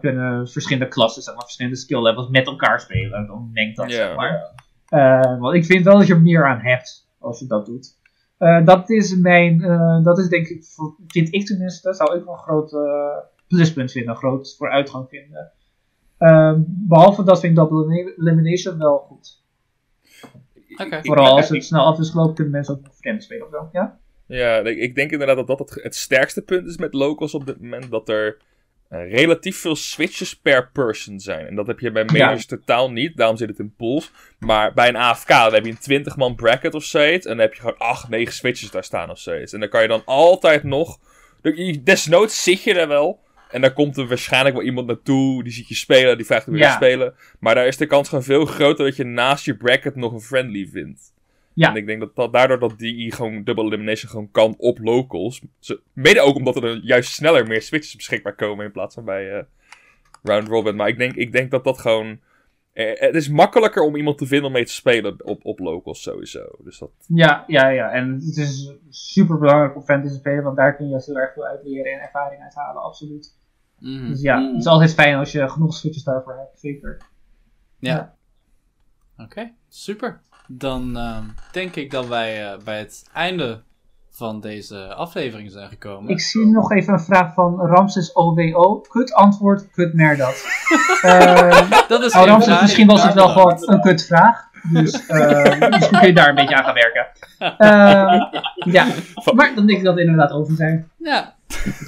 kunnen 0.00 0.48
verschillende 0.48 0.88
klassen, 0.88 1.22
zeg 1.22 1.34
maar, 1.34 1.42
verschillende 1.42 1.78
skill 1.78 2.02
levels 2.02 2.28
met 2.28 2.46
elkaar 2.46 2.80
spelen. 2.80 3.26
Dan 3.26 3.50
mengt 3.52 3.76
dat, 3.76 3.90
yeah. 3.90 4.06
zeg 4.06 4.16
maar. 4.16 5.38
Want 5.38 5.54
ik 5.54 5.64
vind 5.64 5.84
wel 5.84 5.98
dat 5.98 6.06
je 6.06 6.14
er 6.14 6.20
meer 6.20 6.46
aan 6.46 6.60
hebt, 6.60 7.08
als 7.18 7.38
je 7.38 7.46
dat 7.46 7.66
doet. 7.66 7.98
Uh, 8.40 8.64
dat 8.64 8.90
is 8.90 9.16
mijn, 9.16 9.60
uh, 9.60 10.04
dat 10.04 10.18
is 10.18 10.28
denk 10.28 10.48
ik, 10.48 10.64
vind 11.06 11.34
ik 11.34 11.46
tenminste, 11.46 11.94
zou 11.94 12.18
ik 12.18 12.24
wel 12.24 12.32
een 12.32 12.40
groot 12.40 12.72
uh, 12.72 13.16
pluspunt 13.48 13.92
vinden, 13.92 14.10
een 14.10 14.16
groot 14.16 14.56
vooruitgang 14.56 15.08
vinden. 15.08 15.52
Ehm, 16.18 16.62
behalve 16.66 17.24
dat 17.24 17.40
vind 17.40 17.52
ik 17.52 17.58
double 17.58 18.14
elimination 18.16 18.78
wel 18.78 18.98
goed. 18.98 19.42
Okay. 20.76 21.02
Vooral 21.02 21.36
als 21.36 21.48
het 21.48 21.64
snel 21.64 21.84
af 21.84 21.98
is 21.98 22.10
gelopen, 22.10 22.34
kunnen 22.34 22.52
mensen 22.52 22.74
ook 22.74 22.86
vreemd 22.90 23.22
spelen 23.22 23.46
of 23.46 23.50
wel, 23.50 23.68
ja? 23.72 23.98
Ja, 24.26 24.58
ik, 24.58 24.94
denk 24.94 25.10
inderdaad 25.10 25.36
dat 25.36 25.46
dat 25.46 25.58
het, 25.58 25.82
het 25.82 25.94
sterkste 25.94 26.42
punt 26.42 26.66
is 26.66 26.76
met 26.76 26.94
locals 26.94 27.34
op 27.34 27.46
dit 27.46 27.60
moment, 27.60 27.90
dat 27.90 28.08
er 28.08 28.26
eh, 28.26 28.42
relatief 28.90 29.56
veel 29.60 29.76
switches 29.76 30.36
per 30.36 30.70
person 30.72 31.20
zijn. 31.20 31.46
En 31.46 31.54
dat 31.54 31.66
heb 31.66 31.78
je 31.80 31.90
bij 31.90 32.04
majors 32.04 32.46
totaal 32.46 32.90
niet, 32.90 33.16
daarom 33.16 33.36
zit 33.36 33.48
het 33.48 33.58
in 33.58 33.74
pools. 33.76 34.10
Maar 34.38 34.72
bij 34.72 34.88
een 34.88 34.96
AFK 34.96 35.28
dan 35.28 35.54
heb 35.54 35.64
je 35.64 35.70
een 35.70 35.78
20 35.78 36.16
man 36.16 36.34
bracket 36.34 36.74
of 36.74 36.84
zoiets. 36.84 37.26
En 37.26 37.32
dan 37.32 37.40
heb 37.40 37.54
je 37.54 37.60
gewoon 37.60 37.78
8, 37.78 38.08
9 38.08 38.34
switches 38.34 38.70
daar 38.70 38.84
staan 38.84 39.10
of 39.10 39.18
zoiets. 39.18 39.52
En 39.52 39.60
dan 39.60 39.68
kan 39.68 39.82
je 39.82 39.88
dan 39.88 40.02
altijd 40.04 40.62
nog. 40.62 40.98
Desnoods 41.82 42.42
zit 42.42 42.62
je 42.62 42.74
er 42.74 42.88
wel. 42.88 43.20
En 43.50 43.60
dan 43.60 43.72
komt 43.72 43.96
er 43.96 44.06
waarschijnlijk 44.08 44.54
wel 44.56 44.64
iemand 44.64 44.86
naartoe, 44.86 45.42
die 45.42 45.52
ziet 45.52 45.68
je 45.68 45.74
spelen, 45.74 46.16
die 46.16 46.26
vraagt 46.26 46.46
om 46.48 46.52
je 46.54 46.58
Ja. 46.60 46.68
te 46.70 46.74
spelen. 46.84 47.14
Maar 47.40 47.54
daar 47.54 47.66
is 47.66 47.76
de 47.76 47.86
kans 47.86 48.08
gewoon 48.08 48.24
veel 48.24 48.44
groter 48.44 48.84
dat 48.84 48.96
je 48.96 49.04
naast 49.04 49.44
je 49.44 49.56
bracket 49.56 49.96
nog 49.96 50.12
een 50.12 50.20
friendly 50.20 50.68
vindt. 50.72 51.12
Ja. 51.60 51.68
En 51.70 51.76
ik 51.76 51.86
denk 51.86 52.00
dat, 52.00 52.16
dat 52.16 52.32
daardoor 52.32 52.58
dat 52.58 52.78
die 52.78 53.12
gewoon 53.12 53.44
double 53.44 53.64
elimination 53.64 54.10
gewoon 54.10 54.30
kan 54.30 54.54
op 54.58 54.78
locals. 54.78 55.42
Ze- 55.58 55.80
Mede 55.92 56.20
ook 56.20 56.36
omdat 56.36 56.56
er 56.56 56.76
juist 56.82 57.12
sneller 57.12 57.46
meer 57.46 57.62
switches 57.62 57.96
beschikbaar 57.96 58.34
komen 58.34 58.64
in 58.64 58.72
plaats 58.72 58.94
van 58.94 59.04
bij 59.04 59.36
eh, 59.38 59.42
round 60.22 60.48
robin. 60.48 60.76
Maar 60.76 60.88
ik 60.88 60.98
denk, 60.98 61.14
ik 61.14 61.32
denk 61.32 61.50
dat 61.50 61.64
dat 61.64 61.78
gewoon... 61.78 62.20
eh, 62.72 63.00
het 63.00 63.14
is 63.14 63.28
makkelijker 63.28 63.82
om 63.82 63.96
iemand 63.96 64.18
te 64.18 64.26
vinden 64.26 64.46
om 64.46 64.52
mee 64.52 64.64
te 64.64 64.72
spelen 64.72 65.24
op, 65.24 65.44
op 65.44 65.58
locals 65.58 66.02
sowieso. 66.02 66.48
Dus 66.58 66.78
dat... 66.78 66.90
Ja, 67.06 67.44
ja, 67.46 67.68
ja. 67.68 67.90
En 67.90 68.12
het 68.14 68.36
is 68.36 68.72
super 68.88 69.38
belangrijk 69.38 69.76
om 69.76 69.82
fantasy 69.82 70.12
te 70.12 70.18
spelen, 70.18 70.42
want 70.44 70.56
daar 70.56 70.76
kun 70.76 70.88
je 70.88 71.02
heel 71.06 71.16
erg 71.18 71.32
veel 71.32 71.46
uit 71.46 71.60
leren 71.64 71.92
en 71.92 72.00
ervaring 72.00 72.42
uithalen, 72.42 72.82
absoluut. 72.82 73.36
Mhm. 73.78 74.08
Dus 74.08 74.20
ja, 74.20 74.46
het 74.50 74.56
is 74.60 74.66
altijd 74.66 74.94
fijn 74.94 75.16
als 75.16 75.32
je 75.32 75.48
genoeg 75.48 75.74
switches 75.74 76.04
daarvoor 76.04 76.36
hebt, 76.36 76.58
zeker. 76.60 76.96
Ja. 77.78 78.14
Oké, 79.18 79.52
super. 79.68 80.20
Dan 80.52 80.96
ehm, 80.96 81.24
denk 81.52 81.76
ik 81.76 81.90
dat 81.90 82.06
wij 82.06 82.50
eh, 82.52 82.58
bij 82.64 82.78
het 82.78 83.08
einde 83.12 83.62
van 84.10 84.40
deze 84.40 84.94
aflevering 84.94 85.50
zijn 85.50 85.68
gekomen. 85.68 86.10
Ik 86.10 86.20
zie 86.20 86.46
nog 86.46 86.72
even 86.72 86.92
een 86.92 87.00
vraag 87.00 87.34
van 87.34 87.60
Ramses 87.60 88.14
OWO. 88.14 88.80
Kut 88.80 89.12
antwoord, 89.12 89.70
kut 89.70 89.94
mer 89.94 90.16
dat. 90.16 90.44
Eh, 91.00 91.70
Dat 91.88 92.02
is 92.02 92.12
nou, 92.12 92.24
geen 92.24 92.32
Ramses, 92.32 92.44
vraag. 92.44 92.60
misschien 92.62 92.86
was 92.86 93.02
het 93.02 93.14
wel 93.14 93.26
Ja, 93.26 93.32
gewoon 93.32 93.56
een 93.60 93.80
kut 93.80 94.06
vraag. 94.06 94.48
Dus 94.72 95.06
eh, 95.06 95.70
misschien 95.70 95.98
kun 95.98 96.06
je 96.06 96.12
daar 96.14 96.28
een 96.28 96.34
beetje 96.34 96.54
aan 96.56 96.64
gaan 96.64 96.74
werken. 96.74 97.06
Ja, 98.72 98.86
maar 99.34 99.54
dan 99.54 99.66
denk 99.66 99.78
ik 99.78 99.84
dat 99.84 99.94
we 99.94 100.00
inderdaad 100.00 100.30
over 100.30 100.54
zijn. 100.54 100.90
Ja, 100.96 101.34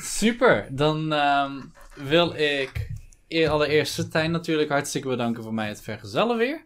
super. 0.03 0.67
Dan 0.71 1.13
ehm, 1.13 1.53
wil 1.95 2.35
ik 2.35 2.91
e- 3.29 3.47
allereerst 3.49 3.95
Stijn 3.95 4.31
natuurlijk 4.31 4.71
hartstikke 4.71 5.09
bedanken 5.09 5.43
voor 5.43 5.55
mij 5.55 5.69
het 5.69 5.83
vergezellen 5.83 6.37
weer. 6.37 6.65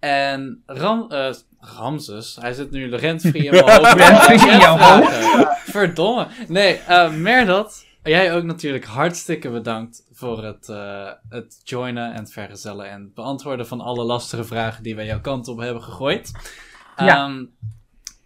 En 0.00 0.62
Ram, 0.66 1.10
eh, 1.10 1.32
Ramses, 1.58 2.36
hij 2.40 2.52
zit 2.52 2.70
nu 2.70 2.94
rentfree 2.94 3.44
in 3.44 3.50
mijn 3.64 3.84
hoofd. 3.84 4.30
In 4.30 4.58
jouw. 4.58 5.02
Verdomme. 5.54 6.26
Nee, 6.48 6.76
eh 6.76 7.12
Merdad, 7.12 7.86
jij 8.02 8.34
ook 8.34 8.44
natuurlijk 8.44 8.84
hartstikke 8.84 9.50
bedankt 9.50 10.06
voor 10.12 10.44
het, 10.44 10.68
eh, 10.68 11.10
het 11.28 11.60
joinen 11.64 12.12
en 12.12 12.18
het 12.18 12.32
vergezellen 12.32 12.90
en 12.90 13.00
het 13.00 13.14
beantwoorden 13.14 13.66
van 13.66 13.80
alle 13.80 14.04
lastige 14.04 14.44
vragen 14.44 14.82
die 14.82 14.96
wij 14.96 15.06
jouw 15.06 15.20
kant 15.20 15.48
op 15.48 15.58
hebben 15.58 15.82
gegooid. 15.82 16.32
Ja. 16.96 17.24
Ehm, 17.24 17.44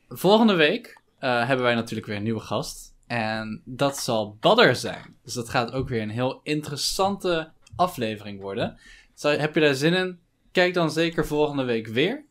volgende 0.09 0.55
week 0.55 1.03
hebben 1.19 1.63
wij 1.63 1.75
natuurlijk 1.75 2.07
weer 2.07 2.17
een 2.17 2.23
nieuwe 2.23 2.41
gast. 2.41 2.95
En 3.07 3.63
dat 3.65 3.97
zal 3.97 4.37
Badder 4.41 4.77
zijn. 4.77 5.17
Dus 5.23 5.35
dat 5.35 5.49
gaat 5.49 5.73
ook 5.73 5.89
weer 5.89 6.03
een 6.03 6.11
heel 6.11 6.41
interessante 6.43 7.51
aflevering 7.77 8.41
worden. 8.41 8.79
Zou, 9.15 9.37
heb 9.37 9.55
je 9.55 9.61
daar 9.61 9.75
zin 9.75 9.95
in? 9.95 10.19
Kijk 10.55 10.75
dan 10.75 10.91
zeker 10.91 11.27
volgende 11.27 11.65
week 11.65 11.87
weer. 11.87 12.25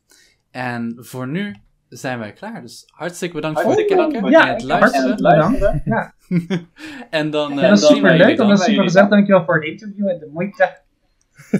En 0.51 0.95
voor 0.99 1.27
nu 1.27 1.55
zijn 1.89 2.19
wij 2.19 2.33
klaar. 2.33 2.61
Dus 2.61 2.83
hartstikke 2.87 3.35
bedankt 3.35 3.61
voor 3.61 3.69
het 3.71 3.85
kijken 3.85 3.95
bedankt 3.95 4.15
en 4.15 4.21
voor 4.21 4.29
het 4.49 4.61
Ja, 4.61 4.67
luisteren. 4.67 5.15
bedankt. 5.15 5.81
Ja, 5.85 6.13
En 7.09 7.29
dan, 7.35 7.51
eh, 7.51 7.61
ja, 7.61 7.69
dat 7.69 7.77
is 7.81 7.87
super 7.87 8.17
leuk. 8.17 8.27
Dat 8.27 8.37
dan. 8.37 8.47
was 8.47 8.63
super 8.63 8.83
gezellig. 8.83 9.09
Dankjewel 9.09 9.43
voor 9.45 9.55
het 9.55 9.63
interview 9.63 10.07
en 10.07 10.19
de 10.19 10.29
moeite. 10.33 10.77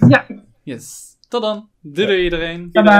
Ja, 0.08 0.26
Yes. 0.64 1.12
Tot 1.30 1.42
dan. 1.42 1.70
Doei 1.82 2.08
doei 2.08 2.24
iedereen. 2.24 2.70
bye 2.72 2.84
bye. 2.84 2.92